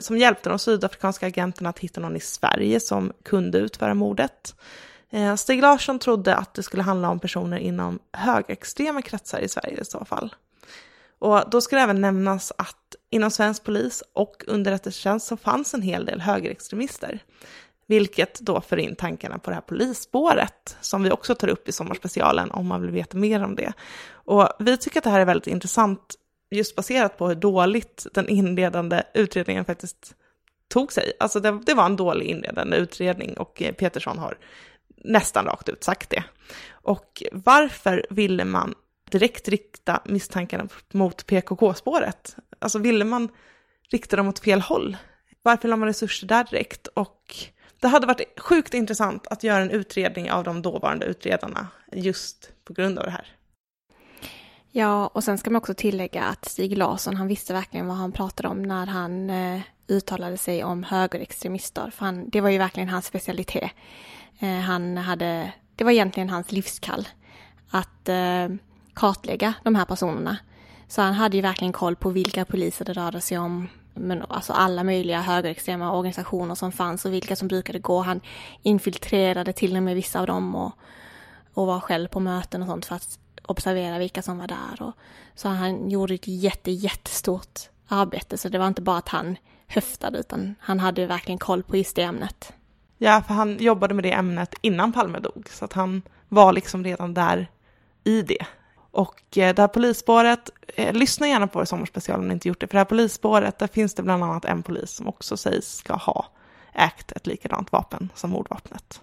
som 0.00 0.18
hjälpte 0.18 0.48
de 0.48 0.58
sydafrikanska 0.58 1.26
agenterna 1.26 1.68
att 1.68 1.78
hitta 1.78 2.00
någon 2.00 2.16
i 2.16 2.20
Sverige 2.20 2.80
som 2.80 3.12
kunde 3.22 3.58
utföra 3.58 3.94
mordet. 3.94 4.54
Eh, 5.10 5.34
Stig 5.34 5.62
Larsson 5.62 5.98
trodde 5.98 6.36
att 6.36 6.54
det 6.54 6.62
skulle 6.62 6.82
handla 6.82 7.10
om 7.10 7.20
personer 7.20 7.58
inom 7.58 7.98
högerextrema 8.12 9.02
kretsar 9.02 9.40
i 9.40 9.48
Sverige 9.48 9.80
i 9.80 9.84
så 9.84 10.04
fall. 10.04 10.34
Och 11.18 11.50
då 11.50 11.60
ska 11.60 11.76
det 11.76 11.82
även 11.82 12.00
nämnas 12.00 12.52
att 12.58 12.76
inom 13.10 13.30
svensk 13.30 13.64
polis 13.64 14.02
och 14.12 14.44
underrättelsetjänst 14.46 15.26
så 15.26 15.36
fanns 15.36 15.74
en 15.74 15.82
hel 15.82 16.04
del 16.04 16.20
högerextremister. 16.20 17.22
Vilket 17.90 18.40
då 18.40 18.60
för 18.60 18.76
in 18.76 18.96
tankarna 18.96 19.38
på 19.38 19.50
det 19.50 19.54
här 19.54 19.60
polisspåret 19.60 20.76
som 20.80 21.02
vi 21.02 21.10
också 21.10 21.34
tar 21.34 21.48
upp 21.48 21.68
i 21.68 21.72
sommarspecialen 21.72 22.50
om 22.50 22.66
man 22.66 22.82
vill 22.82 22.90
veta 22.90 23.16
mer 23.16 23.44
om 23.44 23.54
det. 23.54 23.72
Och 24.12 24.48
vi 24.58 24.76
tycker 24.76 25.00
att 25.00 25.04
det 25.04 25.10
här 25.10 25.20
är 25.20 25.24
väldigt 25.24 25.46
intressant 25.46 26.14
just 26.50 26.76
baserat 26.76 27.18
på 27.18 27.28
hur 27.28 27.34
dåligt 27.34 28.06
den 28.14 28.28
inledande 28.28 29.02
utredningen 29.14 29.64
faktiskt 29.64 30.14
tog 30.68 30.92
sig. 30.92 31.12
Alltså 31.20 31.40
det, 31.40 31.60
det 31.66 31.74
var 31.74 31.86
en 31.86 31.96
dålig 31.96 32.26
inledande 32.26 32.76
utredning 32.76 33.34
och 33.36 33.62
eh, 33.62 33.72
Petersson 33.72 34.18
har 34.18 34.38
nästan 34.96 35.44
rakt 35.44 35.68
ut 35.68 35.84
sagt 35.84 36.10
det. 36.10 36.24
Och 36.70 37.22
varför 37.32 38.06
ville 38.10 38.44
man 38.44 38.74
direkt 39.10 39.48
rikta 39.48 40.02
misstankarna 40.04 40.68
mot 40.92 41.26
PKK-spåret? 41.26 42.36
Alltså 42.58 42.78
ville 42.78 43.04
man 43.04 43.28
rikta 43.90 44.16
dem 44.16 44.28
åt 44.28 44.38
fel 44.38 44.60
håll? 44.60 44.96
Varför 45.42 45.68
la 45.68 45.76
man 45.76 45.88
resurser 45.88 46.26
där 46.26 46.44
direkt? 46.44 46.86
Och 46.86 47.36
det 47.80 47.88
hade 47.88 48.06
varit 48.06 48.40
sjukt 48.40 48.74
intressant 48.74 49.26
att 49.26 49.44
göra 49.44 49.62
en 49.62 49.70
utredning 49.70 50.30
av 50.30 50.44
de 50.44 50.62
dåvarande 50.62 51.06
utredarna 51.06 51.68
just 51.92 52.52
på 52.64 52.72
grund 52.72 52.98
av 52.98 53.04
det 53.04 53.10
här. 53.10 53.36
Ja, 54.72 55.06
och 55.06 55.24
sen 55.24 55.38
ska 55.38 55.50
man 55.50 55.58
också 55.58 55.74
tillägga 55.74 56.24
att 56.24 56.44
Stig 56.44 56.78
Larsson, 56.78 57.16
han 57.16 57.28
visste 57.28 57.52
verkligen 57.52 57.86
vad 57.86 57.96
han 57.96 58.12
pratade 58.12 58.48
om 58.48 58.62
när 58.62 58.86
han 58.86 59.30
eh, 59.30 59.60
uttalade 59.88 60.36
sig 60.36 60.64
om 60.64 60.82
högerextremister. 60.82 61.90
För 61.90 62.04
han, 62.04 62.28
det 62.28 62.40
var 62.40 62.50
ju 62.50 62.58
verkligen 62.58 62.88
hans 62.88 63.06
specialitet. 63.06 63.70
Eh, 64.38 64.58
han 64.58 64.96
hade, 64.96 65.52
det 65.76 65.84
var 65.84 65.90
egentligen 65.90 66.30
hans 66.30 66.52
livskall 66.52 67.08
att 67.70 68.08
eh, 68.08 68.48
kartlägga 68.94 69.54
de 69.64 69.74
här 69.74 69.84
personerna. 69.84 70.36
Så 70.88 71.02
han 71.02 71.14
hade 71.14 71.36
ju 71.36 71.42
verkligen 71.42 71.72
koll 71.72 71.96
på 71.96 72.10
vilka 72.10 72.44
poliser 72.44 72.84
det 72.84 72.92
rörde 72.92 73.20
sig 73.20 73.38
om, 73.38 73.68
men 74.00 74.22
alltså 74.28 74.52
alla 74.52 74.84
möjliga 74.84 75.20
högerextrema 75.20 75.92
organisationer 75.92 76.54
som 76.54 76.72
fanns 76.72 77.04
och 77.04 77.12
vilka 77.12 77.36
som 77.36 77.48
brukade 77.48 77.78
gå. 77.78 78.00
Han 78.00 78.20
infiltrerade 78.62 79.52
till 79.52 79.76
och 79.76 79.82
med 79.82 79.94
vissa 79.94 80.20
av 80.20 80.26
dem 80.26 80.54
och, 80.54 80.72
och 81.54 81.66
var 81.66 81.80
själv 81.80 82.08
på 82.08 82.20
möten 82.20 82.62
och 82.62 82.68
sånt 82.68 82.86
för 82.86 82.94
att 82.94 83.18
observera 83.46 83.98
vilka 83.98 84.22
som 84.22 84.38
var 84.38 84.46
där. 84.48 84.82
Och, 84.82 84.92
så 85.34 85.48
han 85.48 85.90
gjorde 85.90 86.14
ett 86.14 86.28
jätte, 86.28 86.70
jättestort 86.70 87.60
arbete, 87.88 88.38
så 88.38 88.48
det 88.48 88.58
var 88.58 88.68
inte 88.68 88.82
bara 88.82 88.98
att 88.98 89.08
han 89.08 89.36
höftade, 89.66 90.18
utan 90.18 90.54
han 90.60 90.80
hade 90.80 91.06
verkligen 91.06 91.38
koll 91.38 91.62
på 91.62 91.76
just 91.76 91.96
det 91.96 92.02
ämnet. 92.02 92.52
Ja, 92.98 93.22
för 93.26 93.34
han 93.34 93.58
jobbade 93.58 93.94
med 93.94 94.04
det 94.04 94.12
ämnet 94.12 94.54
innan 94.60 94.92
Palme 94.92 95.18
dog, 95.18 95.48
så 95.50 95.64
att 95.64 95.72
han 95.72 96.02
var 96.28 96.52
liksom 96.52 96.84
redan 96.84 97.14
där 97.14 97.48
i 98.04 98.22
det. 98.22 98.46
Och 98.90 99.38
eh, 99.38 99.54
det 99.54 99.62
här 99.62 99.68
polisspåret, 99.68 100.50
eh, 100.66 100.92
lyssna 100.92 101.28
gärna 101.28 101.46
på 101.46 101.58
vår 101.58 101.64
sommarspecial 101.64 102.20
om 102.20 102.28
ni 102.28 102.34
inte 102.34 102.48
gjort 102.48 102.60
det, 102.60 102.66
för 102.66 102.74
det 102.74 102.78
här 102.80 102.84
polisspåret, 102.84 103.58
där 103.58 103.66
finns 103.66 103.94
det 103.94 104.02
bland 104.02 104.24
annat 104.24 104.44
en 104.44 104.62
polis 104.62 104.90
som 104.90 105.08
också 105.08 105.36
sägs 105.36 105.76
ska 105.76 105.94
ha 105.94 106.26
ägt 106.74 107.12
ett 107.12 107.26
likadant 107.26 107.72
vapen 107.72 108.08
som 108.14 108.30
mordvapnet. 108.30 109.00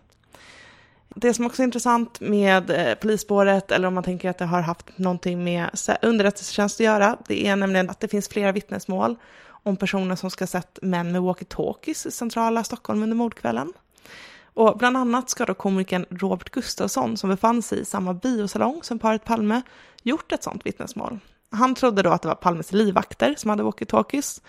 Det 1.09 1.33
som 1.33 1.45
också 1.45 1.61
är 1.61 1.63
intressant 1.63 2.19
med 2.19 2.69
eh, 2.69 2.95
polisspåret, 2.95 3.71
eller 3.71 3.87
om 3.87 3.93
man 3.93 4.03
tänker 4.03 4.29
att 4.29 4.37
det 4.37 4.45
har 4.45 4.61
haft 4.61 4.97
någonting 4.97 5.43
med 5.43 5.69
underrättelsetjänst 6.01 6.75
att 6.75 6.85
göra, 6.85 7.17
det 7.27 7.47
är 7.47 7.55
nämligen 7.55 7.89
att 7.89 7.99
det 7.99 8.07
finns 8.07 8.29
flera 8.29 8.51
vittnesmål 8.51 9.15
om 9.47 9.77
personer 9.77 10.15
som 10.15 10.31
ska 10.31 10.43
ha 10.43 10.47
sett 10.47 10.79
män 10.81 11.11
med 11.11 11.21
walkie-talkies 11.21 12.07
i 12.07 12.11
centrala 12.11 12.63
Stockholm 12.63 13.03
under 13.03 13.15
mordkvällen. 13.15 13.73
Och 14.57 14.77
bland 14.77 14.97
annat 14.97 15.29
ska 15.29 15.45
då 15.45 15.53
komikern 15.53 16.05
Robert 16.09 16.49
Gustafsson, 16.49 17.17
som 17.17 17.29
befann 17.29 17.61
sig 17.61 17.79
i 17.79 17.85
samma 17.85 18.13
biosalong 18.13 18.83
som 18.83 18.99
paret 18.99 19.25
Palme, 19.25 19.61
gjort 20.03 20.31
ett 20.31 20.43
sånt 20.43 20.65
vittnesmål. 20.65 21.19
Han 21.51 21.75
trodde 21.75 22.01
då 22.01 22.09
att 22.09 22.21
det 22.21 22.27
var 22.27 22.35
Palmes 22.35 22.71
livvakter 22.71 23.35
som 23.37 23.49
hade 23.49 23.63
walkie-talkies, 23.63 24.41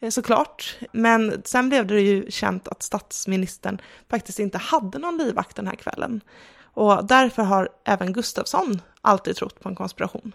eh, 0.00 0.10
såklart. 0.10 0.76
Men 0.92 1.42
sen 1.44 1.68
blev 1.68 1.86
det 1.86 2.00
ju 2.00 2.30
känt 2.30 2.68
att 2.68 2.82
statsministern 2.82 3.80
faktiskt 4.10 4.38
inte 4.38 4.58
hade 4.58 4.98
någon 4.98 5.18
livvakt 5.18 5.56
den 5.56 5.66
här 5.66 5.76
kvällen. 5.76 6.20
Och 6.62 7.06
därför 7.06 7.42
har 7.42 7.68
även 7.84 8.12
Gustafsson 8.12 8.80
alltid 9.00 9.36
trott 9.36 9.60
på 9.60 9.68
en 9.68 9.74
konspiration. 9.74 10.32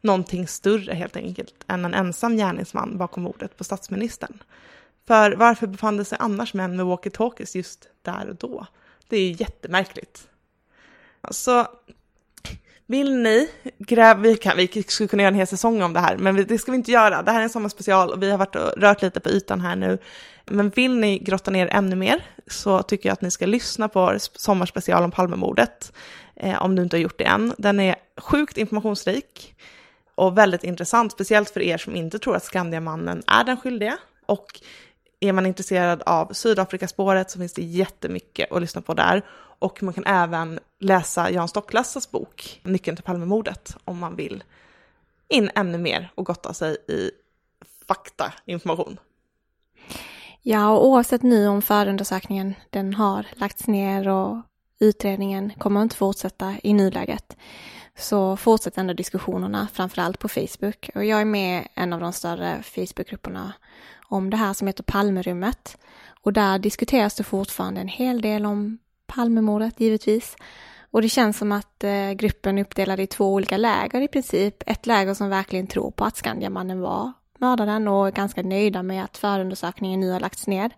Någonting 0.00 0.48
större 0.48 0.94
helt 0.94 1.16
enkelt 1.16 1.64
än 1.66 1.84
en 1.84 1.94
ensam 1.94 2.36
gärningsman 2.36 2.98
bakom 2.98 3.22
mordet 3.22 3.56
på 3.56 3.64
statsministern. 3.64 4.38
För 5.08 5.32
varför 5.32 5.66
befann 5.66 5.96
det 5.96 6.04
sig 6.04 6.18
annars 6.20 6.54
män 6.54 6.76
med 6.76 6.86
walkie-talkies 6.86 7.56
just 7.56 7.88
där 8.02 8.28
och 8.28 8.36
då? 8.36 8.66
Det 9.08 9.16
är 9.16 9.20
ju 9.20 9.36
jättemärkligt. 9.38 10.28
Så 11.30 11.66
vill 12.86 13.16
ni 13.16 13.48
gräva, 13.78 14.20
vi, 14.20 14.36
kan, 14.36 14.56
vi 14.56 14.82
skulle 14.88 15.08
kunna 15.08 15.22
göra 15.22 15.28
en 15.28 15.34
hel 15.34 15.46
säsong 15.46 15.82
om 15.82 15.92
det 15.92 16.00
här, 16.00 16.16
men 16.16 16.46
det 16.46 16.58
ska 16.58 16.72
vi 16.72 16.78
inte 16.78 16.92
göra. 16.92 17.22
Det 17.22 17.30
här 17.30 17.38
är 17.38 17.42
en 17.42 17.50
sommarspecial 17.50 18.10
och 18.10 18.22
vi 18.22 18.30
har 18.30 18.38
varit 18.38 18.56
och 18.56 18.72
rört 18.76 19.02
lite 19.02 19.20
på 19.20 19.28
ytan 19.28 19.60
här 19.60 19.76
nu. 19.76 19.98
Men 20.44 20.70
vill 20.70 20.98
ni 20.98 21.18
grotta 21.18 21.50
ner 21.50 21.66
ännu 21.66 21.96
mer 21.96 22.26
så 22.46 22.82
tycker 22.82 23.08
jag 23.08 23.12
att 23.12 23.22
ni 23.22 23.30
ska 23.30 23.46
lyssna 23.46 23.88
på 23.88 24.00
vår 24.00 24.18
sommarspecial 24.18 25.04
om 25.04 25.10
Palmemordet, 25.10 25.92
eh, 26.36 26.62
om 26.62 26.74
du 26.74 26.82
inte 26.82 26.96
har 26.96 27.02
gjort 27.02 27.18
det 27.18 27.24
än. 27.24 27.54
Den 27.58 27.80
är 27.80 27.96
sjukt 28.16 28.56
informationsrik 28.56 29.54
och 30.14 30.38
väldigt 30.38 30.64
intressant, 30.64 31.12
speciellt 31.12 31.50
för 31.50 31.60
er 31.60 31.78
som 31.78 31.96
inte 31.96 32.18
tror 32.18 32.36
att 32.36 32.44
Skandiamannen 32.44 33.22
är 33.26 33.44
den 33.44 33.56
skyldiga. 33.56 33.98
Och 34.26 34.60
är 35.20 35.32
man 35.32 35.46
intresserad 35.46 36.02
av 36.02 36.32
Sydafrikaspåret 36.32 37.30
så 37.30 37.38
finns 37.38 37.52
det 37.52 37.62
jättemycket 37.62 38.52
att 38.52 38.60
lyssna 38.60 38.80
på 38.80 38.94
där. 38.94 39.24
Och 39.58 39.82
man 39.82 39.94
kan 39.94 40.06
även 40.06 40.60
läsa 40.78 41.30
Jan 41.30 41.48
Stocklassas 41.48 42.10
bok 42.10 42.60
Nyckeln 42.62 42.96
till 42.96 43.04
Palmemordet 43.04 43.76
om 43.84 43.98
man 43.98 44.16
vill 44.16 44.44
in 45.28 45.50
ännu 45.54 45.78
mer 45.78 46.12
och 46.14 46.26
gotta 46.26 46.54
sig 46.54 46.76
i 46.88 47.10
faktainformation. 47.88 48.98
Ja, 50.42 50.70
och 50.70 50.86
oavsett 50.86 51.22
nu 51.22 51.48
om 51.48 51.62
förundersökningen 51.62 52.54
den 52.70 52.94
har 52.94 53.26
lagts 53.32 53.66
ner 53.66 54.08
och 54.08 54.36
utredningen 54.78 55.52
kommer 55.58 55.82
inte 55.82 55.96
fortsätta 55.96 56.54
i 56.62 56.72
nuläget 56.72 57.36
så 57.98 58.36
fortsätter 58.36 58.80
ändå 58.80 58.94
diskussionerna, 58.94 59.68
framförallt 59.72 60.18
på 60.18 60.28
Facebook. 60.28 60.90
Och 60.94 61.04
jag 61.04 61.20
är 61.20 61.24
med 61.24 61.62
i 61.62 61.66
en 61.74 61.92
av 61.92 62.00
de 62.00 62.12
större 62.12 62.62
Facebookgrupperna 62.62 63.52
om 64.08 64.30
det 64.30 64.36
här 64.36 64.52
som 64.52 64.66
heter 64.66 64.82
Palmerummet. 64.82 65.78
Och 66.22 66.32
där 66.32 66.58
diskuteras 66.58 67.14
det 67.14 67.24
fortfarande 67.24 67.80
en 67.80 67.88
hel 67.88 68.20
del 68.20 68.46
om 68.46 68.78
Palmemordet 69.06 69.80
givetvis. 69.80 70.36
Och 70.90 71.02
det 71.02 71.08
känns 71.08 71.38
som 71.38 71.52
att 71.52 71.84
eh, 71.84 72.12
gruppen 72.12 72.58
är 72.58 72.62
uppdelad 72.62 73.00
i 73.00 73.06
två 73.06 73.34
olika 73.34 73.56
läger 73.56 74.00
i 74.00 74.08
princip. 74.08 74.62
Ett 74.66 74.86
läger 74.86 75.14
som 75.14 75.28
verkligen 75.28 75.66
tror 75.66 75.90
på 75.90 76.04
att 76.04 76.16
Skandiamannen 76.16 76.80
var 76.80 77.12
mördaren 77.38 77.88
och 77.88 78.06
är 78.06 78.12
ganska 78.12 78.42
nöjda 78.42 78.82
med 78.82 79.04
att 79.04 79.18
förundersökningen 79.18 80.00
nu 80.00 80.10
har 80.10 80.20
lagts 80.20 80.46
ned. 80.46 80.72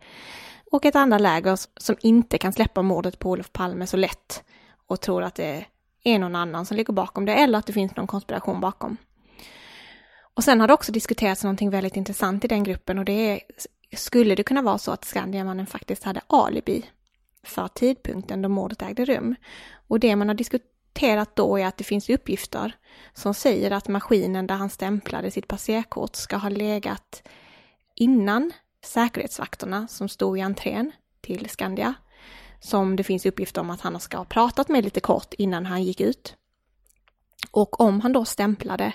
Och 0.71 0.85
ett 0.85 0.97
andra 0.97 1.19
läger 1.19 1.59
som 1.81 1.97
inte 2.01 2.39
kan 2.39 2.53
släppa 2.53 2.83
mordet 2.83 3.19
på 3.19 3.31
Olof 3.31 3.53
Palme 3.53 3.87
så 3.87 3.97
lätt 3.97 4.43
och 4.87 5.01
tror 5.01 5.23
att 5.23 5.35
det 5.35 5.65
är 6.05 6.19
någon 6.19 6.37
annan 6.37 6.67
som 6.67 6.77
ligger 6.77 6.93
bakom 6.93 7.25
det 7.25 7.35
eller 7.35 7.59
att 7.59 7.67
det 7.67 7.73
finns 7.73 7.97
någon 7.97 8.07
konspiration 8.07 8.61
bakom. 8.61 8.97
Och 10.41 10.45
sen 10.45 10.61
har 10.61 10.69
det 10.69 10.75
också 10.75 10.93
diskuterats 10.93 11.45
någonting 11.45 11.71
väldigt 11.71 11.97
intressant 11.97 12.45
i 12.45 12.49
den 12.49 12.65
gruppen 12.65 12.99
och 12.99 13.05
det 13.05 13.13
är, 13.13 13.41
skulle 13.97 14.35
det 14.35 14.43
kunna 14.43 14.63
vara 14.63 14.79
så 14.79 14.93
att 14.93 15.05
Skandiamannen 15.05 15.67
faktiskt 15.67 16.05
hade 16.05 16.21
alibi 16.27 16.87
för 17.43 17.69
tidpunkten 17.69 18.43
då 18.43 18.49
mordet 18.49 18.83
ägde 18.83 19.05
rum? 19.05 19.35
Och 19.89 20.01
det 20.01 20.17
man 20.17 20.29
har 20.29 20.35
diskuterat 20.35 21.37
då 21.37 21.59
är 21.59 21.67
att 21.67 21.77
det 21.77 21.85
finns 21.85 22.11
uppgifter 22.11 22.77
som 23.15 23.35
säger 23.35 23.71
att 23.71 23.89
maskinen 23.89 24.47
där 24.47 24.55
han 24.55 24.71
stämplade 24.71 25.31
sitt 25.31 25.49
passerkort 25.49 26.17
ska 26.17 26.37
ha 26.37 26.49
legat 26.49 27.23
innan 27.95 28.53
säkerhetsvakterna 28.85 29.89
som 29.89 30.09
stod 30.09 30.39
i 30.39 30.41
entrén 30.41 30.93
till 31.21 31.51
Skandia. 31.51 31.95
Som 32.61 32.97
det 32.97 33.05
finns 33.05 33.27
uppgifter 33.27 33.61
om 33.61 33.71
att 33.71 33.81
han 33.81 34.01
ska 34.01 34.17
ha 34.17 34.25
pratat 34.25 34.69
med 34.69 34.85
lite 34.85 35.01
kort 35.01 35.35
innan 35.35 35.67
han 35.67 35.83
gick 35.83 36.01
ut. 36.01 36.37
Och 37.51 37.81
om 37.81 38.01
han 38.01 38.13
då 38.13 38.25
stämplade 38.25 38.93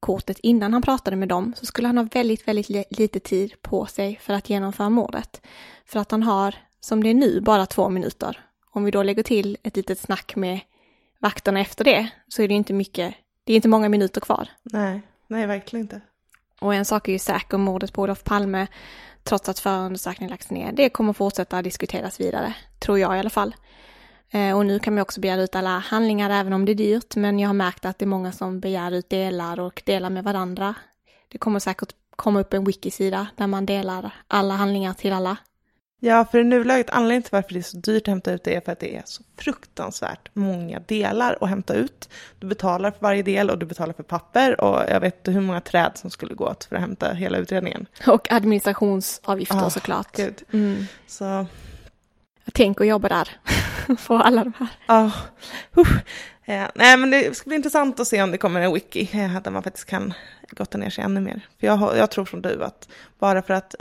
kortet 0.00 0.38
innan 0.38 0.72
han 0.72 0.82
pratade 0.82 1.16
med 1.16 1.28
dem 1.28 1.52
så 1.56 1.66
skulle 1.66 1.88
han 1.88 1.98
ha 1.98 2.08
väldigt, 2.12 2.48
väldigt 2.48 2.98
lite 2.98 3.20
tid 3.20 3.62
på 3.62 3.86
sig 3.86 4.18
för 4.22 4.34
att 4.34 4.50
genomföra 4.50 4.90
mordet. 4.90 5.40
För 5.86 6.00
att 6.00 6.10
han 6.10 6.22
har, 6.22 6.54
som 6.80 7.02
det 7.02 7.10
är 7.10 7.14
nu, 7.14 7.40
bara 7.40 7.66
två 7.66 7.88
minuter. 7.88 8.40
Om 8.72 8.84
vi 8.84 8.90
då 8.90 9.02
lägger 9.02 9.22
till 9.22 9.58
ett 9.62 9.76
litet 9.76 9.98
snack 9.98 10.36
med 10.36 10.60
vakterna 11.18 11.60
efter 11.60 11.84
det 11.84 12.08
så 12.28 12.42
är 12.42 12.48
det 12.48 12.54
inte 12.54 12.72
mycket, 12.72 13.14
det 13.44 13.52
är 13.52 13.56
inte 13.56 13.68
många 13.68 13.88
minuter 13.88 14.20
kvar. 14.20 14.48
Nej, 14.62 15.02
nej 15.26 15.46
verkligen 15.46 15.84
inte. 15.84 16.00
Och 16.60 16.74
en 16.74 16.84
sak 16.84 17.08
är 17.08 17.12
ju 17.12 17.18
säker, 17.18 17.58
mordet 17.58 17.92
på 17.92 18.02
Olof 18.02 18.24
Palme, 18.24 18.66
trots 19.22 19.48
att 19.48 19.58
förundersökningen 19.58 20.30
lagts 20.30 20.50
ner, 20.50 20.72
det 20.72 20.88
kommer 20.88 21.12
fortsätta 21.12 21.62
diskuteras 21.62 22.20
vidare, 22.20 22.54
tror 22.78 22.98
jag 22.98 23.16
i 23.16 23.18
alla 23.18 23.30
fall. 23.30 23.54
Eh, 24.30 24.56
och 24.56 24.66
nu 24.66 24.78
kan 24.78 24.94
man 24.94 25.02
också 25.02 25.20
begära 25.20 25.42
ut 25.42 25.56
alla 25.56 25.78
handlingar 25.78 26.30
även 26.30 26.52
om 26.52 26.64
det 26.64 26.72
är 26.72 26.74
dyrt, 26.74 27.16
men 27.16 27.38
jag 27.38 27.48
har 27.48 27.54
märkt 27.54 27.84
att 27.84 27.98
det 27.98 28.04
är 28.04 28.06
många 28.06 28.32
som 28.32 28.60
begär 28.60 28.92
ut 28.92 29.10
delar 29.10 29.60
och 29.60 29.82
delar 29.86 30.10
med 30.10 30.24
varandra. 30.24 30.74
Det 31.28 31.38
kommer 31.38 31.58
säkert 31.58 31.94
komma 32.16 32.40
upp 32.40 32.54
en 32.54 32.64
wiki-sida 32.64 33.26
där 33.36 33.46
man 33.46 33.66
delar 33.66 34.14
alla 34.28 34.54
handlingar 34.54 34.94
till 34.94 35.12
alla. 35.12 35.36
Ja, 36.02 36.24
för 36.24 36.38
i 36.38 36.44
nuläget, 36.44 36.90
anledningen 36.90 37.22
till 37.22 37.32
varför 37.32 37.52
det 37.52 37.60
är 37.60 37.62
så 37.62 37.76
dyrt 37.76 38.02
att 38.02 38.08
hämta 38.08 38.32
ut 38.32 38.44
det 38.44 38.54
är 38.54 38.60
för 38.60 38.72
att 38.72 38.80
det 38.80 38.96
är 38.96 39.02
så 39.04 39.22
fruktansvärt 39.38 40.28
många 40.32 40.80
delar 40.80 41.38
att 41.40 41.48
hämta 41.48 41.74
ut. 41.74 42.08
Du 42.38 42.46
betalar 42.46 42.90
för 42.90 43.00
varje 43.00 43.22
del 43.22 43.50
och 43.50 43.58
du 43.58 43.66
betalar 43.66 43.92
för 43.92 44.02
papper 44.02 44.60
och 44.60 44.82
jag 44.88 45.00
vet 45.00 45.16
inte 45.16 45.30
hur 45.30 45.40
många 45.40 45.60
träd 45.60 45.92
som 45.94 46.10
skulle 46.10 46.34
gå 46.34 46.44
åt 46.44 46.64
för 46.64 46.76
att 46.76 46.82
hämta 46.82 47.12
hela 47.12 47.38
utredningen. 47.38 47.86
Och 48.06 48.32
administrationsavgifter 48.32 49.56
oh, 49.56 49.68
såklart. 49.68 50.18
Mm. 50.52 50.84
Så 51.06 51.46
Tänk 52.54 52.80
att 52.80 52.86
jobba 52.86 53.08
där, 53.08 53.28
få 53.98 54.16
alla 54.16 54.44
de 54.44 54.52
här. 54.58 54.68
Ja, 54.86 55.10
uh, 55.78 55.86
uh. 56.48 56.68
nej 56.74 56.96
men 56.96 57.10
det 57.10 57.36
ska 57.36 57.48
bli 57.48 57.56
intressant 57.56 58.00
att 58.00 58.06
se 58.06 58.22
om 58.22 58.30
det 58.30 58.38
kommer 58.38 58.60
en 58.60 58.72
wiki 58.72 59.10
uh, 59.14 59.42
där 59.42 59.50
man 59.50 59.62
faktiskt 59.62 59.86
kan 59.86 60.14
gotta 60.50 60.78
ner 60.78 60.90
sig 60.90 61.04
ännu 61.04 61.20
mer. 61.20 61.46
För 61.60 61.66
jag, 61.66 61.96
jag 61.96 62.10
tror 62.10 62.24
som 62.24 62.42
du 62.42 62.64
att 62.64 62.88
bara 63.18 63.42
för 63.42 63.54
att 63.54 63.74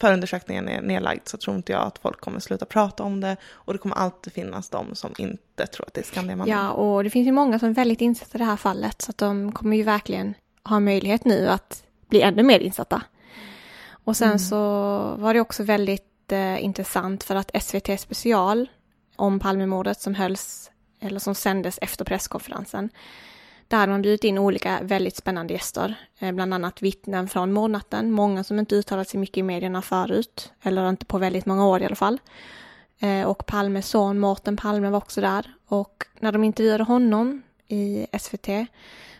förundersökningen 0.00 0.68
är 0.68 0.82
nedlagd 0.82 1.28
så 1.28 1.36
tror 1.36 1.56
inte 1.56 1.72
jag 1.72 1.82
att 1.82 1.98
folk 1.98 2.20
kommer 2.20 2.40
sluta 2.40 2.64
prata 2.64 3.02
om 3.02 3.20
det 3.20 3.36
och 3.44 3.72
det 3.72 3.78
kommer 3.78 3.96
alltid 3.96 4.32
finnas 4.32 4.68
de 4.68 4.94
som 4.94 5.14
inte 5.18 5.66
tror 5.66 5.86
att 5.86 5.94
det 5.94 6.00
är 6.00 6.04
Skandiamannen. 6.04 6.58
Ja, 6.58 6.70
och 6.70 7.04
det 7.04 7.10
finns 7.10 7.26
ju 7.28 7.32
många 7.32 7.58
som 7.58 7.68
är 7.68 7.74
väldigt 7.74 8.00
insatta 8.00 8.38
i 8.38 8.38
det 8.38 8.44
här 8.44 8.56
fallet 8.56 9.02
så 9.02 9.10
att 9.10 9.18
de 9.18 9.52
kommer 9.52 9.76
ju 9.76 9.82
verkligen 9.82 10.34
ha 10.64 10.80
möjlighet 10.80 11.24
nu 11.24 11.48
att 11.48 11.82
bli 12.08 12.22
ännu 12.22 12.42
mer 12.42 12.60
insatta. 12.60 13.02
Och 14.04 14.16
sen 14.16 14.28
mm. 14.28 14.38
så 14.38 14.56
var 15.18 15.34
det 15.34 15.40
också 15.40 15.62
väldigt 15.62 16.13
intressant 16.32 17.24
för 17.24 17.34
att 17.34 17.62
SVT 17.62 18.00
special 18.00 18.68
om 19.16 19.40
Palmemordet 19.40 20.00
som 20.00 20.14
hölls, 20.14 20.70
eller 21.00 21.18
som 21.18 21.34
sändes 21.34 21.78
efter 21.82 22.04
presskonferensen, 22.04 22.90
där 23.68 23.78
hade 23.78 23.92
man 23.92 24.02
bjudit 24.02 24.24
in 24.24 24.38
olika 24.38 24.78
väldigt 24.82 25.16
spännande 25.16 25.52
gäster, 25.54 25.94
eh, 26.18 26.32
bland 26.32 26.54
annat 26.54 26.82
vittnen 26.82 27.28
från 27.28 27.52
mordnatten, 27.52 28.12
många 28.12 28.44
som 28.44 28.58
inte 28.58 28.74
uttalat 28.76 29.08
sig 29.08 29.20
mycket 29.20 29.36
i 29.36 29.42
medierna 29.42 29.82
förut, 29.82 30.52
eller 30.62 30.88
inte 30.88 31.06
på 31.06 31.18
väldigt 31.18 31.46
många 31.46 31.66
år 31.66 31.82
i 31.82 31.86
alla 31.86 31.96
fall. 31.96 32.18
Eh, 32.98 33.22
och 33.22 33.46
Palmes 33.46 33.88
son 33.88 34.18
Mårten 34.18 34.56
Palme 34.56 34.90
var 34.90 34.98
också 34.98 35.20
där 35.20 35.54
och 35.66 36.04
när 36.20 36.32
de 36.32 36.44
intervjuade 36.44 36.84
honom 36.84 37.42
i 37.68 38.06
SVT 38.18 38.48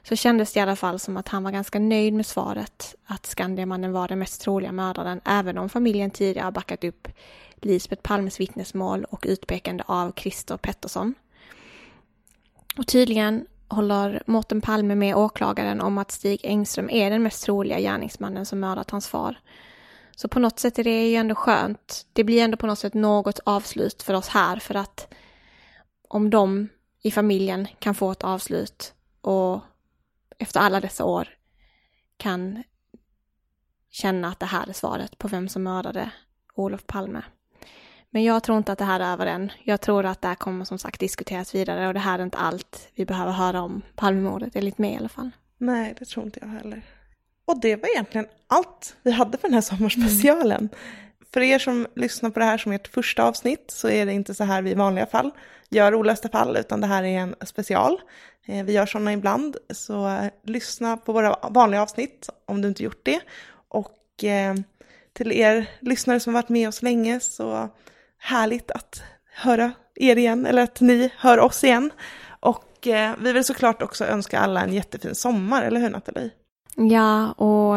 så 0.04 0.16
kändes 0.16 0.52
det 0.52 0.58
i 0.58 0.62
alla 0.62 0.76
fall 0.76 0.98
som 0.98 1.16
att 1.16 1.28
han 1.28 1.44
var 1.44 1.50
ganska 1.50 1.78
nöjd 1.78 2.14
med 2.14 2.26
svaret 2.26 2.94
att 3.06 3.26
Skandiamannen 3.26 3.92
var 3.92 4.08
den 4.08 4.18
mest 4.18 4.40
troliga 4.40 4.72
mördaren, 4.72 5.20
även 5.24 5.58
om 5.58 5.68
familjen 5.68 6.10
tidigare 6.10 6.52
backat 6.52 6.84
upp 6.84 7.08
Lisbeth 7.54 8.02
Palmes 8.02 8.40
vittnesmål 8.40 9.04
och 9.04 9.24
utpekande 9.28 9.84
av 9.86 10.12
Christer 10.16 10.56
Pettersson. 10.56 11.14
Och 12.76 12.86
tydligen 12.86 13.46
håller 13.68 14.22
Mårten 14.26 14.60
Palme 14.60 14.94
med 14.94 15.16
åklagaren 15.16 15.80
om 15.80 15.98
att 15.98 16.10
Stig 16.10 16.40
Engström 16.42 16.90
är 16.90 17.10
den 17.10 17.22
mest 17.22 17.44
troliga 17.44 17.80
gärningsmannen 17.80 18.46
som 18.46 18.60
mördat 18.60 18.90
hans 18.90 19.08
far. 19.08 19.40
Så 20.16 20.28
på 20.28 20.38
något 20.38 20.58
sätt 20.58 20.78
är 20.78 20.84
det 20.84 21.08
ju 21.08 21.16
ändå 21.16 21.34
skönt. 21.34 22.06
Det 22.12 22.24
blir 22.24 22.42
ändå 22.42 22.56
på 22.56 22.66
något 22.66 22.78
sätt 22.78 22.94
något 22.94 23.40
avslut 23.44 24.02
för 24.02 24.14
oss 24.14 24.28
här 24.28 24.56
för 24.56 24.74
att 24.74 25.14
om 26.08 26.30
de 26.30 26.68
i 27.02 27.10
familjen 27.10 27.66
kan 27.78 27.94
få 27.94 28.10
ett 28.10 28.24
avslut 28.24 28.92
och 29.20 29.60
efter 30.38 30.60
alla 30.60 30.80
dessa 30.80 31.04
år 31.04 31.28
kan 32.16 32.62
känna 33.90 34.28
att 34.28 34.40
det 34.40 34.46
här 34.46 34.68
är 34.68 34.72
svaret 34.72 35.18
på 35.18 35.28
vem 35.28 35.48
som 35.48 35.62
mördade 35.62 36.10
Olof 36.54 36.86
Palme. 36.86 37.22
Men 38.10 38.24
jag 38.24 38.42
tror 38.42 38.58
inte 38.58 38.72
att 38.72 38.78
det 38.78 38.84
här 38.84 39.00
är 39.00 39.12
över 39.12 39.26
än. 39.26 39.52
Jag 39.64 39.80
tror 39.80 40.06
att 40.06 40.22
det 40.22 40.28
här 40.28 40.34
kommer 40.34 40.64
som 40.64 40.78
sagt 40.78 41.00
diskuteras 41.00 41.54
vidare 41.54 41.88
och 41.88 41.94
det 41.94 42.00
här 42.00 42.18
är 42.18 42.22
inte 42.22 42.38
allt 42.38 42.88
vi 42.94 43.06
behöver 43.06 43.32
höra 43.32 43.62
om 43.62 43.82
Palmemordet, 43.94 44.56
enligt 44.56 44.78
mig 44.78 44.92
i 44.92 44.96
alla 44.96 45.08
fall. 45.08 45.30
Nej, 45.58 45.94
det 45.98 46.04
tror 46.04 46.26
inte 46.26 46.38
jag 46.42 46.48
heller. 46.48 46.82
Och 47.44 47.60
det 47.60 47.76
var 47.76 47.88
egentligen 47.88 48.26
allt 48.46 48.96
vi 49.02 49.10
hade 49.10 49.38
för 49.38 49.48
den 49.48 49.54
här 49.54 49.60
sommarspecialen. 49.60 50.58
Mm 50.58 50.68
för 51.34 51.40
er 51.40 51.58
som 51.58 51.86
lyssnar 51.94 52.30
på 52.30 52.38
det 52.38 52.44
här 52.44 52.58
som 52.58 52.72
ert 52.72 52.88
första 52.88 53.24
avsnitt 53.24 53.64
så 53.70 53.88
är 53.88 54.06
det 54.06 54.12
inte 54.12 54.34
så 54.34 54.44
här 54.44 54.62
vi 54.62 54.70
i 54.70 54.74
vanliga 54.74 55.06
fall 55.06 55.30
gör 55.68 55.94
olösta 55.94 56.28
fall, 56.28 56.56
utan 56.56 56.80
det 56.80 56.86
här 56.86 57.02
är 57.02 57.18
en 57.18 57.34
special. 57.44 58.00
Eh, 58.46 58.64
vi 58.64 58.72
gör 58.72 58.86
sådana 58.86 59.12
ibland, 59.12 59.56
så 59.70 60.08
eh, 60.08 60.30
lyssna 60.42 60.96
på 60.96 61.12
våra 61.12 61.36
vanliga 61.50 61.82
avsnitt 61.82 62.28
om 62.46 62.60
du 62.60 62.68
inte 62.68 62.82
gjort 62.82 63.00
det. 63.02 63.20
Och 63.68 64.24
eh, 64.24 64.54
till 65.12 65.32
er 65.32 65.70
lyssnare 65.80 66.20
som 66.20 66.32
varit 66.32 66.48
med 66.48 66.68
oss 66.68 66.82
länge 66.82 67.20
så 67.20 67.68
härligt 68.18 68.70
att 68.70 69.02
höra 69.34 69.72
er 69.94 70.16
igen, 70.16 70.46
eller 70.46 70.62
att 70.62 70.80
ni 70.80 71.10
hör 71.16 71.38
oss 71.38 71.64
igen. 71.64 71.90
Och 72.40 72.70
vi 73.18 73.32
vill 73.32 73.44
såklart 73.44 73.82
också 73.82 74.04
önska 74.04 74.38
alla 74.38 74.62
en 74.62 74.72
jättefin 74.72 75.14
sommar, 75.14 75.62
eller 75.62 75.80
hur 75.80 75.90
Nathalie? 75.90 76.30
Ja, 76.76 77.32
och 77.32 77.76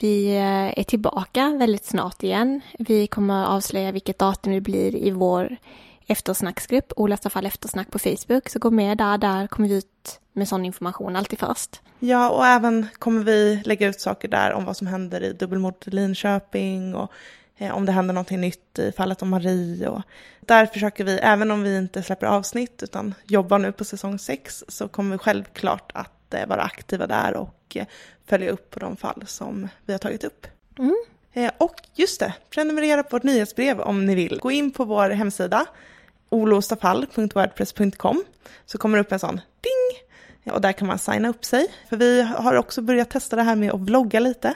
vi 0.00 0.36
eh, 0.36 0.78
är 0.78 0.82
tillbaka 0.82 1.56
väldigt 1.58 1.84
snart 1.84 2.22
igen. 2.22 2.60
Vi 2.78 3.06
kommer 3.06 3.46
avslöja 3.46 3.92
vilket 3.92 4.18
datum 4.18 4.52
det 4.52 4.60
blir 4.60 4.96
i 4.96 5.10
vår 5.10 5.56
eftersnacksgrupp, 6.06 6.92
Olas 6.96 7.20
fall 7.20 7.46
eftersnack 7.46 7.90
på 7.90 7.98
Facebook. 7.98 8.48
Så 8.48 8.58
gå 8.58 8.70
med 8.70 8.98
där, 8.98 9.18
där 9.18 9.46
kommer 9.46 9.68
vi 9.68 9.74
ut 9.78 10.20
med 10.32 10.48
sån 10.48 10.64
information 10.64 11.16
alltid 11.16 11.38
först. 11.38 11.80
Ja, 11.98 12.30
och 12.30 12.46
även 12.46 12.86
kommer 12.98 13.24
vi 13.24 13.62
lägga 13.64 13.88
ut 13.88 14.00
saker 14.00 14.28
där 14.28 14.52
om 14.52 14.64
vad 14.64 14.76
som 14.76 14.86
händer 14.86 15.22
i 15.22 15.32
dubbelmordet 15.32 15.88
i 15.88 15.90
Linköping 15.90 16.94
och 16.94 17.12
eh, 17.56 17.76
om 17.76 17.86
det 17.86 17.92
händer 17.92 18.14
någonting 18.14 18.40
nytt 18.40 18.78
i 18.78 18.92
fallet 18.92 19.22
om 19.22 19.28
Marie. 19.28 19.88
Och 19.88 20.02
där 20.40 20.66
försöker 20.66 21.04
vi, 21.04 21.18
även 21.18 21.50
om 21.50 21.62
vi 21.62 21.76
inte 21.76 22.02
släpper 22.02 22.26
avsnitt 22.26 22.82
utan 22.82 23.14
jobbar 23.24 23.58
nu 23.58 23.72
på 23.72 23.84
säsong 23.84 24.18
6, 24.18 24.64
så 24.68 24.88
kommer 24.88 25.12
vi 25.12 25.18
självklart 25.18 25.92
att 25.94 26.34
eh, 26.34 26.46
vara 26.46 26.62
aktiva 26.62 27.06
där 27.06 27.36
och 27.36 27.54
eh, 27.76 27.86
följa 28.26 28.50
upp 28.50 28.70
på 28.70 28.80
de 28.80 28.96
fall 28.96 29.24
som 29.26 29.68
vi 29.86 29.92
har 29.92 29.98
tagit 29.98 30.24
upp. 30.24 30.46
Mm. 30.78 30.96
Eh, 31.32 31.50
och 31.58 31.74
just 31.94 32.20
det, 32.20 32.34
prenumerera 32.50 33.02
på 33.02 33.16
vårt 33.16 33.22
nyhetsbrev 33.22 33.80
om 33.80 34.06
ni 34.06 34.14
vill. 34.14 34.38
Gå 34.38 34.50
in 34.50 34.70
på 34.70 34.84
vår 34.84 35.10
hemsida 35.10 35.66
olåstafall.wordpress.com 36.28 38.24
så 38.66 38.78
kommer 38.78 38.98
det 38.98 39.00
upp 39.00 39.12
en 39.12 39.18
sån 39.18 39.40
ding 39.60 40.02
och 40.54 40.60
där 40.60 40.72
kan 40.72 40.88
man 40.88 40.98
signa 40.98 41.28
upp 41.28 41.44
sig. 41.44 41.66
För 41.88 41.96
vi 41.96 42.22
har 42.22 42.54
också 42.54 42.82
börjat 42.82 43.10
testa 43.10 43.36
det 43.36 43.42
här 43.42 43.56
med 43.56 43.72
att 43.72 43.80
vlogga 43.80 44.20
lite. 44.20 44.54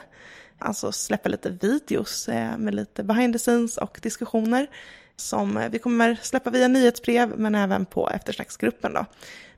Alltså 0.59 0.91
släppa 0.91 1.29
lite 1.29 1.49
videos 1.49 2.29
eh, 2.29 2.57
med 2.57 2.75
lite 2.75 3.03
behind 3.03 3.33
the 3.33 3.39
scenes 3.39 3.77
och 3.77 3.99
diskussioner 4.01 4.67
som 5.15 5.67
vi 5.71 5.79
kommer 5.79 6.17
släppa 6.21 6.49
via 6.49 6.67
nyhetsbrev 6.67 7.33
men 7.37 7.55
även 7.55 7.85
på 7.85 8.09
eftersnacksgruppen 8.09 8.93
då. 8.93 9.05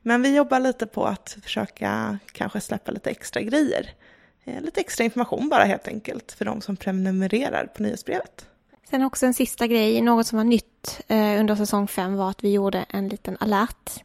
Men 0.01 0.21
vi 0.21 0.35
jobbar 0.35 0.59
lite 0.59 0.85
på 0.85 1.05
att 1.05 1.37
försöka 1.43 2.19
kanske 2.31 2.61
släppa 2.61 2.91
lite 2.91 3.09
extra 3.09 3.41
grejer. 3.41 3.93
Eh, 4.49 4.61
lite 4.61 4.79
extra 4.79 5.03
information 5.03 5.49
bara 5.49 5.63
helt 5.63 5.87
enkelt 5.87 6.31
för 6.31 6.45
de 6.45 6.61
som 6.61 6.75
prenumererar 6.75 7.65
på 7.65 7.83
nyhetsbrevet. 7.83 8.45
Sen 8.89 9.03
också 9.03 9.25
en 9.25 9.33
sista 9.33 9.67
grej, 9.67 10.01
något 10.01 10.27
som 10.27 10.37
var 10.37 10.43
nytt 10.43 11.01
eh, 11.07 11.39
under 11.39 11.55
säsong 11.55 11.87
5 11.87 12.15
var 12.15 12.29
att 12.29 12.43
vi 12.43 12.51
gjorde 12.51 12.85
en 12.89 13.07
liten 13.07 13.37
alert. 13.39 14.03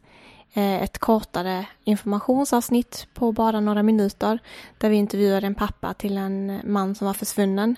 Eh, 0.53 0.83
ett 0.83 0.97
kortare 0.97 1.65
informationsavsnitt 1.83 3.07
på 3.13 3.31
bara 3.31 3.59
några 3.59 3.83
minuter 3.83 4.39
där 4.77 4.89
vi 4.89 4.95
intervjuade 4.95 5.47
en 5.47 5.55
pappa 5.55 5.93
till 5.93 6.17
en 6.17 6.61
man 6.63 6.95
som 6.95 7.07
var 7.07 7.13
försvunnen. 7.13 7.75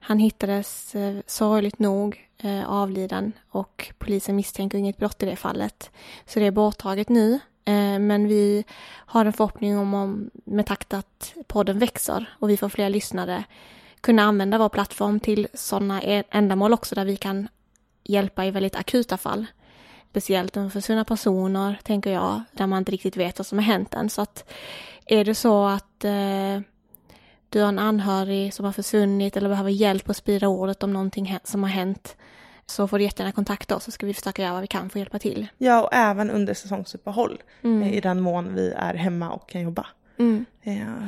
Han 0.00 0.18
hittades 0.18 0.94
sorgligt 1.26 1.78
nog 1.78 2.26
avliden 2.66 3.32
och 3.50 3.92
polisen 3.98 4.36
misstänker 4.36 4.78
inget 4.78 4.96
brott 4.96 5.22
i 5.22 5.26
det 5.26 5.36
fallet. 5.36 5.90
Så 6.26 6.38
det 6.38 6.46
är 6.46 6.50
borttaget 6.50 7.08
nu. 7.08 7.40
Eh, 7.64 7.98
men 7.98 8.28
vi 8.28 8.64
har 8.90 9.24
en 9.24 9.32
förhoppning 9.32 9.78
om, 9.78 9.94
om 9.94 10.30
med 10.44 10.66
takt 10.66 10.94
att 10.94 11.34
podden 11.46 11.78
växer 11.78 12.26
och 12.38 12.50
vi 12.50 12.56
får 12.56 12.68
fler 12.68 12.90
lyssnare 12.90 13.44
kunna 14.00 14.22
använda 14.22 14.58
vår 14.58 14.68
plattform 14.68 15.20
till 15.20 15.48
sådana 15.54 16.02
e- 16.02 16.24
ändamål 16.30 16.72
också 16.72 16.94
där 16.94 17.04
vi 17.04 17.16
kan 17.16 17.48
hjälpa 18.04 18.44
i 18.44 18.50
väldigt 18.50 18.76
akuta 18.76 19.16
fall. 19.16 19.46
Speciellt 20.10 20.56
om 20.56 20.70
försvunna 20.70 21.04
personer, 21.04 21.80
tänker 21.82 22.10
jag, 22.10 22.42
där 22.52 22.66
man 22.66 22.78
inte 22.78 22.92
riktigt 22.92 23.16
vet 23.16 23.38
vad 23.38 23.46
som 23.46 23.58
har 23.58 23.64
hänt 23.64 23.94
än. 23.94 24.10
Så 24.10 24.22
att 24.22 24.52
är 25.06 25.24
det 25.24 25.34
så 25.34 25.66
att 25.66 26.04
eh, 26.04 26.60
du 27.48 27.60
har 27.60 27.68
en 27.68 27.78
anhörig 27.78 28.54
som 28.54 28.64
har 28.64 28.72
försvunnit 28.72 29.36
eller 29.36 29.48
behöver 29.48 29.70
hjälp 29.70 30.10
att 30.10 30.16
sprida 30.16 30.48
ordet 30.48 30.82
om 30.82 30.92
någonting 30.92 31.38
som 31.44 31.62
har 31.62 31.70
hänt 31.70 32.16
så 32.70 32.88
får 32.88 32.98
du 32.98 33.04
jättegärna 33.04 33.32
kontakta 33.32 33.76
oss 33.76 33.84
så 33.84 33.90
ska 33.90 34.06
vi 34.06 34.14
försöka 34.14 34.42
göra 34.42 34.52
vad 34.52 34.60
vi 34.60 34.66
kan 34.66 34.90
för 34.90 34.98
att 34.98 35.00
hjälpa 35.00 35.18
till. 35.18 35.46
Ja, 35.58 35.82
och 35.82 35.88
även 35.92 36.30
under 36.30 36.54
säsongsuppehåll 36.54 37.42
mm. 37.62 37.82
Eh, 37.82 37.94
i 37.94 38.00
den 38.00 38.20
mån 38.20 38.54
vi 38.54 38.70
är 38.70 38.94
hemma 38.94 39.30
och 39.30 39.48
kan 39.48 39.60
jobba. 39.60 39.86
Mm. 40.18 40.44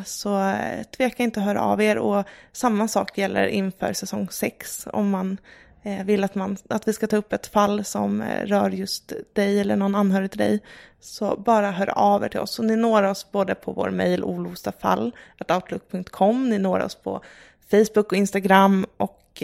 Så 0.05 0.39
eh, 0.39 0.83
tveka 0.97 1.23
inte 1.23 1.41
att 1.41 1.47
höra 1.47 1.61
av 1.61 1.83
er 1.83 1.99
och 1.99 2.25
samma 2.53 2.89
sak 2.89 3.19
gäller 3.19 3.47
inför 3.47 3.93
säsong 3.93 4.29
6 4.31 4.89
om 4.93 5.11
man 5.11 5.39
eh, 5.83 6.05
vill 6.05 6.25
att, 6.25 6.35
man, 6.35 6.57
att 6.69 6.89
vi 6.89 6.93
ska 6.93 7.07
ta 7.07 7.17
upp 7.17 7.33
ett 7.33 7.47
fall 7.47 7.85
som 7.85 8.23
eh, 8.23 8.47
rör 8.47 8.71
just 8.71 9.13
dig 9.33 9.61
eller 9.61 9.77
någon 9.77 9.95
anhörig 9.95 10.31
till 10.31 10.39
dig. 10.39 10.61
Så 11.01 11.37
bara 11.37 11.71
hör 11.71 11.99
av 11.99 12.25
er 12.25 12.29
till 12.29 12.41
oss. 12.41 12.59
Och 12.59 12.65
ni 12.65 12.77
når 12.77 13.03
oss 13.03 13.33
både 13.33 13.55
på 13.55 13.73
vår 13.73 13.91
mejl 13.91 14.25
olostafall.outlook.com, 14.25 16.49
ni 16.49 16.59
når 16.59 16.81
oss 16.81 16.95
på 16.95 17.23
Facebook 17.71 18.13
och 18.13 18.19
Instagram 18.19 18.87
och 18.97 19.43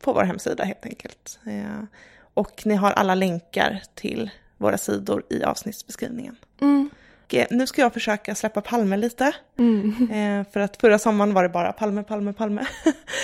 på 0.00 0.12
vår 0.12 0.22
hemsida 0.22 0.64
helt 0.64 0.86
enkelt. 0.86 1.38
Och 2.34 2.62
ni 2.66 2.74
har 2.74 2.92
alla 2.92 3.14
länkar 3.14 3.82
till 3.94 4.30
våra 4.56 4.78
sidor 4.78 5.22
i 5.30 5.44
avsnittsbeskrivningen. 5.44 6.36
Mm. 6.60 6.90
Eh, 7.32 7.46
nu 7.50 7.66
ska 7.66 7.82
jag 7.82 7.92
försöka 7.92 8.34
släppa 8.34 8.60
Palme 8.60 8.96
lite. 8.96 9.32
Mm. 9.58 10.10
Eh, 10.10 10.52
för 10.52 10.60
att 10.60 10.76
förra 10.76 10.98
sommaren 10.98 11.34
var 11.34 11.42
det 11.42 11.48
bara 11.48 11.72
Palme, 11.72 12.02
Palme, 12.02 12.32
Palme. 12.32 12.66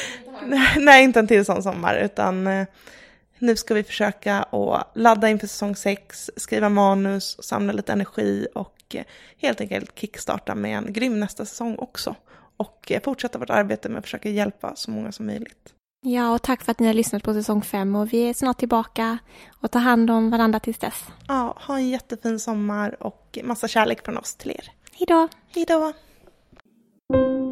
Nej, 0.76 1.04
inte 1.04 1.18
en 1.18 1.26
till 1.26 1.44
sån 1.44 1.62
sommar, 1.62 1.96
utan 1.96 2.46
eh, 2.46 2.66
nu 3.38 3.56
ska 3.56 3.74
vi 3.74 3.82
försöka 3.82 4.42
att 4.42 4.90
ladda 4.94 5.28
inför 5.28 5.46
säsong 5.46 5.76
6, 5.76 6.30
skriva 6.36 6.68
manus, 6.68 7.36
samla 7.42 7.72
lite 7.72 7.92
energi 7.92 8.46
och 8.54 8.96
helt 9.38 9.60
enkelt 9.60 9.98
kickstarta 9.98 10.54
med 10.54 10.78
en 10.78 10.92
grym 10.92 11.20
nästa 11.20 11.44
säsong 11.44 11.76
också. 11.78 12.14
Och 12.56 12.92
fortsätta 13.04 13.38
vårt 13.38 13.50
arbete 13.50 13.88
med 13.88 13.98
att 13.98 14.04
försöka 14.04 14.28
hjälpa 14.28 14.76
så 14.76 14.90
många 14.90 15.12
som 15.12 15.26
möjligt. 15.26 15.75
Ja, 16.08 16.34
och 16.34 16.42
tack 16.42 16.62
för 16.62 16.70
att 16.70 16.80
ni 16.80 16.86
har 16.86 16.94
lyssnat 16.94 17.22
på 17.22 17.32
säsong 17.34 17.62
fem 17.62 17.94
och 17.96 18.12
vi 18.12 18.28
är 18.28 18.34
snart 18.34 18.58
tillbaka 18.58 19.18
och 19.60 19.70
tar 19.70 19.80
hand 19.80 20.10
om 20.10 20.30
varandra 20.30 20.60
tills 20.60 20.78
dess. 20.78 21.04
Ja, 21.28 21.56
ha 21.66 21.76
en 21.76 21.88
jättefin 21.88 22.40
sommar 22.40 23.02
och 23.02 23.38
massa 23.44 23.68
kärlek 23.68 24.04
från 24.04 24.18
oss 24.18 24.34
till 24.34 24.50
er. 24.50 24.72
Hej 24.92 25.06
då! 25.08 25.28
Hejdå! 25.54 25.92
Hejdå! 27.12 27.45